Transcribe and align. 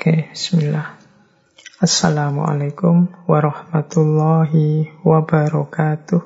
Oke, 0.00 0.32
bismillah. 0.32 0.96
Assalamualaikum 1.76 3.28
warahmatullahi 3.28 4.88
wabarakatuh. 5.04 6.24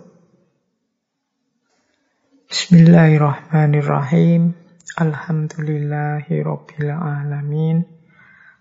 Bismillahirrahmanirrahim. 2.46 4.54
Alhamdulillahi 4.94 6.46
rabbil 6.46 6.94
alamin. 6.94 7.82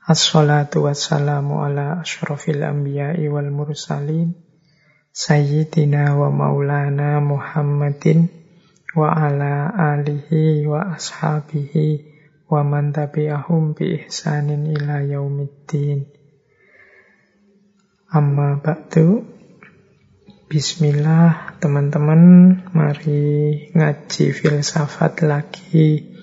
Assalatu 0.01 0.89
wassalamu 0.89 1.61
ala 1.61 2.01
ashrafil 2.01 2.65
anbiya'i 2.65 3.29
wal 3.29 3.53
mursalin. 3.53 4.33
Sayyidina 5.13 6.17
wa 6.17 6.33
maulana 6.33 7.21
Muhammadin 7.21 8.33
wa 8.97 9.13
ala 9.13 9.77
alihi 9.93 10.65
wa 10.65 10.97
ashabihi 10.97 12.12
wa 12.53 12.61
man 12.61 12.93
tabi'ahum 12.93 13.73
bi 13.73 13.97
ihsanin 13.97 14.69
ila 14.69 15.01
yaumiddin. 15.01 16.05
Amma 18.13 18.61
ba'du. 18.61 19.25
Bismillah 20.45 21.57
teman-teman, 21.57 22.21
mari 22.77 23.73
ngaji 23.73 24.25
filsafat 24.37 25.25
lagi. 25.25 26.13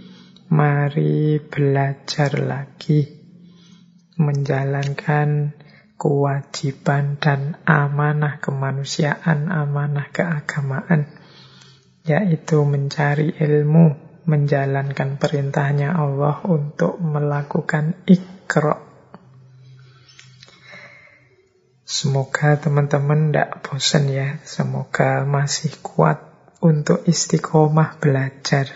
Mari 0.55 1.42
belajar 1.50 2.38
lagi. 2.38 3.10
Menjalankan 4.14 5.58
kewajiban 5.98 7.19
dan 7.19 7.58
amanah 7.66 8.38
kemanusiaan, 8.38 9.50
amanah 9.50 10.14
keagamaan, 10.14 11.10
yaitu 12.06 12.62
mencari 12.62 13.34
ilmu, 13.34 14.09
menjalankan 14.30 15.19
perintahnya 15.19 15.91
Allah 15.91 16.39
untuk 16.47 17.02
melakukan 17.02 18.07
ikro. 18.07 18.79
Semoga 21.83 22.55
teman-teman 22.55 23.34
tidak 23.34 23.67
bosan 23.67 24.06
ya. 24.14 24.39
Semoga 24.47 25.27
masih 25.27 25.75
kuat 25.83 26.22
untuk 26.62 27.03
istiqomah 27.03 27.98
belajar. 27.98 28.70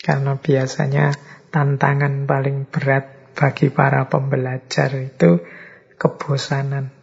Karena 0.00 0.40
biasanya 0.40 1.12
tantangan 1.52 2.24
paling 2.24 2.64
berat 2.72 3.36
bagi 3.36 3.68
para 3.68 4.08
pembelajar 4.08 4.88
itu 4.96 5.44
kebosanan. 6.00 6.96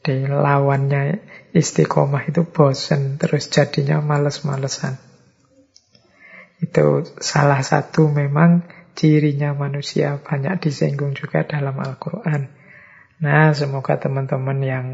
Jadi 0.00 0.24
lawannya 0.24 1.20
istiqomah 1.52 2.32
itu 2.32 2.48
bosan, 2.48 3.20
terus 3.20 3.52
jadinya 3.52 4.00
males-malesan. 4.00 5.07
Itu 6.58 7.06
salah 7.22 7.62
satu 7.62 8.10
memang 8.10 8.66
cirinya 8.98 9.54
manusia 9.54 10.18
banyak 10.18 10.58
disinggung 10.58 11.14
juga 11.14 11.46
dalam 11.46 11.78
Al-Quran. 11.78 12.50
Nah, 13.22 13.54
semoga 13.54 13.98
teman-teman 13.98 14.58
yang 14.62 14.86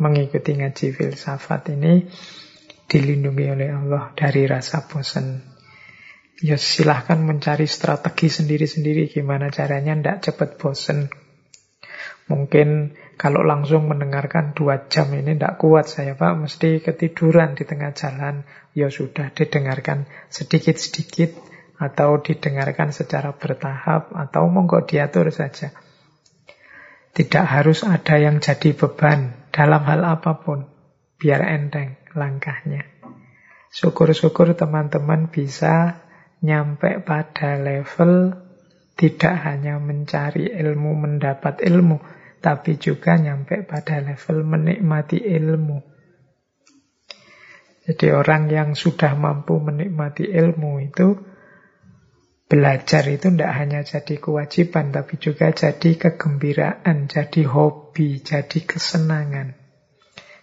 mengikuti 0.00 0.56
ngaji 0.56 0.96
filsafat 0.96 1.76
ini 1.76 2.08
dilindungi 2.88 3.46
oleh 3.52 3.68
Allah 3.68 4.16
dari 4.16 4.48
rasa 4.48 4.88
bosan. 4.88 5.44
Ya 6.40 6.56
silahkan 6.56 7.20
mencari 7.20 7.68
strategi 7.68 8.32
sendiri-sendiri 8.32 9.12
gimana 9.12 9.52
caranya 9.52 9.92
ndak 9.92 10.24
cepat 10.24 10.56
bosan. 10.56 11.12
Mungkin 12.32 12.96
kalau 13.20 13.44
langsung 13.44 13.84
mendengarkan 13.84 14.56
dua 14.56 14.88
jam 14.88 15.12
ini 15.12 15.36
tidak 15.36 15.60
kuat 15.60 15.84
saya 15.84 16.16
Pak, 16.16 16.40
mesti 16.40 16.80
ketiduran 16.80 17.52
di 17.52 17.68
tengah 17.68 17.92
jalan. 17.92 18.48
Ya 18.72 18.88
sudah 18.88 19.28
didengarkan 19.36 20.08
sedikit-sedikit 20.32 21.36
atau 21.76 22.24
didengarkan 22.24 22.96
secara 22.96 23.36
bertahap 23.36 24.16
atau 24.16 24.48
monggo 24.48 24.88
diatur 24.88 25.28
saja. 25.28 25.76
Tidak 27.12 27.44
harus 27.44 27.84
ada 27.84 28.16
yang 28.16 28.40
jadi 28.40 28.72
beban 28.72 29.36
dalam 29.52 29.84
hal 29.84 30.00
apa 30.00 30.40
pun. 30.40 30.64
Biar 31.20 31.44
enteng 31.44 32.00
langkahnya. 32.16 32.88
Syukur-syukur 33.68 34.56
teman-teman 34.56 35.28
bisa 35.28 36.08
nyampe 36.40 37.04
pada 37.04 37.60
level 37.60 38.32
tidak 38.96 39.36
hanya 39.44 39.76
mencari 39.76 40.48
ilmu, 40.56 40.96
mendapat 40.96 41.60
ilmu, 41.60 42.00
tapi 42.40 42.80
juga 42.80 43.20
nyampe 43.20 43.62
pada 43.68 44.00
level 44.00 44.42
menikmati 44.48 45.20
ilmu. 45.20 45.78
Jadi 47.84 48.06
orang 48.12 48.48
yang 48.48 48.68
sudah 48.72 49.16
mampu 49.16 49.60
menikmati 49.60 50.24
ilmu 50.24 50.80
itu 50.80 51.16
belajar 52.50 53.06
itu 53.06 53.30
tidak 53.30 53.52
hanya 53.54 53.80
jadi 53.86 54.14
kewajiban, 54.18 54.90
tapi 54.90 55.22
juga 55.22 55.54
jadi 55.54 55.90
kegembiraan, 55.94 57.06
jadi 57.06 57.42
hobi, 57.46 58.18
jadi 58.24 58.58
kesenangan. 58.66 59.60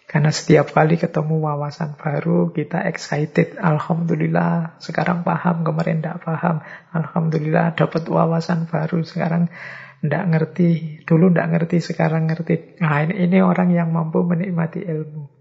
Karena 0.07 0.31
setiap 0.31 0.71
kali 0.71 0.95
ketemu 0.95 1.43
wawasan 1.43 1.99
baru, 1.99 2.55
kita 2.55 2.87
excited. 2.87 3.59
Alhamdulillah, 3.59 4.79
sekarang 4.79 5.27
paham, 5.27 5.67
kemarin 5.67 5.99
tidak 5.99 6.23
paham. 6.23 6.63
Alhamdulillah, 6.95 7.75
dapat 7.75 8.07
wawasan 8.07 8.71
baru. 8.71 9.03
Sekarang 9.03 9.51
tidak 10.01 10.23
ngerti, 10.29 11.01
dulu 11.03 11.33
tidak 11.33 11.47
ngerti, 11.57 11.77
sekarang 11.81 12.29
ngerti. 12.29 12.77
Nah, 12.81 13.01
ini, 13.05 13.25
ini 13.25 13.37
orang 13.41 13.73
yang 13.73 13.89
mampu 13.89 14.21
menikmati 14.21 14.85
ilmu. 14.85 15.33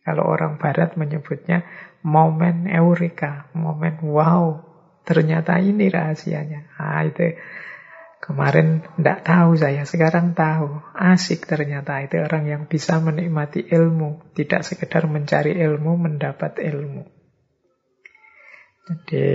Kalau 0.00 0.24
orang 0.24 0.56
barat 0.56 0.96
menyebutnya 0.96 1.68
momen 2.00 2.64
eureka, 2.64 3.52
momen 3.52 4.00
wow, 4.00 4.64
ternyata 5.04 5.60
ini 5.60 5.92
rahasianya. 5.92 6.80
Nah, 6.80 7.04
itu 7.04 7.36
kemarin 8.24 8.80
tidak 8.96 9.28
tahu 9.28 9.50
saya, 9.60 9.84
sekarang 9.84 10.32
tahu. 10.32 10.80
Asik 10.96 11.44
ternyata 11.44 12.00
itu 12.00 12.16
orang 12.24 12.48
yang 12.48 12.62
bisa 12.64 12.96
menikmati 13.04 13.68
ilmu, 13.68 14.32
tidak 14.32 14.64
sekedar 14.64 15.04
mencari 15.04 15.52
ilmu, 15.60 16.00
mendapat 16.00 16.56
ilmu. 16.64 17.04
Jadi, 18.88 19.28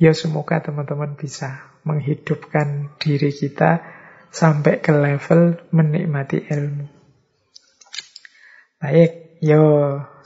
ya 0.00 0.16
semoga 0.16 0.64
teman-teman 0.64 1.20
bisa 1.20 1.76
menghidupkan 1.84 2.96
diri 2.96 3.28
kita 3.28 3.93
sampai 4.34 4.82
ke 4.82 4.90
level 4.90 5.62
menikmati 5.70 6.42
ilmu. 6.50 6.90
Baik, 8.82 9.38
yo 9.38 9.64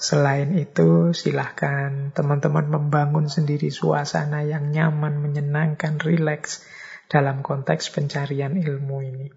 selain 0.01 0.57
itu 0.57 1.13
silahkan 1.13 2.17
teman-teman 2.17 2.73
membangun 2.73 3.29
sendiri 3.29 3.69
suasana 3.69 4.49
yang 4.49 4.73
nyaman, 4.73 5.21
menyenangkan, 5.21 6.01
rileks 6.01 6.65
dalam 7.13 7.45
konteks 7.45 7.93
pencarian 7.93 8.57
ilmu 8.57 8.97
ini. 9.05 9.29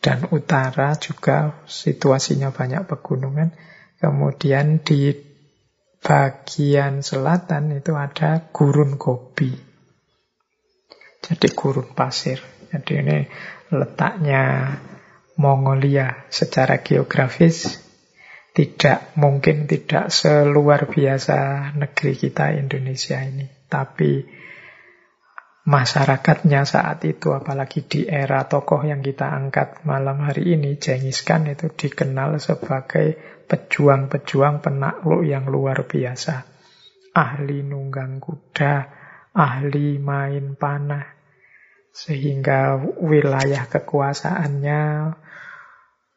dan 0.00 0.24
utara 0.32 0.96
juga 0.96 1.60
situasinya 1.68 2.50
banyak 2.50 2.88
pegunungan. 2.88 3.52
Kemudian 4.00 4.80
di 4.80 5.12
bagian 6.00 7.04
selatan 7.04 7.76
itu 7.76 7.92
ada 7.92 8.48
gurun 8.48 8.96
gobi. 8.96 9.52
Jadi 11.20 11.46
gurun 11.52 11.92
pasir. 11.92 12.40
Jadi 12.72 12.92
ini 12.96 13.18
letaknya 13.68 14.72
Mongolia 15.36 16.28
secara 16.32 16.80
geografis 16.80 17.76
tidak 18.56 19.14
mungkin 19.14 19.68
tidak 19.70 20.10
seluar 20.10 20.88
biasa 20.90 21.70
negeri 21.76 22.12
kita 22.16 22.56
Indonesia 22.56 23.20
ini. 23.20 23.46
Tapi 23.68 24.39
masyarakatnya 25.68 26.64
saat 26.64 27.04
itu, 27.04 27.36
apalagi 27.36 27.84
di 27.84 28.00
era 28.08 28.48
tokoh 28.48 28.80
yang 28.84 29.04
kita 29.04 29.28
angkat 29.28 29.84
malam 29.84 30.24
hari 30.24 30.56
ini, 30.56 30.80
Genghis 30.80 31.20
Khan 31.20 31.48
itu 31.48 31.68
dikenal 31.68 32.40
sebagai 32.40 33.16
pejuang-pejuang 33.44 34.64
penakluk 34.64 35.26
yang 35.26 35.50
luar 35.50 35.84
biasa. 35.84 36.46
Ahli 37.12 37.66
nunggang 37.66 38.22
kuda, 38.22 38.74
ahli 39.34 39.98
main 39.98 40.54
panah, 40.54 41.18
sehingga 41.90 42.78
wilayah 43.02 43.66
kekuasaannya 43.66 44.82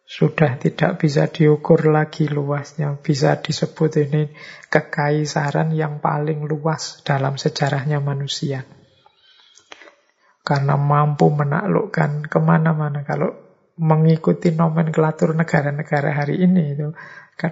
sudah 0.03 0.61
tidak 0.61 1.01
bisa 1.01 1.25
diukur 1.25 1.89
lagi 1.89 2.29
luasnya. 2.29 2.93
Bisa 3.01 3.41
disebut 3.41 3.97
ini 3.97 4.29
kekaisaran 4.69 5.73
yang 5.73 5.97
paling 5.97 6.45
luas 6.45 7.01
dalam 7.01 7.41
sejarahnya 7.41 7.97
manusia. 7.97 8.61
Karena 10.43 10.75
mampu 10.75 11.31
menaklukkan 11.31 12.27
ke 12.27 12.39
mana-mana. 12.43 13.07
Kalau 13.07 13.31
mengikuti 13.79 14.53
nomenklatur 14.53 15.33
negara-negara 15.33 16.13
hari 16.13 16.43
ini 16.43 16.77
itu 16.77 16.93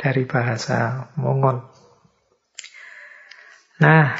dari 0.00 0.24
bahasa 0.24 1.12
Mongol. 1.20 1.60
Nah, 3.76 4.16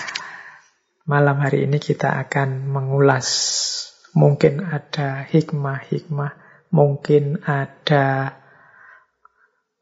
malam 1.09 1.41
hari 1.41 1.65
ini 1.65 1.81
kita 1.81 2.21
akan 2.29 2.69
mengulas 2.69 3.29
mungkin 4.13 4.61
ada 4.61 5.25
hikmah-hikmah, 5.25 6.33
mungkin 6.69 7.41
ada 7.49 8.37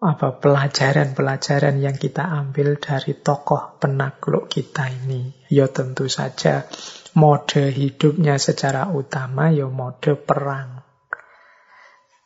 apa 0.04 0.28
pelajaran-pelajaran 0.38 1.80
yang 1.82 1.98
kita 1.98 2.22
ambil 2.22 2.78
dari 2.78 3.18
tokoh 3.18 3.82
penakluk 3.82 4.46
kita 4.46 4.86
ini? 4.92 5.34
Ya 5.50 5.66
tentu 5.66 6.06
saja 6.06 6.70
mode 7.14 7.70
hidupnya 7.70 8.36
secara 8.42 8.90
utama 8.90 9.50
ya 9.54 9.70
mode 9.70 10.18
perang. 10.18 10.82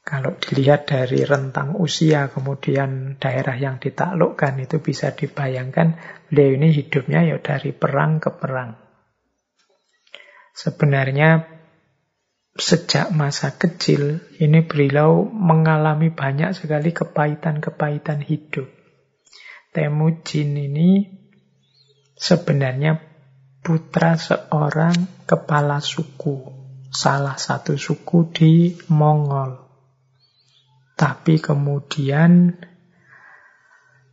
Kalau 0.08 0.40
dilihat 0.40 0.88
dari 0.88 1.20
rentang 1.28 1.76
usia 1.76 2.32
kemudian 2.32 3.20
daerah 3.20 3.60
yang 3.60 3.76
ditaklukkan 3.76 4.56
itu 4.56 4.80
bisa 4.80 5.12
dibayangkan 5.12 6.00
beliau 6.32 6.56
ini 6.56 6.72
hidupnya 6.72 7.28
ya 7.28 7.36
dari 7.44 7.76
perang 7.76 8.16
ke 8.16 8.32
perang. 8.32 8.72
Sebenarnya 10.56 11.44
sejak 12.56 13.12
masa 13.12 13.54
kecil 13.60 14.24
ini 14.40 14.64
beliau 14.64 15.28
mengalami 15.28 16.08
banyak 16.08 16.56
sekali 16.56 16.96
kepahitan-kepahitan 16.96 18.24
hidup. 18.24 18.66
Temujin 19.76 20.56
ini 20.56 21.04
sebenarnya 22.16 23.07
putra 23.68 24.16
seorang 24.16 25.28
kepala 25.28 25.84
suku, 25.84 26.40
salah 26.88 27.36
satu 27.36 27.76
suku 27.76 28.32
di 28.32 28.72
Mongol. 28.88 29.60
Tapi 30.96 31.36
kemudian 31.36 32.56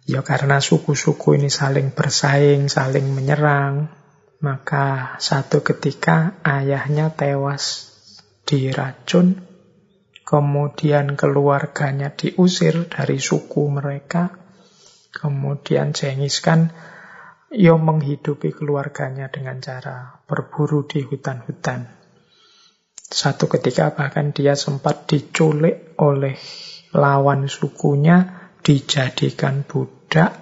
ya 0.04 0.28
karena 0.28 0.60
suku-suku 0.60 1.40
ini 1.40 1.48
saling 1.48 1.96
bersaing, 1.96 2.68
saling 2.68 3.16
menyerang, 3.16 3.88
maka 4.44 5.16
satu 5.24 5.64
ketika 5.64 6.36
ayahnya 6.44 7.16
tewas 7.16 7.96
diracun, 8.44 9.40
kemudian 10.28 11.16
keluarganya 11.16 12.12
diusir 12.12 12.92
dari 12.92 13.24
suku 13.24 13.72
mereka, 13.72 14.36
kemudian 15.16 15.96
Genghis 15.96 16.44
Khan 16.44 16.76
yo 17.56 17.80
menghidupi 17.80 18.52
keluarganya 18.52 19.32
dengan 19.32 19.64
cara 19.64 20.20
berburu 20.28 20.84
di 20.84 21.00
hutan-hutan. 21.08 21.88
Satu 23.00 23.48
ketika 23.48 23.96
bahkan 23.96 24.36
dia 24.36 24.60
sempat 24.60 25.08
diculik 25.08 25.96
oleh 25.96 26.36
lawan 26.92 27.48
sukunya, 27.48 28.52
dijadikan 28.60 29.64
budak, 29.64 30.36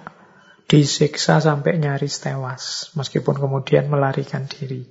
disiksa 0.66 1.38
sampai 1.38 1.78
nyaris 1.78 2.18
tewas, 2.18 2.90
meskipun 2.98 3.38
kemudian 3.38 3.86
melarikan 3.86 4.50
diri. 4.50 4.82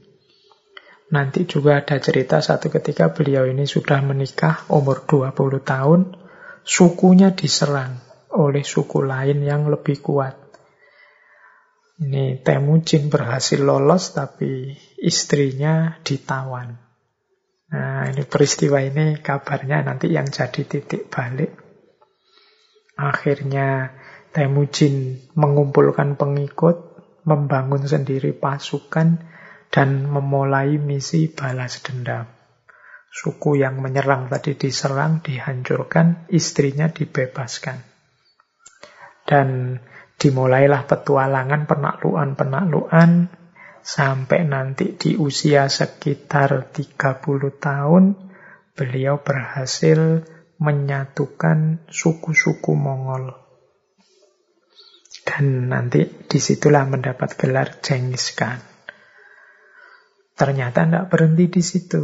Nanti 1.11 1.43
juga 1.43 1.83
ada 1.83 1.99
cerita 1.99 2.39
satu 2.39 2.71
ketika 2.71 3.11
beliau 3.11 3.43
ini 3.43 3.67
sudah 3.67 3.99
menikah 3.99 4.63
umur 4.71 5.03
20 5.03 5.59
tahun, 5.61 6.01
sukunya 6.63 7.35
diserang 7.35 7.99
oleh 8.31 8.63
suku 8.63 9.03
lain 9.03 9.43
yang 9.43 9.67
lebih 9.67 9.99
kuat. 9.99 10.42
Ini 11.93 12.41
Temujin 12.41 13.13
berhasil 13.13 13.61
lolos 13.61 14.17
tapi 14.17 14.73
istrinya 14.97 16.01
ditawan. 16.01 16.73
Nah 17.69 18.09
ini 18.09 18.25
peristiwa 18.25 18.81
ini 18.81 19.21
kabarnya 19.21 19.85
nanti 19.85 20.09
yang 20.09 20.25
jadi 20.25 20.65
titik 20.65 21.13
balik. 21.13 21.53
Akhirnya 22.97 23.93
Temujin 24.33 25.21
mengumpulkan 25.37 26.17
pengikut, 26.17 26.97
membangun 27.29 27.85
sendiri 27.85 28.33
pasukan, 28.33 29.21
dan 29.69 29.89
memulai 30.09 30.81
misi 30.81 31.29
balas 31.29 31.85
dendam. 31.85 32.25
Suku 33.13 33.61
yang 33.61 33.77
menyerang 33.77 34.33
tadi 34.33 34.57
diserang, 34.57 35.21
dihancurkan, 35.21 36.25
istrinya 36.33 36.89
dibebaskan. 36.89 37.77
Dan 39.29 39.77
dimulailah 40.23 40.87
petualangan, 40.87 41.67
penaklukan-penaklukan, 41.67 43.27
sampai 43.83 44.47
nanti 44.47 44.95
di 44.95 45.19
usia 45.19 45.67
sekitar 45.67 46.71
30 46.71 46.95
tahun, 47.59 48.15
beliau 48.71 49.19
berhasil 49.19 50.23
menyatukan 50.63 51.83
suku-suku 51.91 52.71
Mongol. 52.71 53.35
Dan 55.27 55.67
nanti 55.67 56.07
di 56.07 56.39
situlah 56.39 56.87
mendapat 56.87 57.35
gelar 57.35 57.83
Genghis 57.83 58.31
Khan. 58.31 58.63
Ternyata 60.39 60.87
tidak 60.87 61.05
berhenti 61.11 61.51
di 61.51 61.63
situ. 61.63 62.03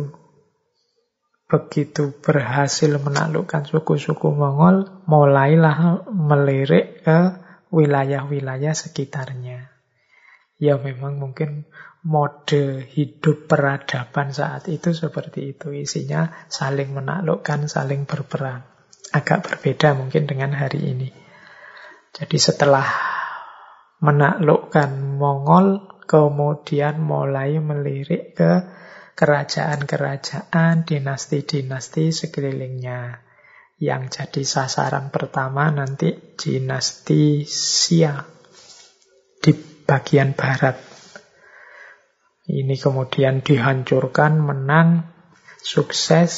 Begitu 1.49 2.19
berhasil 2.19 2.91
menaklukkan 2.99 3.65
suku-suku 3.65 4.27
Mongol, 4.35 5.07
mulailah 5.07 6.03
melirik 6.11 7.07
ke 7.07 7.48
wilayah-wilayah 7.69 8.73
sekitarnya. 8.73 9.69
Ya 10.59 10.75
memang 10.75 11.21
mungkin 11.23 11.69
mode 12.03 12.83
hidup 12.83 13.47
peradaban 13.47 14.35
saat 14.35 14.67
itu 14.67 14.91
seperti 14.91 15.55
itu. 15.55 15.71
Isinya 15.71 16.27
saling 16.51 16.91
menaklukkan, 16.91 17.71
saling 17.71 18.03
berperang. 18.03 18.67
Agak 19.15 19.47
berbeda 19.47 19.95
mungkin 19.95 20.27
dengan 20.29 20.53
hari 20.53 20.93
ini. 20.93 21.09
Jadi 22.13 22.37
setelah 22.37 22.85
menaklukkan 24.03 25.15
Mongol, 25.15 25.99
kemudian 26.09 26.99
mulai 26.99 27.61
melirik 27.61 28.33
ke 28.35 28.51
kerajaan-kerajaan, 29.13 30.87
dinasti-dinasti 30.87 32.11
sekelilingnya. 32.15 33.28
Yang 33.79 34.19
jadi 34.19 34.43
sasaran 34.43 35.07
pertama 35.07 35.71
nanti 35.71 36.11
dinasti 36.35 37.47
Xia 37.47 38.27
di 39.39 39.55
bagian 39.87 40.35
barat. 40.35 40.75
Ini 42.43 42.75
kemudian 42.75 43.39
dihancurkan, 43.39 44.43
menang, 44.43 45.07
sukses, 45.63 46.33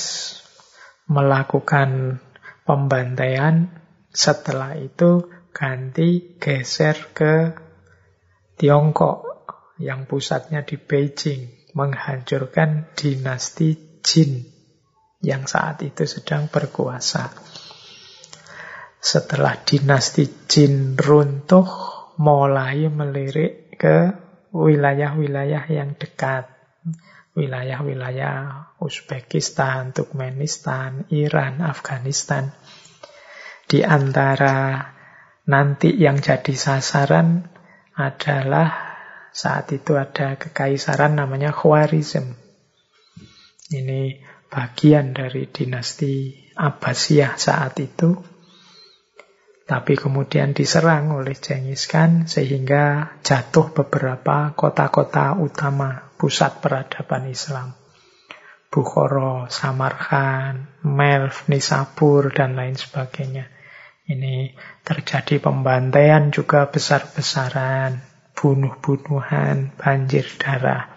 melakukan 1.10 2.22
pembantaian. 2.62 3.74
Setelah 4.14 4.78
itu 4.78 5.26
ganti 5.50 6.38
geser 6.38 7.10
ke 7.16 7.58
Tiongkok 8.60 9.26
yang 9.82 10.06
pusatnya 10.06 10.62
di 10.62 10.78
Beijing 10.78 11.74
menghancurkan 11.74 12.94
dinasti 12.94 14.00
Jin 14.06 14.61
yang 15.22 15.46
saat 15.46 15.82
itu 15.86 16.06
sedang 16.06 16.50
berkuasa. 16.50 17.34
Setelah 19.02 19.58
dinasti 19.66 20.30
Jin 20.46 20.94
runtuh, 20.98 21.66
mulai 22.22 22.86
melirik 22.90 23.74
ke 23.78 24.14
wilayah-wilayah 24.54 25.66
yang 25.70 25.98
dekat. 25.98 26.46
Wilayah-wilayah 27.32 28.76
Uzbekistan, 28.84 29.96
Turkmenistan, 29.96 31.08
Iran, 31.10 31.64
Afghanistan. 31.64 32.52
Di 33.66 33.88
antara 33.88 34.84
Nanti 35.52 35.98
yang 35.98 36.22
jadi 36.22 36.54
sasaran 36.54 37.50
adalah 37.98 38.94
saat 39.34 39.74
itu 39.74 39.98
ada 39.98 40.38
kekaisaran 40.38 41.18
namanya 41.18 41.50
Khwarizm. 41.50 42.38
Ini 43.74 44.22
bagian 44.52 45.16
dari 45.16 45.48
dinasti 45.48 46.36
Abbasiyah 46.60 47.40
saat 47.40 47.80
itu. 47.80 48.20
Tapi 49.64 49.96
kemudian 49.96 50.52
diserang 50.52 51.16
oleh 51.16 51.32
Genghis 51.40 51.88
Khan 51.88 52.28
sehingga 52.28 53.16
jatuh 53.24 53.72
beberapa 53.72 54.52
kota-kota 54.52 55.40
utama 55.40 56.12
pusat 56.20 56.60
peradaban 56.60 57.32
Islam. 57.32 57.72
Bukhara, 58.68 59.48
Samarkand, 59.48 60.84
Melv, 60.84 61.48
Nisabur, 61.48 62.36
dan 62.36 62.60
lain 62.60 62.76
sebagainya. 62.76 63.48
Ini 64.12 64.56
terjadi 64.84 65.40
pembantaian 65.40 66.36
juga 66.36 66.68
besar-besaran, 66.68 68.04
bunuh-bunuhan, 68.36 69.76
banjir 69.80 70.28
darah. 70.36 70.92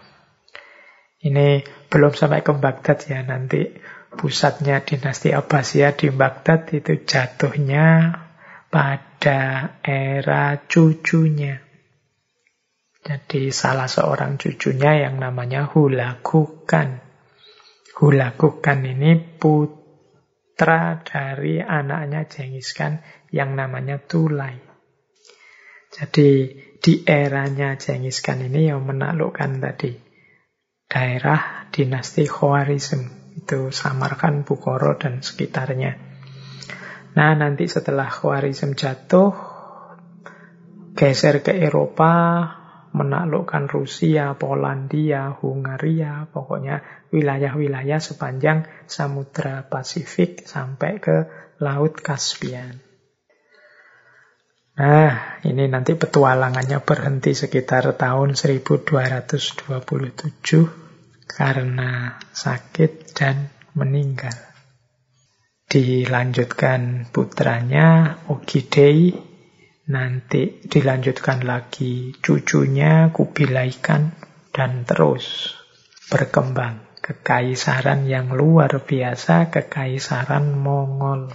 Ini 1.22 1.62
belum 1.94 2.10
sampai 2.10 2.42
ke 2.42 2.50
Baghdad 2.58 2.98
ya, 3.06 3.22
nanti 3.22 3.70
pusatnya 4.18 4.82
dinasti 4.82 5.30
Abbasiyah 5.30 5.94
di 5.94 6.10
Baghdad 6.10 6.66
itu 6.74 7.06
jatuhnya 7.06 8.10
pada 8.66 9.78
era 9.78 10.58
cucunya. 10.66 11.62
Jadi 12.98 13.54
salah 13.54 13.86
seorang 13.86 14.42
cucunya 14.42 15.06
yang 15.06 15.22
namanya 15.22 15.70
Hulagukan. 15.70 16.98
Hulagukan 17.94 18.78
ini 18.82 19.14
putra 19.38 20.98
dari 21.06 21.62
anaknya 21.62 22.26
Genghis 22.26 22.74
Khan 22.74 23.06
yang 23.30 23.54
namanya 23.54 24.02
Tulai. 24.02 24.58
Jadi 25.94 26.58
di 26.82 27.06
eranya 27.06 27.78
Genghis 27.78 28.18
Khan 28.18 28.42
ini 28.42 28.66
yang 28.66 28.82
menaklukkan 28.82 29.62
tadi 29.62 30.03
daerah 30.88 31.68
dinasti 31.74 32.28
Khwarizm 32.28 33.24
itu 33.34 33.68
Samarkand, 33.74 34.46
Bukhara 34.46 34.94
dan 34.94 35.20
sekitarnya. 35.20 35.98
Nah 37.14 37.32
nanti 37.34 37.66
setelah 37.66 38.10
Khwarizm 38.10 38.74
jatuh 38.78 39.34
geser 40.94 41.42
ke 41.42 41.50
Eropa 41.54 42.14
menaklukkan 42.94 43.66
Rusia, 43.66 44.38
Polandia, 44.38 45.34
Hungaria, 45.34 46.30
pokoknya 46.30 47.10
wilayah-wilayah 47.10 47.98
sepanjang 47.98 48.70
Samudra 48.86 49.66
Pasifik 49.66 50.46
sampai 50.46 51.02
ke 51.02 51.16
Laut 51.58 51.98
Kaspian. 51.98 52.93
Nah, 54.74 55.38
ini 55.46 55.70
nanti 55.70 55.94
petualangannya 55.94 56.82
berhenti 56.82 57.30
sekitar 57.30 57.94
tahun 57.94 58.34
1227 58.34 59.70
karena 61.30 62.18
sakit 62.34 63.14
dan 63.14 63.54
meninggal. 63.78 64.34
Dilanjutkan 65.70 67.10
putranya 67.10 68.18
Ogidei 68.26 69.34
Nanti 69.84 70.64
dilanjutkan 70.64 71.44
lagi 71.44 72.16
cucunya 72.24 73.12
Kubilai 73.12 73.68
Khan 73.84 74.16
dan 74.48 74.88
terus 74.88 75.52
berkembang. 76.08 76.80
Kekaisaran 77.04 78.08
yang 78.08 78.32
luar 78.32 78.80
biasa, 78.80 79.52
kekaisaran 79.52 80.56
Mongol. 80.56 81.28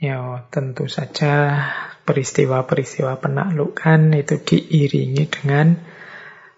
Ya, 0.00 0.48
tentu 0.48 0.88
saja 0.88 1.68
peristiwa-peristiwa 2.02 3.22
penaklukan 3.22 4.10
itu 4.18 4.42
diiringi 4.42 5.30
dengan 5.30 5.78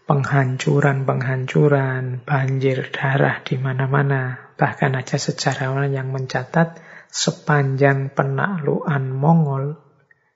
penghancuran-penghancuran, 0.04 2.20
banjir 2.24 2.88
darah 2.92 3.40
di 3.44 3.56
mana-mana. 3.60 4.52
Bahkan 4.54 4.94
aja 4.96 5.18
sejarawan 5.20 5.92
yang 5.92 6.12
mencatat 6.12 6.80
sepanjang 7.08 8.12
penaklukan 8.12 9.04
Mongol 9.12 9.76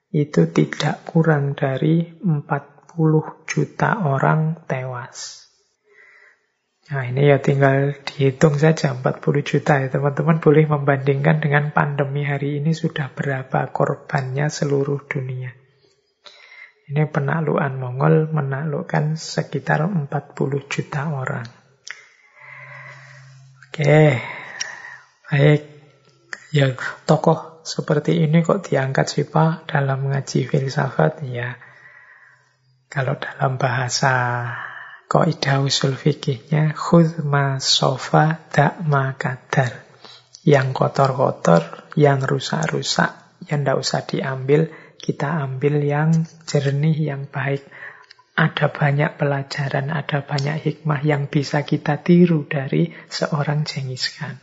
itu 0.09 0.49
tidak 0.49 1.05
kurang 1.05 1.53
dari 1.53 2.17
40 2.21 3.45
juta 3.45 4.09
orang 4.09 4.65
tewas. 4.65 5.48
Nah 6.89 7.05
ini 7.05 7.29
ya 7.29 7.37
tinggal 7.37 8.01
dihitung 8.01 8.57
saja 8.57 8.97
40 8.97 9.21
juta 9.45 9.77
ya 9.77 9.93
teman-teman 9.93 10.41
boleh 10.41 10.65
membandingkan 10.65 11.45
dengan 11.45 11.69
pandemi 11.69 12.25
hari 12.25 12.65
ini 12.65 12.73
sudah 12.73 13.13
berapa 13.13 13.69
korbannya 13.77 14.49
seluruh 14.49 15.05
dunia. 15.05 15.53
Ini 16.89 17.05
penaklukan 17.13 17.77
Mongol 17.77 18.33
menaklukkan 18.33 19.21
sekitar 19.21 19.85
40 19.85 20.09
juta 20.73 21.13
orang. 21.13 21.45
Oke, 23.69 24.25
baik. 25.29 25.63
Ya 26.49 26.73
tokoh 27.05 27.61
seperti 27.69 28.25
ini 28.25 28.41
kok 28.41 28.65
diangkat 28.65 29.05
sih 29.13 29.29
Pak 29.29 29.69
dalam 29.69 30.09
ngaji 30.09 30.49
filsafat? 30.49 31.21
Ya, 31.29 31.61
kalau 32.89 33.21
dalam 33.21 33.61
bahasa 33.61 34.17
kaidah 35.09 35.65
usul 35.65 35.97
fikihnya, 35.97 36.77
khud 36.77 37.25
ma 37.25 37.57
sofa 37.57 38.37
dak 38.53 38.85
ma 38.85 39.17
Yang 40.45 40.69
kotor-kotor, 40.77 41.93
yang 41.97 42.21
rusak-rusak, 42.21 43.43
yang 43.49 43.65
tidak 43.65 43.81
usah 43.81 44.05
diambil, 44.05 44.69
kita 45.01 45.45
ambil 45.49 45.81
yang 45.81 46.13
jernih, 46.45 46.95
yang 46.95 47.25
baik. 47.25 47.65
Ada 48.39 48.71
banyak 48.71 49.19
pelajaran, 49.19 49.91
ada 49.91 50.23
banyak 50.23 50.63
hikmah 50.63 51.03
yang 51.03 51.27
bisa 51.27 51.67
kita 51.67 51.99
tiru 52.05 52.47
dari 52.47 52.95
seorang 53.11 53.67
Genghis 53.67 54.15
Khan. 54.15 54.39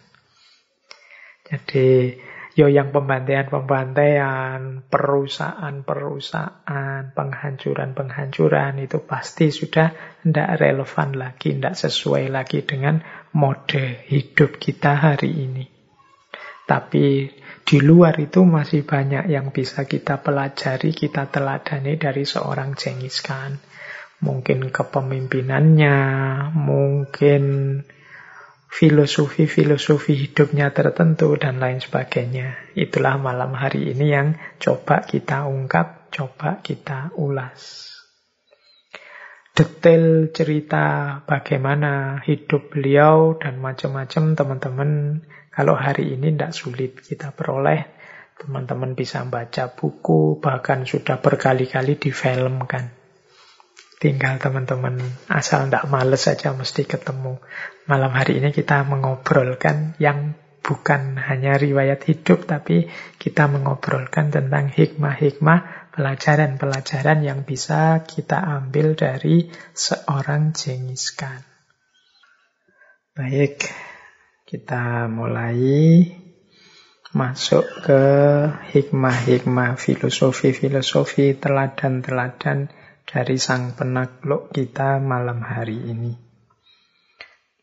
Jadi 1.45 2.11
Yo 2.55 2.71
yang 2.71 2.95
pembantaian-pembantaian, 2.95 4.87
perusahaan-perusahaan, 4.87 7.11
penghancuran-penghancuran 7.11 8.79
itu 8.79 9.03
pasti 9.03 9.51
sudah 9.51 9.91
tidak 10.23 10.63
relevan 10.63 11.19
lagi, 11.19 11.59
tidak 11.59 11.75
sesuai 11.75 12.31
lagi 12.31 12.63
dengan 12.63 13.03
mode 13.35 14.07
hidup 14.07 14.55
kita 14.55 14.95
hari 14.95 15.35
ini. 15.35 15.67
Tapi 16.63 17.27
di 17.67 17.77
luar 17.83 18.15
itu 18.23 18.47
masih 18.47 18.87
banyak 18.87 19.27
yang 19.27 19.51
bisa 19.51 19.83
kita 19.83 20.23
pelajari, 20.23 20.95
kita 20.95 21.27
teladani 21.27 21.99
dari 21.99 22.23
seorang 22.23 22.71
Genghis. 22.79 23.19
Mungkin 24.23 24.71
kepemimpinannya, 24.71 25.99
mungkin 26.55 27.43
filosofi-filosofi 28.75 30.19
hidupnya 30.19 30.75
tertentu 30.75 31.39
dan 31.39 31.63
lain 31.63 31.79
sebagainya. 31.79 32.75
Itulah 32.75 33.15
malam 33.15 33.55
hari 33.55 33.95
ini 33.95 34.11
yang 34.11 34.35
coba 34.59 35.07
kita 35.07 35.47
ungkap, 35.47 36.11
coba 36.11 36.59
kita 36.59 37.15
ulas. 37.15 37.87
Detail 39.55 40.35
cerita 40.35 41.15
bagaimana 41.23 42.19
hidup 42.27 42.75
beliau 42.75 43.39
dan 43.39 43.63
macam-macam 43.63 44.35
teman-teman 44.35 45.23
kalau 45.47 45.79
hari 45.79 46.11
ini 46.11 46.35
tidak 46.35 46.51
sulit 46.51 46.99
kita 46.99 47.31
peroleh. 47.31 47.95
Teman-teman 48.35 48.99
bisa 48.99 49.23
baca 49.23 49.71
buku, 49.71 50.43
bahkan 50.43 50.83
sudah 50.83 51.23
berkali-kali 51.23 51.95
difilmkan. 51.95 52.91
Tinggal 53.95 54.43
teman-teman 54.43 54.99
asal 55.31 55.71
tidak 55.71 55.87
males 55.87 56.27
saja 56.27 56.51
mesti 56.51 56.83
ketemu. 56.83 57.39
Malam 57.85 58.17
hari 58.17 58.41
ini 58.41 58.49
kita 58.49 58.81
mengobrolkan 58.81 59.93
yang 60.01 60.33
bukan 60.65 61.21
hanya 61.21 61.53
riwayat 61.53 62.01
hidup, 62.09 62.49
tapi 62.49 62.89
kita 63.21 63.45
mengobrolkan 63.45 64.33
tentang 64.33 64.73
hikmah-hikmah, 64.73 65.93
pelajaran-pelajaran 65.93 67.21
yang 67.21 67.45
bisa 67.45 68.01
kita 68.01 68.41
ambil 68.41 68.97
dari 68.97 69.53
seorang 69.77 70.57
Genghis 70.57 71.13
Khan. 71.13 71.45
Baik, 73.13 73.69
kita 74.49 75.05
mulai 75.05 76.09
masuk 77.13 77.69
ke 77.85 78.01
hikmah-hikmah 78.73 79.77
filosofi-filosofi, 79.77 81.37
teladan-teladan 81.37 82.73
dari 83.05 83.37
sang 83.37 83.77
penakluk 83.77 84.49
kita 84.49 84.97
malam 84.97 85.45
hari 85.45 85.77
ini. 85.85 86.24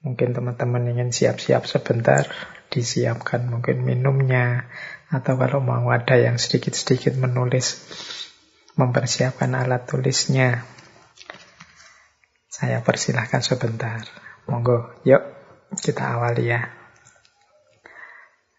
Mungkin 0.03 0.35
teman-teman 0.35 0.91
ingin 0.91 1.15
siap-siap 1.15 1.63
sebentar, 1.71 2.27
disiapkan 2.75 3.47
mungkin 3.47 3.87
minumnya, 3.87 4.67
atau 5.15 5.39
kalau 5.39 5.63
mau 5.63 5.87
ada 5.95 6.19
yang 6.19 6.43
sedikit-sedikit 6.43 7.15
menulis, 7.15 7.79
mempersiapkan 8.75 9.55
alat 9.55 9.87
tulisnya. 9.87 10.67
Saya 12.51 12.83
persilahkan 12.83 13.47
sebentar. 13.47 14.03
Monggo, 14.51 14.91
yuk 15.07 15.23
kita 15.79 16.19
awali 16.19 16.51
ya. 16.51 16.67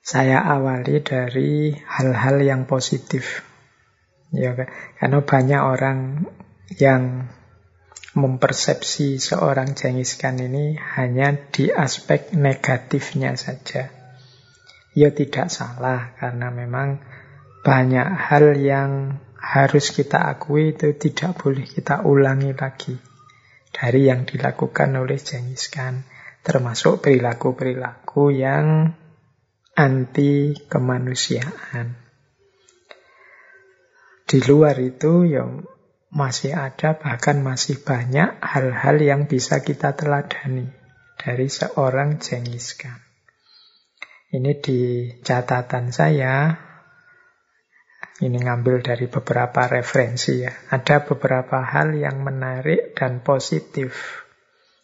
Saya 0.04 0.44
awali 0.44 1.04
dari 1.04 1.76
hal-hal 1.76 2.40
yang 2.40 2.64
positif. 2.68 3.44
Ya, 4.32 4.56
karena 5.00 5.20
banyak 5.22 5.62
orang 5.62 6.28
yang 6.80 7.30
mempersepsi 8.14 9.18
seorang 9.18 9.74
Genghis 9.74 10.22
ini 10.22 10.78
hanya 10.78 11.34
di 11.50 11.74
aspek 11.74 12.30
negatifnya 12.38 13.34
saja. 13.34 13.90
Ya 14.94 15.10
tidak 15.10 15.50
salah 15.50 16.14
karena 16.22 16.54
memang 16.54 17.02
banyak 17.66 18.06
hal 18.30 18.54
yang 18.62 19.18
harus 19.42 19.90
kita 19.90 20.30
akui 20.30 20.78
itu 20.78 20.94
tidak 20.94 21.42
boleh 21.42 21.66
kita 21.66 22.06
ulangi 22.06 22.54
lagi 22.54 22.96
dari 23.74 24.06
yang 24.06 24.30
dilakukan 24.30 24.94
oleh 24.94 25.18
Genghis 25.18 25.74
termasuk 26.46 27.02
perilaku-perilaku 27.02 28.30
yang 28.30 28.94
anti 29.74 30.54
kemanusiaan. 30.70 31.98
Di 34.24 34.40
luar 34.46 34.78
itu 34.78 35.26
yang 35.26 35.66
masih 36.14 36.54
ada, 36.54 36.94
bahkan 36.94 37.42
masih 37.42 37.82
banyak 37.82 38.38
hal-hal 38.38 39.02
yang 39.02 39.22
bisa 39.26 39.66
kita 39.66 39.98
teladani 39.98 40.70
dari 41.18 41.50
seorang 41.50 42.22
Genghis 42.22 42.78
Khan. 42.78 43.02
Ini 44.34 44.62
di 44.62 45.10
catatan 45.26 45.90
saya, 45.90 46.54
ini 48.22 48.38
ngambil 48.38 48.86
dari 48.86 49.10
beberapa 49.10 49.66
referensi 49.66 50.46
ya. 50.46 50.54
Ada 50.70 51.02
beberapa 51.02 51.66
hal 51.66 51.98
yang 51.98 52.22
menarik 52.22 52.94
dan 52.94 53.26
positif 53.26 54.22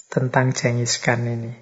tentang 0.10 0.50
Genghis 0.54 0.98
Khan 0.98 1.30
ini. 1.30 1.54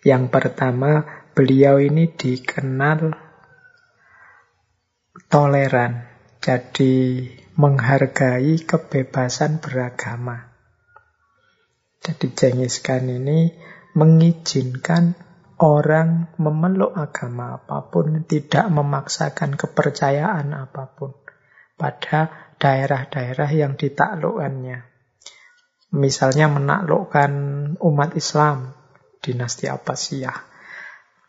Yang 0.00 0.32
pertama, 0.32 1.04
beliau 1.36 1.76
ini 1.76 2.08
dikenal 2.08 3.12
toleran. 5.28 6.08
Jadi 6.40 7.20
menghargai 7.60 8.56
kebebasan 8.64 9.60
beragama. 9.60 10.48
Jadi 12.00 12.32
Genghis 12.32 12.80
Khan 12.80 13.04
ini 13.12 13.52
mengizinkan 13.92 15.12
orang 15.60 16.32
memeluk 16.40 16.96
agama 16.96 17.60
apa 17.60 17.92
pun, 17.92 18.24
tidak 18.24 18.64
memaksakan 18.72 19.60
kepercayaan 19.60 20.56
apa 20.56 20.88
pun 20.96 21.12
pada 21.76 22.32
daerah-daerah 22.56 23.50
yang 23.52 23.76
ditaklukkannya. 23.76 24.88
Misalnya 25.92 26.48
menaklukkan 26.48 27.32
umat 27.76 28.16
Islam, 28.16 28.72
dinasti 29.20 29.68
Abbasiyah 29.68 30.48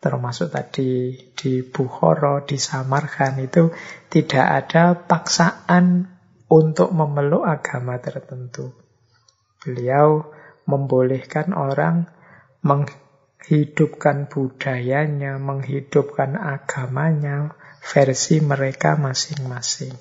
termasuk 0.02 0.50
tadi 0.50 1.14
di 1.30 1.62
Bukhara, 1.62 2.42
di 2.42 2.58
Samarkand 2.58 3.38
itu 3.38 3.70
tidak 4.10 4.46
ada 4.66 4.98
paksaan 4.98 6.10
untuk 6.52 6.92
memeluk 6.92 7.48
agama 7.48 7.96
tertentu. 7.96 8.76
Beliau 9.64 10.28
membolehkan 10.68 11.56
orang 11.56 12.12
menghidupkan 12.60 14.28
budayanya, 14.28 15.40
menghidupkan 15.40 16.36
agamanya, 16.36 17.56
versi 17.80 18.44
mereka 18.44 19.00
masing-masing. 19.00 19.96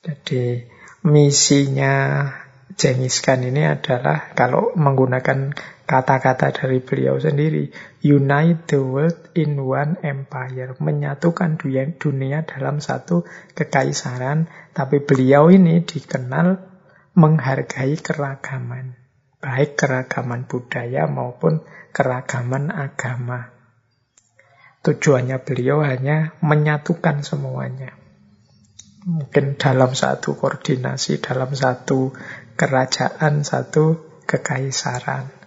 Jadi 0.00 0.64
misinya 1.04 2.26
Genghis 2.74 3.20
Khan 3.20 3.44
ini 3.44 3.68
adalah 3.68 4.32
kalau 4.32 4.72
menggunakan 4.72 5.52
kata-kata 5.84 6.48
dari 6.56 6.80
beliau 6.80 7.20
sendiri, 7.20 7.68
unite 8.00 8.72
the 8.72 8.80
world 8.80 9.20
in 9.36 9.60
one 9.60 10.00
empire, 10.00 10.72
menyatukan 10.80 11.60
dunia 11.60 12.40
dalam 12.48 12.80
satu 12.80 13.28
kekaisaran, 13.52 14.48
tapi 14.72 15.04
beliau 15.04 15.52
ini 15.52 15.84
dikenal 15.84 16.56
menghargai 17.14 18.00
keragaman, 18.00 18.96
baik 19.44 19.76
keragaman 19.76 20.48
budaya 20.48 21.04
maupun 21.04 21.60
keragaman 21.92 22.72
agama. 22.72 23.52
Tujuannya 24.84 25.40
beliau 25.44 25.84
hanya 25.84 26.36
menyatukan 26.44 27.24
semuanya. 27.24 27.96
Mungkin 29.04 29.60
dalam 29.60 29.92
satu 29.92 30.32
koordinasi, 30.36 31.20
dalam 31.20 31.52
satu 31.52 32.16
kerajaan, 32.56 33.44
satu 33.44 34.00
kekaisaran 34.24 35.43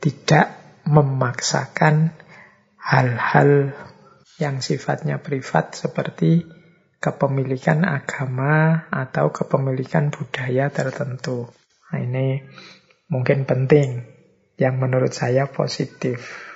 tidak 0.00 0.56
memaksakan 0.86 2.14
hal-hal 2.78 3.74
yang 4.36 4.60
sifatnya 4.60 5.18
privat 5.18 5.74
seperti 5.74 6.44
kepemilikan 7.00 7.82
agama 7.82 8.86
atau 8.92 9.32
kepemilikan 9.32 10.12
budaya 10.12 10.68
tertentu. 10.70 11.50
Nah, 11.92 11.98
ini 12.02 12.44
mungkin 13.10 13.46
penting 13.46 14.04
yang 14.56 14.80
menurut 14.80 15.12
saya 15.12 15.48
positif 15.48 16.46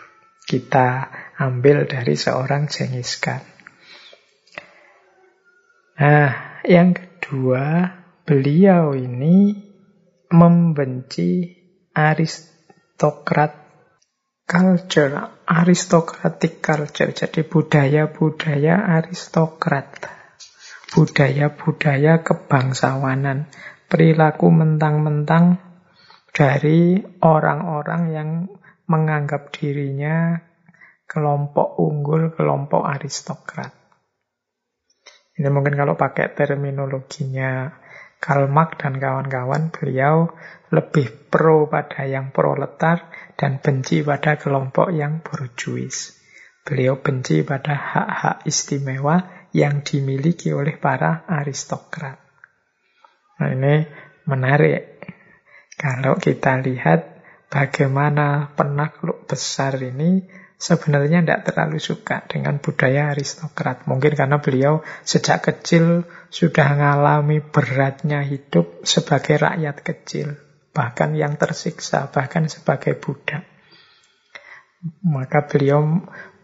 kita 0.48 1.08
ambil 1.38 1.86
dari 1.86 2.18
seorang 2.18 2.66
Genghis 2.66 3.20
Khan. 3.22 3.44
Nah, 6.00 6.60
yang 6.64 6.96
kedua, 6.96 7.92
beliau 8.24 8.96
ini 8.96 9.52
membenci 10.32 11.54
Arist 11.92 12.59
aristokrat 13.00 13.56
culture, 14.44 15.40
aristocratic 15.48 16.60
culture. 16.60 17.08
Jadi 17.16 17.48
budaya-budaya 17.48 19.00
aristokrat. 19.00 20.20
budaya-budaya 20.90 22.20
kebangsawanan, 22.20 23.48
perilaku 23.88 24.52
mentang-mentang 24.52 25.62
dari 26.34 26.98
orang-orang 27.24 28.02
yang 28.10 28.30
menganggap 28.90 29.54
dirinya 29.54 30.34
kelompok 31.08 31.78
unggul, 31.78 32.34
kelompok 32.34 32.84
aristokrat. 32.84 33.70
Ini 35.38 35.48
mungkin 35.48 35.78
kalau 35.78 35.94
pakai 35.94 36.34
terminologinya 36.34 37.79
Karl 38.20 38.52
Marx 38.52 38.76
dan 38.76 39.00
kawan-kawan, 39.00 39.72
beliau 39.72 40.28
lebih 40.68 41.32
pro 41.32 41.66
pada 41.66 42.04
yang 42.04 42.30
proletar 42.36 43.08
dan 43.34 43.64
benci 43.64 44.04
pada 44.04 44.36
kelompok 44.36 44.92
yang 44.92 45.24
borjuis. 45.24 46.20
Beliau 46.60 47.00
benci 47.00 47.40
pada 47.40 47.72
hak-hak 47.72 48.44
istimewa 48.44 49.48
yang 49.56 49.80
dimiliki 49.80 50.52
oleh 50.52 50.76
para 50.76 51.24
aristokrat. 51.26 52.20
Nah 53.40 53.50
ini 53.56 53.88
menarik. 54.28 55.00
Kalau 55.80 56.20
kita 56.20 56.60
lihat 56.60 57.24
bagaimana 57.48 58.52
penakluk 58.52 59.24
besar 59.24 59.80
ini 59.80 60.28
sebenarnya 60.60 61.24
tidak 61.24 61.48
terlalu 61.48 61.80
suka 61.80 62.28
dengan 62.28 62.60
budaya 62.60 63.16
aristokrat. 63.16 63.88
Mungkin 63.88 64.12
karena 64.12 64.44
beliau 64.44 64.84
sejak 65.08 65.40
kecil 65.40 66.04
sudah 66.28 66.76
mengalami 66.76 67.40
beratnya 67.40 68.20
hidup 68.20 68.84
sebagai 68.84 69.40
rakyat 69.40 69.80
kecil. 69.80 70.36
Bahkan 70.70 71.16
yang 71.16 71.40
tersiksa, 71.40 72.12
bahkan 72.12 72.46
sebagai 72.46 72.94
budak. 73.00 73.42
Maka 75.02 75.48
beliau 75.48 75.82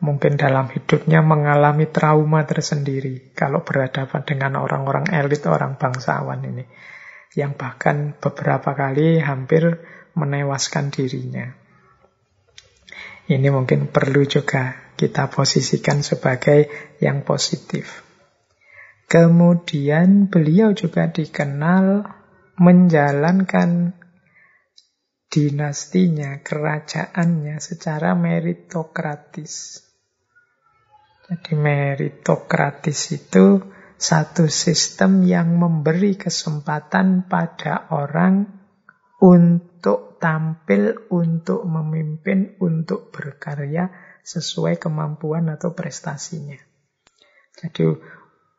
mungkin 0.00 0.36
dalam 0.36 0.68
hidupnya 0.68 1.24
mengalami 1.24 1.88
trauma 1.88 2.44
tersendiri 2.44 3.32
kalau 3.32 3.64
berhadapan 3.64 4.24
dengan 4.24 4.60
orang-orang 4.60 5.12
elit, 5.12 5.44
orang 5.46 5.76
bangsawan 5.76 6.40
ini. 6.40 6.64
Yang 7.36 7.52
bahkan 7.60 8.16
beberapa 8.16 8.72
kali 8.72 9.20
hampir 9.20 9.84
menewaskan 10.16 10.88
dirinya. 10.88 11.65
Ini 13.26 13.50
mungkin 13.50 13.90
perlu 13.90 14.22
juga 14.22 14.94
kita 14.94 15.26
posisikan 15.28 16.00
sebagai 16.06 16.70
yang 17.02 17.26
positif. 17.26 18.06
Kemudian 19.06 20.30
beliau 20.30 20.74
juga 20.74 21.10
dikenal 21.10 22.06
menjalankan 22.58 23.94
dinastinya, 25.26 26.40
kerajaannya 26.40 27.60
secara 27.60 28.14
meritokratis. 28.14 29.84
Jadi 31.26 31.52
meritokratis 31.58 33.10
itu 33.10 33.58
satu 33.98 34.46
sistem 34.46 35.26
yang 35.26 35.58
memberi 35.58 36.14
kesempatan 36.14 37.26
pada 37.26 37.90
orang 37.90 38.55
untuk 39.20 40.20
tampil, 40.20 41.08
untuk 41.12 41.64
memimpin, 41.64 42.56
untuk 42.60 43.12
berkarya 43.12 43.92
sesuai 44.26 44.76
kemampuan 44.76 45.48
atau 45.48 45.72
prestasinya. 45.72 46.58
Jadi 47.56 47.88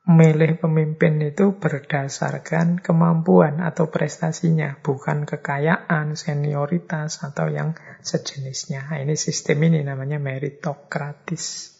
memilih 0.07 0.55
pemimpin 0.55 1.19
itu 1.19 1.59
berdasarkan 1.59 2.79
kemampuan 2.79 3.59
atau 3.59 3.91
prestasinya, 3.91 4.79
bukan 4.79 5.27
kekayaan, 5.27 6.15
senioritas, 6.15 7.21
atau 7.27 7.51
yang 7.51 7.75
sejenisnya. 7.99 8.87
Nah, 8.87 9.03
ini 9.03 9.19
sistem 9.19 9.67
ini 9.67 9.83
namanya 9.83 10.17
meritokratis. 10.17 11.75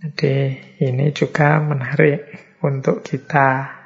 Jadi 0.00 0.56
ini 0.80 1.12
juga 1.12 1.60
menarik 1.60 2.56
untuk 2.64 3.04
kita 3.04 3.79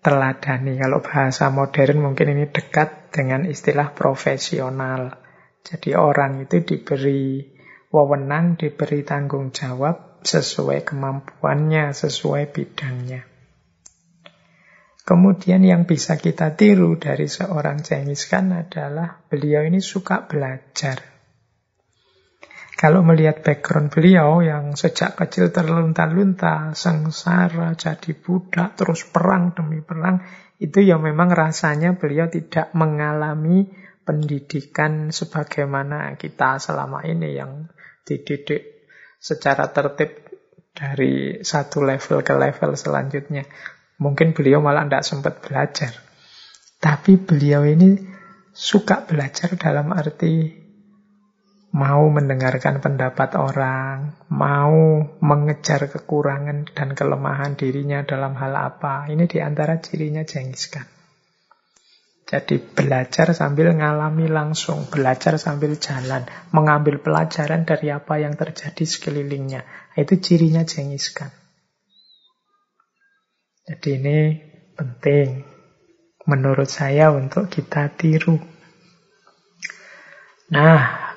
teladani. 0.00 0.80
Kalau 0.80 1.04
bahasa 1.04 1.52
modern 1.52 2.00
mungkin 2.00 2.32
ini 2.36 2.48
dekat 2.48 3.12
dengan 3.12 3.44
istilah 3.44 3.92
profesional. 3.92 5.20
Jadi 5.60 5.92
orang 5.92 6.48
itu 6.48 6.64
diberi 6.64 7.44
wewenang, 7.92 8.56
diberi 8.56 9.04
tanggung 9.04 9.52
jawab 9.52 10.24
sesuai 10.24 10.84
kemampuannya, 10.88 11.92
sesuai 11.92 12.48
bidangnya. 12.52 13.28
Kemudian 15.04 15.66
yang 15.66 15.90
bisa 15.90 16.20
kita 16.20 16.54
tiru 16.54 16.94
dari 16.94 17.26
seorang 17.26 17.82
Cengiz 17.82 18.30
Khan 18.30 18.54
adalah 18.54 19.26
beliau 19.26 19.66
ini 19.66 19.82
suka 19.82 20.30
belajar. 20.30 21.19
Kalau 22.80 23.04
melihat 23.04 23.44
background 23.44 23.92
beliau 23.92 24.40
yang 24.40 24.72
sejak 24.72 25.12
kecil 25.12 25.52
terlunta-lunta, 25.52 26.72
sengsara, 26.72 27.76
jadi 27.76 28.16
budak, 28.16 28.72
terus 28.80 29.04
perang 29.04 29.52
demi 29.52 29.84
perang, 29.84 30.24
itu 30.56 30.80
ya 30.80 30.96
memang 30.96 31.28
rasanya 31.28 32.00
beliau 32.00 32.32
tidak 32.32 32.72
mengalami 32.72 33.68
pendidikan 34.08 35.12
sebagaimana 35.12 36.16
kita 36.16 36.56
selama 36.56 37.04
ini 37.04 37.36
yang 37.36 37.68
dididik 38.08 38.88
secara 39.20 39.68
tertib 39.76 40.16
dari 40.72 41.44
satu 41.44 41.84
level 41.84 42.24
ke 42.24 42.32
level 42.32 42.80
selanjutnya. 42.80 43.44
Mungkin 44.00 44.32
beliau 44.32 44.64
malah 44.64 44.88
tidak 44.88 45.04
sempat 45.04 45.44
belajar. 45.44 45.92
Tapi 46.80 47.20
beliau 47.20 47.60
ini 47.68 48.00
suka 48.56 49.04
belajar 49.04 49.52
dalam 49.60 49.92
arti 49.92 50.59
mau 51.70 52.02
mendengarkan 52.10 52.82
pendapat 52.82 53.38
orang, 53.38 54.18
mau 54.26 55.06
mengejar 55.22 55.86
kekurangan 55.86 56.66
dan 56.74 56.98
kelemahan 56.98 57.54
dirinya 57.54 58.02
dalam 58.02 58.34
hal 58.34 58.54
apa. 58.58 59.06
Ini 59.06 59.30
di 59.30 59.38
antara 59.38 59.78
cirinya 59.78 60.26
jengiskan. 60.26 60.82
Jadi 62.30 62.62
belajar 62.62 63.34
sambil 63.34 63.74
ngalami 63.74 64.30
langsung, 64.30 64.86
belajar 64.86 65.34
sambil 65.34 65.74
jalan, 65.82 66.22
mengambil 66.54 67.02
pelajaran 67.02 67.66
dari 67.66 67.90
apa 67.90 68.22
yang 68.22 68.38
terjadi 68.38 68.86
sekelilingnya. 68.86 69.66
Itu 69.98 70.22
cirinya 70.22 70.62
jengiskan. 70.62 71.34
Jadi 73.66 73.88
ini 73.98 74.18
penting 74.78 75.42
menurut 76.30 76.70
saya 76.70 77.10
untuk 77.10 77.50
kita 77.50 77.90
tiru. 77.98 78.38
Nah, 80.54 81.09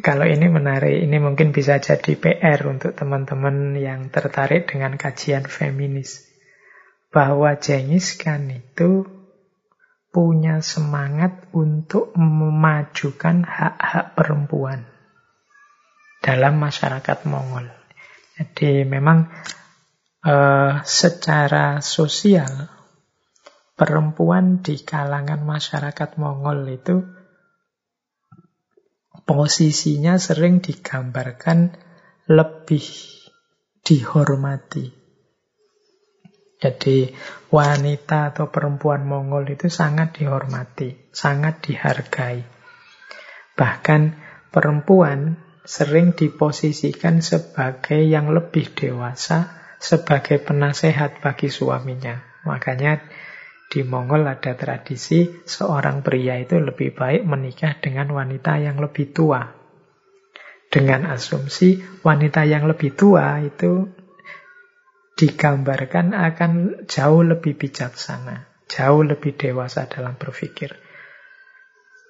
kalau 0.00 0.28
ini 0.28 0.50
menarik, 0.50 1.04
ini 1.04 1.16
mungkin 1.16 1.52
bisa 1.54 1.80
jadi 1.80 2.16
PR 2.18 2.60
untuk 2.68 2.92
teman-teman 2.92 3.76
yang 3.78 4.12
tertarik 4.12 4.68
dengan 4.68 4.96
kajian 5.00 5.48
feminis. 5.48 6.26
Bahwa 7.10 7.58
Jengis 7.58 8.14
Khan 8.16 8.50
itu 8.50 9.06
punya 10.10 10.58
semangat 10.58 11.46
untuk 11.54 12.10
memajukan 12.18 13.46
hak-hak 13.46 14.18
perempuan 14.18 14.86
dalam 16.18 16.58
masyarakat 16.58 17.18
Mongol. 17.30 17.70
Jadi 18.38 18.82
memang 18.86 19.30
eh, 20.26 20.74
secara 20.82 21.78
sosial 21.78 22.68
perempuan 23.78 24.60
di 24.60 24.82
kalangan 24.82 25.40
masyarakat 25.40 26.20
Mongol 26.20 26.68
itu 26.68 27.19
posisinya 29.30 30.18
sering 30.18 30.58
digambarkan 30.58 31.70
lebih 32.26 32.82
dihormati. 33.86 34.90
Jadi 36.58 37.14
wanita 37.54 38.34
atau 38.34 38.50
perempuan 38.50 39.06
Mongol 39.06 39.54
itu 39.54 39.70
sangat 39.70 40.18
dihormati, 40.18 41.14
sangat 41.14 41.62
dihargai. 41.62 42.42
Bahkan 43.54 44.02
perempuan 44.50 45.38
sering 45.62 46.10
diposisikan 46.10 47.22
sebagai 47.22 48.02
yang 48.02 48.34
lebih 48.34 48.74
dewasa, 48.74 49.62
sebagai 49.78 50.42
penasehat 50.42 51.22
bagi 51.22 51.54
suaminya. 51.54 52.18
Makanya 52.50 52.98
di 53.70 53.86
Mongol 53.86 54.26
ada 54.26 54.58
tradisi 54.58 55.30
seorang 55.46 56.02
pria 56.02 56.42
itu 56.42 56.58
lebih 56.58 56.90
baik 56.90 57.22
menikah 57.22 57.78
dengan 57.78 58.10
wanita 58.10 58.58
yang 58.58 58.82
lebih 58.82 59.14
tua. 59.14 59.46
Dengan 60.66 61.06
asumsi 61.06 61.78
wanita 62.02 62.50
yang 62.50 62.66
lebih 62.66 62.98
tua 62.98 63.38
itu 63.38 63.86
digambarkan 65.14 66.18
akan 66.18 66.82
jauh 66.90 67.22
lebih 67.22 67.54
bijaksana, 67.54 68.66
jauh 68.66 69.06
lebih 69.06 69.38
dewasa 69.38 69.86
dalam 69.86 70.18
berpikir. 70.18 70.74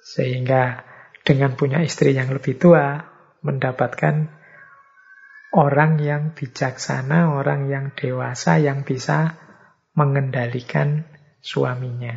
Sehingga 0.01 0.81
dengan 1.21 1.53
punya 1.53 1.85
istri 1.85 2.17
yang 2.17 2.33
lebih 2.33 2.57
tua, 2.57 3.05
mendapatkan 3.45 4.33
orang 5.53 6.01
yang 6.01 6.33
bijaksana, 6.33 7.37
orang 7.37 7.69
yang 7.69 7.93
dewasa, 7.93 8.57
yang 8.57 8.81
bisa 8.81 9.37
mengendalikan 9.93 11.10
suaminya. 11.41 12.15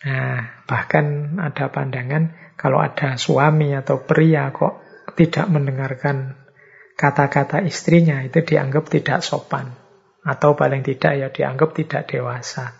Nah, 0.00 0.64
bahkan 0.66 1.36
ada 1.38 1.70
pandangan 1.70 2.56
kalau 2.58 2.82
ada 2.82 3.16
suami 3.16 3.72
atau 3.72 4.02
pria 4.02 4.50
kok 4.52 4.82
tidak 5.16 5.46
mendengarkan 5.48 6.36
kata-kata 6.98 7.64
istrinya 7.64 8.20
itu 8.20 8.44
dianggap 8.44 8.90
tidak 8.92 9.24
sopan. 9.24 9.72
Atau 10.20 10.52
paling 10.52 10.84
tidak 10.84 11.12
ya 11.16 11.28
dianggap 11.32 11.72
tidak 11.72 12.12
dewasa. 12.12 12.76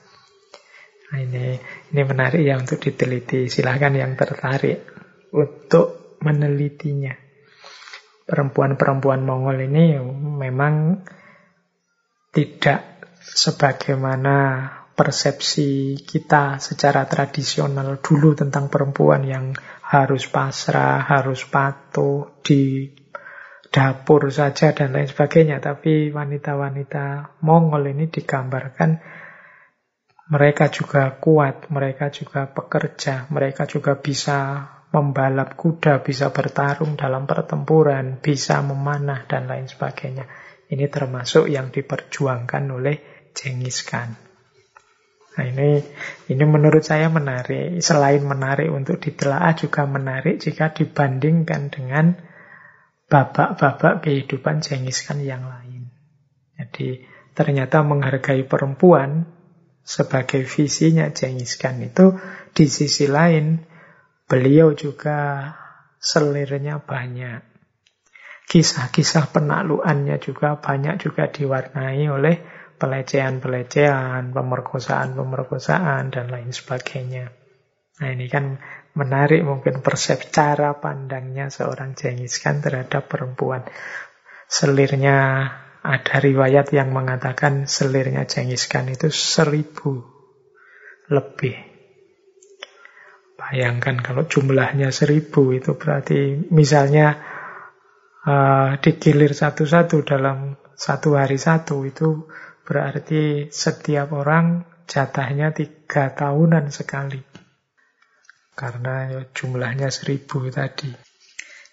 Nah, 1.11 1.19
ini 1.25 1.57
ini 1.93 2.03
menarik 2.05 2.45
ya 2.45 2.61
untuk 2.61 2.85
diteliti. 2.85 3.49
Silahkan 3.49 3.97
yang 3.97 4.13
tertarik 4.15 4.85
untuk 5.33 6.19
menelitinya. 6.21 7.17
Perempuan-perempuan 8.29 9.27
Mongol 9.27 9.67
ini 9.67 9.99
memang 10.39 11.03
tidak 12.31 13.11
sebagaimana 13.19 14.65
persepsi 15.01 15.97
kita 15.97 16.61
secara 16.61 17.09
tradisional 17.09 18.05
dulu 18.05 18.37
tentang 18.37 18.69
perempuan 18.69 19.25
yang 19.25 19.57
harus 19.89 20.29
pasrah, 20.29 21.01
harus 21.01 21.49
patuh, 21.49 22.37
di 22.45 22.93
dapur 23.73 24.29
saja 24.29 24.77
dan 24.77 24.93
lain 24.93 25.09
sebagainya. 25.09 25.57
Tapi 25.57 26.13
wanita-wanita 26.13 27.41
Mongol 27.41 27.97
ini 27.97 28.13
digambarkan 28.13 28.91
mereka 30.37 30.69
juga 30.69 31.17
kuat, 31.17 31.73
mereka 31.73 32.13
juga 32.13 32.45
pekerja, 32.53 33.25
mereka 33.33 33.65
juga 33.65 33.97
bisa 33.97 34.69
membalap 34.93 35.57
kuda, 35.57 36.05
bisa 36.05 36.29
bertarung 36.29 37.01
dalam 37.01 37.25
pertempuran, 37.25 38.21
bisa 38.21 38.61
memanah 38.61 39.25
dan 39.25 39.49
lain 39.49 39.65
sebagainya. 39.65 40.29
Ini 40.69 40.93
termasuk 40.93 41.49
yang 41.49 41.73
diperjuangkan 41.73 42.65
oleh 42.69 42.97
Genghis 43.33 43.81
Khan. 43.81 44.30
Nah 45.31 45.45
ini 45.47 45.79
ini 46.27 46.45
menurut 46.45 46.83
saya 46.83 47.07
menarik. 47.07 47.79
Selain 47.79 48.19
menarik 48.23 48.67
untuk 48.71 48.99
ditelaah 48.99 49.55
juga 49.55 49.87
menarik 49.87 50.43
jika 50.43 50.75
dibandingkan 50.75 51.71
dengan 51.71 52.19
babak-babak 53.11 54.07
kehidupan 54.07 54.63
Genghis 54.63 55.07
Khan 55.07 55.23
yang 55.23 55.47
lain. 55.47 55.91
Jadi 56.59 57.03
ternyata 57.35 57.83
menghargai 57.87 58.43
perempuan 58.47 59.27
sebagai 59.87 60.47
visinya 60.47 61.11
Genghis 61.11 61.59
Khan 61.59 61.83
itu 61.83 62.15
di 62.55 62.67
sisi 62.67 63.07
lain 63.07 63.59
beliau 64.31 64.75
juga 64.75 65.51
selirnya 65.99 66.79
banyak. 66.83 67.51
Kisah-kisah 68.51 69.31
penaklukannya 69.31 70.19
juga 70.19 70.59
banyak 70.59 70.99
juga 70.99 71.31
diwarnai 71.31 72.03
oleh 72.11 72.37
pelecehan-pelecehan, 72.81 74.33
pemerkosaan-pemerkosaan, 74.33 76.09
dan 76.09 76.27
lain 76.33 76.49
sebagainya. 76.49 77.29
Nah 78.01 78.09
ini 78.09 78.33
kan 78.33 78.57
menarik 78.97 79.45
mungkin 79.45 79.85
persepsi 79.85 80.33
cara 80.33 80.73
pandangnya 80.81 81.53
seorang 81.53 81.93
Genghis 81.93 82.41
Khan 82.41 82.65
terhadap 82.65 83.07
perempuan. 83.13 83.69
Selirnya 84.49 85.47
ada 85.85 86.17
riwayat 86.17 86.73
yang 86.73 86.91
mengatakan 86.97 87.69
selirnya 87.69 88.25
Genghis 88.25 88.65
Khan 88.67 88.89
itu 88.89 89.13
seribu 89.13 90.01
lebih. 91.13 91.57
Bayangkan 93.37 94.01
kalau 94.01 94.25
jumlahnya 94.25 94.93
seribu 94.93 95.53
itu 95.53 95.77
berarti 95.77 96.49
misalnya 96.53 97.21
uh, 98.25 98.77
digilir 98.81 99.33
satu-satu 99.33 99.97
dalam 100.05 100.57
satu 100.77 101.17
hari 101.17 101.37
satu 101.37 101.85
itu 101.85 102.29
berarti 102.67 103.49
setiap 103.51 104.13
orang 104.13 104.67
jatahnya 104.91 105.55
tiga 105.55 106.13
tahunan 106.15 106.69
sekali 106.75 107.31
karena 108.61 109.09
ya 109.09 109.21
jumlahnya 109.33 109.89
seribu 109.89 110.53
tadi. 110.53 110.93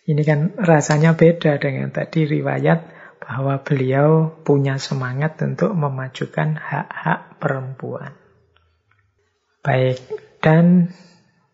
Ini 0.08 0.24
kan 0.24 0.56
rasanya 0.56 1.20
beda 1.20 1.60
dengan 1.60 1.92
tadi 1.92 2.24
riwayat 2.24 2.96
bahwa 3.20 3.60
beliau 3.60 4.40
punya 4.48 4.80
semangat 4.80 5.36
untuk 5.44 5.76
memajukan 5.76 6.56
hak-hak 6.56 7.44
perempuan. 7.44 8.16
Baik, 9.60 10.00
dan 10.40 10.96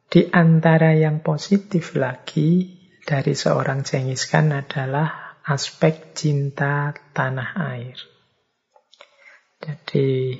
di 0.06 0.30
antara 0.30 0.94
yang 0.94 1.26
positif 1.26 1.98
lagi 1.98 2.78
dari 3.02 3.34
seorang 3.34 3.82
Genghis 3.82 4.30
Khan 4.30 4.54
adalah 4.54 5.42
aspek 5.50 6.14
cinta 6.14 6.94
tanah 6.94 7.58
air. 7.74 8.13
Jadi 9.64 10.36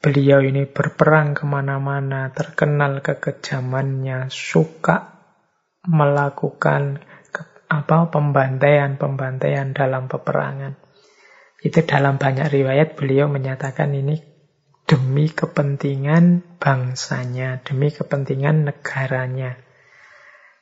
Beliau 0.00 0.40
ini 0.40 0.64
berperang 0.64 1.36
ke 1.36 1.44
mana-mana, 1.44 2.32
terkenal 2.32 3.04
kekejamannya, 3.04 4.32
suka 4.32 5.20
melakukan 5.84 7.04
ke, 7.28 7.68
apa 7.68 8.08
pembantaian-pembantaian 8.08 9.76
dalam 9.76 10.08
peperangan. 10.08 10.80
Itu 11.60 11.84
dalam 11.84 12.16
banyak 12.16 12.48
riwayat 12.48 12.96
beliau 12.96 13.28
menyatakan 13.28 13.92
ini 13.92 14.24
demi 14.88 15.28
kepentingan 15.28 16.56
bangsanya, 16.56 17.60
demi 17.60 17.92
kepentingan 17.92 18.72
negaranya. 18.72 19.60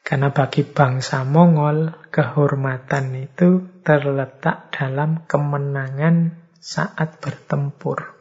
Karena 0.02 0.34
bagi 0.34 0.66
bangsa 0.66 1.22
Mongol, 1.22 2.10
kehormatan 2.10 3.14
itu 3.22 3.62
terletak 3.86 4.74
dalam 4.74 5.30
kemenangan 5.30 6.47
saat 6.58 7.22
bertempur. 7.22 8.14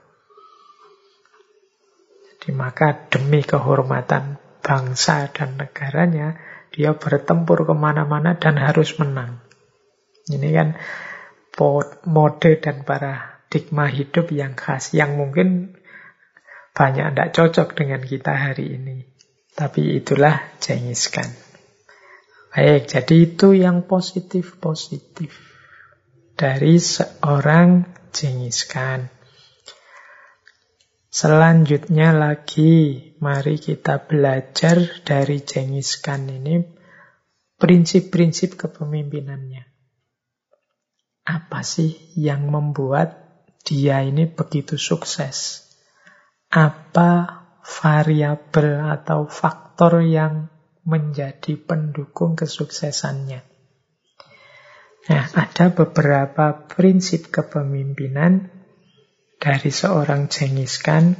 Jadi 2.37 2.49
maka 2.53 3.09
demi 3.09 3.41
kehormatan 3.43 4.37
bangsa 4.61 5.29
dan 5.33 5.57
negaranya, 5.57 6.37
dia 6.71 6.93
bertempur 6.93 7.65
ke 7.65 7.73
mana-mana 7.73 8.37
dan 8.37 8.59
harus 8.61 8.95
menang. 9.01 9.41
Ini 10.27 10.49
kan 10.53 10.69
mode 12.05 12.51
dan 12.61 12.85
paradigma 12.85 13.89
hidup 13.89 14.29
yang 14.29 14.53
khas, 14.53 14.93
yang 14.93 15.17
mungkin 15.17 15.73
banyak 16.77 17.09
tidak 17.09 17.29
cocok 17.33 17.73
dengan 17.73 18.05
kita 18.05 18.29
hari 18.29 18.77
ini. 18.77 19.09
Tapi 19.57 19.97
itulah 19.97 20.53
Genghis 20.61 21.09
Khan. 21.09 21.25
Baik, 22.53 22.85
jadi 22.85 23.15
itu 23.25 23.57
yang 23.57 23.89
positif-positif 23.89 25.33
dari 26.37 26.77
seorang 26.77 27.89
Genghis 28.17 28.65
Khan. 28.65 29.13
Selanjutnya 31.13 32.17
lagi, 32.17 33.13
mari 33.21 33.61
kita 33.61 34.09
belajar 34.09 34.81
dari 35.05 35.45
Genghis 35.45 36.01
Khan 36.01 36.25
ini 36.25 36.65
prinsip-prinsip 37.61 38.57
kepemimpinannya. 38.57 39.69
Apa 41.29 41.61
sih 41.61 41.93
yang 42.17 42.49
membuat 42.49 43.21
dia 43.61 44.01
ini 44.01 44.25
begitu 44.25 44.81
sukses? 44.81 45.69
Apa 46.49 47.45
variabel 47.61 48.81
atau 48.97 49.29
faktor 49.29 50.01
yang 50.01 50.49
menjadi 50.89 51.53
pendukung 51.53 52.33
kesuksesannya? 52.33 53.56
Nah, 55.07 55.23
ada 55.39 55.71
beberapa 55.71 56.67
prinsip 56.67 57.31
kepemimpinan 57.31 58.51
dari 59.39 59.71
seorang 59.71 60.27
Genghis 60.27 60.83
Khan. 60.83 61.15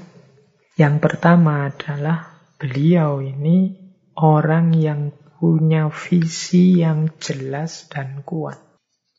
Yang 0.75 0.95
pertama 0.99 1.71
adalah 1.71 2.43
beliau 2.59 3.23
ini 3.23 3.79
orang 4.19 4.75
yang 4.75 5.15
punya 5.39 5.87
visi 5.93 6.83
yang 6.83 7.15
jelas 7.23 7.87
dan 7.87 8.27
kuat. 8.27 8.59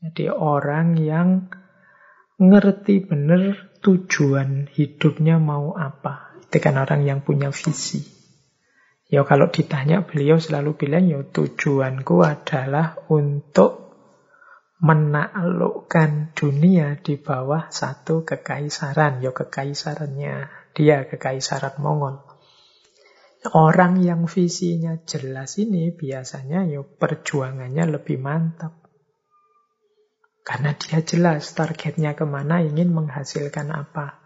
Jadi 0.04 0.28
orang 0.28 1.00
yang 1.00 1.48
ngerti 2.38 3.08
benar 3.08 3.72
tujuan 3.80 4.68
hidupnya 4.68 5.40
mau 5.40 5.72
apa. 5.74 6.38
Itu 6.44 6.60
kan 6.60 6.76
orang 6.76 7.08
yang 7.08 7.24
punya 7.24 7.48
visi. 7.50 8.04
Ya 9.08 9.24
kalau 9.24 9.48
ditanya 9.48 10.04
beliau 10.04 10.36
selalu 10.36 10.76
bilang 10.76 11.08
ya 11.08 11.24
tujuanku 11.24 12.20
adalah 12.20 13.00
untuk 13.08 13.87
menaklukkan 14.78 16.38
dunia 16.38 17.02
di 17.02 17.18
bawah 17.18 17.66
satu 17.70 18.22
kekaisaran. 18.22 19.18
Ya 19.18 19.34
kekaisarannya 19.34 20.50
dia, 20.74 21.06
kekaisaran 21.10 21.82
Mongol. 21.82 22.22
Orang 23.54 24.02
yang 24.02 24.26
visinya 24.26 24.98
jelas 25.06 25.58
ini 25.62 25.94
biasanya 25.94 26.66
ya 26.66 26.82
perjuangannya 26.82 27.84
lebih 27.86 28.18
mantap. 28.18 28.74
Karena 30.42 30.74
dia 30.74 31.04
jelas 31.04 31.52
targetnya 31.54 32.16
ke 32.18 32.24
mana, 32.24 32.64
ingin 32.64 32.90
menghasilkan 32.90 33.68
apa. 33.68 34.16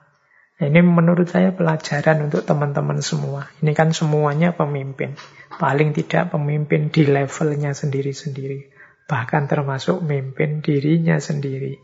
Nah, 0.60 0.70
ini 0.70 0.80
menurut 0.80 1.26
saya 1.26 1.50
pelajaran 1.50 2.30
untuk 2.30 2.46
teman-teman 2.46 3.02
semua. 3.02 3.50
Ini 3.58 3.74
kan 3.74 3.90
semuanya 3.90 4.54
pemimpin. 4.54 5.18
Paling 5.58 5.90
tidak 5.92 6.30
pemimpin 6.30 6.88
di 6.94 7.02
levelnya 7.04 7.74
sendiri-sendiri 7.74 8.71
bahkan 9.12 9.44
termasuk 9.44 10.00
memimpin 10.00 10.64
dirinya 10.64 11.20
sendiri. 11.20 11.76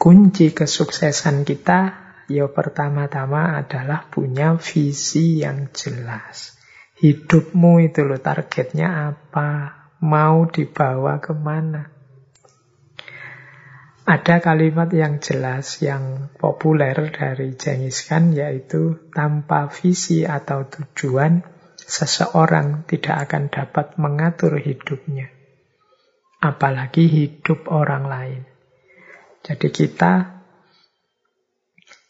Kunci 0.00 0.56
kesuksesan 0.56 1.44
kita, 1.44 1.80
ya 2.32 2.48
pertama-tama 2.48 3.60
adalah 3.60 4.08
punya 4.08 4.56
visi 4.56 5.44
yang 5.44 5.68
jelas. 5.76 6.56
Hidupmu 6.96 7.84
itu 7.84 8.08
loh 8.08 8.16
targetnya 8.16 9.12
apa, 9.12 9.76
mau 10.00 10.48
dibawa 10.48 11.20
ke 11.20 11.36
mana. 11.36 11.92
Ada 14.08 14.40
kalimat 14.40 14.88
yang 14.88 15.20
jelas, 15.20 15.84
yang 15.84 16.32
populer 16.40 16.96
dari 17.12 17.60
Genghis 17.60 18.08
Khan, 18.08 18.32
yaitu 18.32 19.12
tanpa 19.12 19.68
visi 19.68 20.24
atau 20.24 20.64
tujuan, 20.64 21.44
seseorang 21.90 22.86
tidak 22.86 23.26
akan 23.26 23.50
dapat 23.50 23.98
mengatur 23.98 24.62
hidupnya. 24.62 25.26
Apalagi 26.38 27.10
hidup 27.10 27.66
orang 27.66 28.06
lain. 28.06 28.42
Jadi 29.42 29.68
kita 29.74 30.40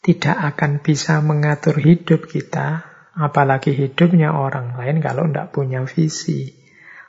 tidak 0.05 0.37
akan 0.53 0.85
bisa 0.85 1.19
mengatur 1.25 1.81
hidup 1.81 2.29
kita, 2.29 2.85
apalagi 3.17 3.73
hidupnya 3.73 4.37
orang 4.37 4.77
lain 4.77 5.01
kalau 5.01 5.25
tidak 5.25 5.49
punya 5.49 5.81
visi. 5.89 6.61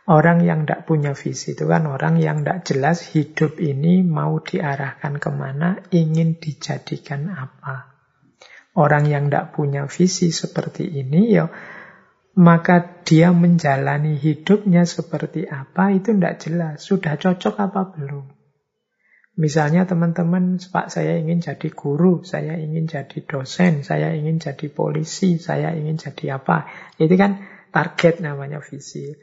Orang 0.02 0.42
yang 0.42 0.66
tidak 0.66 0.88
punya 0.90 1.14
visi 1.14 1.54
itu 1.54 1.62
kan 1.70 1.86
orang 1.86 2.18
yang 2.18 2.42
tidak 2.42 2.66
jelas 2.66 3.06
hidup 3.14 3.54
ini 3.62 4.02
mau 4.02 4.42
diarahkan 4.42 5.22
ke 5.22 5.30
mana, 5.30 5.78
ingin 5.94 6.42
dijadikan 6.42 7.30
apa. 7.30 7.94
Orang 8.74 9.06
yang 9.06 9.30
tidak 9.30 9.54
punya 9.54 9.86
visi 9.86 10.34
seperti 10.34 10.90
ini, 10.90 11.30
ya 11.30 11.46
maka 12.32 13.04
dia 13.04 13.28
menjalani 13.36 14.16
hidupnya 14.16 14.88
seperti 14.88 15.44
apa 15.44 15.92
itu 15.92 16.16
tidak 16.16 16.36
jelas. 16.40 16.76
Sudah 16.80 17.20
cocok 17.20 17.54
apa 17.60 17.92
belum? 17.92 18.24
Misalnya 19.32 19.88
teman-teman, 19.88 20.60
Pak 20.60 20.92
saya 20.92 21.16
ingin 21.16 21.40
jadi 21.40 21.72
guru, 21.72 22.20
saya 22.20 22.60
ingin 22.60 22.84
jadi 22.84 23.24
dosen, 23.24 23.80
saya 23.80 24.12
ingin 24.12 24.36
jadi 24.36 24.68
polisi, 24.68 25.40
saya 25.40 25.72
ingin 25.72 25.96
jadi 25.96 26.36
apa. 26.36 26.68
Itu 27.00 27.16
kan 27.16 27.40
target 27.72 28.20
namanya 28.20 28.60
visi. 28.60 29.16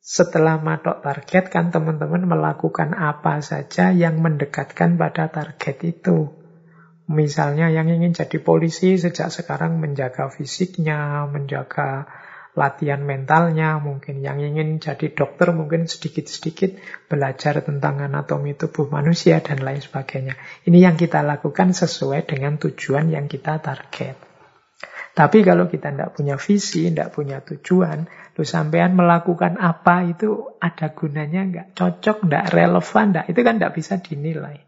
Setelah 0.00 0.56
matok 0.62 1.04
target 1.04 1.52
kan 1.52 1.68
teman-teman 1.68 2.24
melakukan 2.24 2.96
apa 2.96 3.44
saja 3.44 3.92
yang 3.92 4.24
mendekatkan 4.24 4.96
pada 4.96 5.28
target 5.28 5.84
itu. 5.84 6.32
Misalnya 7.06 7.68
yang 7.68 7.92
ingin 7.92 8.16
jadi 8.16 8.40
polisi 8.40 8.96
sejak 8.96 9.28
sekarang 9.28 9.78
menjaga 9.78 10.32
fisiknya, 10.32 11.28
menjaga 11.28 12.08
latihan 12.56 13.04
mentalnya, 13.04 13.76
mungkin 13.76 14.24
yang 14.24 14.40
ingin 14.40 14.80
jadi 14.80 15.12
dokter 15.12 15.52
mungkin 15.52 15.84
sedikit-sedikit 15.84 16.80
belajar 17.12 17.60
tentang 17.60 18.00
anatomi 18.00 18.56
tubuh 18.56 18.88
manusia 18.88 19.44
dan 19.44 19.60
lain 19.60 19.84
sebagainya. 19.84 20.40
Ini 20.64 20.88
yang 20.88 20.96
kita 20.96 21.20
lakukan 21.20 21.76
sesuai 21.76 22.24
dengan 22.24 22.56
tujuan 22.56 23.12
yang 23.12 23.28
kita 23.28 23.60
target. 23.60 24.16
Tapi 25.16 25.40
kalau 25.44 25.68
kita 25.68 25.92
tidak 25.92 26.12
punya 26.12 26.36
visi, 26.36 26.92
tidak 26.92 27.12
punya 27.12 27.40
tujuan, 27.40 28.04
lu 28.36 28.44
sampean 28.44 28.92
melakukan 28.96 29.56
apa 29.56 30.04
itu 30.08 30.56
ada 30.60 30.92
gunanya 30.92 31.40
nggak? 31.48 31.66
Cocok 31.72 32.28
nggak? 32.28 32.44
Relevan 32.52 33.06
nggak? 33.16 33.26
Itu 33.32 33.40
kan 33.40 33.56
tidak 33.56 33.72
bisa 33.76 33.96
dinilai. 34.00 34.60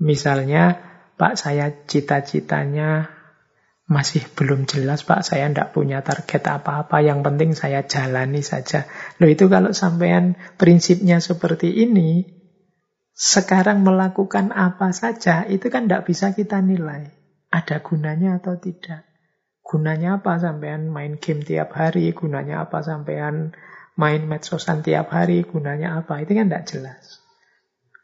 Misalnya, 0.00 0.80
Pak 1.20 1.36
saya 1.36 1.68
cita-citanya 1.84 3.19
masih 3.90 4.22
belum 4.38 4.70
jelas 4.70 5.02
Pak, 5.02 5.26
saya 5.26 5.50
tidak 5.50 5.74
punya 5.74 6.06
target 6.06 6.46
apa-apa, 6.46 7.02
yang 7.02 7.26
penting 7.26 7.58
saya 7.58 7.82
jalani 7.82 8.38
saja. 8.38 8.86
Loh 9.18 9.26
itu 9.26 9.50
kalau 9.50 9.74
sampean 9.74 10.38
prinsipnya 10.54 11.18
seperti 11.18 11.74
ini, 11.74 12.22
sekarang 13.10 13.82
melakukan 13.82 14.54
apa 14.54 14.94
saja, 14.94 15.42
itu 15.50 15.66
kan 15.74 15.90
tidak 15.90 16.06
bisa 16.06 16.30
kita 16.30 16.62
nilai 16.62 17.10
ada 17.50 17.82
gunanya 17.82 18.38
atau 18.38 18.56
tidak. 18.56 19.04
Gunanya 19.60 20.22
apa 20.22 20.38
sampean 20.38 20.86
main 20.88 21.18
game 21.18 21.42
tiap 21.42 21.74
hari, 21.74 22.14
gunanya 22.14 22.70
apa 22.70 22.82
sampean 22.86 23.58
main 23.98 24.22
medsosan 24.24 24.86
tiap 24.86 25.10
hari, 25.10 25.42
gunanya 25.42 25.98
apa, 25.98 26.22
itu 26.22 26.32
kan 26.32 26.46
tidak 26.46 26.64
jelas. 26.70 27.19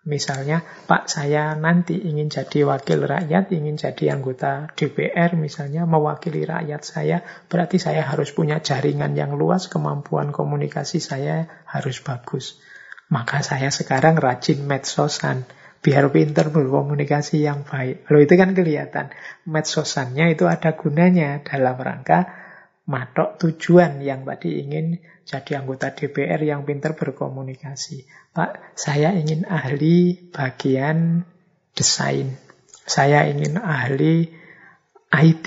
Misalnya, 0.06 0.62
Pak 0.86 1.10
saya 1.10 1.58
nanti 1.58 1.98
ingin 1.98 2.30
jadi 2.30 2.62
wakil 2.62 3.10
rakyat, 3.10 3.50
ingin 3.50 3.74
jadi 3.74 4.14
anggota 4.14 4.70
DPR 4.78 5.34
misalnya, 5.34 5.82
mewakili 5.82 6.46
rakyat 6.46 6.82
saya, 6.86 7.26
berarti 7.50 7.82
saya 7.82 8.06
harus 8.06 8.30
punya 8.30 8.62
jaringan 8.62 9.18
yang 9.18 9.34
luas, 9.34 9.66
kemampuan 9.66 10.30
komunikasi 10.30 11.02
saya 11.02 11.66
harus 11.66 11.98
bagus. 12.06 12.62
Maka 13.10 13.42
saya 13.42 13.74
sekarang 13.74 14.14
rajin 14.14 14.62
medsosan 14.62 15.42
biar 15.82 16.10
pinter 16.14 16.54
berkomunikasi 16.54 17.42
yang 17.42 17.66
baik. 17.66 18.06
Lalu 18.06 18.30
itu 18.30 18.34
kan 18.34 18.50
kelihatan. 18.54 19.06
Medsosannya 19.46 20.34
itu 20.34 20.46
ada 20.46 20.74
gunanya 20.78 21.42
dalam 21.42 21.78
rangka 21.78 22.26
matok 22.86 23.42
tujuan 23.42 23.98
yang 24.02 24.22
tadi 24.22 24.62
ingin 24.62 25.02
jadi 25.26 25.62
anggota 25.62 25.90
DPR 25.90 26.38
yang 26.42 26.62
pinter 26.62 26.94
berkomunikasi. 26.94 28.06
Pak, 28.36 28.76
saya 28.76 29.16
ingin 29.16 29.48
ahli 29.48 30.28
bagian 30.28 31.24
desain. 31.72 32.36
Saya 32.84 33.24
ingin 33.32 33.56
ahli 33.56 34.28
IT, 35.08 35.46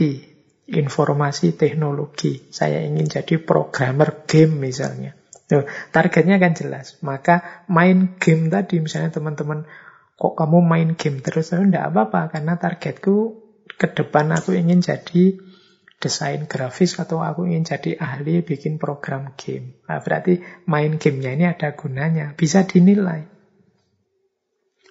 informasi 0.73 1.53
teknologi. 1.53 2.49
Saya 2.49 2.81
ingin 2.81 3.05
jadi 3.05 3.37
programmer 3.37 4.25
game 4.25 4.57
misalnya. 4.57 5.13
Tuh, 5.45 5.69
targetnya 5.93 6.41
kan 6.41 6.57
jelas. 6.57 6.97
Maka 7.05 7.65
main 7.69 8.17
game 8.17 8.49
tadi 8.49 8.81
misalnya 8.81 9.13
teman-teman 9.13 9.69
kok 10.17 10.33
kamu 10.33 10.57
main 10.65 10.89
game 10.97 11.21
terus? 11.21 11.53
Enggak 11.53 11.93
apa-apa, 11.93 12.33
karena 12.33 12.57
targetku 12.57 13.45
ke 13.77 13.87
depan 13.93 14.33
aku 14.33 14.57
ingin 14.57 14.81
jadi 14.81 15.37
desain 15.99 16.47
grafis 16.47 16.95
atau 16.95 17.19
aku 17.19 17.43
ingin 17.45 17.67
jadi 17.67 17.99
ahli 17.99 18.39
bikin 18.39 18.79
program 18.79 19.35
game. 19.35 19.83
Nah, 19.85 19.99
berarti 19.99 20.39
main 20.63 20.95
gamenya 20.95 21.31
ini 21.35 21.45
ada 21.51 21.75
gunanya, 21.75 22.33
bisa 22.39 22.63
dinilai. 22.63 23.27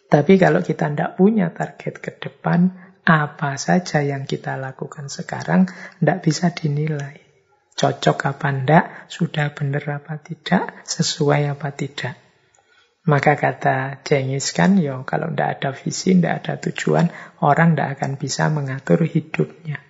Tapi 0.08 0.40
kalau 0.40 0.60
kita 0.60 0.92
tidak 0.92 1.16
punya 1.16 1.52
target 1.52 2.00
ke 2.00 2.12
depan, 2.16 2.76
apa 3.08 3.56
saja 3.56 4.04
yang 4.04 4.28
kita 4.28 4.60
lakukan 4.60 5.08
sekarang 5.08 5.68
tidak 6.00 6.18
bisa 6.20 6.52
dinilai. 6.52 7.24
Cocok 7.72 8.18
apa 8.28 8.48
enggak, 8.52 8.84
sudah 9.08 9.56
benar 9.56 10.04
apa 10.04 10.20
tidak, 10.20 10.84
sesuai 10.84 11.56
apa 11.56 11.72
tidak. 11.72 12.20
Maka 13.08 13.40
kata 13.40 14.04
Jengis 14.04 14.52
kan, 14.52 14.76
ya 14.76 15.00
kalau 15.08 15.32
tidak 15.32 15.48
ada 15.56 15.70
visi, 15.72 16.12
tidak 16.12 16.44
ada 16.44 16.54
tujuan, 16.60 17.08
orang 17.40 17.72
tidak 17.72 17.88
akan 17.96 18.12
bisa 18.20 18.52
mengatur 18.52 19.00
hidupnya. 19.08 19.87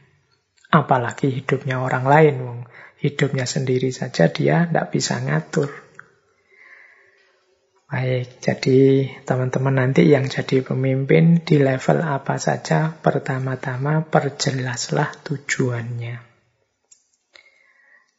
Apalagi 0.69 1.33
hidupnya 1.33 1.81
orang 1.81 2.05
lain. 2.05 2.35
Wong. 2.45 2.61
Hidupnya 2.99 3.47
sendiri 3.47 3.95
saja 3.95 4.29
dia 4.29 4.67
tidak 4.67 4.91
bisa 4.91 5.23
ngatur. 5.23 5.71
Baik, 7.89 8.45
jadi 8.45 9.09
teman-teman 9.25 9.81
nanti 9.81 10.13
yang 10.13 10.29
jadi 10.29 10.61
pemimpin 10.61 11.41
di 11.41 11.57
level 11.57 12.05
apa 12.05 12.37
saja, 12.37 12.93
pertama-tama 13.01 14.05
perjelaslah 14.05 15.25
tujuannya. 15.25 16.21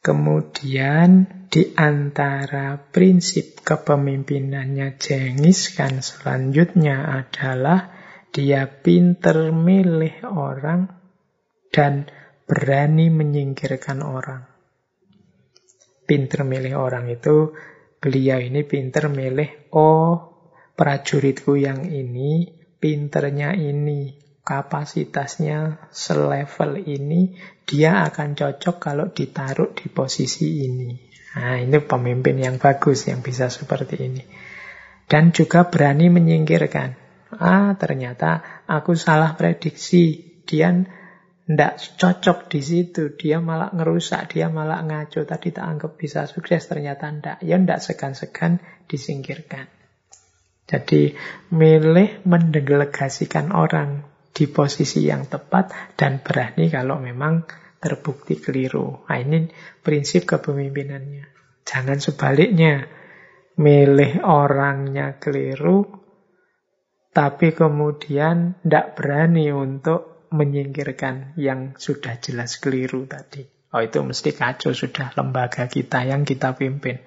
Kemudian 0.02 1.28
di 1.52 1.70
antara 1.78 2.82
prinsip 2.90 3.62
kepemimpinannya 3.62 4.98
Jengis 4.98 5.76
kan 5.76 6.02
selanjutnya 6.02 7.20
adalah 7.20 7.94
dia 8.34 8.66
pinter 8.66 9.54
milih 9.54 10.24
orang 10.24 10.88
dan 11.70 12.10
berani 12.50 13.14
menyingkirkan 13.14 14.02
orang. 14.02 14.42
Pinter 16.02 16.42
milih 16.42 16.74
orang 16.82 17.06
itu 17.06 17.54
beliau 18.02 18.42
ini 18.42 18.66
pinter 18.66 19.06
milih, 19.06 19.70
oh 19.70 20.34
prajuritku 20.74 21.54
yang 21.54 21.86
ini, 21.86 22.50
pinternya 22.82 23.54
ini, 23.54 24.18
kapasitasnya 24.42 25.86
selevel 25.94 26.82
ini, 26.90 27.38
dia 27.62 28.02
akan 28.02 28.34
cocok 28.34 28.76
kalau 28.82 29.14
ditaruh 29.14 29.70
di 29.70 29.86
posisi 29.86 30.66
ini. 30.66 30.90
Nah, 31.38 31.62
ini 31.62 31.78
pemimpin 31.78 32.34
yang 32.34 32.58
bagus 32.58 33.06
yang 33.06 33.22
bisa 33.22 33.46
seperti 33.46 33.94
ini. 34.02 34.26
Dan 35.06 35.30
juga 35.30 35.70
berani 35.70 36.10
menyingkirkan. 36.10 36.98
Ah, 37.38 37.78
ternyata 37.78 38.42
aku 38.66 38.98
salah 38.98 39.38
prediksi. 39.38 40.26
Dia 40.42 40.74
tidak 41.50 41.82
cocok 41.98 42.46
di 42.46 42.60
situ. 42.62 43.18
Dia 43.18 43.42
malah 43.42 43.74
ngerusak, 43.74 44.38
dia 44.38 44.46
malah 44.46 44.86
ngaco. 44.86 45.26
Tadi 45.26 45.50
tak 45.50 45.66
anggap 45.66 45.98
bisa 45.98 46.30
sukses, 46.30 46.62
ternyata 46.70 47.10
tidak. 47.10 47.42
Ya 47.42 47.58
tidak 47.58 47.82
segan-segan 47.82 48.62
disingkirkan. 48.86 49.66
Jadi 50.70 51.10
milih 51.50 52.22
mendelegasikan 52.22 53.50
orang 53.50 54.06
di 54.30 54.46
posisi 54.46 55.02
yang 55.02 55.26
tepat 55.26 55.98
dan 55.98 56.22
berani 56.22 56.70
kalau 56.70 57.02
memang 57.02 57.42
terbukti 57.82 58.38
keliru. 58.38 59.02
Nah, 59.10 59.18
ini 59.18 59.50
prinsip 59.82 60.30
kepemimpinannya. 60.30 61.26
Jangan 61.66 61.98
sebaliknya. 61.98 62.86
Milih 63.60 64.24
orangnya 64.24 65.20
keliru, 65.20 65.84
tapi 67.12 67.52
kemudian 67.52 68.56
tidak 68.64 68.96
berani 68.96 69.52
untuk 69.52 70.09
menyingkirkan 70.30 71.34
yang 71.36 71.74
sudah 71.76 72.18
jelas 72.22 72.62
keliru 72.62 73.06
tadi. 73.06 73.46
Oh 73.70 73.82
itu 73.82 74.02
mesti 74.02 74.34
kacau 74.34 74.74
sudah 74.74 75.14
lembaga 75.14 75.70
kita 75.70 76.02
yang 76.02 76.26
kita 76.26 76.58
pimpin. 76.58 77.02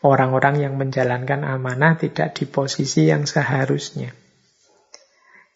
Orang-orang 0.00 0.62
yang 0.62 0.74
menjalankan 0.78 1.42
amanah 1.42 1.98
tidak 1.98 2.38
di 2.38 2.46
posisi 2.46 3.10
yang 3.10 3.26
seharusnya. 3.26 4.14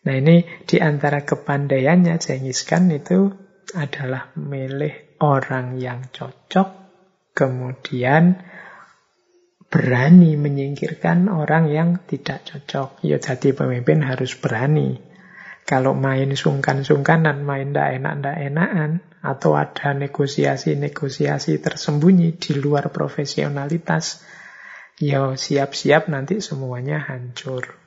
Nah 0.04 0.14
ini 0.20 0.44
di 0.68 0.76
antara 0.82 1.24
kepandaiannya 1.24 2.20
Genghis 2.20 2.66
Khan 2.68 2.92
itu 2.92 3.32
adalah 3.72 4.36
milih 4.36 5.16
orang 5.24 5.80
yang 5.80 6.12
cocok, 6.12 6.68
kemudian 7.32 8.36
berani 9.72 10.36
menyingkirkan 10.36 11.32
orang 11.32 11.72
yang 11.72 11.98
tidak 12.04 12.44
cocok. 12.44 13.00
Ya 13.00 13.16
jadi 13.16 13.56
pemimpin 13.56 14.04
harus 14.04 14.36
berani. 14.36 15.13
Kalau 15.64 15.96
main 15.96 16.28
sungkan-sungkanan, 16.28 17.40
main 17.40 17.72
ndak 17.72 17.96
enak-ndak 17.96 18.36
enakan, 18.36 18.90
atau 19.24 19.56
ada 19.56 19.96
negosiasi-negosiasi 19.96 21.56
tersembunyi 21.56 22.36
di 22.36 22.52
luar 22.60 22.92
profesionalitas, 22.92 24.20
ya 25.00 25.32
siap-siap 25.32 26.12
nanti 26.12 26.44
semuanya 26.44 27.00
hancur. 27.00 27.80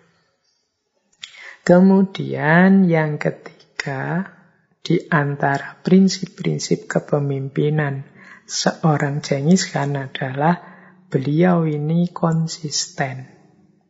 Kemudian 1.61 2.89
yang 2.89 3.21
ketiga, 3.21 4.33
di 4.81 4.97
antara 5.13 5.77
prinsip-prinsip 5.85 6.89
kepemimpinan 6.89 8.09
seorang 8.49 9.21
Genghis 9.21 9.69
Khan 9.69 9.93
adalah 9.99 10.63
beliau 11.13 11.67
ini 11.69 12.09
konsisten 12.09 13.29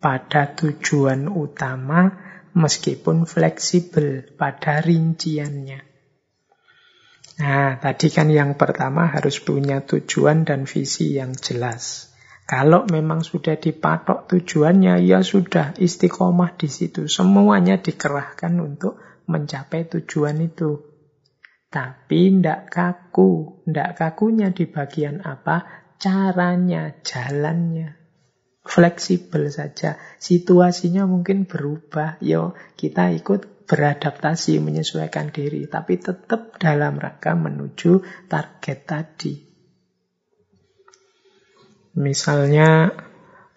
pada 0.01 0.57
tujuan 0.57 1.29
utama 1.31 2.26
meskipun 2.57 3.29
fleksibel 3.29 4.33
pada 4.33 4.81
rinciannya. 4.81 5.85
Nah, 7.37 7.77
tadi 7.77 8.09
kan 8.09 8.33
yang 8.33 8.57
pertama 8.57 9.13
harus 9.13 9.37
punya 9.37 9.85
tujuan 9.85 10.41
dan 10.41 10.65
visi 10.65 11.13
yang 11.13 11.37
jelas. 11.37 12.09
Kalau 12.49 12.89
memang 12.89 13.21
sudah 13.21 13.61
dipatok 13.61 14.25
tujuannya, 14.25 15.05
ya 15.05 15.21
sudah 15.21 15.77
istiqomah 15.77 16.57
di 16.57 16.65
situ. 16.65 17.05
Semuanya 17.05 17.77
dikerahkan 17.77 18.57
untuk 18.57 18.97
mencapai 19.29 19.85
tujuan 19.85 20.41
itu. 20.41 20.81
Tapi 21.69 22.41
ndak 22.41 22.73
kaku. 22.73 23.61
Ndak 23.69 24.01
kakunya 24.01 24.49
di 24.49 24.65
bagian 24.65 25.21
apa? 25.21 25.85
caranya, 25.97 26.93
jalannya. 27.01 27.96
Fleksibel 28.67 29.47
saja. 29.47 29.95
Situasinya 30.19 31.07
mungkin 31.07 31.47
berubah. 31.47 32.19
Yo, 32.19 32.53
kita 32.75 33.15
ikut 33.15 33.65
beradaptasi, 33.67 34.59
menyesuaikan 34.59 35.31
diri. 35.31 35.71
Tapi 35.71 35.99
tetap 35.99 36.59
dalam 36.59 36.99
rangka 36.99 37.35
menuju 37.35 38.03
target 38.27 38.79
tadi. 38.83 39.33
Misalnya, 41.97 42.93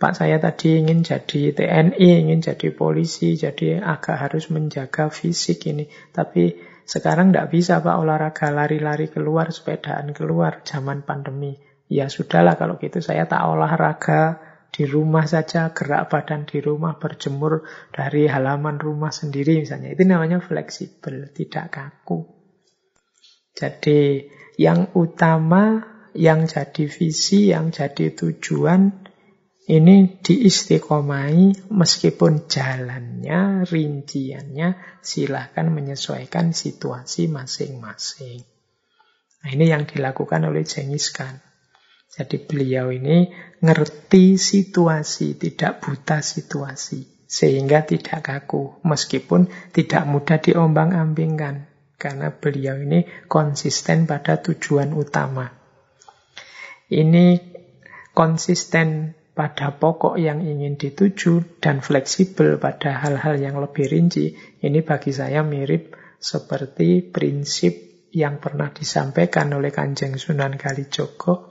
Pak 0.00 0.16
saya 0.16 0.40
tadi 0.40 0.80
ingin 0.80 1.04
jadi 1.04 1.52
TNI, 1.52 2.08
ingin 2.24 2.40
jadi 2.40 2.72
polisi, 2.72 3.36
jadi 3.36 3.84
agak 3.84 4.16
harus 4.16 4.48
menjaga 4.48 5.12
fisik 5.12 5.68
ini. 5.68 5.92
Tapi 6.08 6.56
sekarang 6.88 7.30
tidak 7.30 7.52
bisa 7.52 7.84
Pak 7.84 8.00
olahraga 8.00 8.48
lari-lari 8.48 9.12
keluar, 9.12 9.52
sepedaan 9.52 10.16
keluar, 10.16 10.64
zaman 10.64 11.04
pandemi. 11.04 11.60
Ya 11.90 12.08
sudahlah 12.08 12.56
kalau 12.56 12.80
gitu 12.80 13.02
saya 13.04 13.28
tak 13.28 13.44
olahraga 13.44 14.49
di 14.70 14.86
rumah 14.86 15.26
saja, 15.26 15.74
gerak 15.74 16.08
badan 16.08 16.46
di 16.46 16.62
rumah, 16.62 16.96
berjemur 16.96 17.66
dari 17.90 18.30
halaman 18.30 18.78
rumah 18.78 19.10
sendiri 19.10 19.58
misalnya. 19.60 19.90
Itu 19.92 20.06
namanya 20.06 20.38
fleksibel, 20.38 21.34
tidak 21.34 21.74
kaku. 21.74 22.26
Jadi 23.54 24.30
yang 24.56 24.94
utama, 24.94 25.82
yang 26.14 26.46
jadi 26.46 26.86
visi, 26.86 27.50
yang 27.50 27.74
jadi 27.74 28.14
tujuan, 28.14 29.10
ini 29.70 30.18
diistiqomai 30.18 31.70
meskipun 31.70 32.50
jalannya, 32.50 33.62
rinciannya 33.66 34.68
silahkan 34.98 35.66
menyesuaikan 35.70 36.50
situasi 36.50 37.30
masing-masing. 37.30 38.42
Nah 39.40 39.50
ini 39.54 39.70
yang 39.70 39.86
dilakukan 39.86 40.42
oleh 40.42 40.66
Genghis 40.66 41.14
Khan. 41.14 41.49
Jadi 42.10 42.42
beliau 42.42 42.90
ini 42.90 43.30
ngerti 43.62 44.34
situasi, 44.34 45.38
tidak 45.38 45.78
buta 45.78 46.18
situasi. 46.18 47.22
Sehingga 47.30 47.86
tidak 47.86 48.26
kaku, 48.26 48.82
meskipun 48.82 49.46
tidak 49.70 50.02
mudah 50.10 50.42
diombang-ambingkan. 50.42 51.70
Karena 51.94 52.34
beliau 52.34 52.82
ini 52.82 53.06
konsisten 53.30 54.10
pada 54.10 54.42
tujuan 54.42 54.90
utama. 54.90 55.54
Ini 56.90 57.38
konsisten 58.10 59.14
pada 59.30 59.78
pokok 59.78 60.18
yang 60.18 60.42
ingin 60.42 60.74
dituju 60.74 61.62
dan 61.62 61.78
fleksibel 61.78 62.58
pada 62.58 62.98
hal-hal 62.98 63.38
yang 63.38 63.62
lebih 63.62 63.86
rinci. 63.86 64.34
Ini 64.58 64.82
bagi 64.82 65.14
saya 65.14 65.46
mirip 65.46 65.94
seperti 66.18 67.06
prinsip 67.06 67.72
yang 68.10 68.42
pernah 68.42 68.74
disampaikan 68.74 69.54
oleh 69.54 69.70
Kanjeng 69.70 70.18
Sunan 70.18 70.58
Kalijogo 70.58 71.49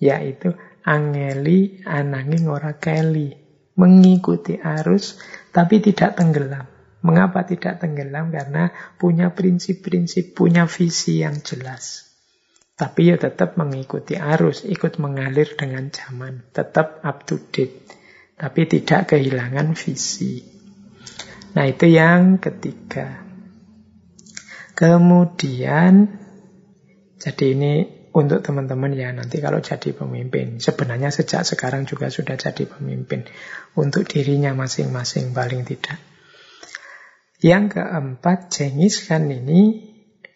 yaitu 0.00 0.56
angeli 0.82 1.84
ananging 1.84 2.48
ora 2.48 2.80
keli, 2.80 3.36
mengikuti 3.76 4.56
arus 4.56 5.20
tapi 5.52 5.78
tidak 5.84 6.16
tenggelam. 6.16 6.66
Mengapa 7.00 7.48
tidak 7.48 7.80
tenggelam? 7.80 8.28
Karena 8.28 8.68
punya 9.00 9.32
prinsip-prinsip, 9.32 10.36
punya 10.36 10.68
visi 10.68 11.24
yang 11.24 11.40
jelas. 11.40 12.12
Tapi 12.76 13.12
ya 13.12 13.16
tetap 13.20 13.56
mengikuti 13.60 14.16
arus, 14.16 14.64
ikut 14.64 15.00
mengalir 15.00 15.52
dengan 15.56 15.88
zaman, 15.92 16.48
tetap 16.52 17.00
up 17.04 17.24
to 17.28 17.40
date. 17.52 17.88
Tapi 18.36 18.64
tidak 18.68 19.16
kehilangan 19.16 19.76
visi. 19.76 20.40
Nah 21.56 21.64
itu 21.68 21.92
yang 21.92 22.40
ketiga. 22.40 23.20
Kemudian, 24.72 26.08
jadi 27.20 27.46
ini 27.52 27.99
untuk 28.10 28.42
teman-teman 28.42 28.90
ya 28.94 29.14
nanti 29.14 29.38
kalau 29.38 29.62
jadi 29.62 29.94
pemimpin. 29.94 30.58
Sebenarnya 30.58 31.14
sejak 31.14 31.46
sekarang 31.46 31.86
juga 31.86 32.10
sudah 32.10 32.34
jadi 32.34 32.66
pemimpin. 32.66 33.26
Untuk 33.78 34.10
dirinya 34.10 34.50
masing-masing 34.54 35.30
paling 35.30 35.62
tidak. 35.62 35.98
Yang 37.40 37.80
keempat, 37.80 38.52
Jengis 38.52 39.06
Khan 39.06 39.30
ini 39.30 39.88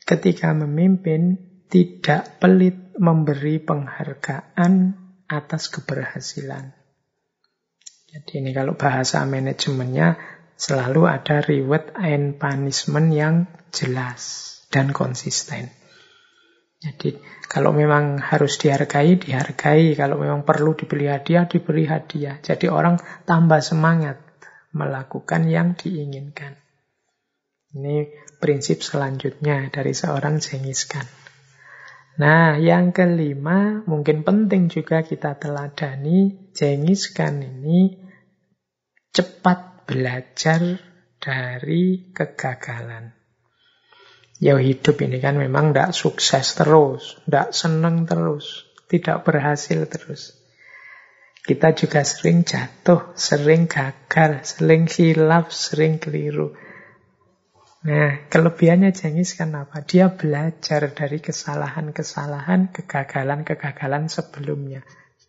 ketika 0.08 0.54
memimpin 0.54 1.36
tidak 1.68 2.38
pelit 2.38 2.94
memberi 2.96 3.58
penghargaan 3.58 4.94
atas 5.26 5.68
keberhasilan. 5.68 6.72
Jadi 8.14 8.32
ini 8.38 8.54
kalau 8.54 8.78
bahasa 8.78 9.26
manajemennya 9.26 10.14
selalu 10.54 11.10
ada 11.10 11.42
reward 11.42 11.90
and 11.98 12.38
punishment 12.38 13.10
yang 13.10 13.50
jelas 13.74 14.54
dan 14.70 14.94
konsisten. 14.94 15.74
Jadi 16.84 17.16
kalau 17.48 17.72
memang 17.72 18.20
harus 18.20 18.60
dihargai, 18.60 19.16
dihargai. 19.16 19.96
Kalau 19.96 20.20
memang 20.20 20.44
perlu 20.44 20.76
dibeli 20.76 21.08
hadiah, 21.08 21.48
diberi 21.48 21.88
hadiah. 21.88 22.36
Jadi 22.44 22.68
orang 22.68 23.00
tambah 23.24 23.64
semangat 23.64 24.20
melakukan 24.76 25.48
yang 25.48 25.72
diinginkan. 25.72 26.60
Ini 27.74 28.12
prinsip 28.36 28.84
selanjutnya 28.84 29.72
dari 29.72 29.96
seorang 29.96 30.44
Genghis 30.44 30.84
Khan. 30.84 31.08
Nah, 32.14 32.60
yang 32.62 32.94
kelima, 32.94 33.82
mungkin 33.90 34.22
penting 34.22 34.70
juga 34.70 35.02
kita 35.02 35.34
teladani, 35.34 36.50
Genghis 36.54 37.10
Khan 37.10 37.42
ini 37.42 37.98
cepat 39.10 39.88
belajar 39.90 40.78
dari 41.18 42.14
kegagalan. 42.14 43.13
Ya 44.44 44.60
hidup 44.60 45.00
ini 45.00 45.24
kan 45.24 45.40
memang 45.40 45.72
tidak 45.72 45.96
sukses 45.96 46.52
terus, 46.52 47.16
tidak 47.24 47.56
senang 47.56 48.04
terus, 48.04 48.68
tidak 48.92 49.24
berhasil 49.24 49.88
terus. 49.88 50.36
Kita 51.40 51.72
juga 51.72 52.04
sering 52.04 52.44
jatuh, 52.44 53.16
sering 53.16 53.64
gagal, 53.64 54.44
sering 54.44 54.84
hilaf, 54.84 55.48
sering 55.48 55.96
keliru. 55.96 56.52
Nah, 57.84 58.28
kelebihannya 58.32 58.92
Jengis 58.96 59.36
kan 59.36 59.52
apa? 59.56 59.80
Dia 59.84 60.12
belajar 60.12 60.92
dari 60.92 61.20
kesalahan-kesalahan, 61.20 62.72
kegagalan-kegagalan 62.72 64.12
sebelumnya. 64.12 64.84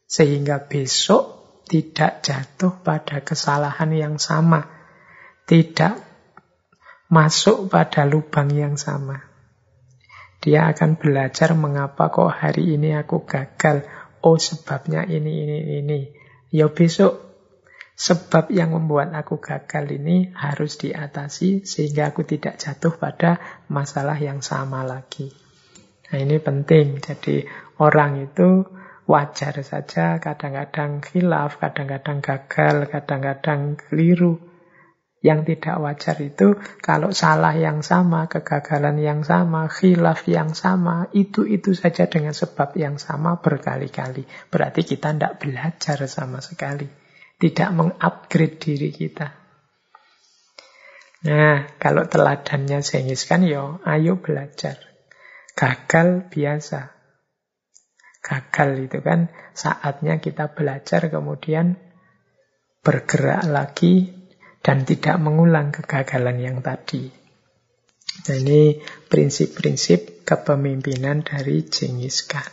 Sehingga 0.07 0.63
besok 0.67 1.63
tidak 1.67 2.23
jatuh 2.23 2.79
pada 2.79 3.23
kesalahan 3.23 3.91
yang 3.91 4.15
sama. 4.19 4.71
Tidak 5.47 6.04
masuk 7.09 7.69
pada 7.69 8.03
lubang 8.05 8.49
yang 8.49 8.75
sama. 8.75 9.21
Dia 10.41 10.69
akan 10.69 11.01
belajar 11.01 11.57
mengapa 11.57 12.13
kok 12.13 12.29
hari 12.29 12.77
ini 12.77 12.93
aku 12.93 13.25
gagal. 13.25 13.85
Oh 14.21 14.37
sebabnya 14.37 15.05
ini, 15.05 15.45
ini, 15.45 15.57
ini. 15.81 15.99
Ya 16.53 16.69
besok 16.69 17.25
sebab 17.95 18.51
yang 18.51 18.75
membuat 18.75 19.15
aku 19.15 19.39
gagal 19.39 19.87
ini 19.95 20.29
harus 20.35 20.75
diatasi 20.77 21.63
sehingga 21.63 22.11
aku 22.11 22.27
tidak 22.27 22.59
jatuh 22.59 22.93
pada 22.93 23.39
masalah 23.71 24.19
yang 24.19 24.43
sama 24.43 24.83
lagi. 24.83 25.33
Nah 26.11 26.17
ini 26.21 26.37
penting. 26.37 27.01
Jadi 27.01 27.47
orang 27.81 28.29
itu 28.29 28.69
wajar 29.09 29.61
saja 29.61 30.17
kadang-kadang 30.21 31.01
khilaf, 31.01 31.57
kadang-kadang 31.57 32.21
gagal, 32.21 32.89
kadang-kadang 32.89 33.77
keliru. 33.77 34.41
Yang 35.25 35.57
tidak 35.57 35.81
wajar 35.81 36.17
itu 36.21 36.53
kalau 36.85 37.09
salah 37.09 37.57
yang 37.57 37.81
sama, 37.81 38.29
kegagalan 38.29 39.01
yang 39.01 39.25
sama, 39.25 39.65
khilaf 39.65 40.29
yang 40.29 40.53
sama, 40.53 41.09
itu-itu 41.17 41.73
saja 41.73 42.05
dengan 42.05 42.37
sebab 42.37 42.77
yang 42.77 43.01
sama 43.01 43.41
berkali-kali. 43.41 44.29
Berarti 44.53 44.85
kita 44.85 45.17
tidak 45.17 45.41
belajar 45.41 45.97
sama 46.05 46.45
sekali. 46.45 46.85
Tidak 47.41 47.69
mengupgrade 47.73 48.61
diri 48.61 48.93
kita. 48.93 49.33
Nah, 51.25 51.73
kalau 51.81 52.05
teladannya 52.05 52.85
Zengis 52.85 53.25
kan 53.25 53.41
yo, 53.41 53.81
ayo 53.81 54.21
belajar. 54.21 54.77
Gagal 55.57 56.29
biasa. 56.29 56.93
Gagal 58.21 58.69
itu 58.77 59.01
kan 59.01 59.33
saatnya 59.57 60.21
kita 60.21 60.53
belajar 60.53 61.09
kemudian 61.09 61.81
bergerak 62.85 63.49
lagi 63.49 64.14
dan 64.65 64.81
tidak 64.81 65.21
mengulang 65.21 65.69
kegagalan 65.69 66.41
yang 66.41 66.57
tadi. 66.65 67.05
Nah, 68.25 68.35
ini 68.41 68.81
prinsip-prinsip 68.81 70.25
kepemimpinan 70.25 71.21
dari 71.21 71.69
Genghis 71.69 72.25
Khan. 72.25 72.49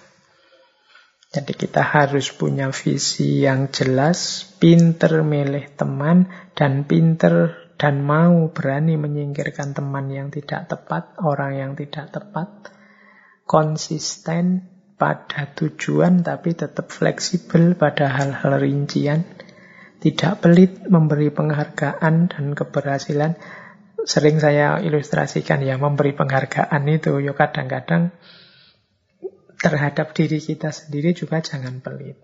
Jadi 1.32 1.56
kita 1.56 1.80
harus 1.80 2.28
punya 2.36 2.68
visi 2.68 3.40
yang 3.40 3.72
jelas, 3.72 4.44
pinter 4.60 5.24
milih 5.24 5.72
teman, 5.72 6.28
dan 6.52 6.84
pinter 6.84 7.56
dan 7.80 8.04
mau 8.04 8.52
berani 8.52 9.00
menyingkirkan 9.00 9.72
teman 9.72 10.12
yang 10.12 10.28
tidak 10.28 10.68
tepat, 10.68 11.16
orang 11.24 11.56
yang 11.56 11.72
tidak 11.72 12.12
tepat, 12.12 12.68
konsisten 13.48 14.68
pada 15.00 15.48
tujuan 15.56 16.20
tapi 16.20 16.52
tetap 16.52 16.92
fleksibel 16.92 17.80
pada 17.80 18.12
hal-hal 18.12 18.60
rincian, 18.60 19.24
tidak 20.02 20.42
pelit 20.42 20.82
memberi 20.90 21.30
penghargaan 21.30 22.26
dan 22.26 22.44
keberhasilan. 22.58 23.38
Sering 24.02 24.42
saya 24.42 24.82
ilustrasikan 24.82 25.62
ya, 25.62 25.78
memberi 25.78 26.10
penghargaan 26.10 26.82
itu, 26.90 27.22
yo 27.22 27.38
kadang-kadang 27.38 28.10
terhadap 29.62 30.10
diri 30.10 30.42
kita 30.42 30.74
sendiri 30.74 31.14
juga 31.14 31.38
jangan 31.38 31.78
pelit. 31.78 32.18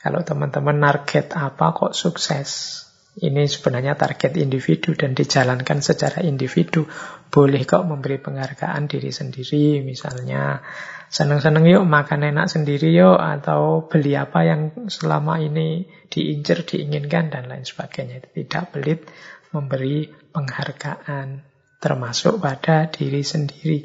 Kalau 0.00 0.24
teman-teman 0.24 0.80
target 0.80 1.36
apa 1.36 1.76
kok 1.76 1.92
sukses? 1.92 2.80
Ini 3.18 3.50
sebenarnya 3.50 3.98
target 3.98 4.38
individu 4.38 4.94
dan 4.94 5.12
dijalankan 5.12 5.84
secara 5.84 6.24
individu. 6.24 6.88
Boleh 7.28 7.66
kok 7.68 7.84
memberi 7.84 8.16
penghargaan 8.22 8.88
diri 8.88 9.10
sendiri, 9.12 9.84
misalnya 9.84 10.64
seneng-seneng 11.08 11.64
yuk 11.68 11.84
makan 11.88 12.28
enak 12.28 12.52
sendiri 12.52 12.92
yuk 12.92 13.16
atau 13.16 13.88
beli 13.88 14.16
apa 14.16 14.44
yang 14.44 14.88
selama 14.92 15.40
ini 15.40 15.88
diincer, 16.12 16.64
diinginkan 16.64 17.32
dan 17.32 17.48
lain 17.48 17.64
sebagainya. 17.64 18.24
Tidak 18.28 18.64
pelit 18.72 19.08
memberi 19.52 20.08
penghargaan 20.08 21.44
termasuk 21.80 22.40
pada 22.40 22.88
diri 22.92 23.24
sendiri. 23.24 23.80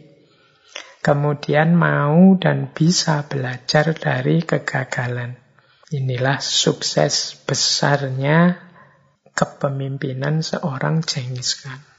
Kemudian 1.04 1.76
mau 1.76 2.40
dan 2.40 2.72
bisa 2.72 3.28
belajar 3.28 3.92
dari 3.92 4.40
kegagalan. 4.40 5.36
Inilah 5.92 6.40
sukses 6.40 7.36
besarnya 7.44 8.56
kepemimpinan 9.36 10.40
seorang 10.40 11.04
Genghis 11.04 11.60
Khan 11.60 11.93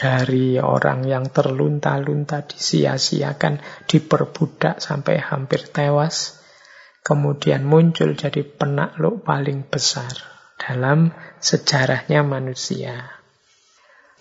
dari 0.00 0.56
orang 0.56 1.04
yang 1.04 1.28
terlunta-lunta 1.28 2.48
disia-siakan, 2.48 3.84
diperbudak 3.84 4.80
sampai 4.80 5.20
hampir 5.20 5.68
tewas, 5.68 6.40
kemudian 7.04 7.68
muncul 7.68 8.16
jadi 8.16 8.40
penakluk 8.40 9.20
paling 9.28 9.68
besar 9.68 10.08
dalam 10.56 11.12
sejarahnya 11.44 12.24
manusia. 12.24 13.12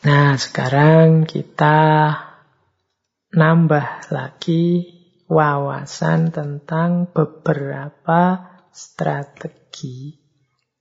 Nah, 0.04 0.36
sekarang 0.36 1.24
kita 1.24 2.12
nambah 3.32 4.12
lagi 4.12 4.84
wawasan 5.32 6.36
tentang 6.36 7.08
beberapa 7.12 8.52
strategi 8.76 10.16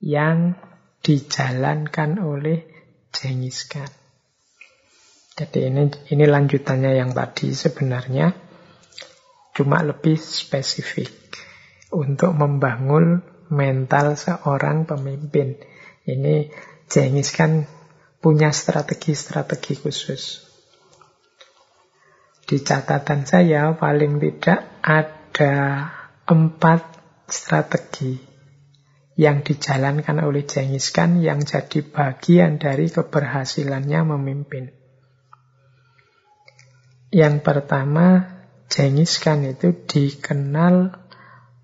yang 0.02 0.58
dijalankan 1.02 2.18
oleh 2.18 2.66
Genghis 3.10 3.66
Khan. 3.66 3.97
Jadi 5.38 5.70
ini 5.70 5.86
ini 6.10 6.26
lanjutannya 6.26 6.98
yang 6.98 7.14
tadi 7.14 7.54
sebenarnya 7.54 8.34
cuma 9.54 9.86
lebih 9.86 10.18
spesifik 10.18 11.14
untuk 11.94 12.34
membangun 12.34 13.22
mental 13.46 14.18
seorang 14.18 14.82
pemimpin. 14.82 15.54
Ini 16.02 16.50
Jengis 16.90 17.30
kan 17.36 17.70
punya 18.18 18.50
strategi-strategi 18.50 19.78
khusus. 19.78 20.42
Di 22.42 22.58
catatan 22.64 23.22
saya 23.22 23.76
paling 23.78 24.18
tidak 24.18 24.82
ada 24.82 25.54
empat 26.26 26.80
strategi 27.30 28.16
yang 29.14 29.46
dijalankan 29.46 30.18
oleh 30.24 30.48
Jengis 30.48 30.90
Khan 30.90 31.20
yang 31.20 31.44
jadi 31.44 31.84
bagian 31.84 32.56
dari 32.58 32.88
keberhasilannya 32.88 34.00
memimpin. 34.02 34.77
Yang 37.08 37.40
pertama, 37.40 38.36
Genghis 38.68 39.16
Khan 39.16 39.48
itu 39.48 39.72
dikenal 39.72 40.92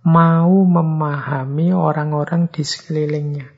mau 0.05 0.55
memahami 0.65 1.73
orang-orang 1.77 2.49
di 2.49 2.65
sekelilingnya. 2.65 3.53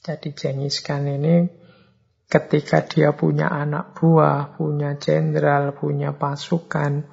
Jadi 0.00 0.32
Genghis 0.32 0.80
Khan 0.80 1.04
ini 1.04 1.46
ketika 2.32 2.80
dia 2.80 3.12
punya 3.12 3.52
anak 3.52 3.92
buah, 3.92 4.56
punya 4.56 4.96
jenderal, 4.96 5.76
punya 5.76 6.16
pasukan, 6.16 7.04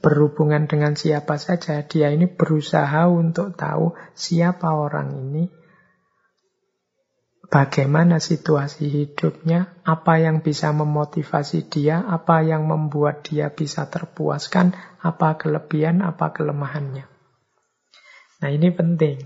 berhubungan 0.00 0.64
dengan 0.64 0.96
siapa 0.96 1.36
saja, 1.36 1.84
dia 1.84 2.08
ini 2.08 2.24
berusaha 2.24 3.04
untuk 3.06 3.52
tahu 3.52 3.92
siapa 4.16 4.72
orang 4.72 5.12
ini, 5.28 5.52
bagaimana 7.52 8.16
situasi 8.16 8.88
hidupnya, 8.88 9.76
apa 9.84 10.16
yang 10.16 10.40
bisa 10.40 10.72
memotivasi 10.72 11.68
dia, 11.68 12.00
apa 12.00 12.40
yang 12.40 12.64
membuat 12.64 13.28
dia 13.28 13.52
bisa 13.52 13.92
terpuaskan, 13.92 14.72
apa 15.04 15.36
kelebihan, 15.36 16.00
apa 16.00 16.32
kelemahannya. 16.32 17.04
Nah 18.40 18.48
ini 18.48 18.72
penting. 18.72 19.20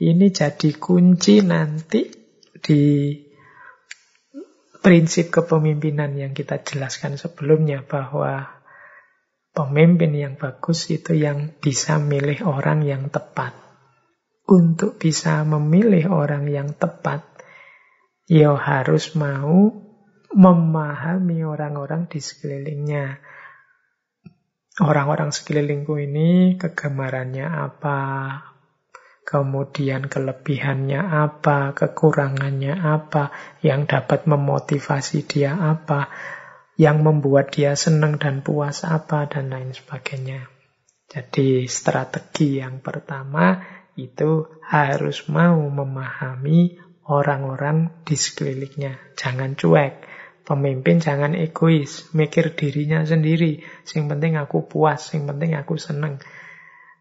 Ini 0.00 0.26
jadi 0.32 0.70
kunci 0.78 1.44
nanti 1.44 2.08
di 2.56 3.12
prinsip 4.80 5.28
kepemimpinan 5.28 6.16
yang 6.16 6.32
kita 6.32 6.64
jelaskan 6.64 7.20
sebelumnya 7.20 7.84
bahwa 7.84 8.48
pemimpin 9.52 10.16
yang 10.16 10.34
bagus 10.40 10.88
itu 10.88 11.18
yang 11.18 11.52
bisa 11.60 12.00
milih 12.00 12.46
orang 12.46 12.86
yang 12.86 13.10
tepat. 13.12 13.52
Untuk 14.50 14.96
bisa 14.98 15.44
memilih 15.46 16.10
orang 16.10 16.48
yang 16.50 16.74
tepat, 16.74 17.29
ya 18.30 18.54
harus 18.54 19.18
mau 19.18 19.74
memahami 20.30 21.42
orang-orang 21.42 22.06
di 22.06 22.22
sekelilingnya. 22.22 23.18
Orang-orang 24.78 25.34
sekelilingku 25.34 25.98
ini 25.98 26.54
kegemarannya 26.54 27.42
apa, 27.42 27.98
kemudian 29.26 30.06
kelebihannya 30.06 31.02
apa, 31.02 31.74
kekurangannya 31.74 32.78
apa, 32.78 33.34
yang 33.66 33.90
dapat 33.90 34.30
memotivasi 34.30 35.26
dia 35.26 35.58
apa, 35.58 36.08
yang 36.78 37.02
membuat 37.02 37.50
dia 37.50 37.74
senang 37.74 38.16
dan 38.22 38.46
puas 38.46 38.86
apa, 38.86 39.26
dan 39.26 39.50
lain 39.50 39.74
sebagainya. 39.74 40.46
Jadi 41.10 41.66
strategi 41.66 42.62
yang 42.62 42.78
pertama 42.78 43.58
itu 43.98 44.46
harus 44.70 45.26
mau 45.26 45.58
memahami 45.58 46.89
orang-orang 47.10 47.90
di 48.06 48.14
sekelilingnya. 48.14 49.18
Jangan 49.18 49.58
cuek. 49.58 50.06
Pemimpin 50.46 50.98
jangan 50.98 51.34
egois, 51.34 52.10
mikir 52.14 52.54
dirinya 52.54 53.02
sendiri. 53.02 53.62
Yang 53.90 54.06
penting 54.06 54.38
aku 54.38 54.66
puas, 54.66 55.10
yang 55.14 55.26
penting 55.26 55.58
aku 55.58 55.74
seneng. 55.76 56.22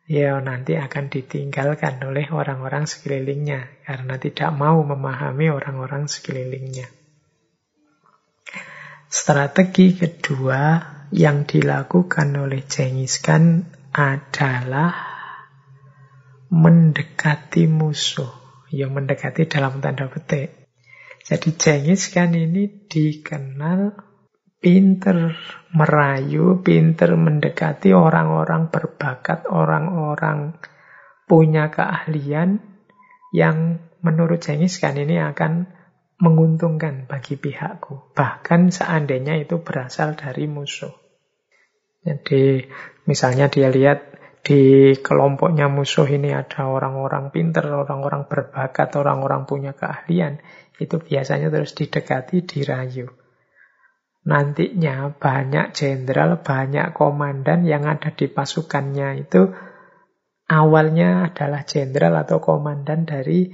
Ya 0.10 0.42
nanti 0.42 0.74
akan 0.74 1.14
ditinggalkan 1.14 2.02
oleh 2.02 2.34
orang-orang 2.34 2.90
sekelilingnya 2.90 3.86
karena 3.86 4.18
tidak 4.18 4.50
mau 4.58 4.82
memahami 4.82 5.54
orang-orang 5.54 6.10
sekelilingnya. 6.10 6.90
Strategi 9.10 9.94
kedua 9.98 10.82
yang 11.14 11.46
dilakukan 11.46 12.30
oleh 12.38 12.66
Genghis 12.66 13.22
Khan 13.22 13.66
adalah 13.94 14.94
mendekati 16.50 17.70
musuh 17.70 18.39
yang 18.74 18.94
mendekati 18.94 19.50
dalam 19.50 19.82
tanda 19.82 20.10
petik. 20.10 20.70
Jadi 21.26 21.50
Jengis 21.58 22.10
kan 22.10 22.34
ini 22.34 22.88
dikenal 22.90 23.94
pinter 24.60 25.36
merayu, 25.72 26.60
pinter 26.66 27.16
mendekati 27.16 27.94
orang-orang 27.94 28.74
berbakat, 28.74 29.46
orang-orang 29.48 30.58
punya 31.30 31.70
keahlian 31.70 32.60
yang 33.36 33.78
menurut 34.02 34.42
Jengis 34.42 34.82
kan 34.82 34.98
ini 34.98 35.22
akan 35.22 35.70
menguntungkan 36.20 37.08
bagi 37.08 37.40
pihakku. 37.40 38.12
Bahkan 38.12 38.76
seandainya 38.76 39.40
itu 39.40 39.64
berasal 39.64 40.20
dari 40.20 40.50
musuh. 40.50 40.92
Jadi 42.04 42.64
misalnya 43.08 43.52
dia 43.52 43.72
lihat 43.72 44.09
di 44.40 44.96
kelompoknya 44.98 45.68
musuh 45.68 46.08
ini 46.08 46.32
ada 46.34 46.66
orang-orang 46.66 47.30
pinter, 47.30 47.68
orang-orang 47.68 48.26
berbakat, 48.26 48.96
orang-orang 48.96 49.46
punya 49.46 49.76
keahlian. 49.76 50.40
Itu 50.80 51.04
biasanya 51.04 51.52
terus 51.52 51.76
didekati, 51.76 52.48
dirayu. 52.48 53.12
Nantinya 54.26 55.16
banyak 55.16 55.76
jenderal, 55.76 56.44
banyak 56.44 56.92
komandan 56.92 57.64
yang 57.64 57.88
ada 57.88 58.12
di 58.12 58.28
pasukannya 58.28 59.28
itu 59.28 59.48
awalnya 60.50 61.32
adalah 61.32 61.64
jenderal 61.64 62.18
atau 62.20 62.44
komandan 62.44 63.08
dari 63.08 63.54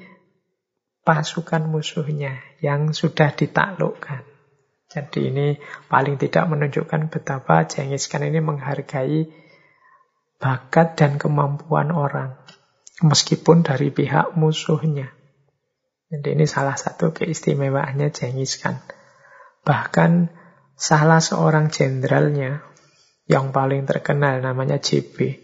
pasukan 1.06 1.70
musuhnya 1.70 2.42
yang 2.66 2.96
sudah 2.96 3.36
ditaklukkan. 3.38 4.26
Jadi 4.90 5.30
ini 5.30 5.48
paling 5.86 6.18
tidak 6.18 6.50
menunjukkan 6.50 7.14
betapa 7.14 7.70
Genghis 7.70 8.10
Khan 8.10 8.26
ini 8.26 8.42
menghargai 8.42 9.45
bakat 10.38 11.00
dan 11.00 11.18
kemampuan 11.22 11.92
orang. 11.92 12.36
Meskipun 13.04 13.64
dari 13.64 13.92
pihak 13.92 14.40
musuhnya. 14.40 15.12
Jadi 16.08 16.38
ini 16.38 16.46
salah 16.48 16.80
satu 16.80 17.12
keistimewaannya 17.12 18.14
Genghis 18.14 18.56
Khan. 18.62 18.80
Bahkan 19.68 20.32
salah 20.80 21.20
seorang 21.20 21.74
jenderalnya 21.74 22.64
yang 23.26 23.50
paling 23.50 23.90
terkenal 23.90 24.40
namanya 24.40 24.78
JB. 24.78 25.42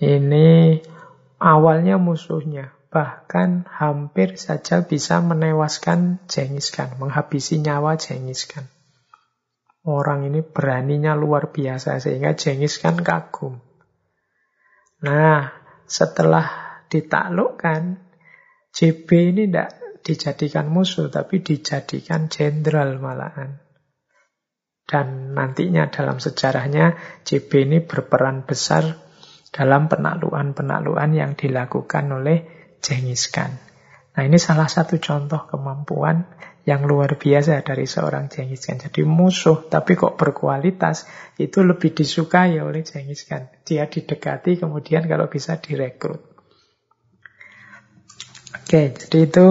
Ini 0.00 0.80
awalnya 1.38 2.00
musuhnya, 2.00 2.72
bahkan 2.88 3.68
hampir 3.68 4.40
saja 4.40 4.82
bisa 4.82 5.20
menewaskan 5.20 6.24
Genghis 6.26 6.72
Khan, 6.72 6.96
menghabisi 6.98 7.60
nyawa 7.60 7.94
Genghis 8.00 8.48
Khan. 8.48 8.66
Orang 9.84 10.24
ini 10.24 10.40
beraninya 10.40 11.12
luar 11.12 11.52
biasa 11.52 12.00
sehingga 12.00 12.32
Genghis 12.32 12.80
Khan 12.80 13.04
kagum. 13.04 13.60
Nah, 15.04 15.52
setelah 15.84 16.80
ditaklukkan, 16.88 18.00
JB 18.72 19.08
ini 19.36 19.42
tidak 19.52 20.00
dijadikan 20.00 20.72
musuh, 20.72 21.12
tapi 21.12 21.44
dijadikan 21.44 22.32
jenderal 22.32 22.96
malahan. 22.96 23.60
Dan 24.84 25.32
nantinya 25.32 25.88
dalam 25.88 26.20
sejarahnya, 26.20 27.20
JB 27.24 27.50
ini 27.68 27.78
berperan 27.84 28.44
besar 28.44 29.00
dalam 29.48 29.88
penaklukan-penaklukan 29.88 31.10
yang 31.12 31.32
dilakukan 31.36 32.04
oleh 32.10 32.44
Genghis 32.84 33.32
Khan. 33.32 33.63
Nah 34.14 34.22
ini 34.22 34.38
salah 34.38 34.70
satu 34.70 35.02
contoh 35.02 35.42
kemampuan 35.50 36.22
yang 36.64 36.88
luar 36.88 37.20
biasa 37.20 37.60
dari 37.60 37.84
seorang 37.84 38.30
Genghis 38.30 38.64
Khan. 38.64 38.80
Jadi 38.80 39.02
musuh 39.04 39.68
tapi 39.68 39.98
kok 39.98 40.16
berkualitas 40.16 41.04
itu 41.36 41.60
lebih 41.60 41.92
disukai 41.92 42.56
oleh 42.62 42.86
Genghis 42.86 43.26
Khan. 43.26 43.50
Dia 43.66 43.90
didekati 43.90 44.56
kemudian 44.56 45.04
kalau 45.04 45.28
bisa 45.28 45.60
direkrut. 45.60 46.24
Oke, 48.54 48.96
jadi 48.96 49.18
itu 49.28 49.48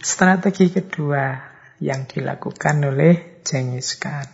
strategi 0.00 0.72
kedua 0.72 1.36
yang 1.82 2.08
dilakukan 2.08 2.86
oleh 2.86 3.44
Genghis 3.44 3.98
Khan. 3.98 4.24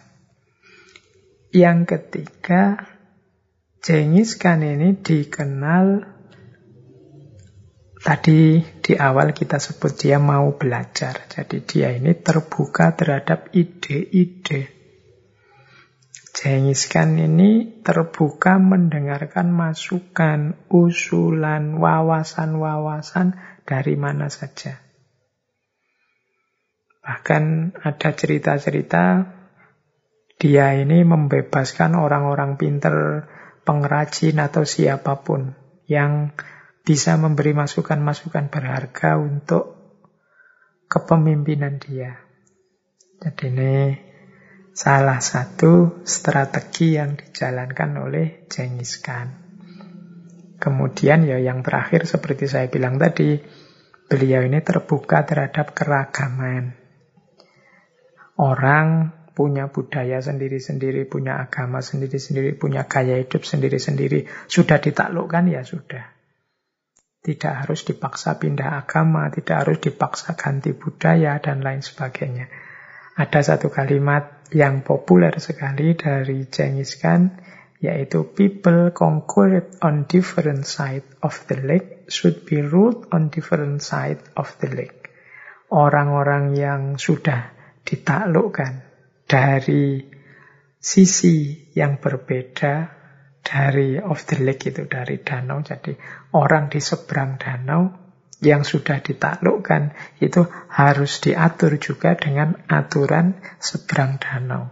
Yang 1.51 1.79
ketiga, 1.97 2.85
Genghis 3.81 4.37
Khan 4.37 4.61
ini 4.61 5.01
dikenal 5.01 6.18
Tadi 7.99 8.63
di 8.63 8.95
awal 8.95 9.35
kita 9.35 9.59
sebut 9.59 9.91
dia 9.99 10.23
mau 10.23 10.55
belajar. 10.55 11.27
Jadi 11.27 11.67
dia 11.67 11.91
ini 11.91 12.15
terbuka 12.15 12.95
terhadap 12.95 13.51
ide-ide. 13.51 14.79
Genghis 16.31 16.87
ini 16.95 17.83
terbuka 17.83 18.63
mendengarkan 18.63 19.51
masukan, 19.51 20.55
usulan, 20.71 21.83
wawasan-wawasan 21.83 23.35
dari 23.67 23.99
mana 23.99 24.31
saja. 24.31 24.79
Bahkan 27.03 27.75
ada 27.83 28.11
cerita-cerita 28.15 29.35
dia 30.39 30.79
ini 30.79 31.03
membebaskan 31.03 31.99
orang-orang 31.99 32.55
pinter, 32.55 33.27
pengrajin 33.67 34.39
atau 34.39 34.63
siapa 34.63 35.27
pun 35.27 35.59
yang 35.91 36.31
bisa 36.89 37.21
memberi 37.21 37.53
masukan-masukan 37.53 38.49
berharga 38.49 39.21
untuk 39.21 39.77
kepemimpinan 40.89 41.77
dia. 41.77 42.17
Jadi 43.21 43.45
ini 43.53 43.77
salah 44.73 45.21
satu 45.21 46.01
strategi 46.09 46.97
yang 46.97 47.21
dijalankan 47.21 48.09
oleh 48.09 48.49
Genghis 48.49 49.05
Khan. 49.05 49.29
Kemudian 50.57 51.29
ya 51.29 51.37
yang 51.37 51.61
terakhir 51.61 52.09
seperti 52.09 52.49
saya 52.49 52.73
bilang 52.73 52.97
tadi, 52.97 53.37
beliau 54.09 54.49
ini 54.49 54.65
terbuka 54.65 55.29
terhadap 55.29 55.77
keragaman. 55.77 56.73
Orang 58.41 59.13
punya 59.37 59.69
budaya 59.69 60.25
sendiri-sendiri, 60.25 61.05
punya 61.05 61.37
agama 61.37 61.85
sendiri-sendiri, 61.85 62.57
punya 62.57 62.89
gaya 62.89 63.21
hidup 63.21 63.45
sendiri-sendiri. 63.45 64.25
Sudah 64.49 64.81
ditaklukkan 64.81 65.53
ya 65.53 65.69
sudah. 65.69 66.18
Tidak 67.19 67.67
harus 67.67 67.83
dipaksa 67.83 68.39
pindah 68.39 68.87
agama, 68.87 69.29
tidak 69.29 69.67
harus 69.67 69.79
dipaksa 69.83 70.39
ganti 70.39 70.73
budaya, 70.73 71.43
dan 71.43 71.61
lain 71.61 71.83
sebagainya. 71.83 72.47
Ada 73.19 73.55
satu 73.55 73.69
kalimat 73.69 74.47
yang 74.55 74.87
populer 74.87 75.35
sekali 75.43 75.99
dari 75.99 76.47
Genghis 76.47 76.95
Khan, 76.97 77.35
yaitu 77.79 78.27
people 78.35 78.91
conquered 78.91 79.79
on 79.83 80.07
different 80.07 80.67
side 80.67 81.07
of 81.23 81.35
the 81.47 81.59
lake 81.59 82.07
should 82.11 82.43
be 82.47 82.59
ruled 82.59 83.07
on 83.15 83.31
different 83.31 83.83
side 83.83 84.23
of 84.35 84.51
the 84.59 84.71
lake. 84.71 85.11
Orang-orang 85.69 86.57
yang 86.57 86.83
sudah 86.97 87.55
ditaklukkan 87.85 88.83
dari 89.29 90.03
sisi 90.79 91.69
yang 91.75 92.01
berbeda 92.01 92.98
dari 93.43 93.97
of 93.99 94.25
the 94.29 94.39
lake 94.45 94.69
itu 94.69 94.85
dari 94.85 95.21
danau. 95.23 95.65
Jadi 95.65 95.97
orang 96.37 96.69
di 96.69 96.81
seberang 96.83 97.41
danau 97.41 97.91
yang 98.39 98.63
sudah 98.63 99.03
ditaklukkan 99.03 99.99
itu 100.23 100.47
harus 100.71 101.19
diatur 101.19 101.75
juga 101.83 102.15
dengan 102.15 102.55
aturan 102.71 103.39
seberang 103.59 104.23
danau. 104.23 104.71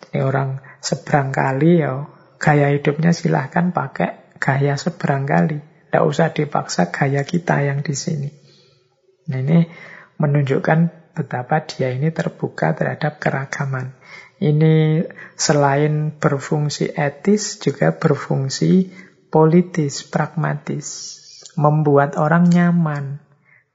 Jadi 0.00 0.18
orang 0.24 0.64
seberang 0.80 1.28
kali 1.28 1.84
ya 1.84 2.08
gaya 2.40 2.72
hidupnya 2.72 3.12
silahkan 3.12 3.70
pakai 3.76 4.40
gaya 4.40 4.80
seberang 4.80 5.28
kali. 5.28 5.60
Tidak 5.60 6.04
usah 6.06 6.32
dipaksa 6.32 6.88
gaya 6.88 7.26
kita 7.26 7.60
yang 7.66 7.84
di 7.84 7.92
sini. 7.92 8.30
Nah, 9.28 9.42
ini 9.42 9.66
menunjukkan 10.16 11.12
betapa 11.12 11.66
dia 11.66 11.92
ini 11.92 12.08
terbuka 12.14 12.72
terhadap 12.72 13.20
keragaman. 13.20 13.92
Ini 14.40 15.04
selain 15.36 16.16
berfungsi 16.16 16.96
etis 16.96 17.60
juga 17.60 17.92
berfungsi 17.92 18.88
politis, 19.28 20.08
pragmatis. 20.08 21.20
Membuat 21.60 22.16
orang 22.16 22.48
nyaman, 22.48 23.20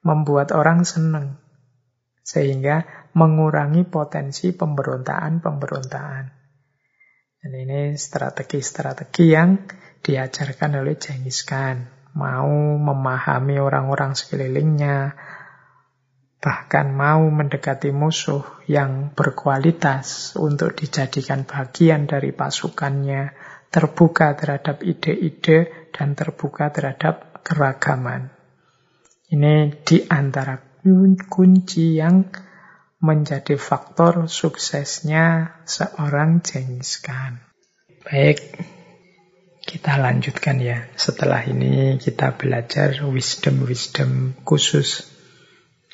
membuat 0.01 0.49
orang 0.57 0.81
senang. 0.81 1.37
Sehingga 2.25 2.81
mengurangi 3.13 3.85
potensi 3.85 4.57
pemberontaan-pemberontaan. 4.57 6.25
Dan 7.45 7.51
ini 7.53 7.93
strategi-strategi 7.93 9.25
yang 9.29 9.69
diajarkan 10.01 10.81
oleh 10.81 10.97
Genghis 10.97 11.45
Khan. 11.45 12.09
Mau 12.17 12.81
memahami 12.81 13.61
orang-orang 13.61 14.17
sekelilingnya, 14.17 15.13
bahkan 16.45 16.93
mau 16.93 17.25
mendekati 17.25 17.89
musuh 17.89 18.45
yang 18.69 19.09
berkualitas 19.17 20.37
untuk 20.37 20.77
dijadikan 20.77 21.41
bagian 21.41 22.05
dari 22.05 22.37
pasukannya, 22.37 23.33
terbuka 23.73 24.37
terhadap 24.37 24.85
ide-ide 24.85 25.89
dan 25.89 26.13
terbuka 26.13 26.69
terhadap 26.69 27.41
keragaman. 27.41 28.29
Ini 29.25 29.81
di 29.81 30.05
antara 30.05 30.61
kunci 31.25 31.97
yang 31.97 32.29
menjadi 33.01 33.57
faktor 33.57 34.29
suksesnya 34.29 35.57
seorang 35.65 36.45
Genghis 36.45 37.01
Khan. 37.01 37.41
Baik, 38.05 38.37
kita 39.65 39.97
lanjutkan 39.97 40.61
ya. 40.61 40.85
Setelah 40.93 41.41
ini 41.49 41.97
kita 41.97 42.37
belajar 42.37 43.01
wisdom-wisdom 43.01 44.37
khusus 44.45 45.14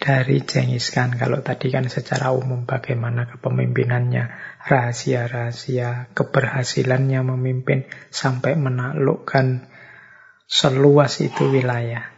dari 0.02 0.42
Genghis 0.42 0.90
Khan. 0.90 1.14
Kalau 1.14 1.46
tadi 1.46 1.70
kan 1.70 1.86
secara 1.86 2.34
umum 2.34 2.66
bagaimana 2.66 3.30
kepemimpinannya, 3.30 4.34
rahasia-rahasia, 4.66 6.10
keberhasilannya 6.18 7.22
memimpin 7.22 7.86
sampai 8.10 8.58
menaklukkan 8.58 9.70
seluas 10.50 11.22
itu 11.22 11.54
wilayah. 11.54 12.10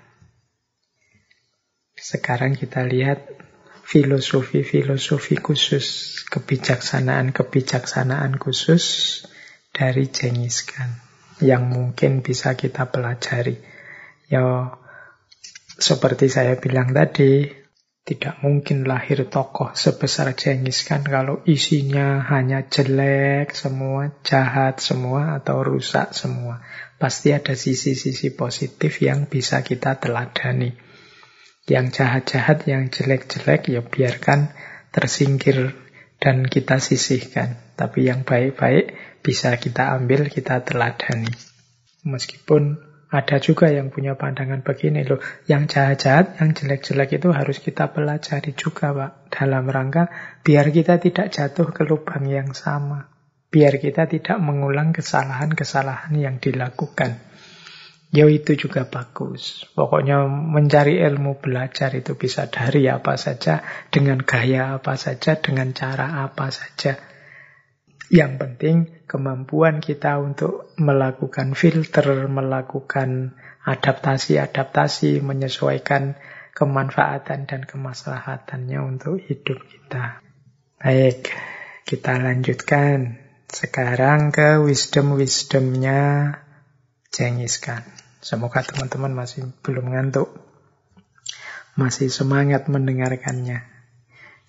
Sekarang 1.99 2.55
kita 2.55 2.87
lihat 2.87 3.27
filosofi-filosofi 3.83 5.43
khusus, 5.43 6.15
kebijaksanaan-kebijaksanaan 6.31 8.39
khusus 8.39 9.27
dari 9.75 10.07
Genghis 10.07 10.63
Khan 10.63 11.03
yang 11.43 11.67
mungkin 11.67 12.23
bisa 12.23 12.55
kita 12.55 12.87
pelajari. 12.87 13.59
Ya, 14.31 14.71
seperti 15.75 16.31
saya 16.31 16.55
bilang 16.55 16.95
tadi, 16.95 17.62
tidak 18.03 18.43
mungkin 18.43 18.83
lahir 18.83 19.23
tokoh 19.31 19.71
sebesar 19.71 20.35
Genghis 20.35 20.83
Khan 20.83 21.07
kalau 21.07 21.39
isinya 21.47 22.19
hanya 22.27 22.67
jelek 22.67 23.55
semua, 23.55 24.11
jahat 24.27 24.83
semua, 24.83 25.39
atau 25.39 25.63
rusak 25.63 26.11
semua. 26.11 26.59
Pasti 26.99 27.31
ada 27.31 27.55
sisi-sisi 27.55 28.35
positif 28.35 28.99
yang 28.99 29.31
bisa 29.31 29.63
kita 29.63 30.03
teladani. 30.03 30.75
Yang 31.63 32.03
jahat-jahat, 32.03 32.67
yang 32.67 32.91
jelek-jelek, 32.91 33.71
ya 33.71 33.79
biarkan 33.79 34.51
tersingkir 34.91 35.71
dan 36.19 36.43
kita 36.43 36.83
sisihkan. 36.83 37.55
Tapi 37.79 38.11
yang 38.11 38.27
baik-baik 38.27 38.99
bisa 39.23 39.55
kita 39.55 39.95
ambil, 39.95 40.27
kita 40.27 40.59
teladani. 40.67 41.31
Meskipun 42.03 42.83
ada 43.13 43.37
juga 43.37 43.69
yang 43.69 43.93
punya 43.93 44.17
pandangan 44.17 44.65
begini 44.65 45.05
loh. 45.05 45.21
Yang 45.45 45.77
jahat-jahat, 45.77 46.41
yang 46.41 46.57
jelek-jelek 46.57 47.21
itu 47.21 47.29
harus 47.29 47.61
kita 47.61 47.93
pelajari 47.93 48.57
juga 48.57 48.89
Pak. 48.89 49.29
Dalam 49.29 49.69
rangka 49.69 50.09
biar 50.41 50.73
kita 50.73 50.97
tidak 50.97 51.29
jatuh 51.29 51.69
ke 51.69 51.85
lubang 51.85 52.25
yang 52.25 52.57
sama. 52.57 53.05
Biar 53.53 53.77
kita 53.77 54.09
tidak 54.09 54.41
mengulang 54.41 54.97
kesalahan-kesalahan 54.97 56.17
yang 56.17 56.41
dilakukan. 56.41 57.21
Ya 58.09 58.25
itu 58.25 58.57
juga 58.57 58.89
bagus. 58.89 59.69
Pokoknya 59.77 60.25
mencari 60.25 60.97
ilmu 60.97 61.37
belajar 61.37 61.93
itu 61.93 62.17
bisa 62.17 62.49
dari 62.49 62.89
apa 62.89 63.13
saja, 63.13 63.61
dengan 63.93 64.25
gaya 64.25 64.81
apa 64.81 64.97
saja, 64.97 65.37
dengan 65.37 65.69
cara 65.77 66.25
apa 66.25 66.49
saja. 66.49 67.12
Yang 68.13 68.33
penting 68.37 68.77
kemampuan 69.09 69.81
kita 69.81 70.21
untuk 70.21 70.69
melakukan 70.77 71.57
filter, 71.57 72.29
melakukan 72.29 73.33
adaptasi-adaptasi, 73.65 75.25
menyesuaikan 75.25 76.13
kemanfaatan 76.53 77.49
dan 77.49 77.65
kemaslahatannya 77.65 78.77
untuk 78.85 79.17
hidup 79.17 79.57
kita. 79.65 80.21
Baik, 80.77 81.33
kita 81.89 82.21
lanjutkan. 82.21 83.17
Sekarang 83.49 84.29
ke 84.29 84.61
wisdom-wisdomnya 84.61 86.37
Genghis 87.09 87.57
Khan. 87.57 87.81
Semoga 88.21 88.61
teman-teman 88.61 89.25
masih 89.25 89.57
belum 89.65 89.89
ngantuk. 89.89 90.29
Masih 91.73 92.13
semangat 92.13 92.69
mendengarkannya. 92.69 93.65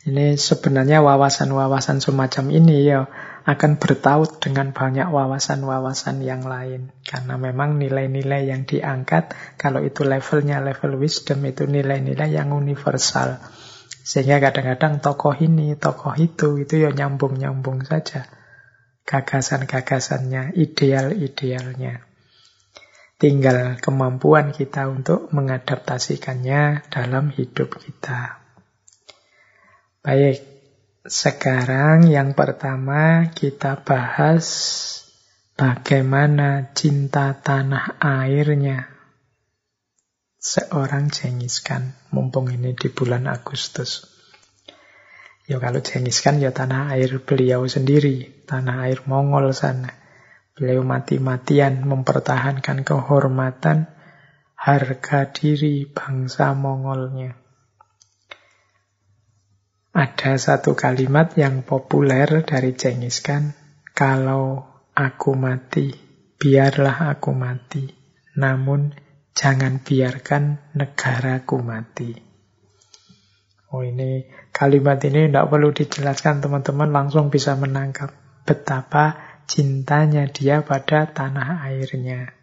Ini 0.05 0.37
sebenarnya 0.37 1.01
wawasan-wawasan 1.01 2.05
semacam 2.05 2.53
ini 2.53 2.85
ya 2.85 3.09
akan 3.45 3.77
bertaut 3.77 4.41
dengan 4.41 4.73
banyak 4.73 5.13
wawasan-wawasan 5.13 6.25
yang 6.25 6.49
lain. 6.49 6.97
Karena 7.05 7.37
memang 7.37 7.77
nilai-nilai 7.77 8.49
yang 8.49 8.65
diangkat, 8.65 9.37
kalau 9.61 9.85
itu 9.85 10.01
levelnya 10.01 10.65
level 10.65 10.97
wisdom, 10.97 11.45
itu 11.45 11.69
nilai-nilai 11.69 12.33
yang 12.33 12.57
universal. 12.57 13.37
Sehingga 14.05 14.41
kadang-kadang 14.41 15.05
tokoh 15.05 15.37
ini, 15.37 15.77
tokoh 15.77 16.17
itu, 16.17 16.57
itu 16.57 16.89
ya 16.89 16.91
nyambung-nyambung 16.97 17.85
saja. 17.85 18.25
Gagasan-gagasannya, 19.05 20.57
ideal-idealnya. 20.57 22.01
Tinggal 23.21 23.77
kemampuan 23.77 24.57
kita 24.57 24.89
untuk 24.89 25.29
mengadaptasikannya 25.37 26.89
dalam 26.89 27.29
hidup 27.29 27.77
kita. 27.77 28.41
Baik, 30.01 30.54
sekarang 31.05 32.09
yang 32.09 32.33
pertama 32.33 33.29
kita 33.29 33.77
bahas 33.85 34.49
bagaimana 35.53 36.73
cinta 36.73 37.37
tanah 37.37 38.01
airnya 38.01 38.89
seorang 40.41 41.13
Genghis 41.13 41.61
Khan. 41.61 41.93
Mumpung 42.09 42.49
ini 42.49 42.73
di 42.73 42.89
bulan 42.89 43.29
Agustus. 43.29 44.09
Ya 45.45 45.61
kalau 45.61 45.85
Genghis 45.85 46.25
Khan 46.25 46.41
ya 46.41 46.57
tanah 46.57 46.97
air 46.97 47.21
beliau 47.21 47.69
sendiri, 47.69 48.49
tanah 48.49 48.89
air 48.89 49.05
Mongol 49.05 49.53
sana. 49.53 49.93
Beliau 50.57 50.81
mati-matian 50.89 51.85
mempertahankan 51.85 52.81
kehormatan 52.81 53.93
harga 54.57 55.29
diri 55.29 55.85
bangsa 55.85 56.57
Mongolnya. 56.57 57.44
Ada 59.95 60.35
satu 60.43 60.75
kalimat 60.75 61.39
yang 61.39 61.63
populer 61.63 62.43
dari 62.43 62.75
Genghis 62.75 63.23
Khan, 63.23 63.55
kalau 63.95 64.67
aku 64.91 65.39
mati, 65.39 65.95
biarlah 66.35 67.15
aku 67.15 67.31
mati, 67.31 67.87
namun 68.35 68.91
jangan 69.39 69.79
biarkan 69.79 70.75
negaraku 70.75 71.63
mati. 71.63 72.11
Oh 73.71 73.87
ini 73.87 74.27
kalimat 74.51 74.99
ini 75.07 75.31
tidak 75.31 75.47
perlu 75.47 75.71
dijelaskan 75.71 76.43
teman-teman 76.43 76.91
langsung 76.91 77.31
bisa 77.31 77.55
menangkap 77.55 78.11
betapa 78.43 79.39
cintanya 79.47 80.27
dia 80.27 80.67
pada 80.67 81.07
tanah 81.07 81.71
airnya. 81.71 82.35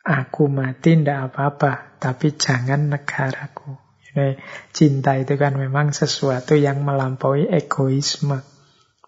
Aku 0.00 0.48
mati 0.48 0.96
ndak 0.96 1.28
apa-apa, 1.28 2.00
tapi 2.00 2.40
jangan 2.40 2.88
negaraku. 2.88 3.81
Cinta 4.76 5.16
itu 5.16 5.34
kan 5.40 5.56
memang 5.56 5.96
sesuatu 5.96 6.52
yang 6.52 6.84
melampaui 6.84 7.48
egoisme, 7.48 8.44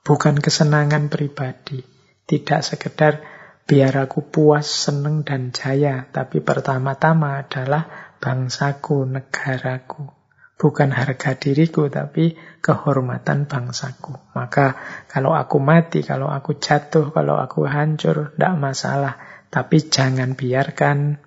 bukan 0.01 0.41
kesenangan 0.41 1.13
pribadi. 1.13 1.85
Tidak 2.25 2.61
sekedar 2.65 3.21
biar 3.69 3.93
aku 4.01 4.25
puas, 4.33 4.65
seneng, 4.65 5.25
dan 5.25 5.53
jaya, 5.53 6.09
tapi 6.09 6.41
pertama-tama 6.41 7.45
adalah 7.45 8.17
bangsaku, 8.17 9.05
negaraku 9.05 10.25
bukan 10.55 10.95
harga 10.95 11.35
diriku, 11.37 11.91
tapi 11.91 12.39
kehormatan 12.63 13.51
bangsaku. 13.51 14.33
Maka 14.33 14.79
kalau 15.11 15.35
aku 15.35 15.59
mati, 15.59 16.01
kalau 16.01 16.31
aku 16.31 16.57
jatuh, 16.57 17.11
kalau 17.11 17.37
aku 17.37 17.67
hancur, 17.67 18.35
tidak 18.35 18.55
masalah. 18.57 19.15
Tapi 19.51 19.87
jangan 19.87 20.35
biarkan 20.35 21.21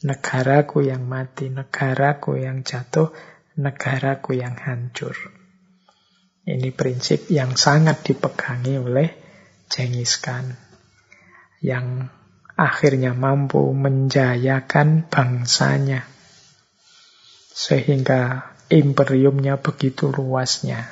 negaraku 0.00 0.88
yang 0.88 1.04
mati, 1.04 1.52
negaraku 1.52 2.40
yang 2.40 2.64
jatuh, 2.64 3.12
negaraku 3.60 4.40
yang 4.40 4.56
hancur. 4.56 5.12
Ini 6.48 6.72
prinsip 6.72 7.28
yang 7.28 7.54
sangat 7.54 8.00
dipegangi 8.02 8.80
oleh 8.80 9.08
Genghis 9.68 10.16
Khan. 10.18 10.56
Yang 11.60 12.08
akhirnya 12.56 13.12
mampu 13.12 13.60
menjayakan 13.76 15.06
bangsanya. 15.12 16.08
Sehingga 17.52 18.50
imperiumnya 18.72 19.60
begitu 19.60 20.08
luasnya. 20.08 20.88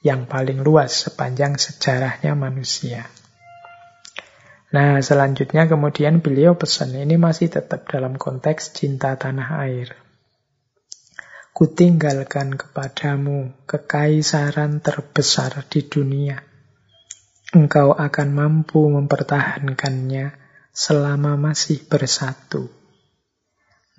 Yang 0.00 0.20
paling 0.32 0.58
luas 0.64 1.04
sepanjang 1.04 1.60
sejarahnya 1.60 2.32
manusia. 2.32 3.12
Nah, 4.76 5.00
selanjutnya 5.00 5.64
kemudian 5.64 6.20
beliau 6.20 6.52
pesan, 6.52 6.92
ini 7.00 7.16
masih 7.16 7.48
tetap 7.48 7.88
dalam 7.88 8.20
konteks 8.20 8.76
cinta 8.76 9.16
tanah 9.16 9.64
air. 9.64 9.96
Kutinggalkan 11.56 12.60
kepadamu 12.60 13.56
kekaisaran 13.64 14.84
terbesar 14.84 15.64
di 15.72 15.80
dunia. 15.80 16.44
Engkau 17.56 17.96
akan 17.96 18.28
mampu 18.36 18.84
mempertahankannya 18.92 20.36
selama 20.76 21.40
masih 21.40 21.80
bersatu. 21.88 22.68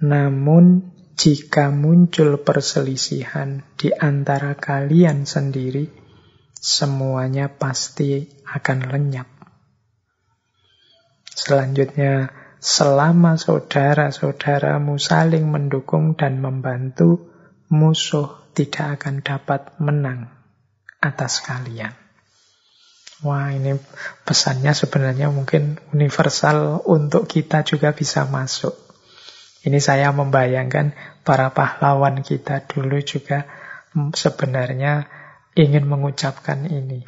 Namun 0.05 0.93
jika 1.17 1.73
muncul 1.73 2.37
perselisihan 2.45 3.65
di 3.81 3.89
antara 3.89 4.53
kalian 4.53 5.25
sendiri, 5.25 5.89
semuanya 6.53 7.49
pasti 7.49 8.29
akan 8.45 8.93
lenyap. 8.93 9.36
Selanjutnya, 11.37 12.33
selama 12.57 13.37
saudara-saudaramu 13.37 14.97
saling 14.97 15.45
mendukung 15.45 16.17
dan 16.17 16.41
membantu, 16.41 17.29
musuh 17.69 18.49
tidak 18.57 18.97
akan 18.97 19.21
dapat 19.21 19.77
menang 19.77 20.33
atas 20.97 21.45
kalian. 21.45 21.93
Wah, 23.21 23.53
ini 23.53 23.77
pesannya 24.25 24.73
sebenarnya 24.73 25.29
mungkin 25.29 25.77
universal 25.93 26.81
untuk 26.89 27.29
kita 27.29 27.61
juga 27.61 27.93
bisa 27.93 28.25
masuk. 28.25 28.73
Ini 29.61 29.77
saya 29.77 30.09
membayangkan 30.09 30.97
para 31.21 31.53
pahlawan 31.53 32.25
kita 32.25 32.65
dulu 32.65 32.97
juga 33.05 33.45
sebenarnya 33.93 35.05
ingin 35.53 35.85
mengucapkan 35.85 36.65
ini. 36.65 37.05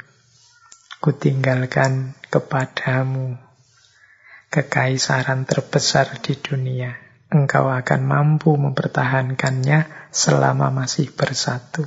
Kutinggalkan 1.02 2.14
kepadamu 2.30 3.49
kekaisaran 4.50 5.46
terbesar 5.46 6.18
di 6.18 6.34
dunia. 6.34 6.90
engkau 7.30 7.70
akan 7.70 8.02
mampu 8.02 8.58
mempertahankannya 8.58 10.10
selama 10.10 10.74
masih 10.74 11.14
bersatu. 11.14 11.86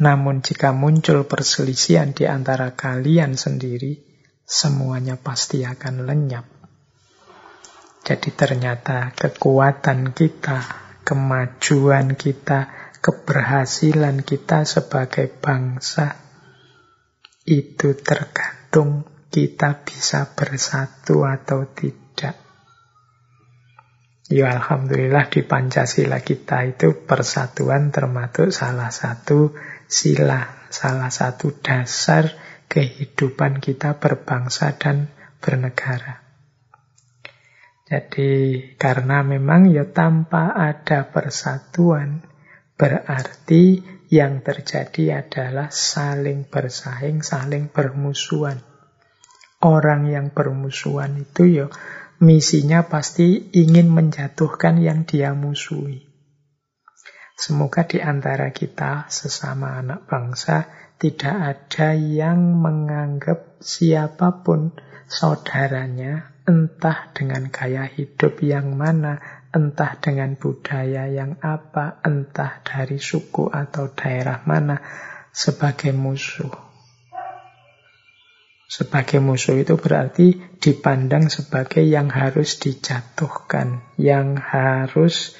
Namun 0.00 0.40
jika 0.40 0.72
muncul 0.72 1.28
perselisihan 1.28 2.16
di 2.16 2.24
antara 2.24 2.72
kalian 2.72 3.36
sendiri, 3.36 4.00
semuanya 4.48 5.20
pasti 5.20 5.68
akan 5.68 6.08
lenyap. 6.08 6.48
Jadi 8.08 8.32
ternyata 8.32 9.12
kekuatan 9.12 10.16
kita, 10.16 10.64
kemajuan 11.04 12.16
kita, 12.16 12.72
keberhasilan 13.04 14.24
kita 14.24 14.64
sebagai 14.64 15.28
bangsa 15.28 16.16
itu 17.44 17.92
tergantung 18.00 19.17
kita 19.28 19.84
bisa 19.84 20.32
bersatu 20.32 21.24
atau 21.28 21.68
tidak. 21.72 22.36
Ya 24.28 24.52
Alhamdulillah 24.52 25.32
di 25.32 25.40
Pancasila 25.40 26.20
kita 26.20 26.68
itu 26.68 27.08
persatuan 27.08 27.88
termasuk 27.88 28.52
salah 28.52 28.92
satu 28.92 29.56
sila, 29.88 30.68
salah 30.68 31.08
satu 31.08 31.56
dasar 31.64 32.36
kehidupan 32.68 33.64
kita 33.64 33.96
berbangsa 33.96 34.76
dan 34.76 35.08
bernegara. 35.40 36.20
Jadi 37.88 38.60
karena 38.76 39.24
memang 39.24 39.72
ya 39.72 39.88
tanpa 39.88 40.52
ada 40.52 41.08
persatuan 41.08 42.20
berarti 42.76 43.80
yang 44.12 44.44
terjadi 44.44 45.24
adalah 45.24 45.72
saling 45.72 46.44
bersaing, 46.44 47.24
saling 47.24 47.72
bermusuhan. 47.72 48.67
Orang 49.58 50.06
yang 50.06 50.30
bermusuhan 50.30 51.18
itu 51.18 51.42
ya 51.50 51.66
misinya 52.22 52.86
pasti 52.86 53.50
ingin 53.54 53.90
menjatuhkan 53.90 54.78
yang 54.78 55.02
dia 55.02 55.34
musuhi. 55.34 56.06
Semoga 57.38 57.86
di 57.86 58.02
antara 58.02 58.50
kita 58.50 59.06
sesama 59.06 59.78
anak 59.78 60.10
bangsa 60.10 60.66
tidak 60.98 61.36
ada 61.38 61.94
yang 61.94 62.58
menganggap 62.58 63.62
siapa 63.62 64.42
pun 64.42 64.74
saudaranya, 65.06 66.34
entah 66.42 67.14
dengan 67.14 67.46
gaya 67.54 67.86
hidup 67.86 68.42
yang 68.42 68.74
mana, 68.74 69.46
entah 69.54 69.94
dengan 70.02 70.34
budaya 70.34 71.06
yang 71.06 71.38
apa, 71.38 72.02
entah 72.02 72.58
dari 72.66 72.98
suku 72.98 73.46
atau 73.46 73.94
daerah 73.94 74.42
mana, 74.42 74.82
sebagai 75.30 75.94
musuh. 75.94 76.67
Sebagai 78.68 79.24
musuh 79.24 79.56
itu 79.56 79.80
berarti 79.80 80.36
dipandang 80.60 81.32
sebagai 81.32 81.80
yang 81.80 82.12
harus 82.12 82.60
dijatuhkan, 82.60 83.96
yang 83.96 84.36
harus 84.36 85.32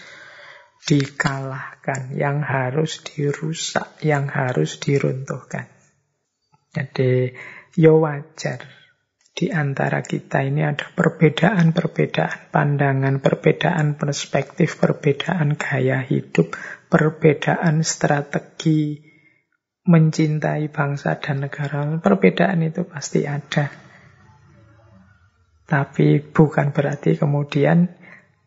dikalahkan, 0.89 2.17
yang 2.17 2.41
harus 2.41 3.05
dirusak, 3.05 4.01
yang 4.01 4.33
harus 4.33 4.81
diruntuhkan. 4.81 5.69
Jadi, 6.73 7.37
ya 7.77 7.93
wajar 7.93 8.65
di 9.39 9.55
antara 9.55 10.03
kita 10.03 10.43
ini 10.43 10.65
ada 10.65 10.89
perbedaan-perbedaan 10.97 12.51
pandangan, 12.51 13.23
perbedaan 13.23 13.95
perspektif, 13.95 14.81
perbedaan 14.83 15.55
gaya 15.55 16.03
hidup, 16.03 16.57
perbedaan 16.91 17.85
strategi 17.85 19.08
mencintai 19.89 20.69
bangsa 20.69 21.17
dan 21.17 21.49
negara. 21.49 21.89
Perbedaan 21.99 22.61
itu 22.61 22.85
pasti 22.85 23.25
ada. 23.25 23.73
Tapi 25.65 26.21
bukan 26.21 26.73
berarti 26.73 27.17
kemudian 27.17 27.89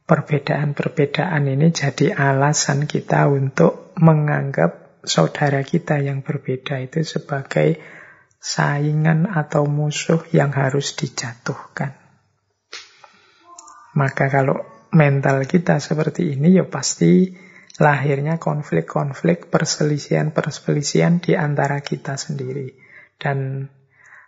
perbedaan-perbedaan 0.05 1.49
ini 1.49 1.73
jadi 1.73 2.13
alasan 2.13 2.85
kita 2.85 3.29
untuk 3.29 3.93
menganggap 3.97 5.01
saudara 5.05 5.65
kita 5.65 6.01
yang 6.01 6.21
berbeda 6.21 6.81
itu 6.81 7.01
sebagai 7.01 7.81
saingan 8.41 9.29
atau 9.29 9.69
musuh 9.69 10.25
yang 10.33 10.49
harus 10.53 10.97
dijatuhkan. 10.97 11.93
Maka 13.93 14.33
kalau 14.33 14.65
mental 14.93 15.45
kita 15.45 15.77
seperti 15.77 16.33
ini 16.33 16.57
ya 16.57 16.65
pasti 16.65 17.37
lahirnya 17.81 18.37
konflik-konflik, 18.37 19.49
perselisihan-perselisihan 19.49 21.17
di 21.17 21.33
antara 21.33 21.81
kita 21.81 22.13
sendiri. 22.13 22.77
Dan 23.17 23.65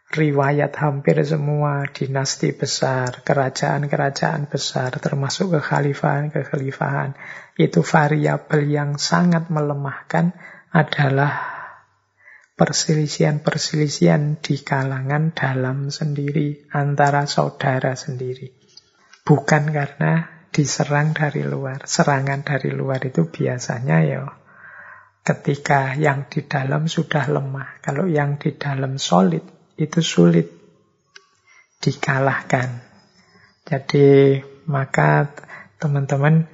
riwayat 0.10 0.74
hampir 0.82 1.22
semua 1.22 1.86
dinasti 1.86 2.50
besar, 2.58 3.22
kerajaan-kerajaan 3.22 4.50
besar, 4.50 4.98
termasuk 4.98 5.54
kekhalifahan-kekhalifahan, 5.62 7.14
itu 7.62 7.86
variabel 7.86 8.66
yang 8.66 8.98
sangat 8.98 9.54
melemahkan 9.54 10.34
adalah 10.74 11.54
perselisihan-perselisihan 12.58 14.42
di 14.42 14.66
kalangan 14.66 15.30
dalam 15.38 15.94
sendiri, 15.94 16.70
antara 16.74 17.30
saudara 17.30 17.94
sendiri. 17.94 18.50
Bukan 19.22 19.70
karena 19.70 20.33
diserang 20.54 21.18
dari 21.18 21.42
luar. 21.42 21.84
Serangan 21.90 22.46
dari 22.46 22.70
luar 22.70 23.02
itu 23.02 23.26
biasanya 23.26 23.98
ya 24.06 24.24
ketika 25.24 25.96
yang 25.96 26.28
di 26.28 26.44
dalam 26.46 26.86
sudah 26.86 27.32
lemah. 27.32 27.80
Kalau 27.80 28.06
yang 28.06 28.38
di 28.38 28.54
dalam 28.60 29.00
solid, 29.00 29.42
itu 29.80 30.00
sulit 30.04 30.52
dikalahkan. 31.80 32.84
Jadi 33.64 34.40
maka 34.68 35.32
teman-teman 35.80 36.48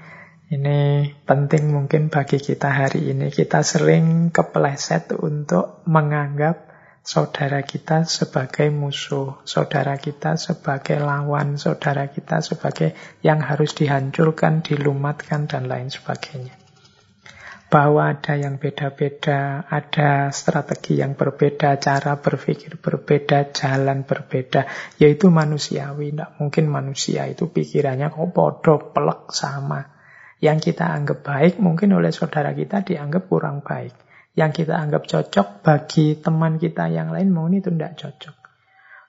ini 0.50 1.12
penting 1.26 1.70
mungkin 1.70 2.10
bagi 2.10 2.41
kita 2.41 2.70
hari 2.70 3.14
ini. 3.14 3.30
Kita 3.34 3.62
sering 3.66 4.30
kepleset 4.34 5.14
untuk 5.18 5.82
menganggap 5.86 6.68
saudara 7.10 7.66
kita 7.66 8.05
sebagai 8.05 8.70
musuh, 8.70 9.41
saudara 9.41 9.97
kita 9.97 10.38
sebagai 10.38 11.01
lawan, 11.01 11.57
saudara 11.57 12.05
kita 12.14 12.45
sebagai 12.45 12.93
yang 13.26 13.41
harus 13.41 13.74
dihancurkan, 13.74 14.62
dilumatkan, 14.62 15.49
dan 15.49 15.66
lain 15.66 15.89
sebagainya 15.89 16.53
bahwa 17.70 18.18
ada 18.18 18.34
yang 18.34 18.57
beda-beda, 18.57 19.62
ada 19.70 20.34
strategi 20.34 20.97
yang 20.97 21.14
berbeda, 21.14 21.78
cara 21.78 22.18
berpikir 22.18 22.82
berbeda, 22.82 23.53
jalan 23.53 24.10
berbeda, 24.10 24.66
yaitu 24.97 25.30
manusiawi. 25.30 26.10
Tidak 26.10 26.41
mungkin 26.41 26.66
manusia 26.66 27.30
itu 27.30 27.53
pikirannya 27.53 28.10
kok 28.10 28.30
bodoh, 28.34 28.89
pelek, 28.89 29.30
sama. 29.38 29.86
Yang 30.41 30.74
kita 30.74 30.89
anggap 30.89 31.22
baik 31.22 31.62
mungkin 31.62 31.93
oleh 31.93 32.10
saudara 32.10 32.57
kita 32.57 32.82
dianggap 32.82 33.30
kurang 33.30 33.62
baik. 33.62 34.09
Yang 34.39 34.63
kita 34.63 34.79
anggap 34.79 35.03
cocok 35.03 35.47
bagi 35.67 36.15
teman 36.15 36.55
kita 36.55 36.87
yang 36.87 37.11
lain 37.11 37.35
mungkin 37.35 37.59
itu 37.59 37.75
tidak 37.75 37.99
cocok. 37.99 38.35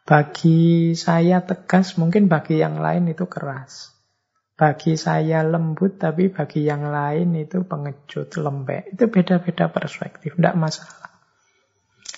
Bagi 0.03 0.91
saya 0.99 1.39
tegas, 1.47 1.95
mungkin 1.95 2.27
bagi 2.27 2.59
yang 2.59 2.83
lain 2.83 3.07
itu 3.07 3.31
keras. 3.31 3.95
Bagi 4.59 4.99
saya 4.99 5.47
lembut, 5.47 6.03
tapi 6.03 6.35
bagi 6.35 6.67
yang 6.67 6.91
lain 6.91 7.39
itu 7.39 7.63
pengecut, 7.63 8.35
lembek. 8.43 8.91
Itu 8.91 9.07
beda-beda 9.07 9.71
perspektif, 9.71 10.35
tidak 10.35 10.59
masalah. 10.59 11.15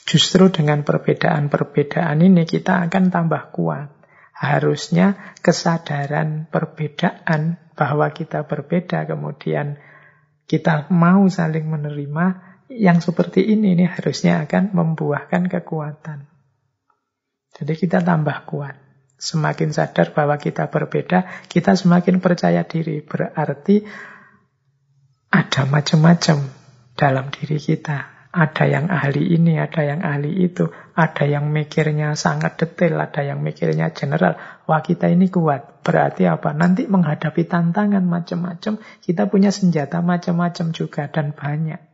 Justru 0.08 0.48
dengan 0.48 0.80
perbedaan-perbedaan 0.80 2.16
ini 2.24 2.48
kita 2.48 2.88
akan 2.88 3.12
tambah 3.12 3.52
kuat. 3.52 3.92
Harusnya 4.32 5.36
kesadaran 5.44 6.48
perbedaan 6.48 7.60
bahwa 7.76 8.08
kita 8.08 8.48
berbeda, 8.48 9.04
kemudian 9.04 9.76
kita 10.48 10.88
mau 10.88 11.28
saling 11.28 11.68
menerima, 11.68 12.51
yang 12.79 13.05
seperti 13.05 13.45
ini 13.45 13.77
ini 13.77 13.85
harusnya 13.85 14.45
akan 14.47 14.73
membuahkan 14.73 15.49
kekuatan. 15.49 16.29
Jadi 17.53 17.73
kita 17.77 18.01
tambah 18.01 18.49
kuat. 18.49 18.81
Semakin 19.23 19.70
sadar 19.70 20.11
bahwa 20.16 20.35
kita 20.35 20.66
berbeda, 20.66 21.47
kita 21.47 21.79
semakin 21.79 22.18
percaya 22.18 22.66
diri. 22.66 23.05
Berarti 23.05 23.87
ada 25.31 25.62
macam-macam 25.68 26.43
dalam 26.99 27.31
diri 27.31 27.61
kita. 27.61 28.11
Ada 28.33 28.64
yang 28.64 28.89
ahli 28.89 29.37
ini, 29.37 29.61
ada 29.61 29.85
yang 29.85 30.01
ahli 30.01 30.49
itu, 30.49 30.73
ada 30.97 31.29
yang 31.29 31.53
mikirnya 31.53 32.16
sangat 32.16 32.57
detail, 32.57 32.97
ada 32.97 33.20
yang 33.20 33.45
mikirnya 33.45 33.93
general. 33.93 34.41
Wah 34.64 34.81
kita 34.81 35.12
ini 35.12 35.29
kuat. 35.29 35.85
Berarti 35.85 36.25
apa? 36.25 36.57
Nanti 36.57 36.89
menghadapi 36.89 37.45
tantangan 37.45 38.01
macam-macam, 38.01 38.81
kita 39.05 39.29
punya 39.29 39.53
senjata 39.53 40.01
macam-macam 40.01 40.73
juga 40.73 41.12
dan 41.12 41.37
banyak. 41.37 41.91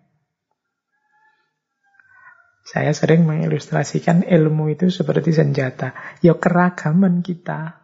Saya 2.68 2.92
sering 2.92 3.24
mengilustrasikan 3.24 4.28
ilmu 4.28 4.68
itu 4.68 4.92
seperti 4.92 5.32
senjata. 5.32 5.96
Ya 6.20 6.36
keragaman 6.36 7.24
kita 7.24 7.80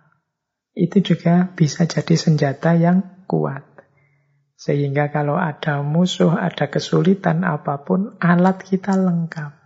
itu 0.77 1.01
juga 1.01 1.49
bisa 1.57 1.89
jadi 1.89 2.13
senjata 2.13 2.77
yang 2.77 3.25
kuat. 3.25 3.65
Sehingga 4.61 5.09
kalau 5.09 5.41
ada 5.41 5.81
musuh, 5.81 6.37
ada 6.37 6.69
kesulitan 6.69 7.49
apa 7.49 7.81
pun, 7.81 8.21
alat 8.21 8.61
kita 8.61 8.93
lengkap. 8.93 9.57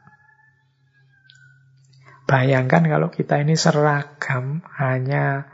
Bayangkan 2.28 2.84
kalau 2.86 3.08
kita 3.10 3.40
ini 3.40 3.56
seragam, 3.58 4.62
hanya 4.76 5.48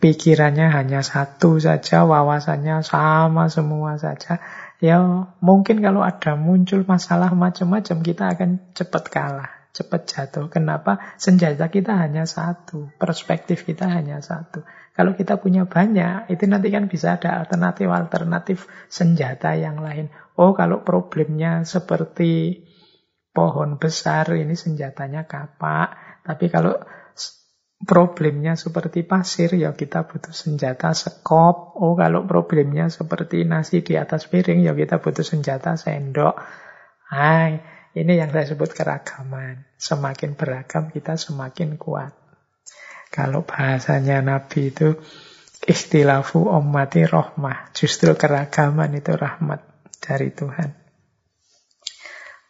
pikirannya 0.00 0.72
hanya 0.72 1.04
satu 1.04 1.60
saja, 1.60 2.08
wawasannya 2.08 2.80
sama 2.82 3.52
semua 3.52 4.00
saja, 4.00 4.40
ya 4.82 5.00
mungkin 5.40 5.80
kalau 5.80 6.04
ada 6.04 6.36
muncul 6.36 6.84
masalah 6.84 7.32
macam-macam 7.32 7.96
kita 8.04 8.24
akan 8.36 8.50
cepat 8.76 9.04
kalah, 9.08 9.50
cepat 9.76 10.02
jatuh. 10.08 10.46
Kenapa? 10.48 11.16
Senjata 11.20 11.68
kita 11.68 11.96
hanya 11.96 12.24
satu, 12.24 12.92
perspektif 12.96 13.64
kita 13.64 13.88
hanya 13.88 14.24
satu. 14.24 14.64
Kalau 14.96 15.12
kita 15.12 15.36
punya 15.36 15.68
banyak, 15.68 16.32
itu 16.32 16.48
nanti 16.48 16.72
kan 16.72 16.88
bisa 16.88 17.20
ada 17.20 17.44
alternatif-alternatif 17.44 18.64
senjata 18.88 19.52
yang 19.52 19.84
lain. 19.84 20.08
Oh, 20.40 20.56
kalau 20.56 20.80
problemnya 20.80 21.68
seperti 21.68 22.64
pohon 23.36 23.76
besar, 23.76 24.32
ini 24.32 24.56
senjatanya 24.56 25.28
kapak. 25.28 26.20
Tapi 26.24 26.48
kalau 26.48 26.80
problemnya 27.84 28.56
seperti 28.56 29.04
pasir, 29.04 29.52
ya 29.52 29.76
kita 29.76 30.08
butuh 30.08 30.32
senjata 30.32 30.96
sekop. 30.96 31.76
Oh, 31.76 31.92
kalau 31.92 32.24
problemnya 32.24 32.88
seperti 32.88 33.44
nasi 33.44 33.84
di 33.84 34.00
atas 34.00 34.24
piring, 34.32 34.64
ya 34.64 34.72
kita 34.72 35.02
butuh 35.04 35.26
senjata 35.26 35.76
sendok. 35.76 36.40
Hai, 37.12 37.60
ini 37.92 38.16
yang 38.16 38.32
saya 38.32 38.48
sebut 38.48 38.72
keragaman. 38.72 39.68
Semakin 39.76 40.32
beragam, 40.32 40.88
kita 40.88 41.20
semakin 41.20 41.76
kuat. 41.76 42.16
Kalau 43.12 43.44
bahasanya 43.44 44.24
Nabi 44.24 44.72
itu, 44.72 44.96
istilafu 45.68 46.48
ummati 46.48 47.04
rohmah. 47.04 47.76
Justru 47.76 48.16
keragaman 48.16 48.96
itu 48.96 49.12
rahmat 49.12 49.60
dari 50.00 50.32
Tuhan. 50.32 50.72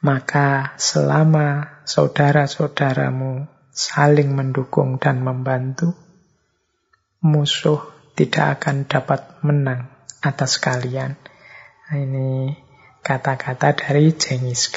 Maka 0.07 0.77
selama 0.79 1.83
saudara-saudaramu 1.83 3.56
saling 3.77 4.33
mendukung 4.33 4.97
dan 4.97 5.21
membantu, 5.21 5.93
musuh 7.21 7.85
tidak 8.17 8.57
akan 8.59 8.89
dapat 8.89 9.45
menang 9.45 9.93
atas 10.25 10.57
kalian. 10.57 11.21
Nah, 11.87 11.97
ini 12.01 12.57
kata-kata 13.05 13.77
dari 13.77 14.17
Genghis. 14.17 14.73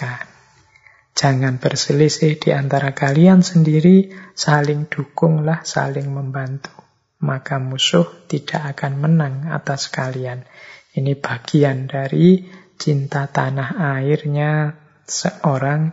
Jangan 1.16 1.58
berselisih 1.64 2.38
di 2.38 2.52
antara 2.52 2.92
kalian 2.92 3.40
sendiri, 3.40 4.12
saling 4.36 4.92
dukunglah, 4.92 5.64
saling 5.64 6.12
membantu. 6.12 6.76
Maka 7.24 7.60
musuh 7.60 8.08
tidak 8.28 8.76
akan 8.76 9.00
menang 9.00 9.48
atas 9.48 9.88
kalian. 9.88 10.44
Ini 10.92 11.16
bagian 11.20 11.88
dari 11.88 12.48
cinta 12.80 13.28
tanah 13.28 14.00
airnya 14.00 14.76
seorang 15.08 15.92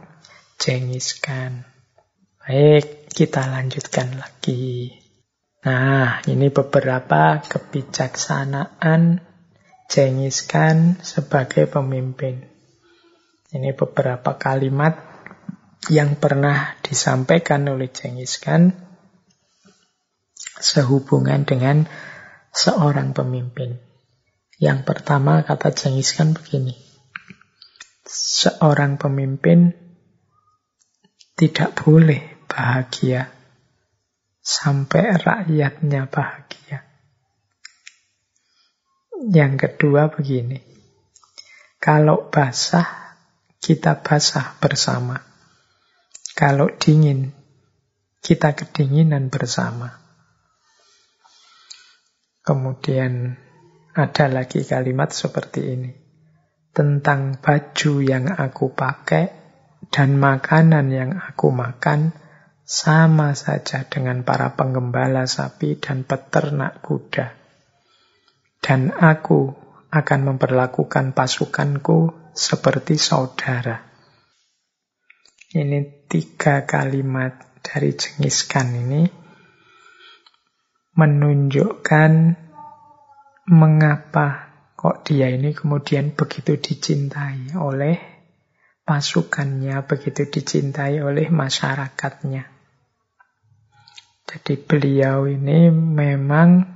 Genghis. 0.59 1.19
Baik, 1.23 2.96
kita 3.17 3.49
lanjutkan 3.49 4.21
lagi. 4.21 4.93
Nah, 5.64 6.21
ini 6.29 6.53
beberapa 6.53 7.41
kebijaksanaan 7.41 9.25
Genghis 9.89 10.45
sebagai 11.01 11.64
pemimpin. 11.64 12.45
Ini 13.57 13.73
beberapa 13.73 14.37
kalimat 14.37 15.01
yang 15.89 16.21
pernah 16.21 16.77
disampaikan 16.85 17.64
oleh 17.73 17.89
Genghis 17.89 18.37
sehubungan 20.61 21.49
dengan 21.49 21.89
seorang 22.53 23.17
pemimpin. 23.17 23.81
Yang 24.61 24.85
pertama 24.85 25.41
kata 25.41 25.73
Genghis 25.73 26.12
begini. 26.37 26.77
Seorang 28.05 29.01
pemimpin 29.01 29.73
tidak 31.33 31.81
boleh 31.81 32.36
bahagia 32.57 33.29
sampai 34.41 35.21
rakyatnya 35.21 36.09
bahagia. 36.09 36.89
Yang 39.29 39.53
kedua 39.61 40.09
begini, 40.09 40.65
kalau 41.77 42.33
basah, 42.33 43.13
kita 43.61 44.01
basah 44.01 44.57
bersama. 44.57 45.21
Kalau 46.33 46.73
dingin, 46.73 47.37
kita 48.25 48.57
kedinginan 48.57 49.29
bersama. 49.29 49.93
Kemudian 52.41 53.37
ada 53.93 54.27
lagi 54.33 54.65
kalimat 54.65 55.13
seperti 55.13 55.61
ini. 55.61 55.93
Tentang 56.73 57.41
baju 57.41 57.93
yang 58.01 58.33
aku 58.33 58.73
pakai 58.73 59.25
dan 59.89 60.21
makanan 60.21 60.93
yang 60.93 61.17
aku 61.17 61.49
makan, 61.49 62.13
sama 62.67 63.39
saja 63.39 63.87
dengan 63.87 64.27
para 64.27 64.59
penggembala 64.59 65.31
sapi 65.31 65.79
dan 65.79 66.03
peternak 66.03 66.83
kuda. 66.83 67.31
Dan 68.59 68.91
aku 68.91 69.55
akan 69.95 70.21
memperlakukan 70.35 71.14
pasukanku 71.14 72.11
seperti 72.35 72.99
saudara. 72.99 73.87
Ini 75.55 76.11
tiga 76.11 76.67
kalimat 76.67 77.62
dari 77.62 77.95
Jengis 77.95 78.51
Khan 78.51 78.75
ini 78.75 79.07
menunjukkan 80.99 82.12
mengapa 83.47 84.27
kok 84.75 85.07
dia 85.07 85.31
ini 85.31 85.55
kemudian 85.55 86.19
begitu 86.19 86.59
dicintai 86.59 87.55
oleh 87.55 87.95
pasukannya, 88.83 89.87
begitu 89.87 90.27
dicintai 90.27 90.99
oleh 90.99 91.31
masyarakatnya. 91.31 92.56
Jadi 94.27 94.59
beliau 94.59 95.31
ini 95.31 95.70
memang 95.70 96.66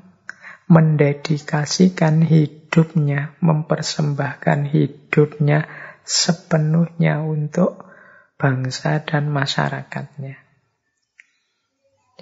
mendedikasikan 0.71 2.23
hidupnya, 2.23 3.35
mempersembahkan 3.43 4.71
hidupnya 4.71 5.67
sepenuhnya 6.07 7.27
untuk 7.27 7.91
bangsa 8.39 9.03
dan 9.03 9.35
masyarakatnya. 9.35 10.39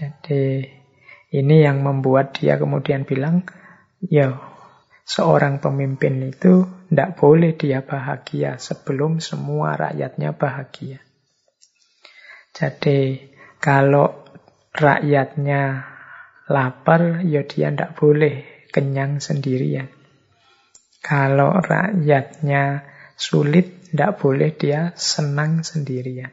Jadi 0.01 0.65
ini 1.37 1.57
yang 1.61 1.85
membuat 1.85 2.41
dia 2.41 2.57
kemudian 2.57 3.05
bilang, 3.05 3.45
ya 4.01 4.33
seorang 5.05 5.61
pemimpin 5.61 6.25
itu 6.25 6.65
tidak 6.89 7.21
boleh 7.21 7.53
dia 7.53 7.85
bahagia 7.85 8.57
sebelum 8.57 9.21
semua 9.21 9.77
rakyatnya 9.77 10.33
bahagia. 10.33 11.05
Jadi 12.57 13.29
kalau 13.61 14.28
rakyatnya 14.75 15.85
lapar, 16.49 17.23
ya 17.25 17.45
dia 17.45 17.69
tidak 17.73 17.97
boleh 17.97 18.67
kenyang 18.73 19.21
sendirian. 19.21 19.89
Kalau 20.99 21.57
rakyatnya 21.57 22.85
sulit, 23.17 23.93
tidak 23.93 24.21
boleh 24.21 24.53
dia 24.53 24.93
senang 24.97 25.65
sendirian. 25.65 26.33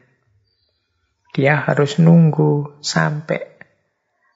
Dia 1.32 1.68
harus 1.68 2.00
nunggu 2.00 2.80
sampai 2.80 3.56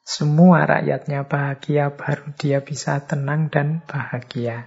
semua 0.05 0.67
rakyatnya 0.67 1.29
bahagia, 1.29 1.93
baru 1.95 2.33
dia 2.35 2.65
bisa 2.65 2.99
tenang 3.05 3.53
dan 3.53 3.85
bahagia. 3.85 4.67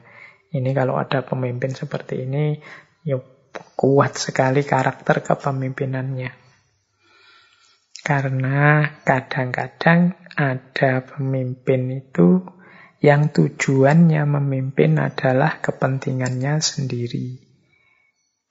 Ini 0.54 0.70
kalau 0.72 0.96
ada 0.96 1.26
pemimpin 1.26 1.74
seperti 1.74 2.24
ini, 2.30 2.62
ya 3.04 3.18
kuat 3.74 4.18
sekali 4.18 4.62
karakter 4.62 5.26
kepemimpinannya. 5.26 6.43
Karena 8.04 8.84
kadang-kadang 9.08 10.12
ada 10.36 11.08
pemimpin 11.08 11.88
itu 12.04 12.44
yang 13.00 13.32
tujuannya 13.32 14.28
memimpin 14.28 15.00
adalah 15.00 15.64
kepentingannya 15.64 16.60
sendiri. 16.60 17.40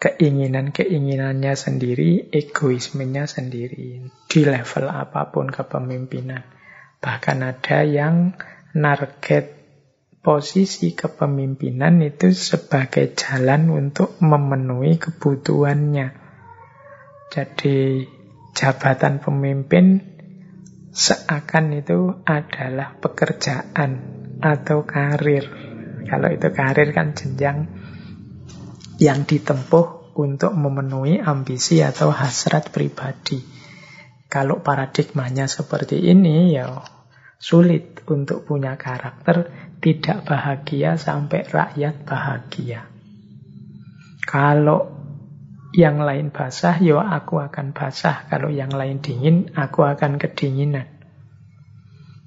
Keinginan-keinginannya 0.00 1.52
sendiri, 1.52 2.32
egoismenya 2.32 3.28
sendiri. 3.28 4.08
Di 4.24 4.40
level 4.42 4.88
apa 4.88 5.28
pun 5.28 5.52
kepemimpinan. 5.52 6.42
Bahkan 7.04 7.38
ada 7.44 7.84
yang 7.84 8.32
narget 8.72 9.52
posisi 10.24 10.96
kepemimpinan 10.96 12.00
itu 12.00 12.32
sebagai 12.32 13.12
jalan 13.12 13.68
untuk 13.68 14.16
memenuhi 14.24 14.96
kebutuhannya. 14.96 16.08
Jadi 17.32 17.78
jabatan 18.52 19.18
pemimpin 19.18 20.00
seakan 20.92 21.72
itu 21.72 22.20
adalah 22.28 22.96
pekerjaan 23.00 23.90
atau 24.38 24.84
karir. 24.84 25.48
Kalau 26.04 26.28
itu 26.28 26.48
karir 26.52 26.92
kan 26.92 27.16
jenjang 27.16 27.68
yang 29.00 29.24
ditempuh 29.24 30.12
untuk 30.12 30.52
memenuhi 30.52 31.16
ambisi 31.18 31.80
atau 31.80 32.12
hasrat 32.12 32.68
pribadi. 32.68 33.40
Kalau 34.28 34.60
paradigmanya 34.60 35.48
seperti 35.48 36.08
ini 36.08 36.52
ya 36.52 36.84
sulit 37.40 38.04
untuk 38.08 38.44
punya 38.44 38.76
karakter 38.76 39.50
tidak 39.82 40.28
bahagia 40.28 40.94
sampai 41.00 41.42
rakyat 41.48 42.06
bahagia. 42.06 42.86
Kalau 44.22 45.01
yang 45.72 46.04
lain 46.04 46.28
basah, 46.28 46.76
ya 46.84 47.00
aku 47.00 47.40
akan 47.40 47.72
basah. 47.72 48.28
Kalau 48.28 48.52
yang 48.52 48.72
lain 48.72 49.00
dingin, 49.00 49.56
aku 49.56 49.88
akan 49.88 50.20
kedinginan. 50.20 50.88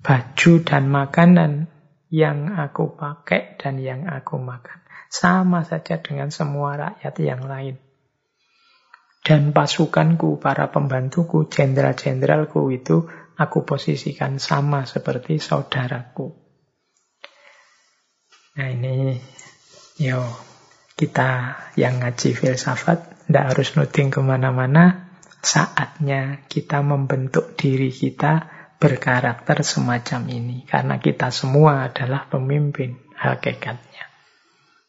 baju 0.05 0.61
dan 0.61 0.85
makanan 0.85 1.65
yang 2.13 2.53
aku 2.53 2.93
pakai 2.93 3.57
dan 3.57 3.81
yang 3.81 4.05
aku 4.05 4.37
makan. 4.37 4.85
Sama 5.09 5.65
saja 5.65 5.97
dengan 5.97 6.29
semua 6.29 6.77
rakyat 6.77 7.15
yang 7.17 7.41
lain. 7.41 7.81
Dan 9.25 9.49
pasukanku, 9.49 10.37
para 10.37 10.69
pembantuku, 10.69 11.49
jenderal-jenderalku 11.49 12.69
itu 12.69 13.09
aku 13.33 13.65
posisikan 13.65 14.37
sama 14.37 14.85
seperti 14.85 15.41
saudaraku. 15.41 16.29
Nah 18.61 18.69
ini, 18.69 19.17
yo 19.97 20.21
kita 20.93 21.57
yang 21.75 22.05
ngaji 22.05 22.37
filsafat, 22.37 23.14
tidak 23.25 23.45
harus 23.53 23.69
nuting 23.73 24.09
ke 24.13 24.21
mana-mana, 24.21 25.09
saatnya 25.41 26.45
kita 26.45 26.85
membentuk 26.85 27.57
diri 27.57 27.89
kita 27.89 28.49
berkarakter 28.77 29.65
semacam 29.65 30.21
ini. 30.29 30.57
Karena 30.69 31.01
kita 31.01 31.33
semua 31.33 31.89
adalah 31.89 32.29
pemimpin 32.29 32.97
hakikatnya. 33.17 34.05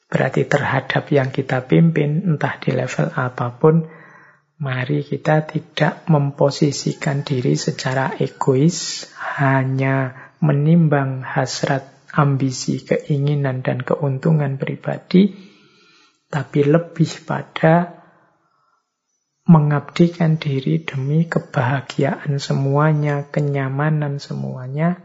Berarti 0.06 0.46
terhadap 0.46 1.10
yang 1.10 1.34
kita 1.34 1.66
pimpin, 1.66 2.22
entah 2.24 2.56
di 2.62 2.70
level 2.70 3.10
apa 3.16 3.58
pun, 3.58 3.88
Mari 4.56 5.04
kita 5.04 5.44
tidak 5.44 6.08
memposisikan 6.08 7.20
diri 7.20 7.60
secara 7.60 8.16
egois, 8.16 9.04
hanya 9.36 10.32
menimbang 10.40 11.20
hasrat, 11.20 11.84
ambisi, 12.16 12.80
keinginan, 12.80 13.60
dan 13.60 13.84
keuntungan 13.84 14.56
pribadi, 14.56 15.36
tapi 16.32 16.64
lebih 16.64 17.28
pada 17.28 18.05
mengabdikan 19.46 20.36
diri 20.42 20.82
demi 20.82 21.24
kebahagiaan 21.30 22.42
semuanya, 22.42 23.30
kenyamanan 23.30 24.18
semuanya. 24.18 25.00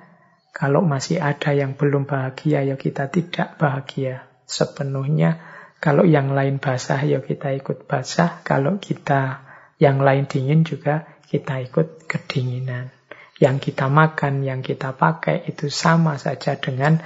Kalau 0.52 0.84
masih 0.84 1.22
ada 1.22 1.54
yang 1.56 1.78
belum 1.78 2.10
bahagia, 2.10 2.66
ya 2.66 2.76
kita 2.76 3.08
tidak 3.08 3.56
bahagia 3.62 4.28
sepenuhnya 4.44 5.40
kalau 5.82 6.06
yang 6.06 6.38
lain 6.38 6.62
basah, 6.62 7.02
ya 7.02 7.26
kita 7.26 7.58
ikut 7.58 7.90
basah. 7.90 8.46
Kalau 8.46 8.78
kita 8.78 9.42
yang 9.82 9.98
lain 9.98 10.30
dingin 10.30 10.62
juga 10.62 11.10
kita 11.26 11.58
ikut 11.66 12.06
kedinginan. 12.06 12.94
Yang 13.42 13.74
kita 13.74 13.90
makan, 13.90 14.46
yang 14.46 14.62
kita 14.62 14.94
pakai 14.94 15.50
itu 15.50 15.74
sama 15.74 16.22
saja 16.22 16.54
dengan 16.62 17.02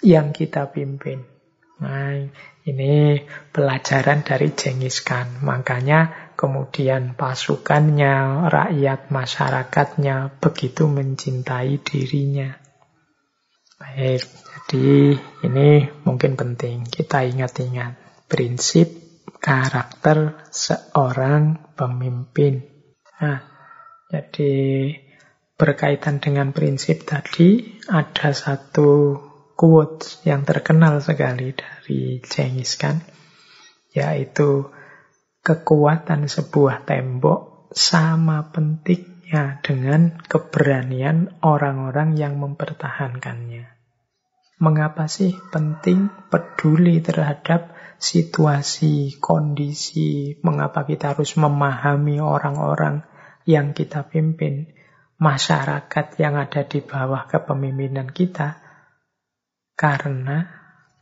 yang 0.00 0.32
kita 0.32 0.72
pimpin. 0.72 1.20
Nah, 1.84 2.16
ini 2.64 3.20
pelajaran 3.52 4.24
dari 4.24 4.56
Jengis 4.56 5.04
Khan. 5.04 5.44
Makanya 5.44 6.23
kemudian 6.44 7.16
pasukannya, 7.16 8.44
rakyat 8.52 9.08
masyarakatnya 9.08 10.36
begitu 10.44 10.84
mencintai 10.84 11.80
dirinya. 11.80 12.52
Baik, 13.80 14.28
jadi 14.28 15.16
ini 15.40 15.88
mungkin 16.04 16.36
penting 16.36 16.84
kita 16.84 17.24
ingat-ingat 17.24 17.96
prinsip 18.28 18.92
karakter 19.40 20.44
seorang 20.52 21.72
pemimpin. 21.72 22.60
Nah, 23.24 23.40
jadi 24.12 24.52
berkaitan 25.56 26.20
dengan 26.20 26.52
prinsip 26.52 27.08
tadi 27.08 27.80
ada 27.88 28.36
satu 28.36 29.16
quote 29.56 30.20
yang 30.28 30.44
terkenal 30.44 31.00
sekali 31.00 31.56
dari 31.56 32.20
Genghis 32.20 32.76
Khan 32.76 33.00
yaitu 33.94 34.73
kekuatan 35.44 36.24
sebuah 36.24 36.88
tembok 36.88 37.68
sama 37.76 38.48
pentingnya 38.48 39.60
dengan 39.60 40.16
keberanian 40.24 41.36
orang-orang 41.44 42.16
yang 42.16 42.40
mempertahankannya. 42.40 43.68
Mengapa 44.56 45.04
sih 45.04 45.36
penting 45.52 46.08
peduli 46.32 47.04
terhadap 47.04 47.76
situasi, 48.00 49.20
kondisi, 49.20 50.40
mengapa 50.40 50.88
kita 50.88 51.12
harus 51.12 51.36
memahami 51.36 52.24
orang-orang 52.24 53.04
yang 53.44 53.76
kita 53.76 54.08
pimpin, 54.08 54.72
masyarakat 55.20 56.06
yang 56.16 56.40
ada 56.40 56.64
di 56.64 56.80
bawah 56.80 57.28
kepemimpinan 57.28 58.08
kita, 58.08 58.64
karena 59.76 60.48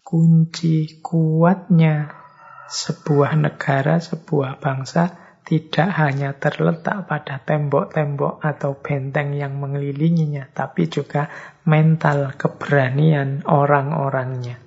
kunci 0.02 0.98
kuatnya 0.98 2.21
sebuah 2.68 3.38
negara, 3.38 3.98
sebuah 3.98 4.62
bangsa 4.62 5.22
tidak 5.42 5.90
hanya 5.98 6.38
terletak 6.38 7.10
pada 7.10 7.42
tembok-tembok 7.42 8.38
atau 8.38 8.78
benteng 8.78 9.34
yang 9.34 9.58
mengelilinginya, 9.58 10.46
tapi 10.54 10.86
juga 10.86 11.26
mental 11.66 12.38
keberanian 12.38 13.42
orang-orangnya. 13.42 14.62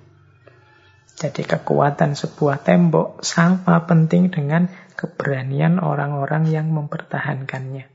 Jadi 1.16 1.48
kekuatan 1.48 2.12
sebuah 2.12 2.60
tembok 2.60 3.24
sama 3.24 3.88
penting 3.88 4.28
dengan 4.28 4.68
keberanian 4.92 5.80
orang-orang 5.80 6.44
yang 6.52 6.68
mempertahankannya. 6.68 7.88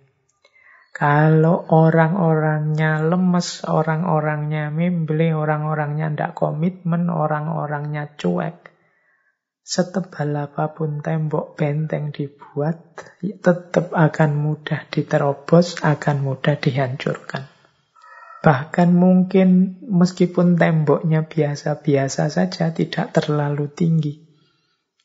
Kalau 0.90 1.70
orang-orangnya 1.70 2.98
lemes, 3.06 3.62
orang-orangnya 3.70 4.74
mimble, 4.74 5.38
orang-orangnya 5.38 6.10
tidak 6.12 6.34
komitmen, 6.34 7.14
orang-orangnya 7.14 8.10
cuek, 8.18 8.71
setebal 9.62 10.50
apa 10.50 10.74
pun 10.74 11.00
tembok 11.00 11.56
benteng 11.56 12.10
dibuat, 12.10 12.98
tetap 13.22 13.94
akan 13.94 14.32
mudah 14.36 14.90
diterobos, 14.90 15.80
akan 15.86 16.18
mudah 16.26 16.58
dihancurkan. 16.58 17.48
Bahkan 18.42 18.90
mungkin 18.98 19.78
meskipun 19.86 20.58
temboknya 20.58 21.30
biasa-biasa 21.30 22.34
saja, 22.34 22.74
tidak 22.74 23.14
terlalu 23.14 23.70
tinggi. 23.70 24.18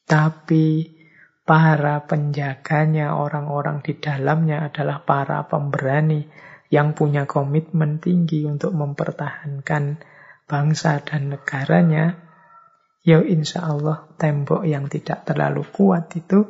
Tapi 0.09 0.96
para 1.44 2.00
penjaganya, 2.09 3.12
orang-orang 3.12 3.84
di 3.84 3.92
dalamnya 4.00 4.72
adalah 4.72 5.04
para 5.04 5.44
pemberani 5.44 6.24
yang 6.72 6.96
punya 6.96 7.28
komitmen 7.28 8.02
tinggi 8.02 8.42
untuk 8.48 8.72
mempertahankan 8.72 10.00
bangsa 10.48 11.04
dan 11.04 11.36
negaranya. 11.36 12.26
Ya 13.07 13.22
insya 13.22 13.62
Allah 13.62 14.11
tembok 14.18 14.66
yang 14.66 14.90
tidak 14.90 15.22
terlalu 15.22 15.62
kuat 15.62 16.11
itu 16.18 16.42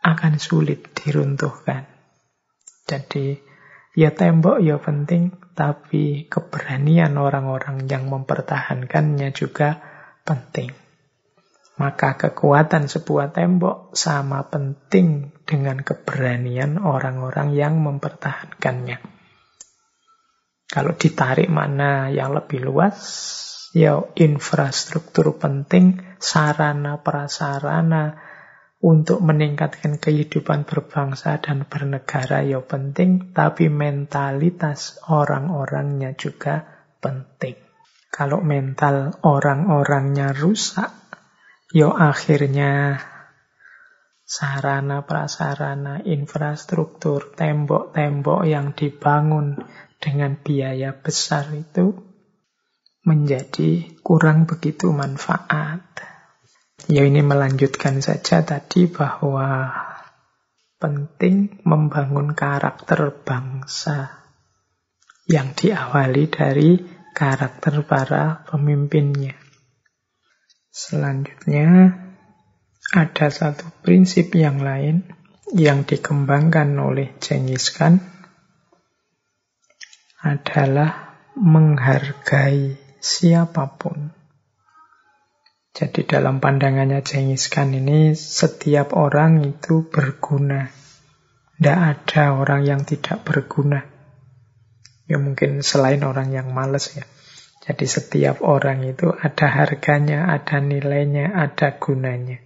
akan 0.00 0.40
sulit 0.40 0.96
diruntuhkan. 0.96 1.84
Jadi 2.88 3.52
Ya 3.92 4.08
tembok 4.08 4.64
ya 4.64 4.80
penting, 4.80 5.36
tapi 5.52 6.24
keberanian 6.24 7.12
orang-orang 7.20 7.84
yang 7.84 8.08
mempertahankannya 8.08 9.36
juga 9.36 9.84
penting. 10.24 10.72
Maka 11.76 12.16
kekuatan 12.16 12.88
sebuah 12.88 13.36
tembok 13.36 13.92
sama 13.92 14.48
penting 14.48 15.36
dengan 15.44 15.84
keberanian 15.84 16.80
orang-orang 16.80 17.52
yang 17.52 17.84
mempertahankannya. 17.84 18.96
Kalau 20.72 20.96
ditarik 20.96 21.52
mana 21.52 22.08
yang 22.08 22.32
lebih 22.32 22.64
luas, 22.64 22.96
ya 23.72 24.04
infrastruktur 24.16 25.36
penting, 25.40 26.00
sarana 26.20 27.00
prasarana, 27.00 28.20
untuk 28.82 29.22
meningkatkan 29.22 30.02
kehidupan 30.02 30.66
berbangsa 30.66 31.38
dan 31.38 31.64
bernegara 31.64 32.42
ya 32.42 32.58
penting, 32.58 33.30
tapi 33.30 33.70
mentalitas 33.70 34.98
orang-orangnya 35.06 36.18
juga 36.18 36.66
penting. 36.98 37.54
Kalau 38.12 38.42
mental 38.42 39.16
orang-orangnya 39.22 40.34
rusak, 40.34 40.90
ya 41.70 41.94
akhirnya 41.94 43.00
sarana 44.26 45.06
prasarana, 45.06 46.02
infrastruktur, 46.02 47.32
tembok-tembok 47.38 48.44
yang 48.44 48.74
dibangun 48.74 49.62
dengan 50.02 50.36
biaya 50.42 50.90
besar 50.90 51.54
itu 51.54 52.11
menjadi 53.02 53.98
kurang 54.02 54.46
begitu 54.46 54.94
manfaat. 54.94 55.82
Ya 56.90 57.06
ini 57.06 57.22
melanjutkan 57.22 58.02
saja 58.02 58.42
tadi 58.42 58.90
bahwa 58.90 59.70
penting 60.82 61.62
membangun 61.62 62.34
karakter 62.34 63.22
bangsa 63.22 64.26
yang 65.30 65.54
diawali 65.54 66.26
dari 66.26 66.82
karakter 67.14 67.86
para 67.86 68.42
pemimpinnya. 68.50 69.38
Selanjutnya 70.74 71.94
ada 72.90 73.26
satu 73.30 73.70
prinsip 73.86 74.34
yang 74.34 74.58
lain 74.58 75.06
yang 75.54 75.86
dikembangkan 75.86 76.74
oleh 76.80 77.14
Genghis 77.22 77.70
Khan 77.70 78.02
adalah 80.18 81.22
menghargai 81.38 82.81
siapa 83.02 83.66
pun 83.74 84.22
jadi 85.72 86.04
dalam 86.04 86.36
pandangannya 86.36 87.00
Genghis 87.00 87.48
Khan 87.48 87.72
ini 87.72 88.12
setiap 88.12 88.92
orang 88.92 89.40
itu 89.40 89.88
berguna. 89.88 90.68
Tidak 91.56 91.78
ada 91.80 92.36
orang 92.36 92.68
yang 92.68 92.84
tidak 92.84 93.24
berguna. 93.24 93.80
Ya 95.08 95.16
mungkin 95.16 95.64
selain 95.64 96.04
orang 96.04 96.28
yang 96.28 96.52
males 96.52 96.92
ya. 96.92 97.08
Jadi 97.64 97.88
setiap 97.88 98.44
orang 98.44 98.84
itu 98.84 99.16
ada 99.16 99.48
harganya, 99.48 100.28
ada 100.28 100.60
nilainya, 100.60 101.32
ada 101.40 101.80
gunanya. 101.80 102.36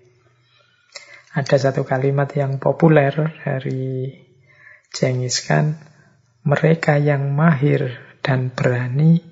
Ada 1.34 1.66
satu 1.66 1.82
kalimat 1.82 2.30
yang 2.38 2.62
populer 2.62 3.10
dari 3.42 4.14
Genghis 4.94 5.42
Khan, 5.42 5.74
mereka 6.46 6.94
yang 6.94 7.34
mahir 7.34 7.98
dan 8.22 8.54
berani 8.54 9.25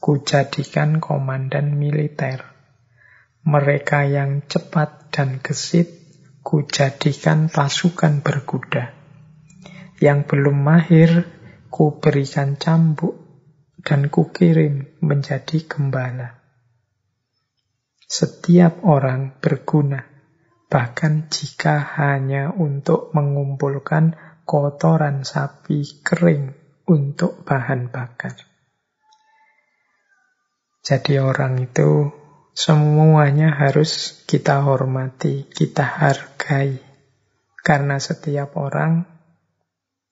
kujadikan 0.00 0.96
komandan 0.98 1.76
militer. 1.76 2.56
Mereka 3.44 4.08
yang 4.08 4.48
cepat 4.48 5.12
dan 5.12 5.44
gesit 5.44 5.92
kujadikan 6.40 7.52
pasukan 7.52 8.24
berkuda. 8.24 8.96
Yang 10.00 10.20
belum 10.32 10.56
mahir 10.56 11.28
kuberikan 11.68 12.56
cambuk 12.56 13.20
dan 13.84 14.08
kukirim 14.08 14.98
menjadi 15.04 15.68
gembala. 15.68 16.40
Setiap 18.08 18.82
orang 18.88 19.38
berguna 19.38 20.02
bahkan 20.70 21.28
jika 21.28 21.78
hanya 22.00 22.54
untuk 22.56 23.12
mengumpulkan 23.12 24.16
kotoran 24.48 25.28
sapi 25.28 26.02
kering 26.02 26.56
untuk 26.88 27.44
bahan 27.44 27.92
bakar. 27.92 28.49
Jadi 30.80 31.20
orang 31.20 31.60
itu 31.60 32.08
semuanya 32.56 33.52
harus 33.52 34.24
kita 34.24 34.64
hormati, 34.64 35.44
kita 35.48 35.84
hargai. 35.84 36.80
Karena 37.60 38.00
setiap 38.00 38.56
orang 38.56 39.04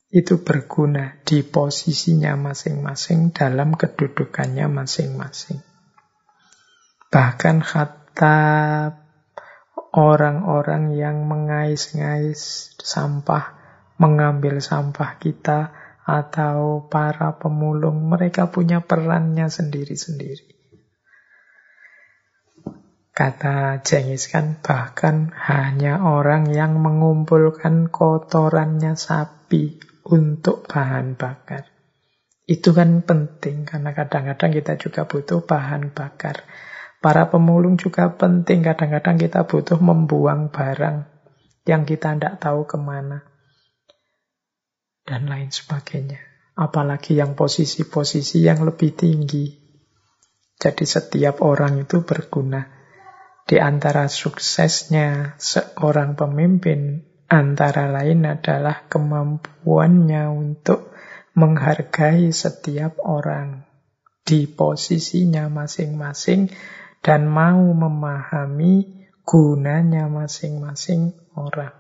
itu 0.09 0.41
berguna 0.41 1.21
di 1.25 1.45
posisinya 1.45 2.37
masing-masing 2.37 3.33
dalam 3.33 3.77
kedudukannya 3.77 4.69
masing-masing. 4.69 5.61
Bahkan 7.09 7.65
kata 7.65 8.41
orang-orang 9.97 10.93
yang 10.97 11.25
mengais-ngais 11.25 12.73
sampah, 12.77 13.57
mengambil 13.97 14.61
sampah 14.61 15.17
kita, 15.17 15.73
atau 16.09 16.89
para 16.89 17.37
pemulung, 17.37 18.09
mereka 18.09 18.49
punya 18.49 18.81
perannya 18.81 19.53
sendiri-sendiri. 19.53 20.48
Kata 23.19 23.83
Jengis 23.83 24.31
kan 24.31 24.63
bahkan 24.63 25.35
hanya 25.35 25.99
orang 26.07 26.55
yang 26.55 26.79
mengumpulkan 26.79 27.91
kotorannya 27.91 28.95
sapi 28.95 29.83
untuk 30.07 30.71
bahan 30.71 31.19
bakar. 31.19 31.67
Itu 32.47 32.71
kan 32.71 33.03
penting 33.03 33.67
karena 33.67 33.91
kadang-kadang 33.91 34.55
kita 34.55 34.79
juga 34.79 35.11
butuh 35.11 35.43
bahan 35.43 35.91
bakar. 35.91 36.47
Para 37.03 37.27
pemulung 37.27 37.75
juga 37.75 38.15
penting. 38.15 38.63
Kadang-kadang 38.63 39.19
kita 39.19 39.51
butuh 39.51 39.83
membuang 39.83 40.55
barang 40.55 41.03
yang 41.67 41.83
kita 41.83 42.15
tidak 42.15 42.39
tahu 42.39 42.71
ke 42.71 42.79
mana. 42.79 43.27
Dan 45.03 45.27
lain 45.27 45.51
sebagainya. 45.51 46.23
Apalagi 46.55 47.19
yang 47.19 47.35
posisi-posisi 47.35 48.47
yang 48.47 48.63
lebih 48.63 48.95
tinggi. 48.95 49.59
Jadi 50.55 50.87
setiap 50.87 51.43
orang 51.43 51.83
itu 51.83 52.07
berguna. 52.07 52.78
Di 53.49 53.57
antara 53.57 54.13
suksesnya 54.13 55.41
seorang 55.41 56.21
pemimpin, 56.21 57.01
antara 57.33 57.89
lain 57.89 58.29
adalah 58.29 58.85
kemampuannya 58.93 60.29
untuk 60.29 60.93
menghargai 61.33 62.29
setiap 62.29 63.01
orang 63.01 63.65
di 64.21 64.45
posisinya 64.45 65.49
masing-masing 65.49 66.53
dan 67.01 67.25
mau 67.25 67.73
memahami 67.73 69.09
gunanya 69.25 70.13
masing-masing 70.13 71.17
orang. 71.33 71.73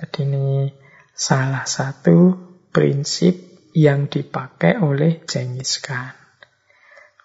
Jadi 0.00 0.32
ini 0.32 0.72
salah 1.12 1.68
satu 1.68 2.32
prinsip 2.72 3.36
yang 3.76 4.08
dipakai 4.08 4.80
oleh 4.80 5.20
Genghis 5.28 5.76
Khan. 5.84 6.16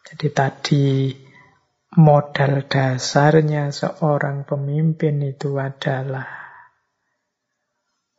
Jadi 0.03 0.27
tadi 0.35 0.88
modal 1.95 2.68
dasarnya 2.68 3.72
seorang 3.72 4.43
pemimpin 4.43 5.23
itu 5.23 5.55
adalah 5.55 6.27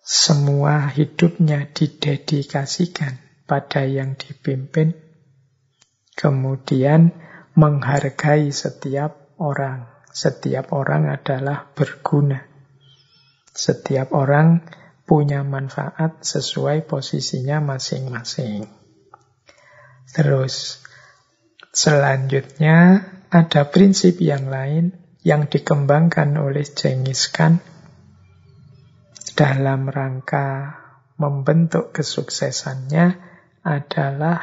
semua 0.00 0.88
hidupnya 0.88 1.68
didedikasikan 1.68 3.44
pada 3.44 3.84
yang 3.84 4.16
dipimpin. 4.16 4.96
Kemudian 6.16 7.12
menghargai 7.52 8.48
setiap 8.48 9.36
orang. 9.36 9.84
Setiap 10.08 10.72
orang 10.72 11.12
adalah 11.12 11.68
berguna. 11.76 12.40
Setiap 13.52 14.16
orang 14.16 14.64
punya 15.04 15.44
manfaat 15.44 16.24
sesuai 16.24 16.88
posisinya 16.88 17.60
masing-masing. 17.60 18.64
Terus, 20.08 20.80
selanjutnya 21.70 23.04
ada 23.28 23.68
prinsip 23.68 24.24
yang 24.24 24.48
lain 24.48 24.96
yang 25.20 25.52
dikembangkan 25.52 26.40
oleh 26.40 26.64
Genghis 26.64 27.28
Khan 27.28 27.60
dalam 29.36 29.92
rangka 29.92 30.74
membentuk 31.20 31.92
kesuksesannya 31.92 33.20
adalah 33.60 34.38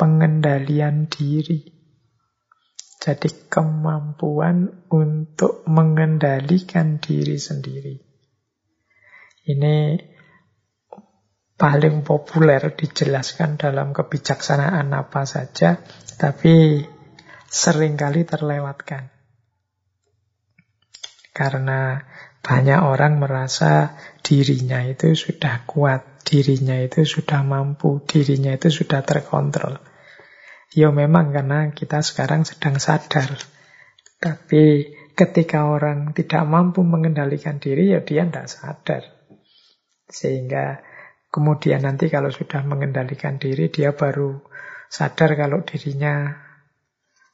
pengendalian 0.00 1.10
diri. 1.12 1.76
Jadi 3.00 3.48
kemampuan 3.48 4.86
untuk 4.92 5.64
mengendalikan 5.68 7.00
diri 7.00 7.36
sendiri. 7.40 7.96
Ini 9.48 9.76
paling 11.56 12.04
populer 12.04 12.60
dijelaskan 12.72 13.56
dalam 13.56 13.92
kebijaksanaan 13.92 14.92
apa 14.92 15.24
saja, 15.24 15.80
tapi 16.20 16.84
sering 17.50 17.98
kali 17.98 18.22
terlewatkan. 18.22 19.10
Karena 21.34 21.98
banyak 22.40 22.80
orang 22.80 23.18
merasa 23.18 23.98
dirinya 24.22 24.80
itu 24.86 25.12
sudah 25.18 25.66
kuat, 25.66 26.22
dirinya 26.22 26.78
itu 26.78 27.02
sudah 27.02 27.42
mampu, 27.42 28.00
dirinya 28.06 28.54
itu 28.54 28.70
sudah 28.70 29.02
terkontrol. 29.02 29.82
Ya 30.70 30.94
memang 30.94 31.34
karena 31.34 31.74
kita 31.74 32.00
sekarang 32.06 32.46
sedang 32.46 32.78
sadar. 32.78 33.34
Tapi 34.22 34.94
ketika 35.18 35.66
orang 35.66 36.14
tidak 36.14 36.46
mampu 36.46 36.86
mengendalikan 36.86 37.58
diri, 37.58 37.90
ya 37.90 38.00
dia 38.06 38.22
tidak 38.22 38.46
sadar. 38.46 39.02
Sehingga 40.06 40.78
kemudian 41.34 41.82
nanti 41.82 42.06
kalau 42.06 42.30
sudah 42.30 42.62
mengendalikan 42.62 43.42
diri, 43.42 43.74
dia 43.74 43.90
baru 43.90 44.38
sadar 44.86 45.34
kalau 45.34 45.66
dirinya 45.66 46.46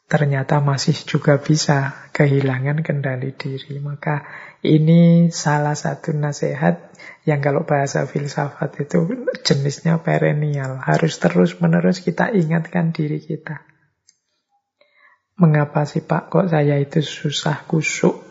ternyata 0.07 0.63
masih 0.63 0.95
juga 1.03 1.43
bisa 1.43 2.09
kehilangan 2.15 2.87
kendali 2.87 3.35
diri. 3.35 3.83
Maka 3.83 4.23
ini 4.63 5.29
salah 5.35 5.75
satu 5.75 6.15
nasihat 6.15 6.95
yang 7.27 7.43
kalau 7.43 7.67
bahasa 7.67 8.07
filsafat 8.07 8.87
itu 8.87 9.27
jenisnya 9.43 9.99
perennial. 9.99 10.79
Harus 10.79 11.19
terus-menerus 11.19 12.01
kita 12.03 12.31
ingatkan 12.31 12.95
diri 12.95 13.19
kita. 13.19 13.67
Mengapa 15.37 15.85
sih 15.85 16.01
Pak 16.01 16.33
kok 16.33 16.47
saya 16.49 16.81
itu 16.81 17.05
susah 17.05 17.69
kusuk? 17.69 18.25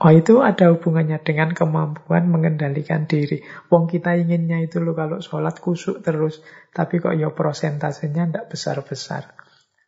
Oh 0.00 0.08
itu 0.08 0.40
ada 0.40 0.72
hubungannya 0.72 1.20
dengan 1.20 1.52
kemampuan 1.52 2.26
mengendalikan 2.32 3.04
diri. 3.04 3.44
Wong 3.68 3.84
kita 3.84 4.16
inginnya 4.16 4.64
itu 4.64 4.80
loh 4.80 4.96
kalau 4.96 5.20
sholat 5.20 5.60
kusuk 5.60 6.00
terus. 6.00 6.40
Tapi 6.72 6.98
kok 6.98 7.12
ya 7.12 7.28
prosentasenya 7.30 8.32
tidak 8.32 8.44
besar-besar. 8.48 9.36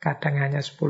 Kadang 0.03 0.43
hanya 0.43 0.59
10% 0.59 0.83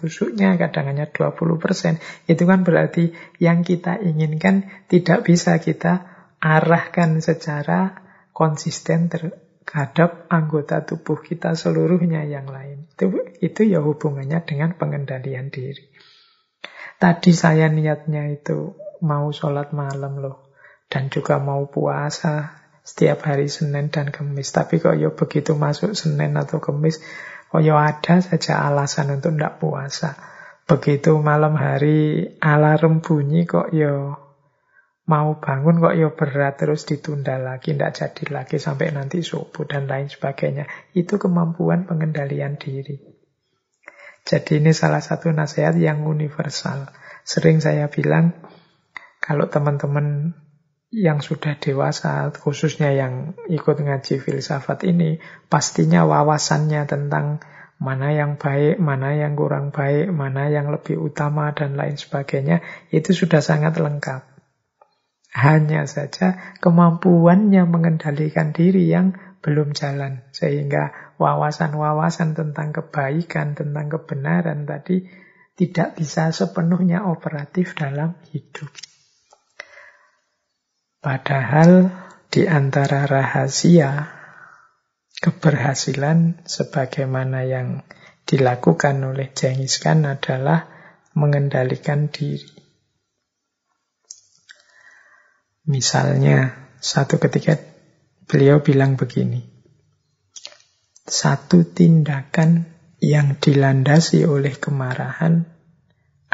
kusuknya, 0.00 0.56
kadang 0.56 0.88
hanya 0.88 1.12
20%. 1.12 2.00
Itu 2.24 2.42
kan 2.48 2.64
berarti 2.64 3.12
yang 3.36 3.60
kita 3.60 4.00
inginkan 4.00 4.88
tidak 4.88 5.28
bisa 5.28 5.60
kita 5.60 6.08
arahkan 6.40 7.20
secara 7.20 8.00
konsisten 8.32 9.12
terhadap 9.12 10.24
anggota 10.32 10.88
tubuh 10.88 11.20
kita 11.20 11.52
seluruhnya 11.52 12.24
yang 12.24 12.48
lain. 12.48 12.88
Itu, 12.96 13.12
itu 13.44 13.60
ya 13.68 13.84
hubungannya 13.84 14.40
dengan 14.48 14.72
pengendalian 14.80 15.52
diri. 15.52 15.92
Tadi 16.96 17.36
saya 17.36 17.68
niatnya 17.68 18.32
itu 18.32 18.72
mau 19.04 19.28
sholat 19.28 19.76
malam 19.76 20.16
loh. 20.16 20.48
Dan 20.88 21.12
juga 21.12 21.36
mau 21.42 21.68
puasa 21.68 22.62
setiap 22.86 23.26
hari 23.26 23.50
Senin 23.50 23.90
dan 23.90 24.14
Kamis. 24.14 24.54
Tapi 24.54 24.78
kok 24.78 24.94
ya 24.94 25.10
begitu 25.10 25.58
masuk 25.58 25.98
Senin 25.98 26.38
atau 26.38 26.62
Kamis, 26.62 27.02
Oh 27.54 27.62
ya 27.62 27.78
ada 27.78 28.18
saja 28.18 28.66
alasan 28.66 29.14
untuk 29.14 29.36
tidak 29.36 29.62
puasa. 29.62 30.18
Begitu 30.66 31.14
malam 31.22 31.54
hari 31.54 32.26
alarm 32.42 32.98
bunyi 32.98 33.46
kok 33.46 33.70
ya 33.70 34.18
Mau 35.06 35.38
bangun 35.38 35.78
kok 35.78 35.94
ya 35.94 36.10
berat 36.10 36.58
terus 36.58 36.82
ditunda 36.82 37.38
lagi, 37.38 37.78
tidak 37.78 37.94
jadi 37.94 38.42
lagi 38.42 38.58
sampai 38.58 38.90
nanti 38.90 39.22
subuh 39.22 39.62
dan 39.62 39.86
lain 39.86 40.10
sebagainya. 40.10 40.66
Itu 40.98 41.22
kemampuan 41.22 41.86
pengendalian 41.86 42.58
diri. 42.58 42.98
Jadi 44.26 44.58
ini 44.58 44.74
salah 44.74 44.98
satu 44.98 45.30
nasihat 45.30 45.78
yang 45.78 46.02
universal. 46.02 46.90
Sering 47.22 47.62
saya 47.62 47.86
bilang, 47.86 48.34
kalau 49.22 49.46
teman-teman 49.46 50.34
yang 50.96 51.20
sudah 51.20 51.60
dewasa, 51.60 52.32
khususnya 52.32 52.88
yang 52.96 53.36
ikut 53.52 53.76
ngaji 53.76 54.16
filsafat 54.16 54.88
ini, 54.88 55.20
pastinya 55.52 56.08
wawasannya 56.08 56.88
tentang 56.88 57.44
mana 57.76 58.16
yang 58.16 58.40
baik, 58.40 58.80
mana 58.80 59.12
yang 59.12 59.36
kurang 59.36 59.76
baik, 59.76 60.08
mana 60.08 60.48
yang 60.48 60.72
lebih 60.72 60.96
utama, 60.96 61.52
dan 61.52 61.76
lain 61.76 62.00
sebagainya, 62.00 62.64
itu 62.88 63.12
sudah 63.12 63.44
sangat 63.44 63.76
lengkap. 63.76 64.24
Hanya 65.36 65.84
saja 65.84 66.56
kemampuannya 66.64 67.68
mengendalikan 67.68 68.56
diri 68.56 68.88
yang 68.88 69.12
belum 69.44 69.76
jalan. 69.76 70.24
Sehingga 70.32 71.12
wawasan-wawasan 71.20 72.32
tentang 72.32 72.72
kebaikan, 72.72 73.52
tentang 73.52 73.92
kebenaran 73.92 74.64
tadi 74.64 75.04
tidak 75.60 76.00
bisa 76.00 76.32
sepenuhnya 76.32 77.04
operatif 77.04 77.76
dalam 77.76 78.16
hidup. 78.32 78.95
Padahal 81.06 81.94
di 82.34 82.50
antara 82.50 83.06
rahasia 83.06 84.10
keberhasilan 85.22 86.42
sebagaimana 86.42 87.46
yang 87.46 87.86
dilakukan 88.26 89.06
oleh 89.06 89.30
Genghis 89.30 89.78
Khan 89.78 90.02
adalah 90.02 90.66
mengendalikan 91.14 92.10
diri. 92.10 92.50
Misalnya, 95.70 96.74
satu 96.82 97.22
ketika 97.22 97.54
beliau 98.26 98.66
bilang 98.66 98.98
begini, 98.98 99.46
satu 101.06 101.70
tindakan 101.70 102.66
yang 102.98 103.38
dilandasi 103.38 104.26
oleh 104.26 104.58
kemarahan 104.58 105.46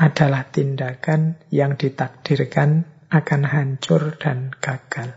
adalah 0.00 0.48
tindakan 0.48 1.36
yang 1.52 1.76
ditakdirkan 1.76 2.88
akan 3.12 3.44
hancur 3.44 4.16
dan 4.16 4.56
gagal. 4.56 5.12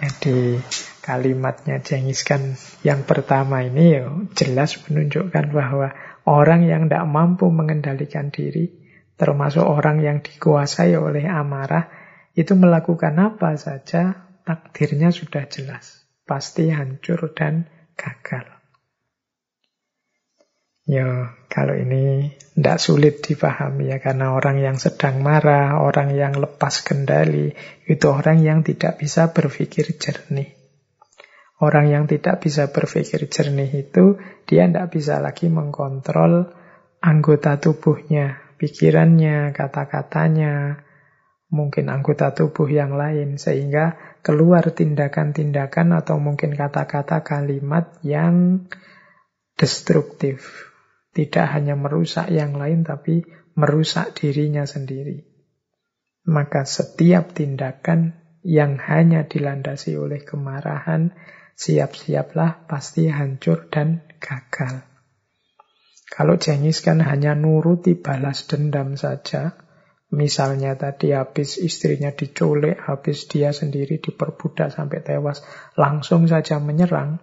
Jadi 0.00 0.58
kalimatnya 1.06 1.78
Jengis 1.78 2.26
kan 2.26 2.58
yang 2.82 3.06
pertama 3.06 3.62
ini 3.62 3.94
ya 3.94 4.10
jelas 4.34 4.74
menunjukkan 4.90 5.54
bahwa 5.54 5.94
orang 6.26 6.66
yang 6.66 6.90
tidak 6.90 7.06
mampu 7.06 7.46
mengendalikan 7.54 8.34
diri, 8.34 8.74
termasuk 9.14 9.62
orang 9.62 10.02
yang 10.02 10.18
dikuasai 10.18 10.98
oleh 10.98 11.30
amarah, 11.30 11.86
itu 12.34 12.58
melakukan 12.58 13.14
apa 13.22 13.54
saja 13.54 14.26
takdirnya 14.42 15.14
sudah 15.14 15.46
jelas. 15.46 16.02
Pasti 16.26 16.74
hancur 16.74 17.30
dan 17.36 17.70
gagal. 17.94 18.59
Ya, 20.90 21.38
kalau 21.46 21.78
ini 21.78 22.34
tidak 22.58 22.82
sulit 22.82 23.22
dipahami 23.22 23.94
ya, 23.94 24.02
karena 24.02 24.34
orang 24.34 24.58
yang 24.58 24.74
sedang 24.74 25.22
marah, 25.22 25.78
orang 25.78 26.10
yang 26.18 26.34
lepas 26.34 26.82
kendali, 26.82 27.54
itu 27.86 28.06
orang 28.10 28.42
yang 28.42 28.66
tidak 28.66 28.98
bisa 28.98 29.30
berpikir 29.30 29.86
jernih. 29.94 30.58
Orang 31.62 31.94
yang 31.94 32.10
tidak 32.10 32.42
bisa 32.42 32.74
berpikir 32.74 33.30
jernih 33.30 33.70
itu, 33.86 34.18
dia 34.50 34.66
tidak 34.66 34.90
bisa 34.90 35.22
lagi 35.22 35.46
mengkontrol 35.46 36.50
anggota 36.98 37.62
tubuhnya, 37.62 38.42
pikirannya, 38.58 39.54
kata-katanya, 39.54 40.82
mungkin 41.54 41.86
anggota 41.86 42.34
tubuh 42.34 42.66
yang 42.66 42.98
lain, 42.98 43.38
sehingga 43.38 43.94
keluar 44.26 44.74
tindakan-tindakan 44.74 46.02
atau 46.02 46.18
mungkin 46.18 46.58
kata-kata 46.58 47.22
kalimat 47.22 47.94
yang 48.02 48.66
destruktif. 49.54 50.69
Tidak 51.10 51.46
hanya 51.50 51.74
merusak 51.74 52.30
yang 52.30 52.54
lain, 52.54 52.86
tapi 52.86 53.26
merusak 53.58 54.14
dirinya 54.14 54.62
sendiri. 54.62 55.26
Maka 56.30 56.62
setiap 56.62 57.34
tindakan 57.34 58.14
yang 58.46 58.80
hanya 58.80 59.26
dilandasi 59.26 59.98
oleh 59.98 60.22
kemarahan, 60.22 61.12
siap-siaplah 61.58 62.64
pasti 62.70 63.10
hancur 63.12 63.68
dan 63.68 64.06
gagal. 64.22 64.86
Kalau 66.10 66.34
Jengis 66.40 66.82
kan 66.82 66.98
hanya 67.04 67.38
nuruti 67.38 67.94
balas 67.94 68.50
dendam 68.50 68.98
saja, 68.98 69.54
misalnya 70.10 70.74
tadi 70.74 71.14
habis 71.14 71.54
istrinya 71.60 72.10
diculik, 72.10 72.82
habis 72.82 73.30
dia 73.30 73.54
sendiri 73.54 74.02
diperbudak 74.02 74.74
sampai 74.74 75.06
tewas, 75.06 75.46
langsung 75.78 76.26
saja 76.26 76.58
menyerang, 76.58 77.22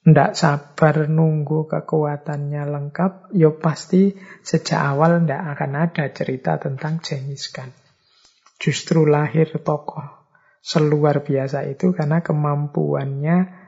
tidak 0.00 0.32
sabar 0.32 1.06
nunggu 1.12 1.68
kekuatannya 1.68 2.62
lengkap, 2.64 3.36
ya 3.36 3.52
pasti 3.52 4.16
sejak 4.40 4.80
awal 4.80 5.20
tidak 5.20 5.56
akan 5.56 5.72
ada 5.76 6.04
cerita 6.08 6.56
tentang 6.56 7.04
Jengis 7.04 7.52
Khan. 7.52 7.68
Justru 8.56 9.04
lahir 9.04 9.60
tokoh 9.60 10.20
seluar 10.60 11.24
biasa 11.24 11.64
itu 11.68 11.92
karena 11.96 12.20
kemampuannya 12.20 13.60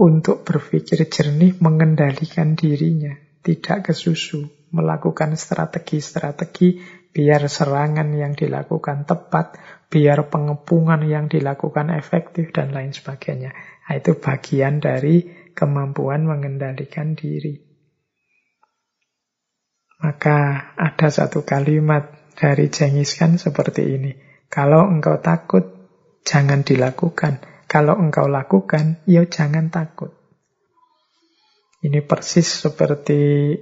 untuk 0.00 0.44
berpikir 0.44 1.08
jernih 1.08 1.56
mengendalikan 1.60 2.52
dirinya, 2.52 3.16
tidak 3.40 3.92
kesusu, 3.92 4.46
melakukan 4.70 5.34
strategi-strategi 5.34 6.80
biar 7.10 7.48
serangan 7.48 8.12
yang 8.14 8.36
dilakukan 8.36 9.08
tepat, 9.08 9.58
biar 9.88 10.28
pengepungan 10.28 11.02
yang 11.08 11.26
dilakukan 11.26 11.90
efektif 11.96 12.52
dan 12.52 12.70
lain 12.70 12.92
sebagainya. 12.92 13.56
Nah, 13.88 13.94
itu 13.96 14.14
bagian 14.20 14.78
dari 14.84 15.47
kemampuan 15.58 16.22
mengendalikan 16.22 17.18
diri. 17.18 17.58
Maka 19.98 20.70
ada 20.78 21.10
satu 21.10 21.42
kalimat 21.42 22.14
dari 22.38 22.70
Jengis 22.70 23.18
Khan 23.18 23.34
seperti 23.34 23.98
ini. 23.98 24.14
Kalau 24.46 24.86
engkau 24.86 25.18
takut, 25.18 25.66
jangan 26.22 26.62
dilakukan. 26.62 27.42
Kalau 27.66 27.98
engkau 27.98 28.30
lakukan, 28.30 29.02
ya 29.10 29.26
jangan 29.26 29.74
takut. 29.74 30.14
Ini 31.82 31.98
persis 32.06 32.46
seperti 32.46 33.54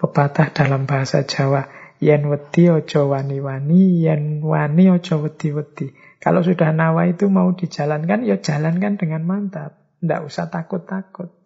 pepatah 0.00 0.48
dalam 0.56 0.88
bahasa 0.88 1.28
Jawa. 1.28 1.68
Yen 2.02 2.26
wedi 2.26 2.66
ojo 2.66 3.14
wani-wani, 3.14 4.02
yen 4.02 4.42
wani 4.42 4.90
ojo 4.90 5.22
wedi-wedi. 5.22 5.94
Kalau 6.18 6.42
sudah 6.42 6.74
nawa 6.74 7.06
itu 7.06 7.30
mau 7.30 7.54
dijalankan, 7.54 8.26
ya 8.26 8.42
jalankan 8.42 8.98
dengan 8.98 9.22
mantap. 9.22 9.78
Tidak 10.02 10.20
usah 10.26 10.50
takut-takut. 10.50 11.41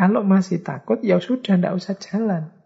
Kalau 0.00 0.24
masih 0.24 0.64
takut, 0.64 0.96
ya 1.04 1.20
sudah, 1.20 1.60
tidak 1.60 1.76
usah 1.76 1.92
jalan. 2.00 2.56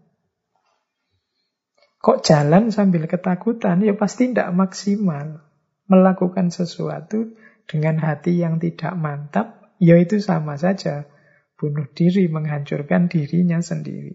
Kok 1.99 2.23
jalan 2.23 2.71
sambil 2.71 3.11
ketakutan? 3.11 3.83
Ya 3.83 3.99
pasti 3.99 4.31
tidak 4.31 4.55
maksimal 4.55 5.43
melakukan 5.91 6.55
sesuatu 6.55 7.35
dengan 7.67 7.99
hati 7.99 8.39
yang 8.39 8.63
tidak 8.63 8.95
mantap, 8.95 9.75
ya 9.83 9.99
itu 9.99 10.23
sama 10.23 10.55
saja. 10.55 11.11
Bunuh 11.59 11.91
diri, 11.91 12.31
menghancurkan 12.31 13.11
dirinya 13.11 13.59
sendiri. 13.59 14.15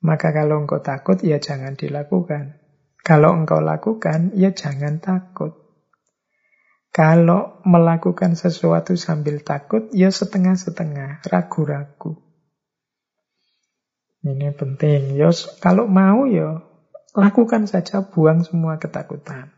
Maka 0.00 0.32
kalau 0.32 0.64
engkau 0.64 0.80
takut, 0.80 1.20
ya 1.20 1.44
jangan 1.44 1.76
dilakukan. 1.76 2.56
Kalau 3.04 3.36
engkau 3.36 3.60
lakukan, 3.60 4.32
ya 4.32 4.56
jangan 4.56 4.96
takut. 4.96 5.61
Kalau 6.92 7.56
melakukan 7.64 8.36
sesuatu 8.36 8.92
sambil 9.00 9.40
takut, 9.40 9.88
ya 9.96 10.12
setengah-setengah, 10.12 11.24
ragu-ragu. 11.24 12.20
Ini 14.20 14.52
penting. 14.52 15.16
Yos, 15.16 15.56
kalau 15.58 15.88
mau 15.88 16.28
ya 16.28 16.60
lakukan 17.16 17.64
saja, 17.64 18.04
buang 18.04 18.44
semua 18.44 18.76
ketakutan. 18.76 19.48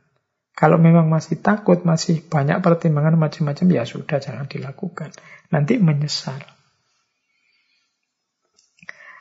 Kalau 0.55 0.78
memang 0.78 1.11
masih 1.11 1.43
takut, 1.43 1.82
masih 1.82 2.23
banyak 2.23 2.62
pertimbangan 2.62 3.19
macam-macam, 3.19 3.66
ya 3.66 3.82
sudah 3.82 4.23
jangan 4.23 4.47
dilakukan. 4.47 5.11
Nanti 5.51 5.82
menyesal. 5.82 6.39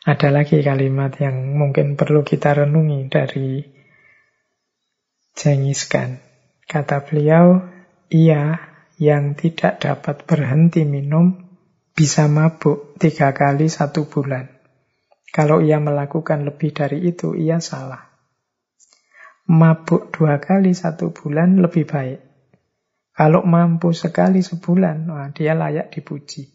Ada 0.05 0.29
lagi 0.29 0.61
kalimat 0.61 1.17
yang 1.17 1.57
mungkin 1.57 1.97
perlu 1.97 2.21
kita 2.21 2.61
renungi 2.61 3.09
dari 3.09 3.65
Jengis 5.33 5.89
Khan. 5.89 6.21
Kata 6.69 7.01
beliau, 7.01 7.72
ia 8.13 8.61
yang 9.01 9.33
tidak 9.33 9.81
dapat 9.81 10.29
berhenti 10.29 10.85
minum 10.85 11.49
bisa 11.97 12.29
mabuk 12.29 12.93
tiga 13.01 13.33
kali 13.33 13.65
satu 13.67 14.05
bulan. 14.05 14.53
Kalau 15.33 15.65
ia 15.65 15.81
melakukan 15.81 16.45
lebih 16.45 16.77
dari 16.77 17.09
itu, 17.09 17.33
ia 17.33 17.57
salah 17.57 18.13
mabuk 19.43 20.15
dua 20.15 20.39
kali 20.39 20.71
satu 20.71 21.11
bulan 21.11 21.59
lebih 21.59 21.83
baik. 21.83 22.19
Kalau 23.13 23.45
mampu 23.45 23.93
sekali 23.93 24.41
sebulan, 24.41 25.05
wah, 25.05 25.29
dia 25.29 25.53
layak 25.53 25.93
dipuji. 25.93 26.49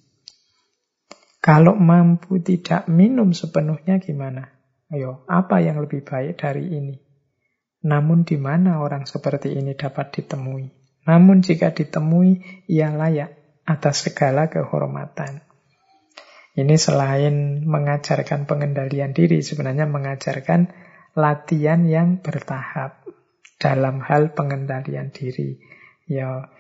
Kalau 1.39 1.79
mampu 1.79 2.43
tidak 2.43 2.91
minum 2.91 3.31
sepenuhnya 3.31 4.03
gimana? 4.03 4.51
Ayo, 4.91 5.23
apa 5.31 5.63
yang 5.63 5.79
lebih 5.79 6.03
baik 6.03 6.41
dari 6.41 6.67
ini? 6.67 6.97
Namun 7.87 8.27
di 8.27 8.35
mana 8.41 8.83
orang 8.83 9.07
seperti 9.07 9.55
ini 9.55 9.79
dapat 9.79 10.19
ditemui? 10.19 10.67
Namun 11.09 11.41
jika 11.41 11.73
ditemui, 11.73 12.45
ia 12.69 12.93
layak 12.93 13.33
atas 13.65 14.05
segala 14.05 14.53
kehormatan. 14.53 15.41
Ini 16.53 16.77
selain 16.77 17.65
mengajarkan 17.65 18.45
pengendalian 18.45 19.17
diri, 19.17 19.41
sebenarnya 19.41 19.89
mengajarkan 19.89 20.69
latihan 21.17 21.89
yang 21.89 22.21
bertahap 22.21 23.09
dalam 23.57 24.05
hal 24.05 24.37
pengendalian 24.37 25.09
diri. 25.09 25.57
Ya, 26.05 26.51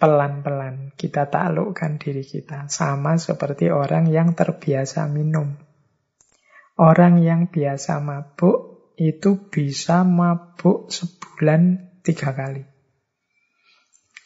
pelan-pelan 0.00 0.94
kita 0.96 1.28
taklukkan 1.28 2.00
diri 2.00 2.24
kita. 2.24 2.70
Sama 2.72 3.20
seperti 3.20 3.68
orang 3.68 4.08
yang 4.08 4.32
terbiasa 4.32 5.04
minum. 5.10 5.58
Orang 6.78 7.20
yang 7.20 7.50
biasa 7.50 7.98
mabuk 7.98 8.94
itu 8.94 9.50
bisa 9.50 10.06
mabuk 10.06 10.90
sebulan 10.94 11.92
tiga 12.06 12.30
kali. 12.30 12.77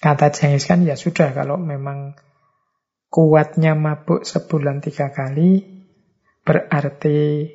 Kata 0.02 0.34
Jengis 0.34 0.66
kan 0.66 0.82
ya 0.82 0.98
sudah 0.98 1.30
kalau 1.30 1.54
memang 1.62 2.18
kuatnya 3.06 3.78
mabuk 3.78 4.26
sebulan 4.26 4.82
tiga 4.82 5.14
kali, 5.14 5.62
berarti 6.42 7.46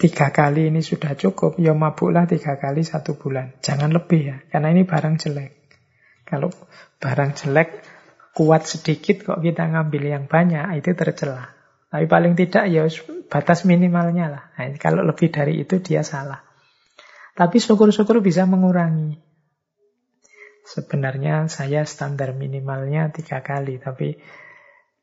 tiga 0.00 0.32
kali 0.32 0.72
ini 0.72 0.80
sudah 0.80 1.12
cukup, 1.18 1.60
ya 1.60 1.76
mabuklah 1.76 2.24
tiga 2.24 2.56
kali 2.56 2.80
satu 2.80 3.20
bulan. 3.20 3.60
Jangan 3.60 3.92
lebih 3.92 4.20
ya, 4.24 4.36
karena 4.48 4.72
ini 4.72 4.88
barang 4.88 5.20
jelek. 5.20 5.52
Kalau 6.24 6.48
barang 7.02 7.36
jelek, 7.36 7.68
kuat 8.32 8.64
sedikit 8.64 9.22
kok 9.22 9.44
kita 9.44 9.68
ngambil 9.68 10.02
yang 10.06 10.24
banyak, 10.24 10.80
itu 10.80 10.96
tercela. 10.96 11.52
Tapi 11.92 12.10
paling 12.10 12.34
tidak 12.34 12.66
ya 12.72 12.88
batas 13.30 13.62
minimalnya 13.62 14.26
lah. 14.26 14.44
Nah, 14.58 14.74
kalau 14.82 15.06
lebih 15.06 15.30
dari 15.30 15.62
itu 15.62 15.78
dia 15.78 16.02
salah. 16.02 16.42
Tapi 17.34 17.58
syukur-syukur 17.58 18.22
bisa 18.22 18.46
mengurangi. 18.46 19.18
Sebenarnya 20.64 21.46
saya 21.52 21.84
standar 21.84 22.32
minimalnya 22.32 23.12
tiga 23.12 23.44
kali, 23.44 23.76
tapi 23.76 24.16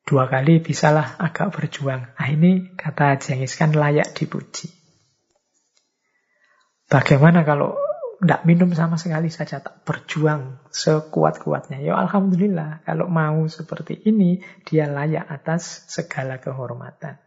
Dua 0.02 0.26
kali 0.26 0.58
bisalah 0.60 1.22
agak 1.22 1.54
berjuang. 1.54 2.18
Nah 2.18 2.28
ini 2.28 2.74
kata 2.74 3.22
Jengis 3.22 3.54
kan 3.54 3.72
layak 3.72 4.18
dipuji. 4.18 4.74
Bagaimana 6.90 7.46
kalau 7.46 7.78
tidak 8.22 8.42
minum 8.46 8.70
sama 8.74 8.98
sekali 9.02 9.32
saja 9.32 9.62
tak 9.62 9.86
berjuang 9.86 10.62
sekuat-kuatnya. 10.74 11.82
Ya 11.82 11.98
Alhamdulillah 11.98 12.84
kalau 12.86 13.08
mau 13.08 13.46
seperti 13.48 14.02
ini 14.10 14.42
dia 14.66 14.90
layak 14.90 15.26
atas 15.30 15.86
segala 15.88 16.42
kehormatan. 16.42 17.22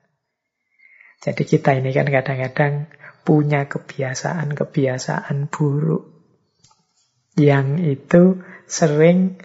Jadi 1.25 1.43
kita 1.47 1.79
ini 1.79 1.95
kan 1.95 2.11
kadang-kadang 2.11 2.93
punya 3.25 3.65
kebiasaan-kebiasaan 3.65 5.49
buruk 5.49 6.14
yang 7.35 7.83
itu 7.83 8.43
sering 8.67 9.39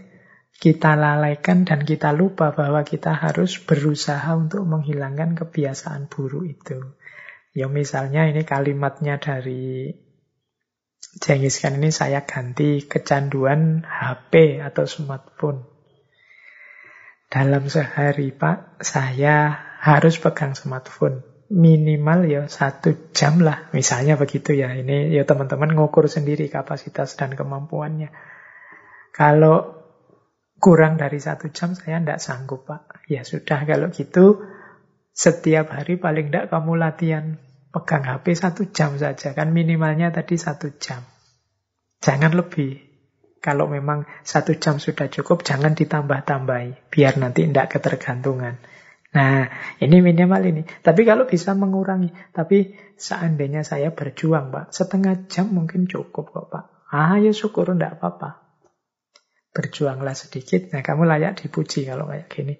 kita 0.60 0.99
lalaikan 0.99 1.64
dan 1.64 1.88
kita 1.88 2.11
lupa 2.11 2.52
bahwa 2.52 2.84
kita 2.84 3.16
harus 3.16 3.57
berusaha 3.64 4.28
untuk 4.36 4.68
menghilangkan 4.68 5.40
kebiasaan 5.40 6.11
buruk 6.11 6.45
itu. 6.45 6.95
Ya 7.56 7.72
misalnya 7.72 8.28
ini 8.28 8.44
kalimatnya 8.44 9.18
dari 9.18 9.95
Jengis 10.99 11.57
kan 11.64 11.80
ini 11.82 11.90
saya 11.90 12.28
ganti 12.28 12.86
kecanduan 12.86 13.82
HP 13.82 14.61
atau 14.61 14.86
smartphone. 14.86 15.66
Dalam 17.32 17.66
sehari 17.66 18.30
Pak, 18.30 18.84
saya 18.84 19.57
harus 19.82 20.22
pegang 20.22 20.53
smartphone. 20.53 21.24
Minimal 21.50 22.30
ya 22.30 22.46
satu 22.46 23.10
jam 23.10 23.42
lah. 23.42 23.74
Misalnya 23.74 24.22
begitu 24.22 24.54
ya. 24.54 24.70
Ini 24.78 25.10
ya 25.10 25.26
teman-teman 25.26 25.74
ngukur 25.74 26.06
sendiri 26.06 26.46
kapasitas 26.46 27.18
dan 27.18 27.34
kemampuannya. 27.34 28.14
Kalau 29.10 29.82
kurang 30.62 31.02
dari 31.02 31.18
satu 31.18 31.50
jam 31.50 31.74
saya 31.74 31.98
tidak 31.98 32.22
sanggup 32.22 32.70
Pak. 32.70 33.10
Ya 33.10 33.26
sudah 33.26 33.66
kalau 33.66 33.90
gitu 33.90 34.46
setiap 35.10 35.74
hari 35.74 35.98
paling 35.98 36.30
tidak 36.30 36.54
kamu 36.54 36.78
latihan 36.78 37.42
pegang 37.74 38.06
HP 38.06 38.38
satu 38.38 38.70
jam 38.70 39.02
saja. 39.02 39.34
Kan 39.34 39.50
minimalnya 39.50 40.14
tadi 40.14 40.38
satu 40.38 40.70
jam. 40.78 41.02
Jangan 42.00 42.38
lebih. 42.38 42.86
Kalau 43.40 43.72
memang 43.72 44.04
satu 44.28 44.60
jam 44.60 44.84
sudah 44.84 45.08
cukup, 45.08 45.48
jangan 45.48 45.72
ditambah-tambahi. 45.72 46.92
Biar 46.92 47.16
nanti 47.16 47.48
tidak 47.48 47.72
ketergantungan. 47.72 48.60
Nah, 49.10 49.49
ini 49.81 49.98
minimal 50.06 50.41
ini. 50.45 50.61
Tapi 50.65 51.02
kalau 51.02 51.26
bisa 51.26 51.57
mengurangi. 51.57 52.14
Tapi 52.30 52.77
seandainya 52.94 53.65
saya 53.65 53.90
berjuang, 53.90 54.53
Pak. 54.53 54.69
Setengah 54.69 55.26
jam 55.26 55.49
mungkin 55.49 55.90
cukup 55.90 56.30
kok, 56.30 56.48
Pak. 56.53 56.65
Ah, 56.94 57.18
ya 57.18 57.34
syukur, 57.34 57.73
tidak 57.73 57.98
apa-apa 57.98 58.49
berjuanglah 59.60 60.14
sedikit. 60.14 60.69
Nah, 60.73 60.86
kamu 60.86 61.10
layak 61.10 61.41
dipuji 61.41 61.90
kalau 61.90 62.10
kayak 62.10 62.30
gini. 62.30 62.56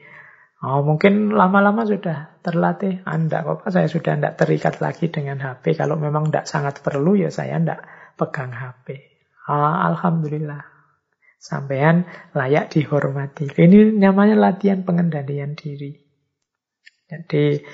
Oh, 0.60 0.84
mungkin 0.84 1.32
lama-lama 1.32 1.88
sudah 1.88 2.44
terlatih. 2.44 3.06
Anda 3.08 3.46
ah, 3.46 3.56
kok 3.56 3.72
saya 3.72 3.88
sudah 3.88 4.20
tidak 4.20 4.36
terikat 4.36 4.84
lagi 4.84 5.08
dengan 5.08 5.40
HP. 5.40 5.80
Kalau 5.80 5.96
memang 5.96 6.28
tidak 6.28 6.52
sangat 6.52 6.84
perlu, 6.84 7.16
ya 7.16 7.32
saya 7.32 7.56
tidak 7.56 7.88
pegang 8.20 8.52
HP. 8.52 9.00
Ah, 9.48 9.88
Alhamdulillah. 9.88 10.60
Sampean 11.40 12.04
layak 12.36 12.76
dihormati. 12.76 13.48
Ini 13.56 13.96
namanya 13.96 14.36
latihan 14.36 14.84
pengendalian 14.84 15.56
diri. 15.56 16.09
Jadi, 17.10 17.66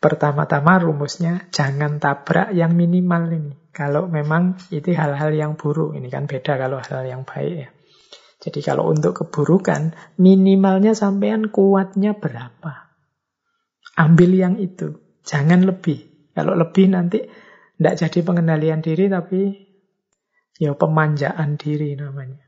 pertama-tama 0.00 0.80
rumusnya 0.80 1.44
jangan 1.52 2.00
tabrak 2.00 2.56
yang 2.56 2.72
minimal 2.72 3.28
ini. 3.28 3.52
Kalau 3.68 4.08
memang 4.08 4.56
itu 4.72 4.96
hal-hal 4.96 5.30
yang 5.36 5.54
buruk. 5.54 5.94
Ini 5.94 6.08
kan 6.08 6.24
beda 6.24 6.56
kalau 6.56 6.80
hal 6.80 7.04
yang 7.04 7.22
baik 7.28 7.54
ya. 7.54 7.68
Jadi 8.38 8.62
kalau 8.62 8.88
untuk 8.88 9.18
keburukan, 9.18 9.92
minimalnya 10.16 10.94
sampean 10.94 11.50
kuatnya 11.50 12.14
berapa? 12.14 12.94
Ambil 13.98 14.30
yang 14.38 14.54
itu, 14.62 14.94
jangan 15.26 15.66
lebih. 15.66 16.30
Kalau 16.38 16.54
lebih 16.54 16.86
nanti 16.86 17.18
tidak 17.78 17.94
jadi 17.98 18.18
pengendalian 18.22 18.78
diri, 18.78 19.10
tapi 19.10 19.58
ya 20.62 20.74
pemanjaan 20.78 21.58
diri 21.58 21.98
namanya. 21.98 22.46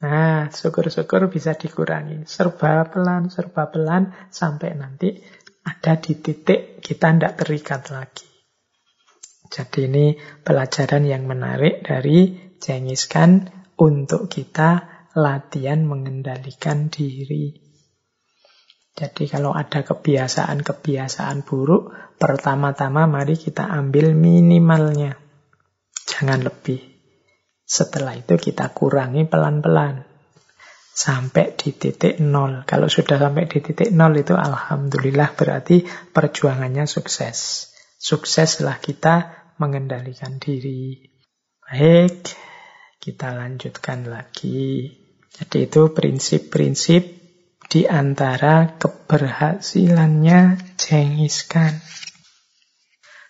Nah, 0.00 0.48
syukur-syukur 0.48 1.28
bisa 1.28 1.58
dikurangi. 1.58 2.24
Serba 2.24 2.86
pelan, 2.88 3.28
serba 3.28 3.68
pelan, 3.68 4.14
sampai 4.30 4.78
nanti 4.78 5.20
ada 5.70 6.02
di 6.02 6.18
titik 6.18 6.82
kita 6.82 7.14
tidak 7.14 7.38
terikat 7.38 7.82
lagi. 7.94 8.26
Jadi 9.50 9.86
ini 9.86 10.06
pelajaran 10.42 11.06
yang 11.06 11.26
menarik 11.26 11.86
dari 11.86 12.50
jengiskan 12.58 13.46
untuk 13.78 14.26
kita 14.30 14.86
latihan 15.14 15.82
mengendalikan 15.86 16.90
diri. 16.90 17.54
Jadi 18.94 19.24
kalau 19.30 19.54
ada 19.54 19.80
kebiasaan-kebiasaan 19.86 21.46
buruk, 21.46 21.94
pertama-tama 22.18 23.06
mari 23.06 23.38
kita 23.38 23.70
ambil 23.70 24.12
minimalnya. 24.12 25.16
Jangan 26.06 26.42
lebih. 26.42 26.82
Setelah 27.64 28.18
itu 28.18 28.34
kita 28.34 28.74
kurangi 28.74 29.24
pelan-pelan. 29.30 30.09
Sampai 31.00 31.56
di 31.56 31.72
titik 31.72 32.20
nol. 32.20 32.68
Kalau 32.68 32.84
sudah 32.84 33.16
sampai 33.16 33.48
di 33.48 33.64
titik 33.64 33.88
nol 33.88 34.20
itu 34.20 34.36
Alhamdulillah 34.36 35.32
berarti 35.32 35.80
perjuangannya 35.88 36.84
sukses. 36.84 37.72
Sukseslah 37.96 38.76
kita 38.84 39.32
mengendalikan 39.56 40.36
diri. 40.36 41.00
Baik, 41.64 42.36
kita 43.00 43.32
lanjutkan 43.32 44.12
lagi. 44.12 44.92
Jadi 45.32 45.72
itu 45.72 45.88
prinsip-prinsip 45.88 47.02
di 47.64 47.88
antara 47.88 48.76
keberhasilannya 48.76 50.60
cengiskan. 50.76 51.80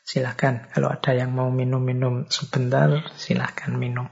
Silahkan, 0.02 0.66
kalau 0.74 0.90
ada 0.90 1.14
yang 1.14 1.30
mau 1.30 1.54
minum-minum 1.54 2.26
sebentar, 2.34 3.14
silahkan 3.14 3.70
minum. 3.78 4.10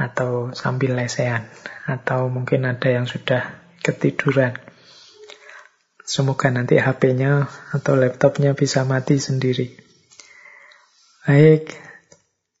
Atau 0.00 0.56
sambil 0.56 0.96
lesehan. 0.96 1.44
Atau 1.84 2.32
mungkin 2.32 2.64
ada 2.64 2.88
yang 2.88 3.04
sudah 3.04 3.60
ketiduran. 3.84 4.56
Semoga 6.00 6.48
nanti 6.48 6.80
HP-nya 6.80 7.52
atau 7.76 7.94
laptopnya 8.00 8.56
bisa 8.56 8.88
mati 8.88 9.20
sendiri. 9.20 9.76
Baik, 11.28 11.70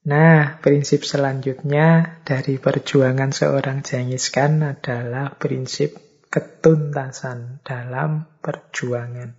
Nah, 0.00 0.56
prinsip 0.64 1.04
selanjutnya 1.04 2.20
dari 2.24 2.56
perjuangan 2.56 3.36
seorang 3.36 3.84
Jengiskan 3.84 4.64
adalah 4.64 5.36
prinsip 5.36 5.92
ketuntasan 6.32 7.60
dalam 7.60 8.24
perjuangan. 8.40 9.36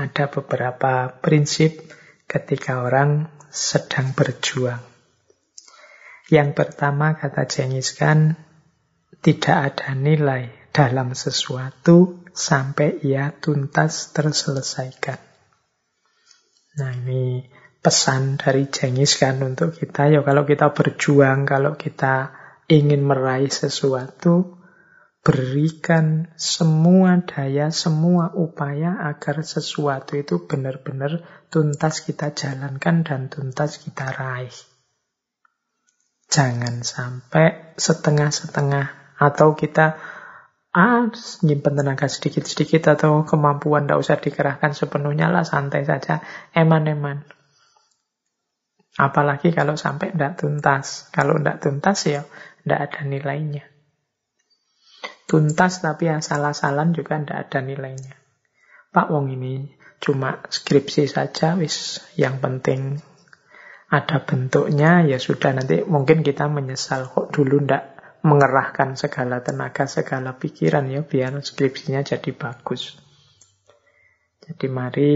Ada 0.00 0.32
beberapa 0.32 1.12
prinsip 1.20 1.92
ketika 2.24 2.88
orang 2.88 3.28
sedang 3.52 4.16
berjuang. 4.16 4.95
Yang 6.26 6.58
pertama 6.58 7.14
kata 7.14 7.46
Jengiskan, 7.46 8.34
tidak 9.22 9.56
ada 9.74 9.94
nilai 9.94 10.50
dalam 10.74 11.14
sesuatu 11.14 12.26
sampai 12.34 13.00
ia 13.06 13.30
tuntas 13.30 14.10
terselesaikan. 14.10 15.22
Nah 16.76 16.92
ini 16.92 17.46
pesan 17.80 18.36
dari 18.36 18.66
Jengis 18.66 19.16
kan 19.16 19.38
untuk 19.40 19.72
kita 19.72 20.10
ya 20.10 20.20
kalau 20.26 20.42
kita 20.42 20.74
berjuang, 20.74 21.46
kalau 21.46 21.78
kita 21.78 22.34
ingin 22.66 23.06
meraih 23.06 23.48
sesuatu, 23.48 24.58
berikan 25.22 26.28
semua 26.34 27.22
daya, 27.22 27.70
semua 27.70 28.34
upaya 28.34 28.98
agar 29.06 29.46
sesuatu 29.46 30.18
itu 30.18 30.44
benar-benar 30.44 31.22
tuntas 31.48 32.02
kita 32.02 32.34
jalankan 32.34 33.06
dan 33.06 33.30
tuntas 33.30 33.78
kita 33.78 34.10
raih. 34.10 34.75
Jangan 36.26 36.82
sampai 36.82 37.76
setengah-setengah 37.78 39.16
atau 39.16 39.56
kita 39.56 39.96
ah 40.76 41.08
nyimpen 41.40 41.74
tenaga 41.78 42.04
sedikit-sedikit 42.04 42.98
atau 42.98 43.24
kemampuan 43.24 43.88
tidak 43.88 44.02
usah 44.04 44.16
dikerahkan 44.20 44.76
sepenuhnya 44.76 45.32
lah 45.32 45.46
santai 45.46 45.88
saja 45.88 46.20
eman-eman. 46.52 47.24
Apalagi 48.96 49.52
kalau 49.52 49.76
sampai 49.76 50.12
tidak 50.12 50.36
tuntas. 50.40 51.08
Kalau 51.14 51.40
tidak 51.40 51.64
tuntas 51.64 51.98
ya 52.04 52.22
tidak 52.64 52.90
ada 52.90 53.00
nilainya 53.06 53.76
tuntas 55.26 55.82
tapi 55.82 56.06
asal-asalan 56.08 56.94
juga 56.94 57.18
tidak 57.20 57.50
ada 57.50 57.58
nilainya. 57.60 58.14
Pak 58.94 59.10
Wong 59.12 59.34
ini 59.34 59.74
cuma 59.98 60.40
skripsi 60.46 61.10
saja, 61.10 61.58
wis 61.58 62.00
yang 62.14 62.38
penting 62.38 63.02
ada 63.86 64.18
bentuknya, 64.26 65.06
ya 65.06 65.18
sudah 65.22 65.54
nanti 65.54 65.86
mungkin 65.86 66.26
kita 66.26 66.50
menyesal 66.50 67.06
kok 67.06 67.30
dulu 67.30 67.62
ndak 67.62 67.96
mengerahkan 68.26 68.98
segala 68.98 69.46
tenaga, 69.46 69.86
segala 69.86 70.34
pikiran 70.34 70.90
ya 70.90 71.06
biar 71.06 71.38
skripsinya 71.38 72.02
jadi 72.02 72.34
bagus. 72.34 72.98
Jadi 74.42 74.66
mari 74.66 75.10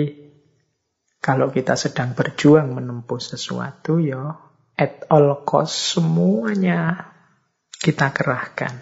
kalau 1.19 1.51
kita 1.51 1.75
sedang 1.75 2.15
berjuang 2.15 2.71
menempuh 2.71 3.19
sesuatu 3.19 3.99
ya 3.99 4.39
at 4.79 5.07
all 5.11 5.43
cost 5.43 5.99
semuanya 5.99 7.11
kita 7.77 8.15
kerahkan 8.15 8.81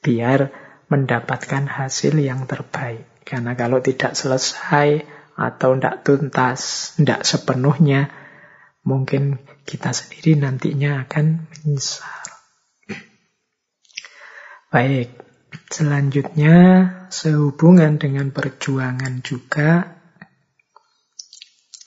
biar 0.00 0.50
mendapatkan 0.88 1.68
hasil 1.68 2.16
yang 2.18 2.48
terbaik. 2.48 3.06
Karena 3.22 3.54
kalau 3.54 3.78
tidak 3.78 4.18
selesai 4.18 5.06
atau 5.38 5.76
tidak 5.78 6.02
tuntas, 6.02 6.92
tidak 6.98 7.22
sepenuhnya, 7.22 8.10
mungkin 8.86 9.38
kita 9.68 9.92
sendiri 9.92 10.40
nantinya 10.40 11.04
akan 11.04 11.46
menyesal. 11.50 12.24
Baik, 14.70 15.10
selanjutnya 15.68 16.56
sehubungan 17.10 17.98
dengan 17.98 18.30
perjuangan 18.30 19.18
juga, 19.20 20.00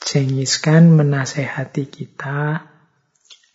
Cengiskan 0.04 0.94
menasehati 0.94 1.90
kita 1.90 2.70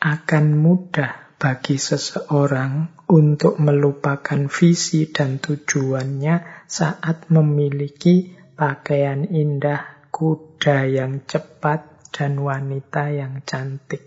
akan 0.02 0.44
mudah 0.58 1.36
bagi 1.38 1.78
seseorang 1.78 2.98
untuk 3.06 3.62
melupakan 3.62 4.48
visi 4.50 5.06
dan 5.12 5.38
tujuannya 5.38 6.66
saat 6.66 7.30
memiliki 7.30 8.34
pakaian 8.56 9.22
indah, 9.28 10.08
kuda 10.10 10.88
yang 10.88 11.22
cepat, 11.28 11.97
dan 12.18 12.42
wanita 12.42 13.14
yang 13.14 13.46
cantik. 13.46 14.02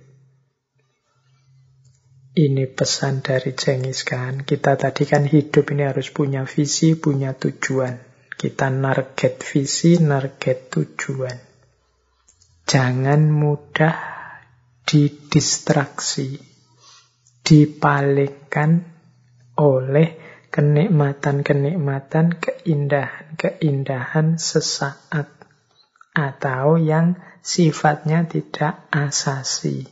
Ini 2.35 2.67
pesan 2.67 3.23
dari 3.23 3.55
Cengis 3.55 4.03
kan. 4.03 4.43
Kita 4.43 4.75
tadi 4.75 5.07
kan 5.07 5.23
hidup 5.23 5.71
ini 5.71 5.88
harus 5.88 6.11
punya 6.11 6.43
visi, 6.43 6.99
punya 6.99 7.31
tujuan. 7.31 7.95
Kita 8.35 8.67
narget 8.67 9.39
visi, 9.39 9.95
narget 10.03 10.67
tujuan. 10.75 11.39
Jangan 12.67 13.31
mudah 13.31 13.95
didistraksi 14.83 16.35
dipalingkan 17.47 18.91
oleh 19.55 20.07
kenikmatan-kenikmatan, 20.51 22.39
keindahan-keindahan 22.43 24.35
sesaat 24.35 25.40
atau 26.11 26.75
yang 26.75 27.15
sifatnya 27.39 28.27
tidak 28.27 28.88
asasi. 28.91 29.88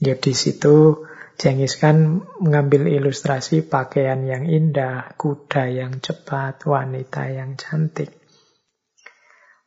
Ya 0.00 0.16
di 0.16 0.32
situ 0.32 1.04
Jengis 1.40 1.80
kan 1.80 2.20
mengambil 2.36 2.84
ilustrasi 2.84 3.64
pakaian 3.64 4.28
yang 4.28 4.44
indah, 4.44 5.16
kuda 5.16 5.72
yang 5.72 6.04
cepat, 6.04 6.68
wanita 6.68 7.32
yang 7.32 7.56
cantik. 7.56 8.12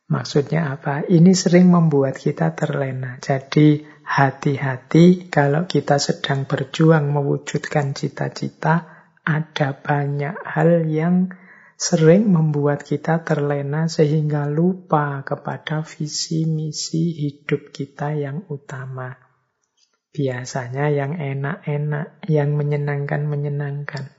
Maksudnya 0.06 0.70
apa? 0.70 1.02
Ini 1.02 1.34
sering 1.34 1.74
membuat 1.74 2.14
kita 2.14 2.54
terlena. 2.54 3.18
Jadi 3.18 3.82
hati-hati 4.06 5.26
kalau 5.26 5.66
kita 5.66 5.98
sedang 5.98 6.46
berjuang 6.46 7.10
mewujudkan 7.10 7.90
cita-cita, 7.90 8.86
ada 9.26 9.74
banyak 9.74 10.36
hal 10.46 10.86
yang 10.86 11.34
sering 11.74 12.30
membuat 12.30 12.86
kita 12.86 13.26
terlena 13.26 13.90
sehingga 13.90 14.46
lupa 14.46 15.26
kepada 15.26 15.82
visi 15.82 16.46
misi 16.46 17.12
hidup 17.14 17.74
kita 17.74 18.14
yang 18.14 18.46
utama. 18.46 19.18
Biasanya 20.14 20.94
yang 20.94 21.18
enak-enak, 21.18 22.22
yang 22.30 22.54
menyenangkan-menyenangkan. 22.54 24.14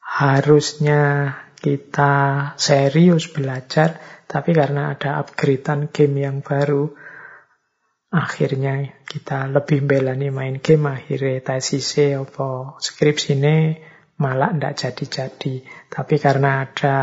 Harusnya 0.00 1.32
kita 1.60 2.12
serius 2.56 3.28
belajar, 3.28 4.00
tapi 4.24 4.56
karena 4.56 4.96
ada 4.96 5.20
upgradean 5.20 5.92
game 5.92 6.24
yang 6.24 6.40
baru, 6.40 6.88
akhirnya 8.08 8.96
kita 9.04 9.52
lebih 9.52 9.84
belani 9.84 10.32
main 10.32 10.56
game, 10.56 10.88
akhirnya 10.88 11.44
tesis 11.44 11.92
apa 12.16 12.80
skripsi 12.80 13.36
ini 13.36 13.56
malah 14.22 14.54
ndak 14.54 14.78
jadi-jadi. 14.78 15.66
Tapi 15.90 16.14
karena 16.22 16.62
ada 16.62 16.96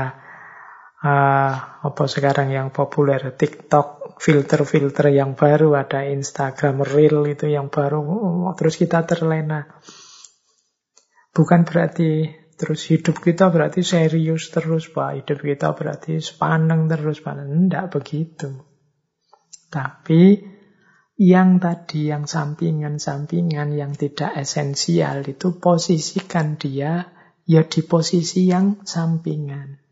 uh, 1.04 1.54
apa 1.84 2.04
sekarang 2.08 2.56
yang 2.56 2.72
populer 2.72 3.36
TikTok, 3.36 4.16
filter-filter 4.24 5.12
yang 5.12 5.36
baru, 5.36 5.76
ada 5.76 6.08
Instagram 6.08 6.88
Reel 6.88 7.28
itu 7.28 7.52
yang 7.52 7.68
baru, 7.68 8.00
oh, 8.00 8.56
terus 8.56 8.80
kita 8.80 9.04
terlena. 9.04 9.68
Bukan 11.36 11.68
berarti 11.68 12.40
Terus 12.60 12.92
hidup 12.92 13.24
kita 13.24 13.48
berarti 13.48 13.88
serius 13.88 14.52
terus, 14.52 14.92
Pak. 14.92 15.24
Hidup 15.24 15.40
kita 15.40 15.72
berarti 15.72 16.20
sepaneng 16.20 16.92
terus, 16.92 17.24
Pak. 17.24 17.40
Tidak 17.40 17.86
begitu. 17.88 18.52
Tapi 19.72 20.44
yang 21.20 21.60
tadi, 21.60 22.08
yang 22.08 22.32
sampingan-sampingan, 22.32 23.76
yang 23.76 23.92
tidak 23.92 24.40
esensial 24.40 25.28
itu 25.28 25.60
posisikan 25.60 26.56
dia 26.56 27.12
ya 27.44 27.68
di 27.68 27.84
posisi 27.84 28.48
yang 28.48 28.88
sampingan. 28.88 29.84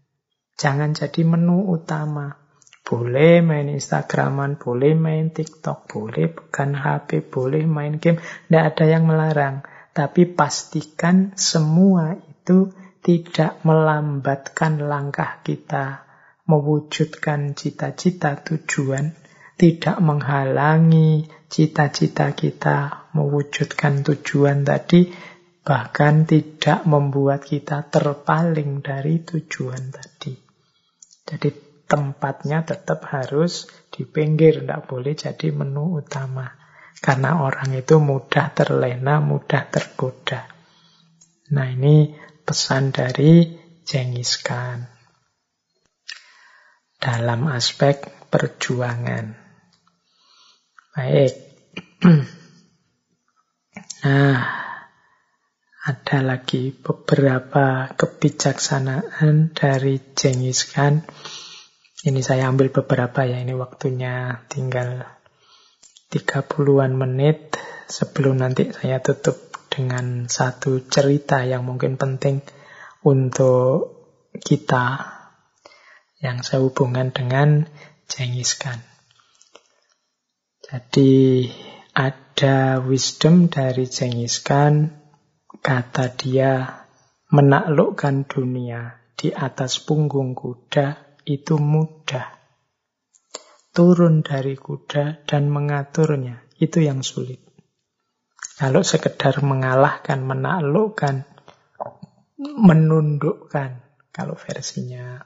Jangan 0.56 0.96
jadi 0.96 1.28
menu 1.28 1.68
utama. 1.68 2.32
Boleh 2.88 3.44
main 3.44 3.68
Instagraman, 3.68 4.56
boleh 4.56 4.96
main 4.96 5.28
TikTok, 5.36 5.92
boleh 5.92 6.32
bukan 6.32 6.72
HP, 6.72 7.28
boleh 7.28 7.68
main 7.68 8.00
game. 8.00 8.24
Tidak 8.24 8.64
ada 8.64 8.86
yang 8.88 9.04
melarang. 9.04 9.68
Tapi 9.92 10.32
pastikan 10.32 11.36
semua 11.36 12.16
itu 12.16 12.72
tidak 13.04 13.60
melambatkan 13.68 14.80
langkah 14.80 15.44
kita 15.44 16.08
mewujudkan 16.48 17.52
cita-cita 17.60 18.40
tujuan, 18.40 19.12
tidak 19.58 19.98
menghalangi 19.98 21.26
cita-cita 21.50 22.38
kita 22.38 23.10
mewujudkan 23.18 24.06
tujuan 24.06 24.62
tadi, 24.62 25.10
bahkan 25.66 26.30
tidak 26.30 26.86
membuat 26.86 27.42
kita 27.42 27.90
terpaling 27.90 28.86
dari 28.86 29.26
tujuan 29.26 29.90
tadi. 29.90 30.38
Jadi 31.28 31.50
tempatnya 31.90 32.62
tetap 32.64 33.10
harus 33.10 33.66
di 33.90 34.06
pinggir, 34.06 34.62
tidak 34.62 34.86
boleh 34.86 35.18
jadi 35.18 35.50
menu 35.50 35.98
utama. 35.98 36.54
Karena 36.98 37.42
orang 37.42 37.74
itu 37.74 37.98
mudah 37.98 38.54
terlena, 38.54 39.18
mudah 39.22 39.70
tergoda. 39.74 40.46
Nah 41.54 41.68
ini 41.70 42.14
pesan 42.46 42.94
dari 42.94 43.58
Genghis 43.88 44.38
Khan 44.42 44.98
dalam 46.98 47.48
aspek 47.48 48.28
perjuangan. 48.28 49.47
Baik. 50.98 51.34
Nah, 53.98 54.40
ada 55.84 56.20
lagi 56.24 56.72
beberapa 56.72 57.92
kebijaksanaan 57.92 59.52
dari 59.52 60.00
Genghis 60.16 60.64
Khan. 60.70 61.04
Ini 62.06 62.22
saya 62.24 62.48
ambil 62.48 62.72
beberapa 62.72 63.28
ya, 63.28 63.42
ini 63.42 63.52
waktunya 63.58 64.46
tinggal 64.48 65.04
30-an 66.14 66.94
menit 66.96 67.60
sebelum 67.90 68.40
nanti 68.40 68.72
saya 68.72 69.04
tutup 69.04 69.68
dengan 69.68 70.32
satu 70.32 70.88
cerita 70.88 71.44
yang 71.44 71.68
mungkin 71.68 72.00
penting 72.00 72.46
untuk 73.04 73.98
kita 74.40 75.04
yang 76.24 76.48
sehubungan 76.48 77.12
dengan 77.12 77.68
Genghis 78.08 78.56
Khan. 78.56 78.87
Jadi 80.68 81.48
ada 81.96 82.84
wisdom 82.84 83.48
dari 83.48 83.88
Genghis 83.88 84.44
Khan, 84.44 84.92
kata 85.64 86.12
dia 86.20 86.84
menaklukkan 87.32 88.28
dunia 88.28 89.00
di 89.16 89.32
atas 89.32 89.80
punggung 89.80 90.36
kuda 90.36 91.24
itu 91.24 91.56
mudah. 91.56 92.36
Turun 93.72 94.20
dari 94.28 94.60
kuda 94.60 95.24
dan 95.24 95.48
mengaturnya, 95.48 96.44
itu 96.60 96.84
yang 96.84 97.00
sulit. 97.00 97.40
Kalau 98.60 98.84
sekedar 98.84 99.40
mengalahkan, 99.40 100.20
menaklukkan, 100.20 101.24
menundukkan, 102.44 103.88
kalau 104.12 104.36
versinya 104.36 105.24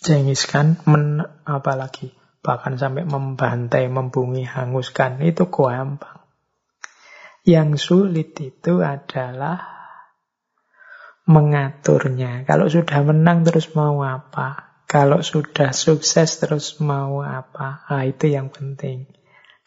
Genghis 0.00 0.48
Khan, 0.48 0.80
men, 0.88 1.20
apalagi 1.44 2.16
bahkan 2.46 2.78
sampai 2.78 3.02
membantai, 3.02 3.90
membungi, 3.90 4.46
hanguskan, 4.46 5.18
itu 5.26 5.50
gampang. 5.50 6.22
Yang 7.42 7.90
sulit 7.90 8.38
itu 8.38 8.86
adalah 8.86 9.76
mengaturnya. 11.26 12.46
Kalau 12.46 12.70
sudah 12.70 13.02
menang 13.02 13.42
terus 13.42 13.74
mau 13.74 14.06
apa? 14.06 14.78
Kalau 14.86 15.18
sudah 15.18 15.74
sukses 15.74 16.38
terus 16.38 16.78
mau 16.78 17.26
apa? 17.26 17.82
Ah, 17.90 18.06
itu 18.06 18.30
yang 18.30 18.54
penting. 18.54 19.10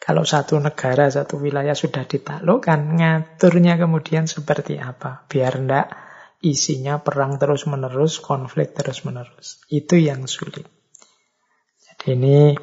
Kalau 0.00 0.24
satu 0.24 0.56
negara, 0.56 1.12
satu 1.12 1.36
wilayah 1.36 1.76
sudah 1.76 2.08
ditaklukkan, 2.08 2.96
ngaturnya 2.96 3.76
kemudian 3.76 4.24
seperti 4.24 4.80
apa? 4.80 5.28
Biar 5.28 5.60
ndak 5.60 5.92
isinya 6.40 7.04
perang 7.04 7.36
terus-menerus, 7.36 8.16
konflik 8.24 8.72
terus-menerus. 8.72 9.60
Itu 9.68 10.00
yang 10.00 10.24
sulit. 10.24 10.64
Jadi 11.84 12.16
ini 12.16 12.56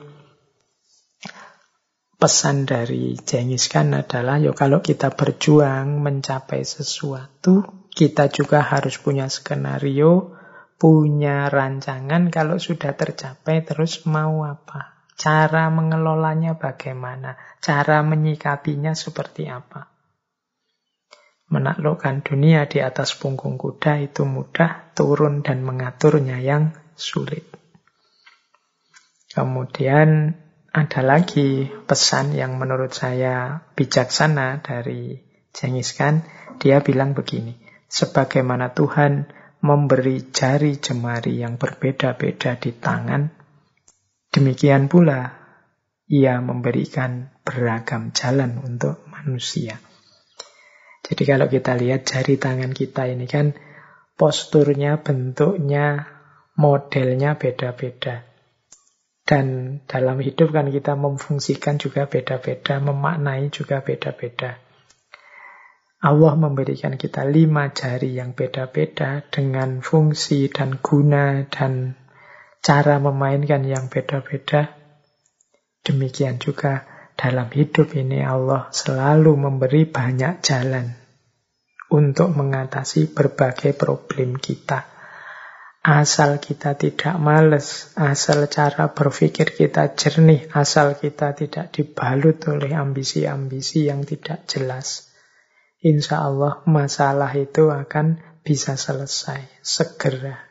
pesan 2.18 2.66
dari 2.66 3.14
Genghis 3.22 3.70
Khan 3.70 3.94
adalah, 3.94 4.42
yo 4.42 4.58
kalau 4.58 4.82
kita 4.82 5.14
berjuang 5.14 6.02
mencapai 6.02 6.66
sesuatu, 6.66 7.86
kita 7.94 8.34
juga 8.34 8.66
harus 8.66 8.98
punya 8.98 9.30
skenario, 9.30 10.34
punya 10.82 11.50
rancangan 11.50 12.30
kalau 12.34 12.58
sudah 12.58 12.94
tercapai 12.98 13.62
terus 13.66 14.06
mau 14.10 14.46
apa. 14.46 14.98
Cara 15.18 15.70
mengelolanya 15.74 16.58
bagaimana, 16.58 17.38
cara 17.58 18.06
menyikapinya 18.06 18.94
seperti 18.94 19.50
apa. 19.50 19.90
Menaklukkan 21.50 22.22
dunia 22.22 22.70
di 22.70 22.84
atas 22.84 23.18
punggung 23.18 23.58
kuda 23.58 23.98
itu 24.04 24.28
mudah, 24.30 24.94
turun 24.94 25.42
dan 25.42 25.66
mengaturnya 25.66 26.38
yang 26.38 26.76
sulit. 26.94 27.50
Kemudian 29.34 30.38
ada 30.78 31.02
lagi 31.02 31.66
pesan 31.66 32.38
yang 32.38 32.62
menurut 32.62 32.94
saya 32.94 33.66
bijaksana 33.74 34.62
dari 34.62 35.18
Genghis 35.50 35.98
Khan. 35.98 36.22
Dia 36.62 36.86
bilang 36.86 37.18
begini, 37.18 37.58
sebagaimana 37.90 38.78
Tuhan 38.78 39.26
memberi 39.66 40.30
jari 40.30 40.78
jemari 40.78 41.42
yang 41.42 41.58
berbeda-beda 41.58 42.62
di 42.62 42.78
tangan, 42.78 43.26
demikian 44.30 44.86
pula 44.86 45.34
ia 46.06 46.38
memberikan 46.46 47.34
beragam 47.42 48.14
jalan 48.14 48.62
untuk 48.62 49.02
manusia. 49.10 49.82
Jadi 51.02 51.24
kalau 51.26 51.50
kita 51.50 51.74
lihat 51.74 52.06
jari 52.06 52.38
tangan 52.38 52.70
kita 52.70 53.10
ini 53.10 53.26
kan 53.26 53.58
posturnya, 54.14 55.02
bentuknya, 55.02 56.06
modelnya 56.54 57.34
beda-beda. 57.34 58.37
Dan 59.28 59.80
dalam 59.84 60.24
hidup 60.24 60.56
kan 60.56 60.72
kita 60.72 60.96
memfungsikan 60.96 61.76
juga 61.76 62.08
beda-beda, 62.08 62.80
memaknai 62.80 63.52
juga 63.52 63.84
beda-beda. 63.84 64.56
Allah 65.98 66.34
memberikan 66.40 66.96
kita 66.96 67.28
lima 67.28 67.74
jari 67.76 68.16
yang 68.16 68.32
beda-beda 68.32 69.28
dengan 69.28 69.84
fungsi 69.84 70.48
dan 70.48 70.80
guna 70.80 71.44
dan 71.52 72.00
cara 72.64 73.04
memainkan 73.04 73.68
yang 73.68 73.92
beda-beda. 73.92 74.72
Demikian 75.84 76.40
juga 76.40 76.88
dalam 77.18 77.52
hidup 77.52 77.98
ini 78.00 78.24
Allah 78.24 78.72
selalu 78.72 79.36
memberi 79.36 79.90
banyak 79.90 80.40
jalan 80.40 80.96
untuk 81.92 82.32
mengatasi 82.32 83.12
berbagai 83.12 83.76
problem 83.76 84.40
kita. 84.40 84.97
Asal 85.88 86.44
kita 86.44 86.76
tidak 86.76 87.16
males, 87.16 87.96
asal 87.96 88.52
cara 88.52 88.92
berpikir 88.92 89.56
kita 89.56 89.96
jernih, 89.96 90.52
asal 90.52 91.00
kita 91.00 91.32
tidak 91.32 91.72
dibalut 91.72 92.44
oleh 92.44 92.76
ambisi-ambisi 92.76 93.88
yang 93.88 94.04
tidak 94.04 94.44
jelas. 94.52 95.08
Insya 95.80 96.28
Allah 96.28 96.60
masalah 96.68 97.32
itu 97.40 97.72
akan 97.72 98.20
bisa 98.44 98.76
selesai 98.76 99.64
segera. 99.64 100.44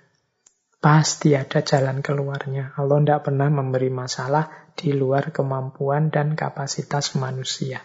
Pasti 0.81 1.37
ada 1.37 1.61
jalan 1.61 2.01
keluarnya. 2.01 2.73
Allah 2.73 2.97
tidak 3.05 3.29
pernah 3.29 3.53
memberi 3.53 3.93
masalah 3.93 4.73
di 4.73 4.97
luar 4.97 5.37
kemampuan 5.37 6.09
dan 6.09 6.33
kapasitas 6.33 7.13
manusia. 7.13 7.85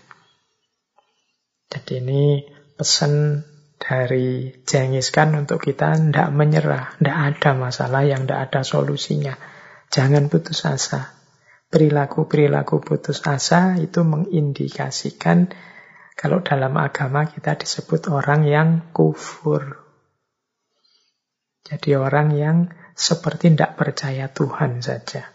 Jadi 1.68 2.00
ini 2.00 2.48
pesan 2.80 3.44
dari 3.82 4.54
Genghis 4.62 5.10
Khan 5.10 5.34
untuk 5.34 5.58
kita 5.58 5.98
tidak 5.98 6.30
menyerah, 6.30 6.94
tidak 7.02 7.18
ada 7.18 7.52
masalah 7.58 8.06
yang 8.06 8.30
tidak 8.30 8.54
ada 8.54 8.62
solusinya. 8.62 9.34
Jangan 9.90 10.30
putus 10.30 10.64
asa. 10.70 11.18
Perilaku-perilaku 11.74 12.80
putus 12.86 13.26
asa 13.26 13.82
itu 13.82 14.06
mengindikasikan 14.06 15.50
kalau 16.14 16.46
dalam 16.46 16.78
agama 16.78 17.26
kita 17.26 17.58
disebut 17.58 18.14
orang 18.14 18.46
yang 18.46 18.70
kufur. 18.94 19.82
Jadi 21.66 21.98
orang 21.98 22.36
yang 22.38 22.58
seperti 22.94 23.50
tidak 23.50 23.80
percaya 23.80 24.30
Tuhan 24.30 24.86
saja. 24.86 25.34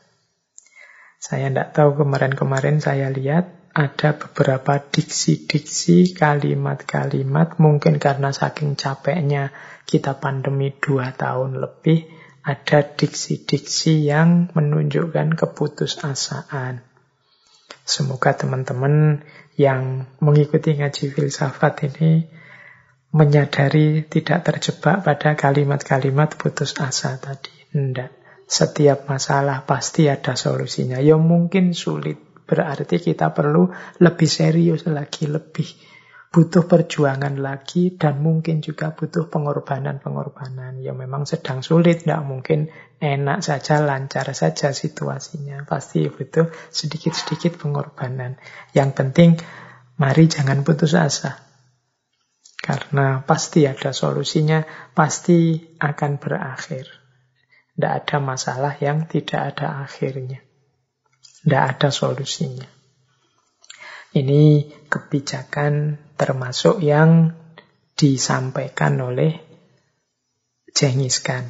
Saya 1.19 1.51
tidak 1.51 1.75
tahu 1.75 2.07
kemarin-kemarin 2.07 2.79
saya 2.79 3.11
lihat 3.11 3.66
ada 3.77 4.17
beberapa 4.17 4.81
diksi-diksi, 4.81 6.17
kalimat-kalimat, 6.17 7.61
mungkin 7.61 8.01
karena 8.01 8.33
saking 8.33 8.73
capeknya 8.73 9.53
kita 9.85 10.17
pandemi 10.17 10.73
dua 10.73 11.13
tahun 11.13 11.61
lebih, 11.61 12.09
ada 12.41 12.81
diksi-diksi 12.81 14.09
yang 14.09 14.49
menunjukkan 14.57 15.37
keputusasaan. 15.37 16.81
Semoga 17.85 18.33
teman-teman 18.33 19.21
yang 19.61 20.09
mengikuti 20.25 20.73
ngaji 20.73 21.13
filsafat 21.13 21.93
ini 21.93 22.25
menyadari 23.13 24.09
tidak 24.09 24.41
terjebak 24.41 25.05
pada 25.05 25.37
kalimat-kalimat 25.37 26.33
putus 26.41 26.81
asa 26.81 27.21
tadi. 27.21 27.53
Tidak. 27.77 28.11
Setiap 28.49 29.05
masalah 29.05 29.69
pasti 29.69 30.09
ada 30.09 30.33
solusinya. 30.33 30.97
Ya 31.03 31.21
mungkin 31.21 31.77
sulit, 31.77 32.26
Berarti 32.47 33.03
kita 33.03 33.35
perlu 33.35 33.67
lebih 33.99 34.31
serius 34.31 34.87
lagi, 34.87 35.27
lebih 35.27 35.67
butuh 36.31 36.69
perjuangan 36.69 37.41
lagi 37.41 37.99
dan 37.99 38.23
mungkin 38.23 38.63
juga 38.63 38.95
butuh 38.95 39.27
pengorbanan-pengorbanan. 39.27 40.79
Ya 40.79 40.95
memang 40.95 41.27
sedang 41.27 41.67
sulit, 41.67 42.07
tidak 42.07 42.23
mungkin 42.23 42.71
enak 43.03 43.43
saja, 43.43 43.83
lancar 43.83 44.31
saja 44.31 44.71
situasinya. 44.71 45.67
Pasti 45.67 46.07
butuh 46.07 46.53
sedikit-sedikit 46.71 47.59
pengorbanan. 47.59 48.39
Yang 48.77 48.91
penting, 48.95 49.31
mari 49.99 50.31
jangan 50.31 50.63
putus 50.63 50.95
asa. 50.95 51.43
Karena 52.63 53.23
pasti 53.23 53.67
ada 53.67 53.95
solusinya, 53.97 54.63
pasti 54.95 55.59
akan 55.83 56.19
berakhir. 56.19 56.87
Tidak 57.75 57.93
ada 57.93 58.17
masalah 58.21 58.75
yang 58.81 59.05
tidak 59.11 59.57
ada 59.57 59.85
akhirnya. 59.85 60.46
Tidak 61.47 61.63
ada 61.63 61.95
solusinya. 61.95 62.67
Ini 64.19 64.67
kebijakan 64.91 65.95
termasuk 66.19 66.83
yang 66.83 67.39
disampaikan 67.95 68.99
oleh 68.99 69.39
Genghis 70.75 71.23
Khan. 71.23 71.47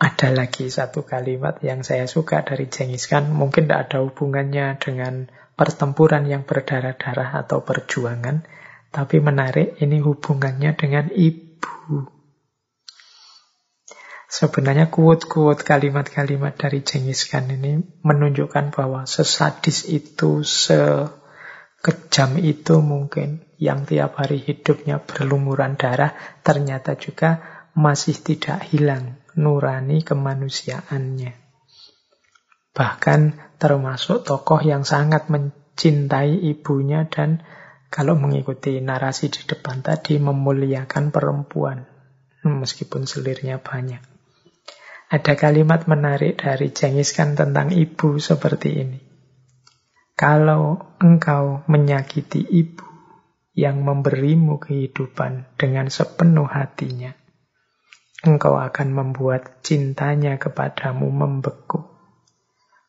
Ada 0.00 0.32
lagi 0.32 0.72
satu 0.72 1.04
kalimat 1.04 1.60
yang 1.60 1.84
saya 1.84 2.08
suka 2.08 2.40
dari 2.40 2.72
Genghis 2.72 3.04
Khan, 3.04 3.28
mungkin 3.28 3.68
tidak 3.68 3.92
ada 3.92 3.98
hubungannya 4.00 4.80
dengan 4.80 5.28
pertempuran 5.60 6.24
yang 6.24 6.48
berdarah-darah 6.48 7.36
atau 7.44 7.60
perjuangan, 7.60 8.48
tapi 8.88 9.20
menarik 9.20 9.76
ini 9.84 10.00
hubungannya 10.00 10.72
dengan 10.72 11.12
ibu. 11.12 12.15
Sebenarnya 14.36 14.92
kuat-kuat 14.92 15.64
kalimat-kalimat 15.64 16.60
dari 16.60 16.84
Genghis 16.84 17.24
Khan 17.24 17.48
ini 17.48 17.80
menunjukkan 18.04 18.68
bahwa 18.68 19.08
sesadis 19.08 19.88
itu, 19.88 20.44
sekejam 20.44 22.36
itu 22.44 22.84
mungkin 22.84 23.48
yang 23.56 23.88
tiap 23.88 24.20
hari 24.20 24.44
hidupnya 24.44 25.00
berlumuran 25.00 25.80
darah, 25.80 26.12
ternyata 26.44 27.00
juga 27.00 27.40
masih 27.72 28.20
tidak 28.20 28.60
hilang 28.68 29.16
nurani 29.40 30.04
kemanusiaannya. 30.04 31.32
Bahkan 32.76 33.20
termasuk 33.56 34.20
tokoh 34.20 34.60
yang 34.60 34.84
sangat 34.84 35.32
mencintai 35.32 36.44
ibunya 36.44 37.08
dan 37.08 37.40
kalau 37.88 38.12
mengikuti 38.20 38.84
narasi 38.84 39.32
di 39.32 39.48
depan 39.48 39.80
tadi 39.80 40.20
memuliakan 40.20 41.08
perempuan 41.08 41.88
meskipun 42.44 43.08
selirnya 43.08 43.64
banyak. 43.64 44.15
Ada 45.06 45.38
kalimat 45.38 45.86
menarik 45.86 46.42
dari 46.42 46.74
Jengis 46.74 47.14
Khan 47.14 47.38
tentang 47.38 47.70
ibu 47.70 48.18
seperti 48.18 48.70
ini. 48.74 48.98
Kalau 50.18 50.96
engkau 50.98 51.62
menyakiti 51.70 52.42
ibu 52.42 52.82
yang 53.54 53.86
memberimu 53.86 54.58
kehidupan 54.58 55.54
dengan 55.54 55.94
sepenuh 55.94 56.50
hatinya, 56.50 57.14
engkau 58.26 58.58
akan 58.58 58.88
membuat 58.90 59.62
cintanya 59.62 60.42
kepadamu 60.42 61.06
membeku. 61.14 61.86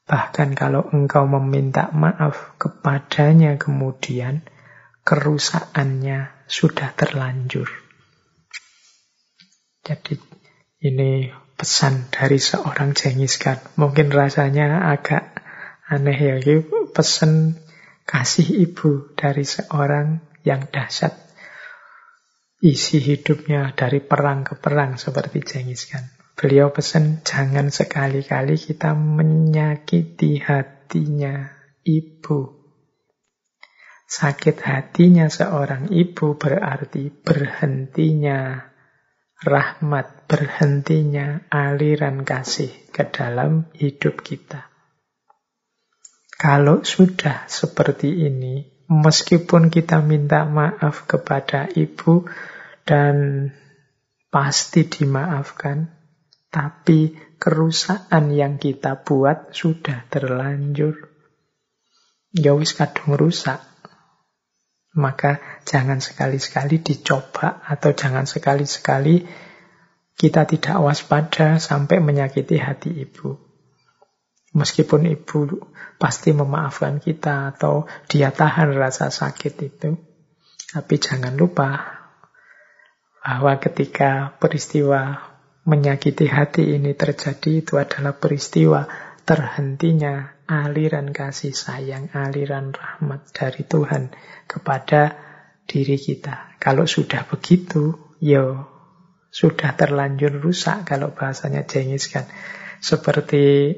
Bahkan 0.10 0.58
kalau 0.58 0.90
engkau 0.90 1.30
meminta 1.30 1.94
maaf 1.94 2.58
kepadanya 2.58 3.62
kemudian, 3.62 4.42
kerusakannya 5.06 6.34
sudah 6.50 6.98
terlanjur. 6.98 7.70
Jadi 9.86 10.18
ini 10.82 11.30
pesan 11.58 12.14
dari 12.14 12.38
seorang 12.38 12.94
Jengis 12.94 13.42
Khan. 13.42 13.58
Mungkin 13.82 14.14
rasanya 14.14 14.94
agak 14.94 15.42
aneh 15.90 16.16
ya. 16.16 16.36
Ini 16.38 16.94
pesan 16.94 17.58
kasih 18.06 18.62
ibu 18.70 19.12
dari 19.18 19.42
seorang 19.44 20.22
yang 20.46 20.70
dahsyat. 20.70 21.18
Isi 22.62 23.02
hidupnya 23.02 23.74
dari 23.74 24.02
perang 24.02 24.46
ke 24.46 24.54
perang 24.58 25.02
seperti 25.02 25.42
Jengis 25.42 25.90
Khan. 25.90 26.06
Beliau 26.38 26.70
pesan 26.70 27.26
jangan 27.26 27.74
sekali-kali 27.74 28.62
kita 28.62 28.94
menyakiti 28.94 30.38
hatinya 30.38 31.50
ibu. 31.82 32.54
Sakit 34.08 34.62
hatinya 34.62 35.28
seorang 35.28 35.90
ibu 35.90 36.38
berarti 36.38 37.10
berhentinya 37.10 38.70
rahmat 39.46 40.26
berhentinya 40.26 41.46
aliran 41.54 42.26
kasih 42.26 42.74
ke 42.90 43.06
dalam 43.06 43.70
hidup 43.78 44.26
kita. 44.26 44.66
Kalau 46.38 46.86
sudah 46.86 47.50
seperti 47.50 48.30
ini, 48.30 48.66
meskipun 48.90 49.74
kita 49.74 50.02
minta 50.06 50.46
maaf 50.46 51.10
kepada 51.10 51.66
ibu 51.74 52.30
dan 52.86 53.50
pasti 54.30 54.86
dimaafkan, 54.86 55.90
tapi 56.54 57.14
kerusakan 57.42 58.34
yang 58.34 58.58
kita 58.62 59.02
buat 59.02 59.54
sudah 59.54 60.06
terlanjur. 60.10 61.10
Ya 62.34 62.54
wis 62.54 62.78
kadung 62.78 63.18
rusak. 63.18 63.62
Maka 64.98 65.62
jangan 65.64 66.02
sekali-sekali 66.02 66.82
dicoba 66.82 67.62
atau 67.62 67.94
jangan 67.94 68.26
sekali-sekali 68.26 69.30
kita 70.18 70.50
tidak 70.50 70.82
waspada 70.82 71.62
sampai 71.62 72.02
menyakiti 72.02 72.58
hati 72.58 72.90
ibu. 73.06 73.38
Meskipun 74.58 75.06
ibu 75.06 75.62
pasti 76.02 76.34
memaafkan 76.34 76.98
kita 76.98 77.54
atau 77.54 77.86
dia 78.10 78.34
tahan 78.34 78.74
rasa 78.74 79.14
sakit 79.14 79.54
itu. 79.62 79.94
Tapi 80.74 80.96
jangan 80.98 81.38
lupa 81.38 81.98
bahwa 83.22 83.54
ketika 83.62 84.34
peristiwa 84.42 85.22
menyakiti 85.68 86.26
hati 86.32 86.80
ini 86.80 86.96
terjadi 86.96 87.62
itu 87.62 87.78
adalah 87.78 88.16
peristiwa 88.16 88.88
terhentinya 89.28 90.37
aliran 90.48 91.12
kasih 91.12 91.52
sayang, 91.52 92.08
aliran 92.16 92.72
rahmat 92.72 93.30
dari 93.36 93.68
Tuhan 93.68 94.16
kepada 94.48 95.20
diri 95.68 96.00
kita. 96.00 96.56
Kalau 96.58 96.88
sudah 96.88 97.28
begitu, 97.28 98.16
yo 98.24 98.66
sudah 99.28 99.76
terlanjur 99.76 100.40
rusak 100.40 100.88
kalau 100.88 101.12
bahasanya 101.12 101.68
Jengis 101.68 102.08
kan. 102.08 102.26
Seperti 102.80 103.76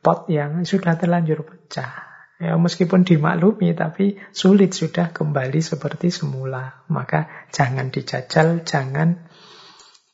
pot 0.00 0.30
yang 0.30 0.62
sudah 0.62 0.94
terlanjur 0.94 1.42
pecah. 1.42 2.10
Ya, 2.42 2.58
meskipun 2.58 3.06
dimaklumi, 3.06 3.70
tapi 3.74 4.18
sulit 4.34 4.74
sudah 4.74 5.14
kembali 5.14 5.62
seperti 5.62 6.10
semula. 6.10 6.82
Maka 6.90 7.48
jangan 7.54 7.94
dijajal, 7.94 8.66
jangan 8.66 9.30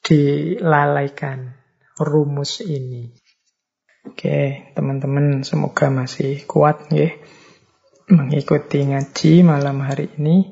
dilalaikan 0.05 1.57
rumus 1.97 2.61
ini. 2.61 3.17
Oke, 4.09 4.73
teman-teman 4.73 5.45
semoga 5.45 5.93
masih 5.93 6.49
kuat 6.49 6.89
ya 6.89 7.13
mengikuti 8.09 8.81
ngaji 8.89 9.45
malam 9.45 9.85
hari 9.85 10.09
ini. 10.17 10.49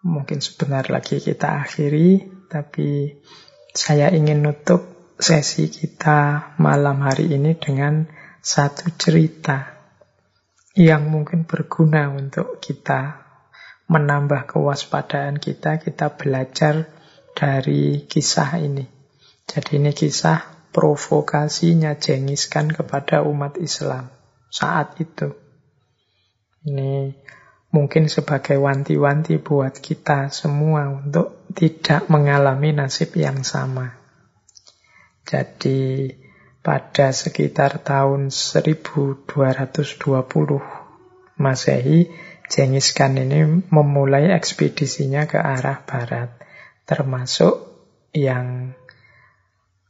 Mungkin 0.00 0.40
sebentar 0.40 0.88
lagi 0.88 1.20
kita 1.20 1.60
akhiri, 1.60 2.24
tapi 2.48 3.20
saya 3.76 4.08
ingin 4.08 4.40
nutup 4.40 5.12
sesi 5.20 5.68
kita 5.68 6.56
malam 6.56 7.04
hari 7.04 7.28
ini 7.28 7.60
dengan 7.60 8.08
satu 8.40 8.88
cerita 8.96 9.76
yang 10.80 11.12
mungkin 11.12 11.44
berguna 11.44 12.08
untuk 12.08 12.56
kita 12.64 13.20
menambah 13.92 14.48
kewaspadaan 14.48 15.36
kita, 15.36 15.76
kita 15.76 16.16
belajar 16.16 16.88
dari 17.36 18.08
kisah 18.08 18.56
ini. 18.64 18.88
Jadi 19.44 19.76
ini 19.76 19.92
kisah 19.92 20.55
provokasinya 20.76 21.96
Jengis 21.96 22.52
Khan 22.52 22.68
kepada 22.68 23.24
umat 23.24 23.56
Islam 23.56 24.12
saat 24.52 25.00
itu. 25.00 25.32
Ini 26.68 27.16
mungkin 27.72 28.12
sebagai 28.12 28.60
wanti-wanti 28.60 29.40
buat 29.40 29.80
kita 29.80 30.28
semua 30.28 30.92
untuk 30.92 31.48
tidak 31.56 32.12
mengalami 32.12 32.76
nasib 32.76 33.16
yang 33.16 33.40
sama. 33.40 33.96
Jadi 35.24 36.12
pada 36.60 37.08
sekitar 37.08 37.80
tahun 37.80 38.28
1220 38.28 39.32
Masehi, 41.40 42.12
Jengis 42.52 42.92
Khan 42.92 43.16
ini 43.16 43.64
memulai 43.72 44.28
ekspedisinya 44.36 45.24
ke 45.24 45.40
arah 45.40 45.82
barat, 45.88 46.36
termasuk 46.84 47.64
yang 48.12 48.76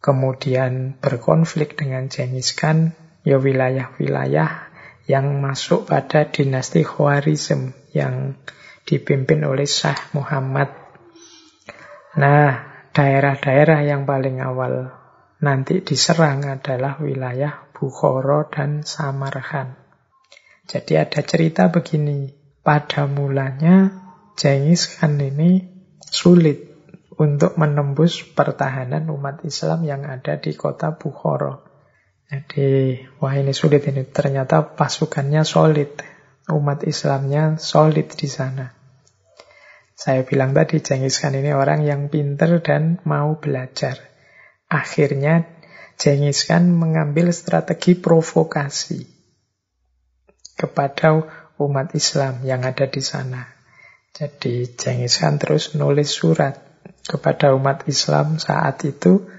kemudian 0.00 0.98
berkonflik 1.00 1.74
dengan 1.78 2.08
Genghis 2.12 2.52
Khan, 2.54 2.94
ya 3.26 3.40
wilayah-wilayah 3.42 4.70
yang 5.06 5.38
masuk 5.42 5.86
pada 5.86 6.26
dinasti 6.26 6.82
Khwarizm 6.82 7.74
yang 7.94 8.38
dipimpin 8.86 9.42
oleh 9.42 9.66
Shah 9.66 9.98
Muhammad. 10.14 10.70
Nah, 12.18 12.50
daerah-daerah 12.94 13.82
yang 13.82 14.06
paling 14.06 14.40
awal 14.40 14.94
nanti 15.42 15.84
diserang 15.84 16.46
adalah 16.48 16.96
wilayah 17.02 17.66
Bukhara 17.76 18.48
dan 18.48 18.86
Samarkand. 18.86 19.76
Jadi 20.66 20.98
ada 20.98 21.20
cerita 21.22 21.68
begini, 21.70 22.32
pada 22.64 23.06
mulanya 23.06 24.02
Genghis 24.34 24.90
Khan 24.90 25.20
ini 25.22 25.62
sulit 26.02 26.75
untuk 27.16 27.56
menembus 27.56 28.20
pertahanan 28.20 29.08
umat 29.08 29.40
Islam 29.48 29.88
yang 29.88 30.04
ada 30.04 30.36
di 30.36 30.52
kota 30.52 30.92
Bukhara. 30.96 31.64
Jadi, 32.26 33.00
wah 33.22 33.32
ini 33.32 33.56
sulit 33.56 33.88
ini. 33.88 34.04
Ternyata 34.04 34.76
pasukannya 34.76 35.46
solid. 35.46 35.96
Umat 36.46 36.84
Islamnya 36.86 37.58
solid 37.58 38.12
di 38.14 38.28
sana. 38.28 38.76
Saya 39.96 40.28
bilang 40.28 40.52
tadi, 40.52 40.84
Genghis 40.84 41.22
Khan 41.22 41.32
ini 41.32 41.56
orang 41.56 41.88
yang 41.88 42.12
pinter 42.12 42.60
dan 42.60 43.00
mau 43.08 43.40
belajar. 43.40 43.96
Akhirnya, 44.68 45.48
Genghis 45.96 46.44
Khan 46.44 46.68
mengambil 46.68 47.32
strategi 47.32 47.96
provokasi 47.96 49.08
kepada 50.60 51.24
umat 51.56 51.96
Islam 51.96 52.44
yang 52.44 52.68
ada 52.68 52.84
di 52.84 53.00
sana. 53.00 53.48
Jadi, 54.12 54.76
Genghis 54.76 55.16
Khan 55.16 55.40
terus 55.40 55.72
nulis 55.72 56.12
surat 56.12 56.65
kepada 57.06 57.54
umat 57.54 57.86
Islam 57.86 58.42
saat 58.42 58.82
itu 58.82 59.30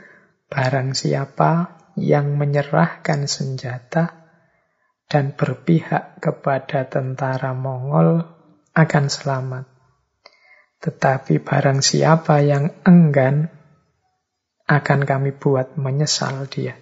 barang 0.48 0.96
siapa 0.96 1.78
yang 2.00 2.40
menyerahkan 2.40 3.28
senjata 3.28 4.28
dan 5.08 5.36
berpihak 5.36 6.20
kepada 6.20 6.88
tentara 6.88 7.52
Mongol 7.56 8.24
akan 8.76 9.06
selamat. 9.08 9.66
Tetapi 10.78 11.42
barang 11.42 11.80
siapa 11.82 12.44
yang 12.46 12.70
enggan 12.86 13.50
akan 14.68 15.00
kami 15.08 15.32
buat 15.34 15.80
menyesal 15.80 16.46
dia. 16.52 16.76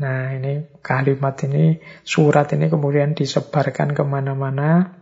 Nah 0.00 0.32
ini 0.32 0.80
kalimat 0.80 1.36
ini, 1.44 1.76
surat 2.08 2.48
ini 2.56 2.72
kemudian 2.72 3.12
disebarkan 3.12 3.92
ke 3.92 4.00
mana-mana. 4.00 4.96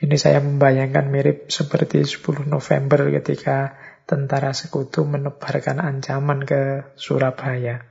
Ini 0.00 0.16
saya 0.16 0.40
membayangkan 0.40 1.12
mirip 1.12 1.52
seperti 1.52 2.08
10 2.08 2.48
November 2.48 3.12
ketika 3.20 3.76
tentara 4.04 4.52
sekutu 4.52 5.04
menebarkan 5.08 5.80
ancaman 5.80 6.44
ke 6.44 6.92
Surabaya. 6.96 7.84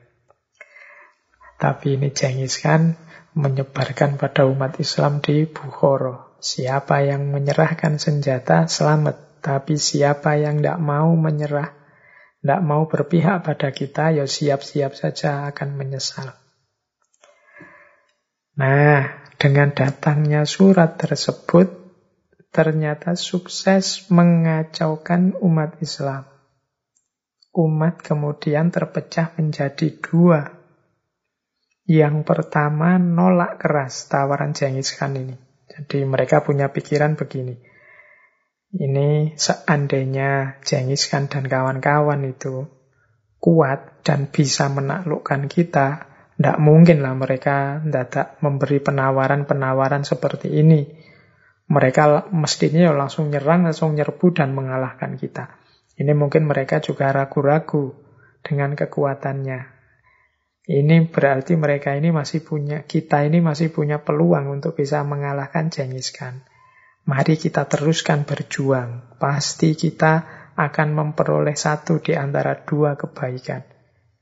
Tapi 1.57 1.97
ini 1.97 2.13
Genghis 2.13 2.61
Khan 2.61 2.97
menyebarkan 3.33 4.21
pada 4.21 4.45
umat 4.45 4.77
Islam 4.77 5.21
di 5.21 5.49
Bukhara. 5.49 6.37
Siapa 6.43 7.01
yang 7.07 7.33
menyerahkan 7.33 7.97
senjata 7.97 8.69
selamat. 8.69 9.41
Tapi 9.43 9.75
siapa 9.75 10.39
yang 10.39 10.63
tidak 10.63 10.79
mau 10.79 11.11
menyerah, 11.19 11.75
tidak 12.39 12.61
mau 12.63 12.87
berpihak 12.87 13.43
pada 13.43 13.75
kita, 13.75 14.15
ya 14.15 14.23
siap-siap 14.23 14.95
saja 14.95 15.51
akan 15.51 15.75
menyesal. 15.75 16.31
Nah, 18.55 19.27
dengan 19.35 19.75
datangnya 19.75 20.47
surat 20.47 20.95
tersebut, 20.95 21.82
ternyata 22.53 23.17
sukses 23.17 24.05
mengacaukan 24.13 25.33
umat 25.41 25.81
Islam. 25.81 26.29
Umat 27.53 28.05
kemudian 28.05 28.69
terpecah 28.69 29.33
menjadi 29.35 29.89
dua. 29.97 30.53
Yang 31.89 32.23
pertama 32.23 33.01
nolak 33.01 33.59
keras 33.59 34.05
tawaran 34.05 34.53
Genghis 34.53 34.93
Khan 34.93 35.17
ini. 35.17 35.35
Jadi 35.65 36.05
mereka 36.05 36.45
punya 36.45 36.69
pikiran 36.69 37.17
begini. 37.17 37.57
Ini 38.73 39.33
seandainya 39.33 40.61
Genghis 40.61 41.09
Khan 41.09 41.29
dan 41.29 41.49
kawan-kawan 41.49 42.21
itu 42.25 42.69
kuat 43.43 44.05
dan 44.07 44.31
bisa 44.31 44.71
menaklukkan 44.71 45.51
kita, 45.51 46.07
tidak 46.39 46.57
mungkin 46.63 47.03
lah 47.03 47.13
mereka 47.13 47.83
tidak 47.83 48.39
memberi 48.39 48.79
penawaran-penawaran 48.79 50.07
seperti 50.07 50.47
ini. 50.57 51.02
Mereka 51.71 52.33
mestinya 52.35 52.91
langsung 52.91 53.31
nyerang, 53.31 53.67
langsung 53.67 53.95
nyerbu 53.95 54.35
dan 54.35 54.51
mengalahkan 54.51 55.15
kita. 55.15 55.59
Ini 55.95 56.11
mungkin 56.17 56.49
mereka 56.49 56.81
juga 56.83 57.13
ragu-ragu 57.13 57.93
dengan 58.43 58.75
kekuatannya. 58.75 59.73
Ini 60.63 61.11
berarti 61.11 61.59
mereka 61.59 61.91
ini 61.91 62.15
masih 62.15 62.39
punya, 62.43 62.87
kita 62.87 63.27
ini 63.27 63.43
masih 63.43 63.71
punya 63.71 63.99
peluang 63.99 64.47
untuk 64.47 64.79
bisa 64.79 65.03
mengalahkan 65.03 65.67
Genghis 65.67 66.15
Khan. 66.15 66.43
Mari 67.03 67.35
kita 67.35 67.67
teruskan 67.67 68.23
berjuang. 68.23 69.19
Pasti 69.19 69.75
kita 69.75 70.23
akan 70.55 70.87
memperoleh 70.95 71.57
satu 71.57 71.99
di 71.99 72.15
antara 72.15 72.63
dua 72.63 72.95
kebaikan. 72.95 73.67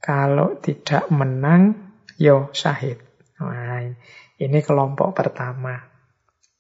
Kalau 0.01 0.57
tidak 0.57 1.13
menang, 1.13 1.93
yo 2.18 2.49
syahid. 2.57 2.97
Nah, 3.38 3.85
ini 4.41 4.59
kelompok 4.65 5.13
pertama. 5.13 5.90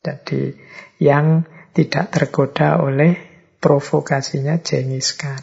Jadi 0.01 0.57
yang 0.97 1.45
tidak 1.77 2.09
tergoda 2.09 2.81
oleh 2.81 3.13
provokasinya 3.61 4.59
Genghis 4.65 5.13
Khan. 5.13 5.41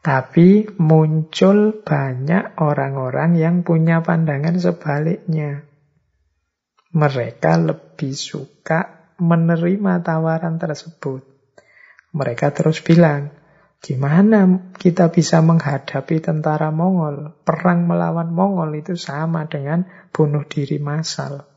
Tapi 0.00 0.64
muncul 0.80 1.84
banyak 1.84 2.56
orang-orang 2.56 3.36
yang 3.36 3.60
punya 3.64 4.00
pandangan 4.00 4.56
sebaliknya. 4.56 5.64
Mereka 6.96 7.60
lebih 7.60 8.16
suka 8.16 9.12
menerima 9.20 10.00
tawaran 10.00 10.56
tersebut. 10.56 11.20
Mereka 12.16 12.52
terus 12.56 12.80
bilang, 12.80 13.40
Gimana 13.80 14.44
kita 14.76 15.08
bisa 15.08 15.40
menghadapi 15.40 16.20
tentara 16.20 16.68
Mongol? 16.68 17.32
Perang 17.48 17.88
melawan 17.88 18.28
Mongol 18.28 18.84
itu 18.84 18.92
sama 18.92 19.48
dengan 19.48 19.88
bunuh 20.12 20.44
diri 20.44 20.76
massal. 20.76 21.49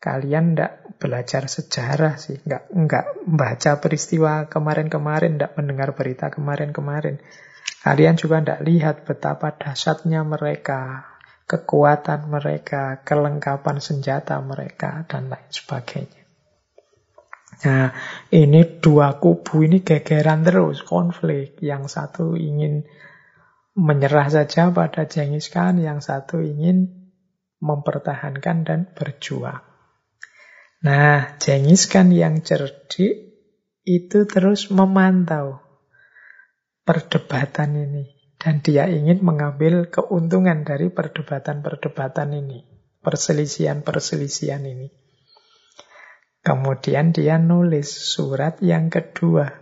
Kalian 0.00 0.56
ndak 0.56 0.96
belajar 0.96 1.44
sejarah 1.44 2.16
sih, 2.16 2.40
nggak 2.40 2.72
nggak 2.72 3.06
baca 3.28 3.72
peristiwa 3.84 4.48
kemarin-kemarin, 4.48 5.36
ndak 5.36 5.60
mendengar 5.60 5.92
berita 5.92 6.32
kemarin-kemarin. 6.32 7.20
Kalian 7.84 8.16
juga 8.16 8.40
ndak 8.40 8.64
lihat 8.64 8.96
betapa 9.04 9.52
dahsyatnya 9.52 10.24
mereka, 10.24 11.04
kekuatan 11.44 12.32
mereka, 12.32 13.04
kelengkapan 13.04 13.76
senjata 13.84 14.40
mereka, 14.40 15.04
dan 15.04 15.28
lain 15.28 15.48
sebagainya. 15.52 16.24
Nah, 17.60 17.92
ini 18.32 18.80
dua 18.80 19.20
kubu 19.20 19.68
ini 19.68 19.84
gegeran 19.84 20.40
terus, 20.48 20.80
konflik. 20.80 21.60
Yang 21.60 21.92
satu 21.92 22.40
ingin 22.40 22.88
menyerah 23.76 24.32
saja 24.32 24.72
pada 24.72 25.04
Genghis 25.04 25.52
Khan, 25.52 25.76
yang 25.76 26.00
satu 26.00 26.40
ingin 26.40 26.88
mempertahankan 27.60 28.64
dan 28.64 28.80
berjuang. 28.96 29.69
Nah, 30.80 31.36
Genghis 31.36 31.92
Khan 31.92 32.08
yang 32.08 32.40
cerdik 32.40 33.36
itu 33.84 34.24
terus 34.24 34.72
memantau 34.72 35.60
perdebatan 36.88 37.76
ini. 37.76 38.04
Dan 38.40 38.64
dia 38.64 38.88
ingin 38.88 39.20
mengambil 39.20 39.92
keuntungan 39.92 40.64
dari 40.64 40.88
perdebatan-perdebatan 40.88 42.32
ini. 42.32 42.64
Perselisihan-perselisihan 43.04 44.64
ini. 44.64 44.88
Kemudian 46.40 47.12
dia 47.12 47.36
nulis 47.36 47.92
surat 47.92 48.64
yang 48.64 48.88
kedua. 48.88 49.60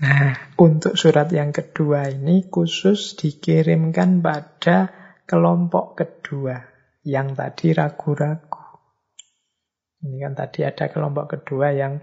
Nah, 0.00 0.54
untuk 0.54 0.94
surat 0.94 1.26
yang 1.34 1.50
kedua 1.50 2.14
ini 2.14 2.46
khusus 2.46 3.18
dikirimkan 3.18 4.22
pada 4.22 4.94
kelompok 5.26 5.98
kedua 5.98 6.62
yang 7.02 7.34
tadi 7.34 7.74
ragu-ragu. 7.74 8.49
Ini 10.00 10.16
kan 10.24 10.32
tadi 10.32 10.64
ada 10.64 10.88
kelompok 10.88 11.36
kedua 11.36 11.76
yang 11.76 12.00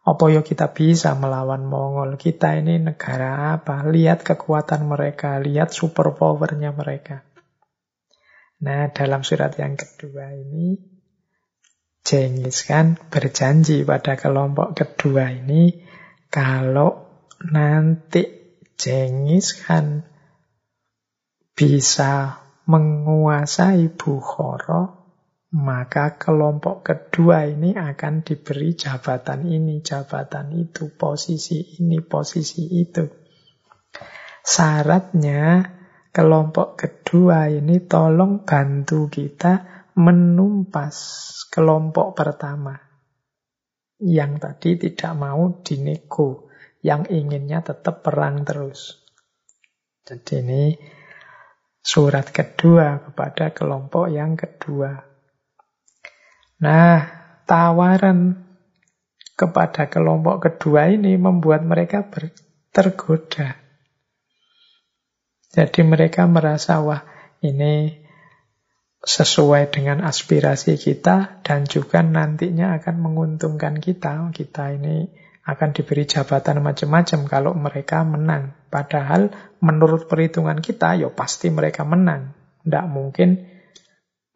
apa 0.00 0.24
ya 0.32 0.40
kita 0.40 0.72
bisa 0.72 1.14
melawan 1.14 1.68
Mongol? 1.68 2.16
Kita 2.16 2.56
ini 2.56 2.80
negara 2.80 3.54
apa? 3.54 3.86
Lihat 3.86 4.24
kekuatan 4.24 4.88
mereka, 4.88 5.38
lihat 5.38 5.70
super 5.70 6.16
powernya 6.16 6.72
mereka. 6.72 7.22
Nah, 8.60 8.92
dalam 8.92 9.24
surat 9.24 9.56
yang 9.56 9.76
kedua 9.76 10.36
ini 10.36 10.76
Jengis 12.00 12.64
kan 12.64 12.96
berjanji 13.12 13.84
pada 13.84 14.16
kelompok 14.16 14.72
kedua 14.72 15.30
ini 15.30 15.84
kalau 16.32 17.06
nanti 17.44 18.24
Jengis 18.80 19.52
kan 19.60 20.08
bisa 21.52 22.40
menguasai 22.64 23.92
Bukhara, 23.92 24.99
maka 25.50 26.14
kelompok 26.14 26.86
kedua 26.86 27.42
ini 27.50 27.74
akan 27.74 28.22
diberi 28.22 28.78
jabatan 28.78 29.50
ini, 29.50 29.82
jabatan 29.82 30.54
itu, 30.54 30.94
posisi 30.94 31.82
ini, 31.82 31.98
posisi 32.06 32.70
itu. 32.78 33.02
Syaratnya 34.46 35.66
kelompok 36.14 36.78
kedua 36.78 37.50
ini 37.50 37.82
tolong 37.82 38.46
bantu 38.46 39.10
kita 39.10 39.86
menumpas 39.98 40.96
kelompok 41.50 42.14
pertama 42.14 42.78
yang 44.00 44.38
tadi 44.40 44.78
tidak 44.78 45.12
mau 45.18 45.60
dinego, 45.60 46.48
yang 46.80 47.10
inginnya 47.10 47.60
tetap 47.60 48.06
perang 48.06 48.46
terus. 48.46 49.02
Jadi 50.06 50.34
ini 50.40 50.64
surat 51.82 52.30
kedua 52.32 53.02
kepada 53.02 53.52
kelompok 53.52 54.08
yang 54.08 54.38
kedua. 54.38 55.09
Nah, 56.60 57.08
tawaran 57.48 58.36
kepada 59.32 59.88
kelompok 59.88 60.44
kedua 60.44 60.92
ini 60.92 61.16
membuat 61.16 61.64
mereka 61.64 62.04
tergoda. 62.68 63.56
Jadi 65.50 65.80
mereka 65.82 66.28
merasa, 66.30 66.78
wah 66.84 67.02
ini 67.42 67.98
sesuai 69.00 69.72
dengan 69.72 70.04
aspirasi 70.04 70.76
kita 70.76 71.40
dan 71.40 71.64
juga 71.64 72.04
nantinya 72.04 72.76
akan 72.78 72.96
menguntungkan 73.00 73.80
kita. 73.80 74.30
Kita 74.30 74.76
ini 74.76 75.10
akan 75.48 75.74
diberi 75.74 76.06
jabatan 76.06 76.62
macam-macam 76.62 77.20
kalau 77.26 77.52
mereka 77.56 78.04
menang. 78.06 78.54
Padahal 78.70 79.32
menurut 79.58 80.06
perhitungan 80.06 80.62
kita, 80.62 81.00
ya 81.00 81.10
pasti 81.10 81.50
mereka 81.50 81.82
menang. 81.82 82.36
Tidak 82.62 82.86
mungkin 82.86 83.49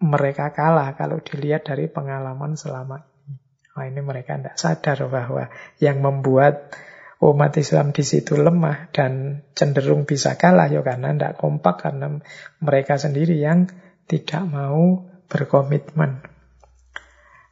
mereka 0.05 0.53
kalah 0.53 0.93
kalau 1.01 1.25
dilihat 1.25 1.65
dari 1.65 1.89
pengalaman 1.89 2.61
selama 2.61 3.09
ini. 3.25 3.41
Nah, 3.75 3.85
ini 3.89 4.01
mereka 4.05 4.37
tidak 4.37 4.57
sadar 4.61 4.99
bahwa 5.09 5.49
yang 5.81 6.05
membuat 6.05 6.77
umat 7.25 7.57
Islam 7.57 7.97
di 7.97 8.05
situ 8.05 8.37
lemah 8.37 8.93
dan 8.93 9.43
cenderung 9.57 10.05
bisa 10.05 10.37
kalah 10.37 10.69
ya 10.69 10.85
karena 10.85 11.17
tidak 11.17 11.41
kompak 11.41 11.81
karena 11.81 12.21
mereka 12.61 13.01
sendiri 13.01 13.41
yang 13.41 13.73
tidak 14.05 14.45
mau 14.45 15.09
berkomitmen. 15.33 16.21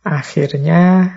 Akhirnya 0.05 1.09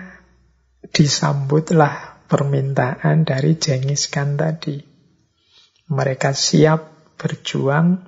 disambutlah 0.88 2.24
permintaan 2.30 3.28
dari 3.28 3.60
Jengis 3.60 4.08
Khan 4.08 4.40
tadi. 4.40 4.80
Mereka 5.86 6.32
siap 6.32 7.14
berjuang 7.20 8.02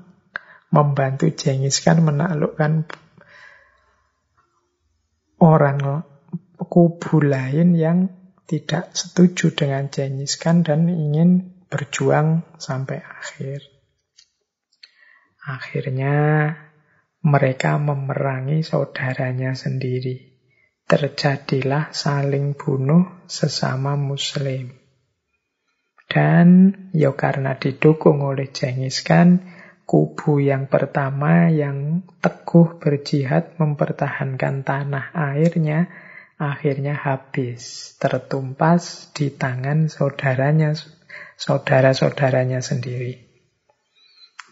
membantu 0.72 1.30
Jengis 1.30 1.84
Khan 1.84 2.02
menaklukkan 2.02 2.88
orang 5.38 6.02
kubu 6.58 7.22
lain 7.22 7.78
yang 7.78 8.10
tidak 8.48 8.96
setuju 8.96 9.54
dengan 9.54 9.92
Jengis 9.92 10.40
Khan 10.40 10.64
dan 10.64 10.88
ingin 10.88 11.62
berjuang 11.68 12.42
sampai 12.56 12.98
akhir. 13.04 13.60
Akhirnya 15.44 16.16
mereka 17.24 17.76
memerangi 17.76 18.64
saudaranya 18.64 19.52
sendiri. 19.52 20.40
Terjadilah 20.88 21.92
saling 21.92 22.56
bunuh 22.56 23.28
sesama 23.28 24.00
muslim. 24.00 24.72
Dan 26.08 26.72
ya 26.96 27.12
karena 27.12 27.60
didukung 27.60 28.24
oleh 28.24 28.48
Genghis 28.48 29.04
Khan, 29.04 29.44
kubu 29.88 30.44
yang 30.44 30.68
pertama 30.68 31.48
yang 31.48 32.04
teguh 32.20 32.76
berjihad 32.76 33.56
mempertahankan 33.56 34.60
tanah 34.60 35.16
airnya 35.16 35.88
akhirnya 36.36 36.94
habis, 36.94 37.96
tertumpas 37.98 39.10
di 39.16 39.32
tangan 39.32 39.90
saudaranya, 39.90 40.76
saudara-saudaranya 41.40 42.60
sendiri. 42.60 43.26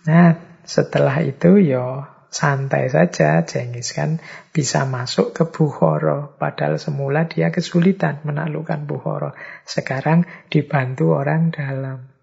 Nah, 0.09 0.35
setelah 0.65 1.21
itu 1.23 1.63
ya 1.63 2.17
santai 2.33 2.91
saja 2.91 3.47
Jengis 3.47 3.95
kan 3.95 4.19
bisa 4.51 4.83
masuk 4.89 5.31
ke 5.37 5.47
Bukhara. 5.47 6.33
Padahal 6.35 6.81
semula 6.81 7.31
dia 7.31 7.55
kesulitan 7.55 8.25
menaklukkan 8.27 8.89
Bukhara. 8.89 9.37
Sekarang 9.63 10.27
dibantu 10.51 11.15
orang 11.15 11.55
dalam. 11.55 12.16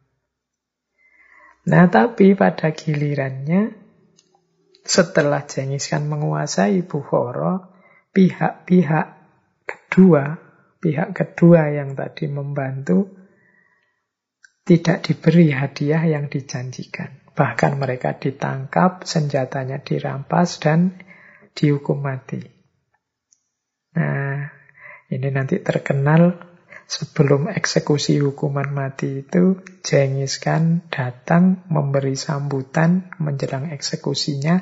Nah 1.63 1.87
tapi 1.87 2.35
pada 2.35 2.75
gilirannya 2.75 3.71
setelah 4.83 5.47
Jengis 5.47 5.87
kan 5.87 6.03
menguasai 6.11 6.83
Bukhara, 6.83 7.71
pihak-pihak 8.11 9.07
kedua, 9.63 10.35
pihak 10.83 11.15
kedua 11.15 11.71
yang 11.71 11.95
tadi 11.95 12.27
membantu 12.27 13.07
tidak 14.67 15.07
diberi 15.07 15.55
hadiah 15.55 16.03
yang 16.03 16.27
dijanjikan. 16.27 17.23
Bahkan 17.33 17.79
mereka 17.79 18.15
ditangkap, 18.15 19.07
senjatanya 19.07 19.79
dirampas, 19.81 20.59
dan 20.59 20.99
dihukum 21.55 22.03
mati. 22.03 22.43
Nah, 23.93 24.51
ini 25.09 25.27
nanti 25.33 25.59
terkenal 25.59 26.52
sebelum 26.93 27.49
eksekusi 27.49 28.21
hukuman 28.21 28.69
mati 28.69 29.25
itu, 29.25 29.57
Jengis 29.81 30.37
Khan 30.37 30.85
datang 30.93 31.65
memberi 31.73 32.13
sambutan 32.13 33.09
menjelang 33.17 33.73
eksekusinya 33.73 34.61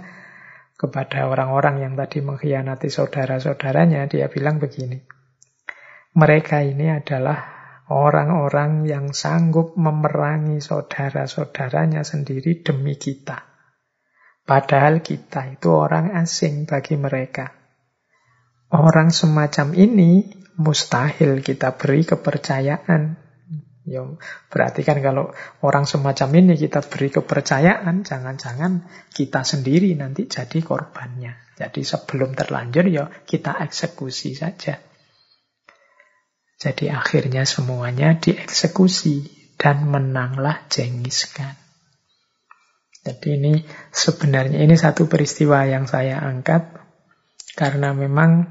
kepada 0.79 1.27
orang-orang 1.27 1.83
yang 1.83 1.93
tadi 1.99 2.23
mengkhianati 2.23 2.87
saudara-saudaranya. 2.87 4.07
Dia 4.07 4.31
bilang 4.31 4.63
begini, 4.63 5.03
mereka 6.15 6.63
ini 6.63 6.87
adalah 6.87 7.61
Orang-orang 7.91 8.87
yang 8.87 9.11
sanggup 9.11 9.75
memerangi 9.75 10.63
saudara-saudaranya 10.63 12.07
sendiri 12.07 12.63
demi 12.63 12.95
kita. 12.95 13.43
Padahal 14.47 15.03
kita 15.03 15.51
itu 15.59 15.75
orang 15.75 16.15
asing 16.15 16.63
bagi 16.63 16.95
mereka. 16.95 17.51
Orang 18.71 19.11
semacam 19.11 19.75
ini 19.75 20.23
mustahil 20.57 21.39
kita 21.43 21.75
beri 21.75 22.03
kepercayaan. 22.03 23.19
Ya, 23.81 24.05
berarti 24.53 24.85
kan 24.85 25.01
kalau 25.01 25.33
orang 25.65 25.89
semacam 25.89 26.29
ini 26.37 26.53
kita 26.53 26.85
beri 26.85 27.09
kepercayaan, 27.09 28.05
jangan-jangan 28.05 28.85
kita 29.09 29.41
sendiri 29.41 29.97
nanti 29.97 30.29
jadi 30.29 30.61
korbannya. 30.61 31.57
Jadi 31.57 31.81
sebelum 31.81 32.37
terlanjur 32.37 32.85
ya 32.89 33.09
kita 33.25 33.57
eksekusi 33.61 34.37
saja. 34.37 34.77
Jadi 36.61 36.93
akhirnya 36.93 37.41
semuanya 37.41 38.21
dieksekusi 38.21 39.41
dan 39.57 39.89
menanglah 39.89 40.69
Genghis 40.69 41.25
Khan. 41.33 41.57
Jadi 43.01 43.33
ini 43.33 43.53
sebenarnya 43.89 44.61
ini 44.61 44.77
satu 44.77 45.09
peristiwa 45.09 45.65
yang 45.65 45.89
saya 45.89 46.21
angkat 46.21 46.69
karena 47.57 47.97
memang 47.97 48.45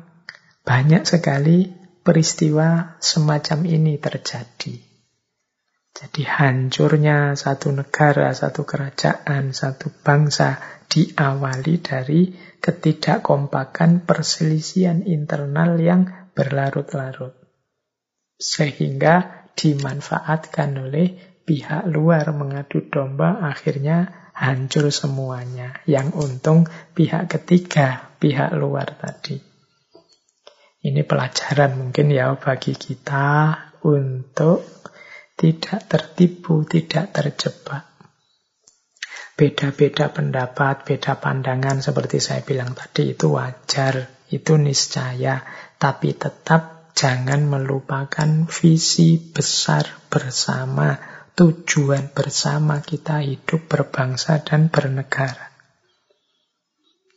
banyak 0.67 1.07
sekali 1.07 1.80
peristiwa 2.11 2.99
semacam 2.99 3.71
ini 3.71 3.95
terjadi. 4.03 4.75
Jadi 5.95 6.23
hancurnya 6.27 7.39
satu 7.39 7.71
negara, 7.71 8.35
satu 8.35 8.67
kerajaan, 8.67 9.55
satu 9.55 9.95
bangsa 10.03 10.59
diawali 10.91 11.79
dari 11.79 12.35
ketidakkompakan 12.59 14.03
perselisihan 14.03 15.07
internal 15.07 15.79
yang 15.79 16.11
berlarut-larut 16.35 17.39
sehingga 18.43 19.47
dimanfaatkan 19.55 20.83
oleh 20.83 21.15
pihak 21.47 21.87
luar 21.87 22.35
mengadu 22.35 22.91
domba 22.91 23.39
akhirnya 23.39 24.31
hancur 24.35 24.91
semuanya. 24.91 25.79
Yang 25.87 26.11
untung 26.19 26.67
pihak 26.99 27.31
ketiga, 27.31 28.11
pihak 28.19 28.51
luar 28.59 28.99
tadi. 28.99 29.50
Ini 30.81 31.05
pelajaran 31.05 31.77
mungkin 31.77 32.09
ya 32.09 32.33
bagi 32.41 32.73
kita 32.73 33.53
untuk 33.85 34.65
tidak 35.37 35.85
tertipu, 35.89 36.65
tidak 36.65 37.13
terjebak. 37.13 37.85
Beda-beda 39.37 40.09
pendapat, 40.09 40.89
beda 40.89 41.21
pandangan 41.21 41.85
seperti 41.85 42.17
saya 42.21 42.41
bilang 42.41 42.73
tadi 42.73 43.13
itu 43.13 43.37
wajar, 43.37 44.25
itu 44.33 44.57
niscaya, 44.57 45.45
tapi 45.77 46.17
tetap 46.17 46.93
jangan 46.97 47.45
melupakan 47.45 48.49
visi 48.49 49.21
besar 49.21 49.85
bersama, 50.09 50.97
tujuan 51.37 52.09
bersama 52.13 52.81
kita 52.81 53.21
hidup 53.21 53.69
berbangsa 53.69 54.41
dan 54.45 54.73
bernegara. 54.73 55.50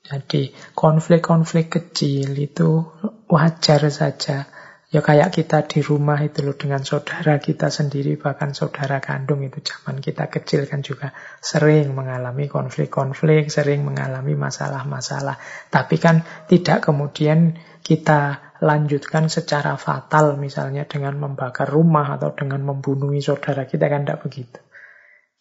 Jadi 0.03 0.51
konflik-konflik 0.75 1.71
kecil 1.71 2.35
itu 2.35 2.83
wajar 3.31 3.87
saja. 3.87 4.51
Ya 4.93 5.01
kayak 5.01 5.33
kita 5.33 5.65
di 5.65 5.81
rumah 5.81 6.21
itu 6.21 6.45
loh 6.45 6.53
dengan 6.53 6.83
saudara 6.85 7.41
kita 7.41 7.71
sendiri, 7.71 8.19
bahkan 8.19 8.53
saudara 8.53 9.01
kandung 9.01 9.41
itu 9.41 9.63
zaman 9.63 10.03
kita 10.03 10.29
kecil 10.29 10.69
kan 10.69 10.85
juga 10.85 11.15
sering 11.41 11.97
mengalami 11.97 12.45
konflik-konflik, 12.45 13.49
sering 13.49 13.81
mengalami 13.87 14.37
masalah-masalah. 14.37 15.39
Tapi 15.71 15.95
kan 15.97 16.21
tidak 16.45 16.85
kemudian 16.85 17.57
kita 17.81 18.53
lanjutkan 18.61 19.33
secara 19.33 19.79
fatal 19.81 20.35
misalnya 20.37 20.85
dengan 20.85 21.17
membakar 21.17 21.71
rumah 21.71 22.19
atau 22.19 22.35
dengan 22.37 22.61
membunuh 22.61 23.15
saudara 23.17 23.65
kita 23.65 23.87
kan 23.87 24.05
tidak 24.05 24.19
begitu. 24.21 24.59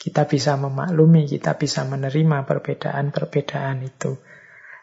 Kita 0.01 0.25
bisa 0.25 0.57
memaklumi, 0.57 1.29
kita 1.29 1.61
bisa 1.61 1.85
menerima 1.85 2.49
perbedaan-perbedaan 2.49 3.85
itu. 3.85 4.32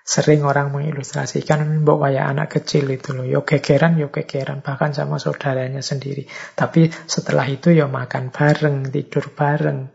Sering 0.10 0.42
orang 0.42 0.74
mengilustrasikan 0.74 1.86
mbok 1.86 2.10
kayak 2.10 2.26
anak 2.34 2.50
kecil 2.50 2.90
itu 2.90 3.14
loh, 3.14 3.30
yo 3.30 3.46
gegeran, 3.46 3.94
yo 4.02 4.10
gegeran, 4.10 4.66
bahkan 4.66 4.90
sama 4.90 5.22
saudaranya 5.22 5.86
sendiri. 5.86 6.26
Tapi 6.58 6.90
setelah 7.06 7.46
itu 7.46 7.70
yo 7.70 7.86
makan 7.86 8.34
bareng, 8.34 8.90
tidur 8.90 9.30
bareng. 9.30 9.86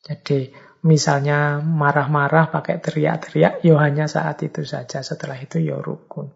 Jadi 0.00 0.48
misalnya 0.88 1.60
marah-marah 1.60 2.48
pakai 2.48 2.80
teriak-teriak, 2.80 3.60
yo 3.60 3.76
hanya 3.76 4.08
saat 4.08 4.40
itu 4.40 4.64
saja. 4.64 5.04
Setelah 5.04 5.36
itu 5.36 5.60
yo 5.60 5.84
rukun. 5.84 6.32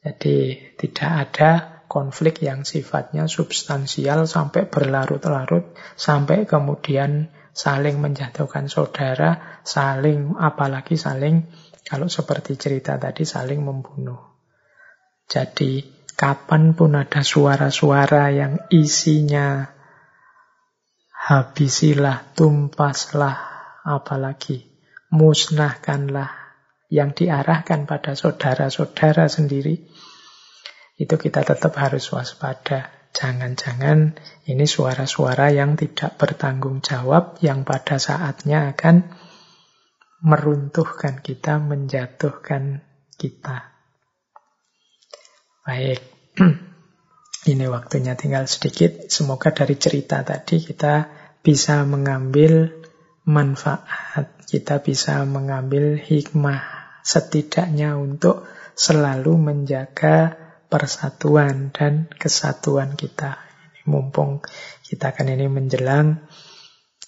Jadi 0.00 0.56
tidak 0.80 1.12
ada 1.12 1.50
konflik 1.92 2.40
yang 2.40 2.64
sifatnya 2.64 3.28
substansial 3.28 4.24
sampai 4.24 4.64
berlarut-larut, 4.64 5.76
sampai 5.92 6.48
kemudian 6.48 7.28
saling 7.60 8.00
menjatuhkan 8.00 8.72
saudara, 8.72 9.60
saling 9.68 10.32
apalagi 10.40 10.96
saling 10.96 11.44
kalau 11.84 12.08
seperti 12.08 12.56
cerita 12.56 12.96
tadi 12.96 13.28
saling 13.28 13.60
membunuh. 13.60 14.16
Jadi 15.28 15.84
kapan 16.16 16.72
pun 16.72 16.96
ada 16.96 17.20
suara-suara 17.20 18.32
yang 18.32 18.64
isinya 18.72 19.68
habisilah, 21.12 22.32
tumpaslah, 22.32 23.36
apalagi 23.84 24.64
musnahkanlah 25.12 26.32
yang 26.88 27.12
diarahkan 27.12 27.84
pada 27.84 28.16
saudara-saudara 28.16 29.28
sendiri, 29.28 29.84
itu 30.96 31.14
kita 31.14 31.44
tetap 31.44 31.76
harus 31.76 32.08
waspada. 32.10 32.99
Jangan-jangan 33.10 34.14
ini 34.46 34.64
suara-suara 34.64 35.50
yang 35.50 35.74
tidak 35.74 36.14
bertanggung 36.16 36.78
jawab, 36.78 37.42
yang 37.42 37.66
pada 37.66 37.98
saatnya 37.98 38.70
akan 38.70 39.10
meruntuhkan 40.22 41.18
kita, 41.18 41.58
menjatuhkan 41.58 42.86
kita. 43.18 43.74
Baik, 45.66 46.00
ini 47.52 47.66
waktunya 47.68 48.16
tinggal 48.16 48.48
sedikit. 48.48 49.10
Semoga 49.12 49.52
dari 49.52 49.76
cerita 49.76 50.24
tadi 50.24 50.62
kita 50.62 51.10
bisa 51.44 51.84
mengambil 51.84 52.80
manfaat, 53.28 54.40
kita 54.48 54.80
bisa 54.80 55.24
mengambil 55.28 56.00
hikmah 56.00 56.80
setidaknya 57.04 57.96
untuk 58.00 58.48
selalu 58.76 59.36
menjaga 59.36 60.39
persatuan 60.70 61.74
dan 61.74 62.06
kesatuan 62.14 62.94
kita. 62.94 63.36
Mumpung 63.90 64.38
kita 64.86 65.10
kan 65.10 65.26
ini 65.26 65.50
menjelang 65.50 66.22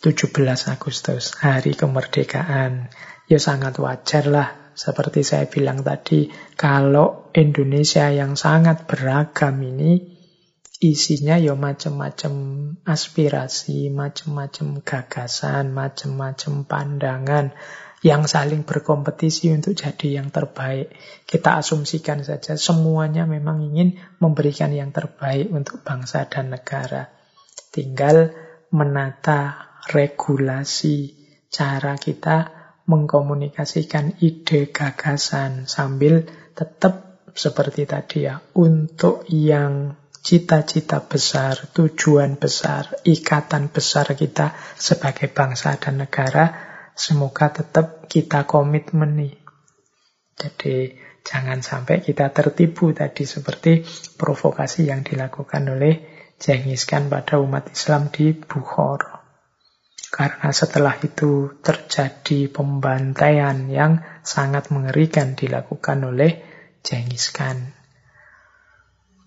17 0.02 0.34
Agustus, 0.66 1.39
hari 1.39 1.78
kemerdekaan. 1.78 2.90
Ya 3.30 3.39
sangat 3.39 3.78
wajar 3.78 4.26
lah, 4.26 4.48
seperti 4.74 5.22
saya 5.22 5.47
bilang 5.47 5.86
tadi, 5.86 6.26
kalau 6.59 7.30
Indonesia 7.39 8.10
yang 8.10 8.34
sangat 8.34 8.90
beragam 8.90 9.62
ini, 9.62 10.10
isinya 10.82 11.39
ya 11.39 11.55
macam-macam 11.55 12.34
aspirasi, 12.82 13.94
macam-macam 13.94 14.82
gagasan, 14.82 15.70
macam-macam 15.70 16.66
pandangan 16.66 17.55
yang 18.02 18.26
saling 18.26 18.66
berkompetisi 18.66 19.54
untuk 19.54 19.78
jadi 19.78 20.20
yang 20.20 20.34
terbaik. 20.34 20.90
Kita 21.22 21.62
asumsikan 21.62 22.26
saja 22.26 22.58
semuanya 22.58 23.30
memang 23.30 23.62
ingin 23.62 23.98
memberikan 24.18 24.74
yang 24.74 24.90
terbaik 24.90 25.48
untuk 25.54 25.86
bangsa 25.86 26.26
dan 26.26 26.50
negara. 26.50 27.14
Tinggal 27.70 28.34
menata 28.74 29.70
regulasi 29.86 31.14
cara 31.46 31.94
kita 31.94 32.50
mengkomunikasikan 32.90 34.18
ide 34.18 34.74
gagasan 34.74 35.70
sambil 35.70 36.26
tetap 36.58 37.22
seperti 37.32 37.86
tadi 37.86 38.26
ya 38.26 38.42
untuk 38.58 39.24
yang 39.30 39.94
cita-cita 40.22 41.02
besar, 41.02 41.70
tujuan 41.74 42.38
besar, 42.38 42.94
ikatan 43.02 43.70
besar 43.74 44.14
kita 44.14 44.54
sebagai 44.78 45.30
bangsa 45.34 45.74
dan 45.82 45.98
negara, 45.98 46.72
semoga 46.93 47.52
tetap 47.52 48.06
kita 48.06 48.44
komitmen 48.44 49.16
nih. 49.16 49.35
Jadi 50.36 50.97
jangan 51.23 51.62
sampai 51.62 52.02
kita 52.02 52.32
tertipu 52.35 52.90
tadi 52.97 53.23
seperti 53.28 53.85
provokasi 54.16 54.89
yang 54.89 55.06
dilakukan 55.06 55.73
oleh 55.73 55.94
Genghis 56.43 56.89
pada 56.89 57.39
umat 57.39 57.70
Islam 57.70 58.10
di 58.10 58.35
Bukhara. 58.35 59.23
Karena 60.12 60.52
setelah 60.52 60.98
itu 61.01 61.56
terjadi 61.64 62.52
pembantaian 62.52 63.64
yang 63.70 64.02
sangat 64.20 64.69
mengerikan 64.69 65.32
dilakukan 65.39 66.05
oleh 66.05 66.43
Genghis. 66.85 67.32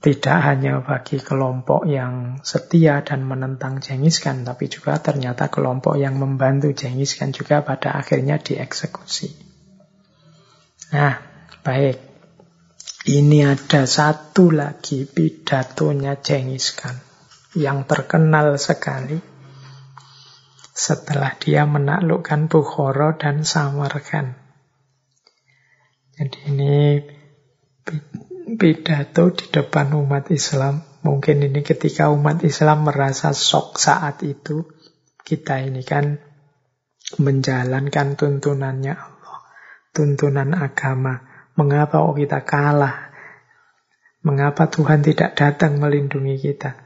Tidak 0.02 0.38
hanya 0.44 0.86
bagi 0.86 1.18
kelompok 1.18 1.90
yang 1.90 2.38
setia 2.46 3.02
dan 3.02 3.26
menentang 3.26 3.82
Genghis 3.82 4.22
Khan, 4.22 4.46
tapi 4.46 4.70
juga 4.70 5.02
ternyata 5.02 5.50
kelompok 5.50 5.98
yang 5.98 6.22
membantu 6.22 6.76
Genghis 6.78 7.18
Khan 7.18 7.34
juga 7.34 7.66
pada 7.66 7.98
akhirnya 7.98 8.38
dieksekusi. 8.38 9.34
Nah, 10.94 11.18
baik. 11.66 11.98
Ini 13.06 13.54
ada 13.54 13.86
satu 13.86 14.50
lagi 14.50 15.06
pidatonya 15.06 16.18
Genghis 16.22 16.74
Khan 16.74 16.98
yang 17.54 17.86
terkenal 17.86 18.58
sekali 18.58 19.18
setelah 20.76 21.32
dia 21.40 21.64
menaklukkan 21.64 22.52
Bukhara 22.52 23.16
dan 23.16 23.48
Samarkand. 23.48 24.36
Jadi 26.20 26.40
ini 26.52 27.00
pidato 28.54 29.34
di 29.34 29.50
depan 29.50 29.98
umat 29.98 30.30
Islam. 30.30 30.86
Mungkin 31.02 31.42
ini 31.42 31.66
ketika 31.66 32.14
umat 32.14 32.46
Islam 32.46 32.86
merasa 32.86 33.34
sok 33.34 33.82
saat 33.82 34.22
itu. 34.22 34.70
Kita 35.26 35.58
ini 35.58 35.82
kan 35.82 36.22
menjalankan 37.18 38.14
tuntunannya 38.14 38.94
Allah. 38.94 39.40
Tuntunan 39.90 40.54
agama. 40.54 41.26
Mengapa 41.58 42.06
oh 42.06 42.14
kita 42.14 42.46
kalah? 42.46 43.10
Mengapa 44.22 44.70
Tuhan 44.70 45.02
tidak 45.02 45.34
datang 45.38 45.82
melindungi 45.82 46.38
kita? 46.38 46.86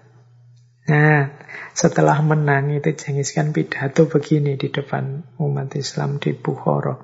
Nah, 0.89 1.31
setelah 1.71 2.17
menang 2.25 2.73
itu 2.73 2.91
Jengis 2.97 3.31
kan 3.31 3.53
pidato 3.53 4.09
begini 4.09 4.57
di 4.57 4.73
depan 4.73 5.37
umat 5.37 5.71
Islam 5.77 6.17
di 6.17 6.33
Bukhara. 6.33 6.97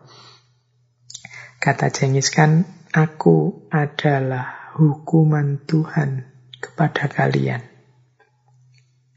Kata 1.61 1.87
Jengis 1.93 2.33
kan, 2.33 2.65
Aku 2.95 3.67
adalah 3.75 4.71
hukuman 4.79 5.67
Tuhan 5.67 6.31
kepada 6.63 7.11
kalian. 7.11 7.59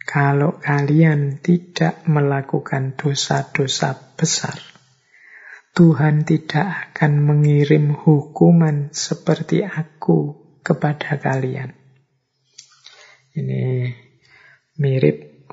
Kalau 0.02 0.58
kalian 0.58 1.38
tidak 1.38 2.02
melakukan 2.10 2.98
dosa-dosa 2.98 3.94
besar, 4.18 4.58
Tuhan 5.78 6.26
tidak 6.26 6.90
akan 6.90 7.22
mengirim 7.22 7.94
hukuman 7.94 8.90
seperti 8.90 9.62
aku 9.62 10.34
kepada 10.66 11.14
kalian. 11.22 11.70
Ini 13.30 13.94
mirip 14.74 15.46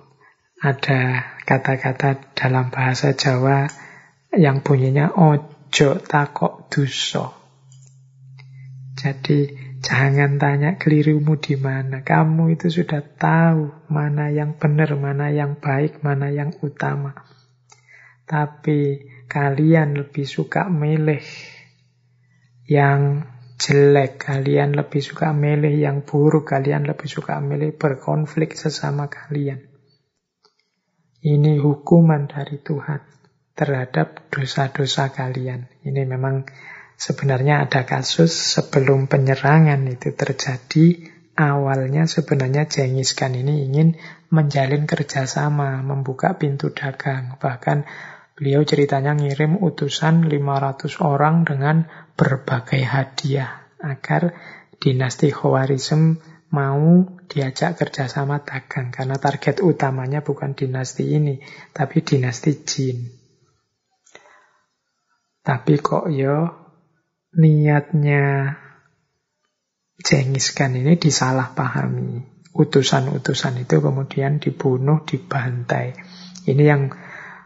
ada 0.65 1.29
kata-kata 1.45 2.33
dalam 2.33 2.73
bahasa 2.73 3.13
Jawa 3.13 3.69
yang 4.33 4.65
bunyinya 4.65 5.13
ojo 5.13 6.01
takok 6.01 6.73
duso. 6.73 7.44
Jadi 9.05 9.53
jangan 9.85 10.41
tanya 10.41 10.81
kelirumu 10.81 11.37
di 11.37 11.53
mana. 11.61 12.01
Kamu 12.01 12.57
itu 12.57 12.73
sudah 12.73 13.05
tahu 13.05 13.85
mana 13.93 14.33
yang 14.33 14.57
benar, 14.57 14.97
mana 14.97 15.29
yang 15.29 15.61
baik, 15.61 16.01
mana 16.01 16.33
yang 16.33 16.57
utama. 16.65 17.13
Tapi 18.25 19.05
kalian 19.29 19.93
lebih 19.93 20.25
suka 20.25 20.73
milih 20.73 21.21
yang 22.65 23.29
jelek, 23.61 24.25
kalian 24.25 24.73
lebih 24.73 25.05
suka 25.05 25.37
milih 25.37 25.77
yang 25.77 26.01
buruk, 26.01 26.49
kalian 26.49 26.89
lebih 26.89 27.05
suka 27.05 27.37
milih 27.37 27.77
berkonflik 27.77 28.57
sesama 28.57 29.05
kalian. 29.05 29.69
Ini 31.21 31.61
hukuman 31.61 32.25
dari 32.25 32.57
Tuhan 32.57 33.05
terhadap 33.53 34.33
dosa-dosa 34.33 35.13
kalian. 35.13 35.69
Ini 35.85 36.09
memang 36.09 36.49
Sebenarnya 36.95 37.67
ada 37.67 37.83
kasus 37.83 38.31
sebelum 38.31 39.11
penyerangan 39.11 39.83
itu 39.91 40.15
terjadi, 40.15 41.11
awalnya 41.35 42.07
sebenarnya 42.07 42.71
Jengis 42.71 43.11
Khan 43.19 43.35
ini 43.35 43.67
ingin 43.67 43.99
menjalin 44.31 44.87
kerjasama, 44.87 45.83
membuka 45.83 46.39
pintu 46.39 46.71
dagang. 46.71 47.35
Bahkan 47.35 47.83
beliau 48.39 48.63
ceritanya 48.63 49.11
ngirim 49.11 49.59
utusan 49.59 50.31
500 50.31 51.03
orang 51.03 51.43
dengan 51.43 51.87
berbagai 52.15 52.83
hadiah 52.87 53.67
agar 53.83 54.31
dinasti 54.79 55.35
Khawarizm 55.35 56.15
mau 56.55 57.03
diajak 57.27 57.75
kerjasama 57.75 58.39
dagang. 58.47 58.95
Karena 58.95 59.19
target 59.19 59.59
utamanya 59.59 60.23
bukan 60.23 60.55
dinasti 60.55 61.11
ini, 61.11 61.43
tapi 61.75 61.99
dinasti 61.99 62.51
Jin. 62.63 62.97
Tapi 65.45 65.77
kok 65.77 66.09
ya 66.09 66.64
niatnya 67.35 68.55
Genghis 69.99 70.55
Khan 70.55 70.75
ini 70.75 70.95
disalahpahami. 70.95 72.35
Utusan-utusan 72.55 73.67
itu 73.67 73.83
kemudian 73.83 74.39
dibunuh, 74.39 75.03
dibantai. 75.03 75.91
Ini 76.47 76.63
yang 76.63 76.87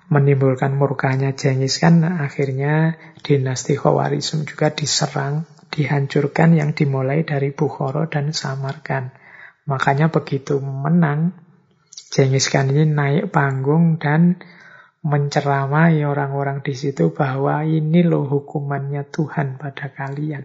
menimbulkan 0.10 0.78
murkanya 0.78 1.34
Genghis 1.34 1.82
Khan. 1.82 2.06
Akhirnya 2.06 2.98
dinasti 3.26 3.78
Khawarizm 3.78 4.46
juga 4.46 4.70
diserang, 4.70 5.50
dihancurkan 5.74 6.58
yang 6.58 6.78
dimulai 6.78 7.26
dari 7.26 7.50
Bukhara 7.54 8.06
dan 8.06 8.34
Samarkand. 8.34 9.14
Makanya 9.66 10.10
begitu 10.14 10.62
menang, 10.62 11.34
Genghis 12.10 12.50
Khan 12.50 12.74
ini 12.74 12.90
naik 12.90 13.30
panggung 13.30 14.02
dan 14.02 14.42
menceramai 15.00 16.04
orang-orang 16.04 16.60
di 16.60 16.76
situ 16.76 17.16
bahwa 17.16 17.64
ini 17.64 18.04
loh 18.04 18.28
hukumannya 18.28 19.08
Tuhan 19.08 19.56
pada 19.56 19.92
kalian. 19.96 20.44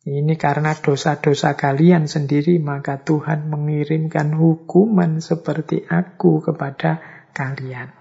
Ini 0.00 0.32
karena 0.40 0.72
dosa-dosa 0.72 1.60
kalian 1.60 2.08
sendiri, 2.08 2.56
maka 2.56 3.04
Tuhan 3.04 3.52
mengirimkan 3.52 4.32
hukuman 4.32 5.20
seperti 5.20 5.84
aku 5.84 6.40
kepada 6.40 7.04
kalian. 7.36 7.92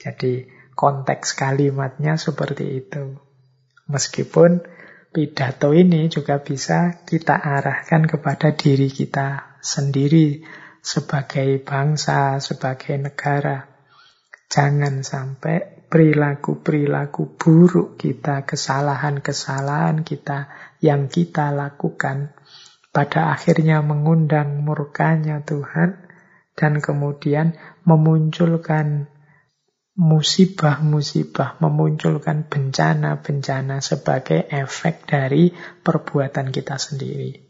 Jadi 0.00 0.48
konteks 0.72 1.36
kalimatnya 1.36 2.16
seperti 2.16 2.80
itu. 2.80 3.20
Meskipun 3.84 4.64
pidato 5.12 5.76
ini 5.76 6.08
juga 6.08 6.40
bisa 6.40 7.04
kita 7.04 7.36
arahkan 7.36 8.08
kepada 8.08 8.56
diri 8.56 8.88
kita 8.88 9.60
sendiri 9.60 10.40
sebagai 10.80 11.60
bangsa, 11.60 12.40
sebagai 12.40 12.96
negara. 12.96 13.71
Jangan 14.52 15.00
sampai 15.00 15.88
perilaku-perilaku 15.88 17.40
buruk 17.40 17.96
kita, 17.96 18.44
kesalahan-kesalahan 18.44 20.04
kita 20.04 20.52
yang 20.84 21.08
kita 21.08 21.56
lakukan 21.56 22.36
pada 22.92 23.32
akhirnya 23.32 23.80
mengundang 23.80 24.60
murkanya 24.60 25.40
Tuhan 25.40 26.04
dan 26.52 26.84
kemudian 26.84 27.56
memunculkan 27.88 29.08
musibah-musibah, 29.96 31.56
memunculkan 31.60 32.44
bencana-bencana 32.44 33.80
sebagai 33.80 34.44
efek 34.52 35.08
dari 35.08 35.48
perbuatan 35.80 36.52
kita 36.52 36.76
sendiri. 36.76 37.41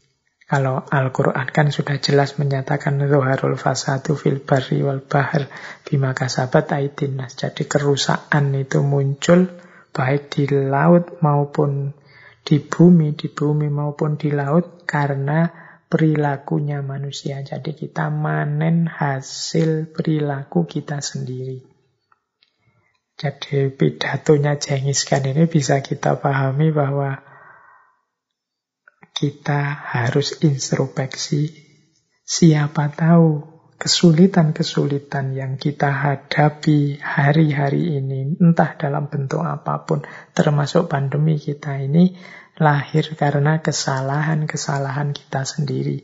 Kalau 0.52 0.84
Al-Quran 0.84 1.48
kan 1.48 1.72
sudah 1.72 1.96
jelas 1.96 2.36
menyatakan 2.36 3.00
Zuharul 3.08 3.56
fasadu 3.56 4.20
fil 4.20 4.44
barri 4.44 4.84
wal 4.84 5.00
bahar 5.00 5.48
bima 5.80 6.12
kasabat 6.12 6.68
aidinas. 6.76 7.40
Jadi 7.40 7.64
kerusakan 7.64 8.52
itu 8.60 8.84
muncul 8.84 9.48
baik 9.96 10.28
di 10.28 10.44
laut 10.52 11.24
maupun 11.24 11.96
di 12.44 12.60
bumi, 12.60 13.16
di 13.16 13.32
bumi 13.32 13.72
maupun 13.72 14.20
di 14.20 14.28
laut 14.28 14.84
karena 14.84 15.48
perilakunya 15.88 16.84
manusia. 16.84 17.40
Jadi 17.40 17.72
kita 17.72 18.12
manen 18.12 18.92
hasil 18.92 19.88
perilaku 19.88 20.68
kita 20.68 21.00
sendiri. 21.00 21.64
Jadi 23.16 23.72
pidatonya 23.72 24.60
Jengis 24.60 25.08
Khan 25.08 25.24
ini 25.24 25.48
bisa 25.48 25.80
kita 25.80 26.20
pahami 26.20 26.68
bahwa 26.76 27.31
kita 29.22 29.86
harus 29.86 30.42
introspeksi. 30.42 31.54
Siapa 32.26 32.90
tahu 32.90 33.52
kesulitan-kesulitan 33.78 35.38
yang 35.38 35.54
kita 35.62 35.94
hadapi 35.94 36.98
hari-hari 36.98 38.02
ini, 38.02 38.34
entah 38.42 38.74
dalam 38.74 39.06
bentuk 39.06 39.46
apa 39.46 39.86
pun, 39.86 40.02
termasuk 40.34 40.90
pandemi 40.90 41.38
kita 41.38 41.78
ini, 41.78 42.18
lahir 42.58 43.14
karena 43.14 43.62
kesalahan-kesalahan 43.62 45.14
kita 45.14 45.46
sendiri. 45.46 46.02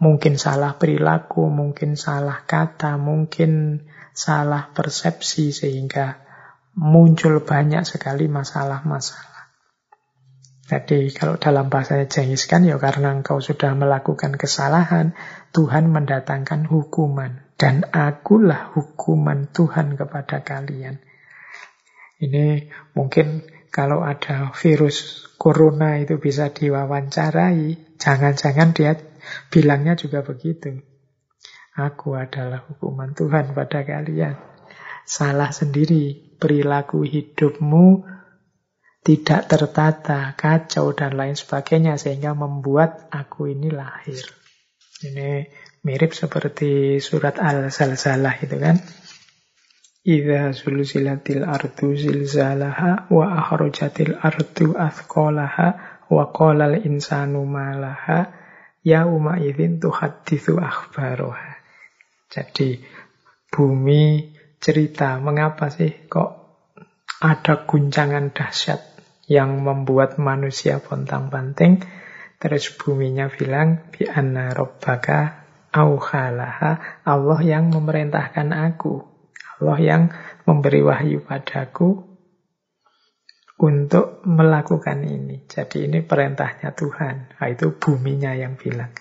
Mungkin 0.00 0.40
salah 0.40 0.80
perilaku, 0.80 1.52
mungkin 1.52 2.00
salah 2.00 2.48
kata, 2.48 2.96
mungkin 2.96 3.84
salah 4.16 4.72
persepsi, 4.72 5.52
sehingga 5.52 6.24
muncul 6.72 7.44
banyak 7.44 7.84
sekali 7.84 8.28
masalah-masalah. 8.32 9.35
Jadi 10.66 11.14
kalau 11.14 11.38
dalam 11.38 11.70
bahasanya 11.70 12.10
Jengis 12.10 12.50
kan 12.50 12.66
ya 12.66 12.74
karena 12.82 13.14
engkau 13.14 13.38
sudah 13.38 13.78
melakukan 13.78 14.34
kesalahan, 14.34 15.14
Tuhan 15.54 15.94
mendatangkan 15.94 16.66
hukuman. 16.66 17.46
Dan 17.56 17.86
akulah 17.88 18.74
hukuman 18.74 19.48
Tuhan 19.48 19.96
kepada 19.96 20.44
kalian. 20.44 21.00
Ini 22.20 22.68
mungkin 22.92 23.46
kalau 23.70 24.04
ada 24.04 24.52
virus 24.52 25.24
corona 25.38 25.96
itu 26.02 26.20
bisa 26.20 26.52
diwawancarai, 26.52 27.96
jangan-jangan 27.96 28.74
dia 28.76 28.98
bilangnya 29.48 29.94
juga 29.96 30.20
begitu. 30.26 30.82
Aku 31.76 32.16
adalah 32.16 32.64
hukuman 32.66 33.12
Tuhan 33.12 33.52
pada 33.52 33.84
kalian. 33.84 34.36
Salah 35.04 35.52
sendiri 35.52 36.34
perilaku 36.40 37.04
hidupmu 37.04 38.15
tidak 39.06 39.46
tertata, 39.46 40.34
kacau, 40.34 40.90
dan 40.90 41.14
lain 41.14 41.38
sebagainya, 41.38 41.94
sehingga 41.94 42.34
membuat 42.34 43.06
aku 43.14 43.46
ini 43.46 43.70
lahir. 43.70 44.18
Ini 45.06 45.46
mirip 45.86 46.10
seperti 46.10 46.98
surat 46.98 47.38
Al-Salsalah 47.38 48.34
itu 48.42 48.58
kan. 48.58 48.82
Iza 50.02 50.50
sulsilatil 50.50 51.46
ardu 51.46 51.94
zilzalaha 51.94 53.06
wa 53.06 53.26
akhrajatil 53.46 54.18
ardu 54.18 54.74
athqalaha 54.74 55.68
wa 56.10 56.24
qalal 56.34 56.78
insanu 56.82 57.46
malaha 57.46 58.26
yauma 58.82 59.38
idzin 59.38 59.78
tuhadditsu 59.78 60.58
akhbaroha. 60.58 61.62
Jadi 62.26 62.82
bumi 63.50 64.34
cerita 64.58 65.18
mengapa 65.22 65.70
sih 65.70 66.10
kok 66.10 66.30
ada 67.22 67.66
guncangan 67.66 68.34
dahsyat 68.34 68.95
yang 69.26 69.62
membuat 69.62 70.18
manusia 70.22 70.78
pontang-panting. 70.78 71.82
Terus 72.38 72.70
buminya 72.78 73.26
bilang, 73.26 73.90
bi 73.90 74.06
anna 74.06 74.54
rabbaka 74.54 75.46
auhalaha, 75.74 77.02
Allah 77.02 77.40
yang 77.42 77.68
memerintahkan 77.74 78.54
aku. 78.54 79.02
Allah 79.56 79.78
yang 79.80 80.02
memberi 80.44 80.84
wahyu 80.84 81.24
padaku 81.24 82.16
untuk 83.56 84.20
melakukan 84.28 85.00
ini. 85.04 85.48
Jadi 85.48 85.88
ini 85.88 86.04
perintahnya 86.04 86.76
Tuhan. 86.76 87.40
Nah, 87.40 87.48
itu 87.48 87.72
buminya 87.72 88.36
yang 88.36 88.60
bilang. 88.60 88.92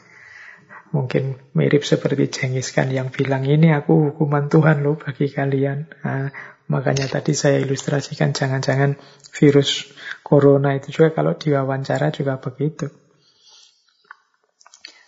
Mungkin 0.96 1.52
mirip 1.60 1.84
seperti 1.84 2.32
Jengis 2.32 2.72
kan 2.72 2.88
yang 2.88 3.12
bilang, 3.12 3.44
ini 3.44 3.76
aku 3.76 4.16
hukuman 4.16 4.48
Tuhan 4.48 4.80
loh 4.80 4.96
bagi 4.96 5.28
kalian. 5.28 5.92
Nah, 6.08 6.32
makanya 6.72 7.12
tadi 7.12 7.36
saya 7.36 7.60
ilustrasikan 7.60 8.32
jangan-jangan 8.32 8.96
virus 9.36 9.92
corona 10.26 10.74
itu 10.74 10.90
juga 10.90 11.14
kalau 11.14 11.38
diwawancara 11.38 12.10
juga 12.10 12.42
begitu. 12.42 12.90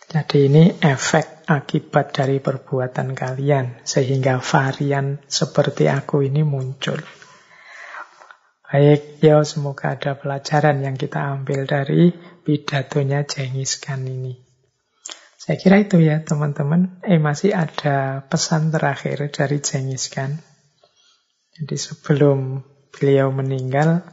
Jadi 0.08 0.48
ini 0.48 0.72
efek 0.78 1.44
akibat 1.50 2.16
dari 2.16 2.40
perbuatan 2.40 3.12
kalian 3.12 3.84
sehingga 3.84 4.40
varian 4.40 5.20
seperti 5.26 5.90
aku 5.90 6.24
ini 6.24 6.46
muncul. 6.46 6.96
Baik, 8.68 9.20
ya 9.20 9.44
semoga 9.44 9.96
ada 9.96 10.16
pelajaran 10.16 10.80
yang 10.84 10.96
kita 10.96 11.18
ambil 11.18 11.64
dari 11.64 12.12
pidatonya 12.44 13.24
Jengis 13.24 13.80
Khan 13.80 14.04
ini. 14.04 14.36
Saya 15.40 15.56
kira 15.56 15.80
itu 15.80 15.96
ya 16.04 16.20
teman-teman. 16.20 17.00
Eh 17.00 17.16
masih 17.16 17.56
ada 17.56 18.28
pesan 18.28 18.68
terakhir 18.68 19.32
dari 19.32 19.64
Jengis 19.64 20.12
Khan. 20.12 20.36
Jadi 21.56 21.76
sebelum 21.80 22.60
beliau 22.92 23.32
meninggal, 23.32 24.04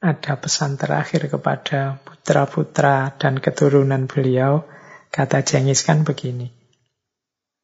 ada 0.00 0.36
pesan 0.36 0.76
terakhir 0.76 1.32
kepada 1.32 2.00
putra-putra 2.04 3.16
dan 3.16 3.40
keturunan 3.40 4.04
beliau. 4.04 4.68
Kata 5.08 5.40
Jengis 5.40 5.80
kan 5.86 6.04
begini, 6.04 6.52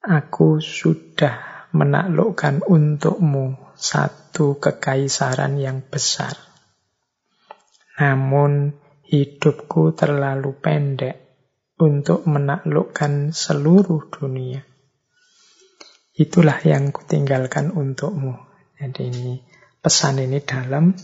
Aku 0.02 0.58
sudah 0.58 1.68
menaklukkan 1.76 2.64
untukmu 2.64 3.76
satu 3.76 4.56
kekaisaran 4.56 5.60
yang 5.60 5.84
besar. 5.84 6.32
Namun 8.00 8.72
hidupku 9.04 9.92
terlalu 9.92 10.56
pendek 10.56 11.16
untuk 11.76 12.24
menaklukkan 12.24 13.36
seluruh 13.36 14.08
dunia. 14.08 14.64
Itulah 16.16 16.60
yang 16.64 16.92
kutinggalkan 16.92 17.72
untukmu. 17.72 18.36
Jadi 18.80 19.12
ini 19.12 19.34
pesan 19.80 20.24
ini 20.24 20.40
dalam 20.40 20.96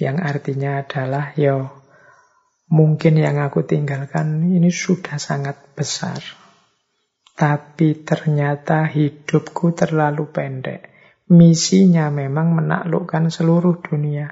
yang 0.00 0.18
artinya 0.18 0.80
adalah 0.80 1.36
ya 1.36 1.68
mungkin 2.72 3.18
yang 3.20 3.36
aku 3.42 3.68
tinggalkan 3.68 4.40
ini 4.46 4.72
sudah 4.72 5.20
sangat 5.20 5.60
besar. 5.76 6.18
Tapi 7.36 8.04
ternyata 8.04 8.84
hidupku 8.84 9.72
terlalu 9.72 10.28
pendek. 10.28 10.92
Misinya 11.30 12.12
memang 12.12 12.52
menaklukkan 12.52 13.32
seluruh 13.32 13.80
dunia. 13.80 14.28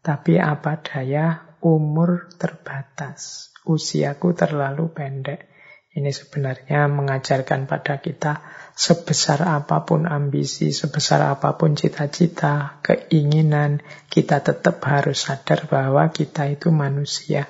Tapi 0.00 0.38
apa 0.40 0.80
daya 0.80 1.58
umur 1.60 2.32
terbatas. 2.38 3.50
Usiaku 3.66 4.32
terlalu 4.32 4.88
pendek. 4.88 5.52
Ini 5.96 6.12
sebenarnya 6.12 6.88
mengajarkan 6.92 7.64
pada 7.68 7.98
kita 8.00 8.40
sebesar 8.76 9.40
apa 9.48 9.88
pun 9.88 10.04
ambisi, 10.04 10.68
sebesar 10.68 11.24
apa 11.24 11.56
pun 11.56 11.72
cita-cita, 11.72 12.76
keinginan, 12.84 13.80
kita 14.12 14.44
tetap 14.44 14.84
harus 14.84 15.24
sadar 15.24 15.64
bahwa 15.64 16.12
kita 16.12 16.52
itu 16.52 16.68
manusia 16.68 17.48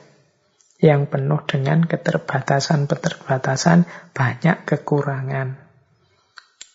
yang 0.79 1.11
penuh 1.11 1.43
dengan 1.43 1.83
keterbatasan-keterbatasan, 1.83 3.91
banyak 4.15 4.63
kekurangan. 4.63 5.59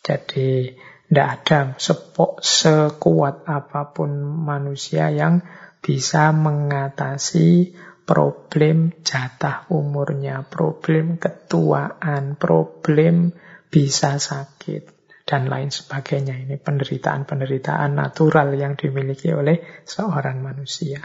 Jadi, 0.03 0.76
tidak 1.07 1.30
ada 1.32 1.60
sepok 1.80 2.44
sekuat 2.44 3.48
apa 3.48 3.95
pun 3.95 4.19
manusia 4.19 5.15
yang 5.15 5.48
bisa 5.80 6.36
mengatasi 6.36 7.72
problem 8.03 8.91
jatah 9.07 9.64
umurnya, 9.72 10.44
problem 10.44 11.15
ketuaan, 11.15 12.36
problem 12.36 13.32
bisa 13.72 14.19
sakit, 14.19 15.02
dan 15.23 15.48
lain 15.48 15.72
sebagainya. 15.72 16.35
Ini 16.43 16.60
penderitaan-penderitaan 16.60 17.95
natural 17.95 18.52
yang 18.60 18.76
dimiliki 18.76 19.31
oleh 19.31 19.64
seorang 19.88 20.43
manusia. 20.43 20.99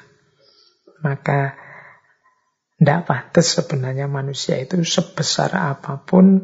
Maka 1.07 1.55
tidak 2.77 3.07
pantas 3.07 3.55
sebenarnya 3.55 4.11
manusia 4.11 4.59
itu 4.59 4.83
sebesar 4.83 5.55
apa 5.55 6.03
pun 6.03 6.43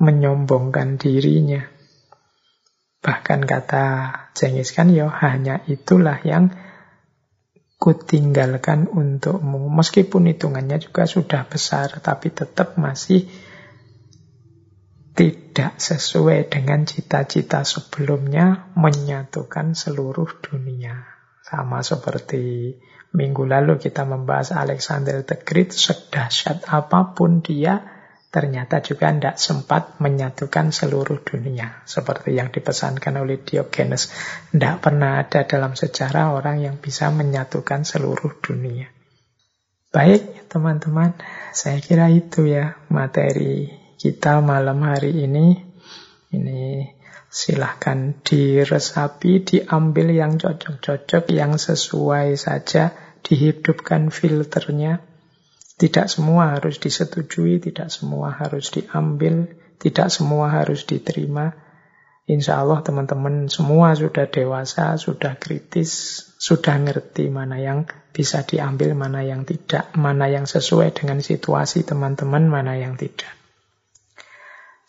menyombongkan 0.00 0.98
dirinya. 0.98 1.62
Bahkan 3.02 3.40
kata 3.44 3.84
Jengis 4.32 4.72
kan 4.72 4.88
ya 4.88 5.10
hanya 5.10 5.60
itulah 5.68 6.16
yang 6.24 6.50
kutinggalkan 7.82 8.86
untukmu. 8.86 9.66
Meskipun 9.68 10.30
hitungannya 10.30 10.78
juga 10.78 11.04
sudah 11.04 11.44
besar, 11.50 11.98
tapi 11.98 12.30
tetap 12.30 12.78
masih 12.78 13.26
tidak 15.12 15.76
sesuai 15.76 16.48
dengan 16.48 16.88
cita-cita 16.88 17.68
sebelumnya 17.68 18.72
menyatukan 18.72 19.76
seluruh 19.76 20.40
dunia. 20.40 21.04
Sama 21.44 21.84
seperti 21.84 22.72
minggu 23.12 23.44
lalu 23.44 23.76
kita 23.76 24.08
membahas 24.08 24.56
Alexander 24.56 25.20
the 25.20 25.36
Great, 25.44 25.76
sedahsyat 25.76 26.64
apa 26.64 27.12
pun 27.12 27.44
dia, 27.44 27.84
ternyata 28.32 28.80
juga 28.80 29.12
tidak 29.12 29.36
sempat 29.36 30.00
menyatukan 30.00 30.72
seluruh 30.72 31.20
dunia. 31.20 31.84
Seperti 31.84 32.32
yang 32.32 32.48
dipesankan 32.48 33.20
oleh 33.20 33.44
Diogenes. 33.44 34.08
Tidak 34.48 34.80
pernah 34.80 35.20
ada 35.20 35.44
dalam 35.44 35.76
sejarah 35.76 36.32
orang 36.32 36.64
yang 36.64 36.80
bisa 36.80 37.12
menyatukan 37.12 37.84
seluruh 37.84 38.40
dunia. 38.40 38.88
Baik, 39.92 40.48
teman-teman. 40.48 41.12
Saya 41.52 41.84
kira 41.84 42.08
itu 42.08 42.48
ya 42.48 42.80
materi 42.88 43.81
kita 44.02 44.42
malam 44.42 44.82
hari 44.82 45.22
ini. 45.22 45.62
Ini 46.34 46.90
silahkan 47.30 48.18
diresapi, 48.26 49.46
diambil 49.46 50.10
yang 50.10 50.42
cocok-cocok, 50.42 51.30
yang 51.30 51.54
sesuai 51.54 52.34
saja, 52.34 52.90
dihidupkan 53.22 54.10
filternya 54.10 55.12
tidak 55.82 56.06
semua 56.06 56.54
harus 56.54 56.78
disetujui, 56.78 57.58
tidak 57.58 57.90
semua 57.90 58.30
harus 58.30 58.70
diambil, 58.70 59.50
tidak 59.82 60.14
semua 60.14 60.46
harus 60.46 60.86
diterima. 60.86 61.58
Insya 62.30 62.62
Allah 62.62 62.86
teman-teman 62.86 63.50
semua 63.50 63.98
sudah 63.98 64.30
dewasa, 64.30 64.94
sudah 64.94 65.34
kritis, 65.42 66.22
sudah 66.38 66.78
ngerti 66.78 67.34
mana 67.34 67.58
yang 67.58 67.90
bisa 68.14 68.46
diambil, 68.46 68.94
mana 68.94 69.26
yang 69.26 69.42
tidak, 69.42 69.90
mana 69.98 70.30
yang 70.30 70.46
sesuai 70.46 70.94
dengan 70.94 71.18
situasi 71.18 71.82
teman-teman, 71.82 72.46
mana 72.46 72.78
yang 72.78 72.94
tidak. 72.94 73.41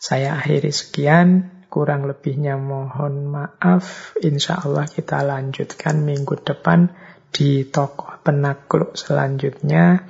Saya 0.04 0.36
akhiri 0.36 0.68
sekian, 0.68 1.48
kurang 1.72 2.04
lebihnya 2.04 2.60
mohon 2.60 3.32
maaf. 3.32 4.12
Insya 4.20 4.60
Allah 4.60 4.84
kita 4.84 5.24
lanjutkan 5.24 6.04
minggu 6.04 6.44
depan 6.44 6.92
di 7.32 7.64
tokoh 7.64 8.20
penakluk 8.20 9.00
selanjutnya 9.00 10.04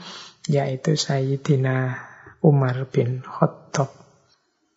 yaitu 0.50 0.98
Sayyidina 0.98 1.94
Umar 2.42 2.90
bin 2.90 3.22
Khattab. 3.22 3.94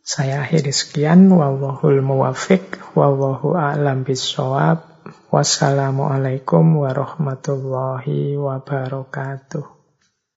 Saya 0.06 0.46
akhiri 0.46 0.70
sekian. 0.70 1.34
Wallahul 1.34 2.06
muwafiq. 2.06 2.94
Wallahu 2.94 3.58
a'lam 3.58 4.06
bisawab. 4.06 4.86
Wassalamualaikum 5.34 6.78
warahmatullahi 6.86 8.38
wabarakatuh. 8.38 9.77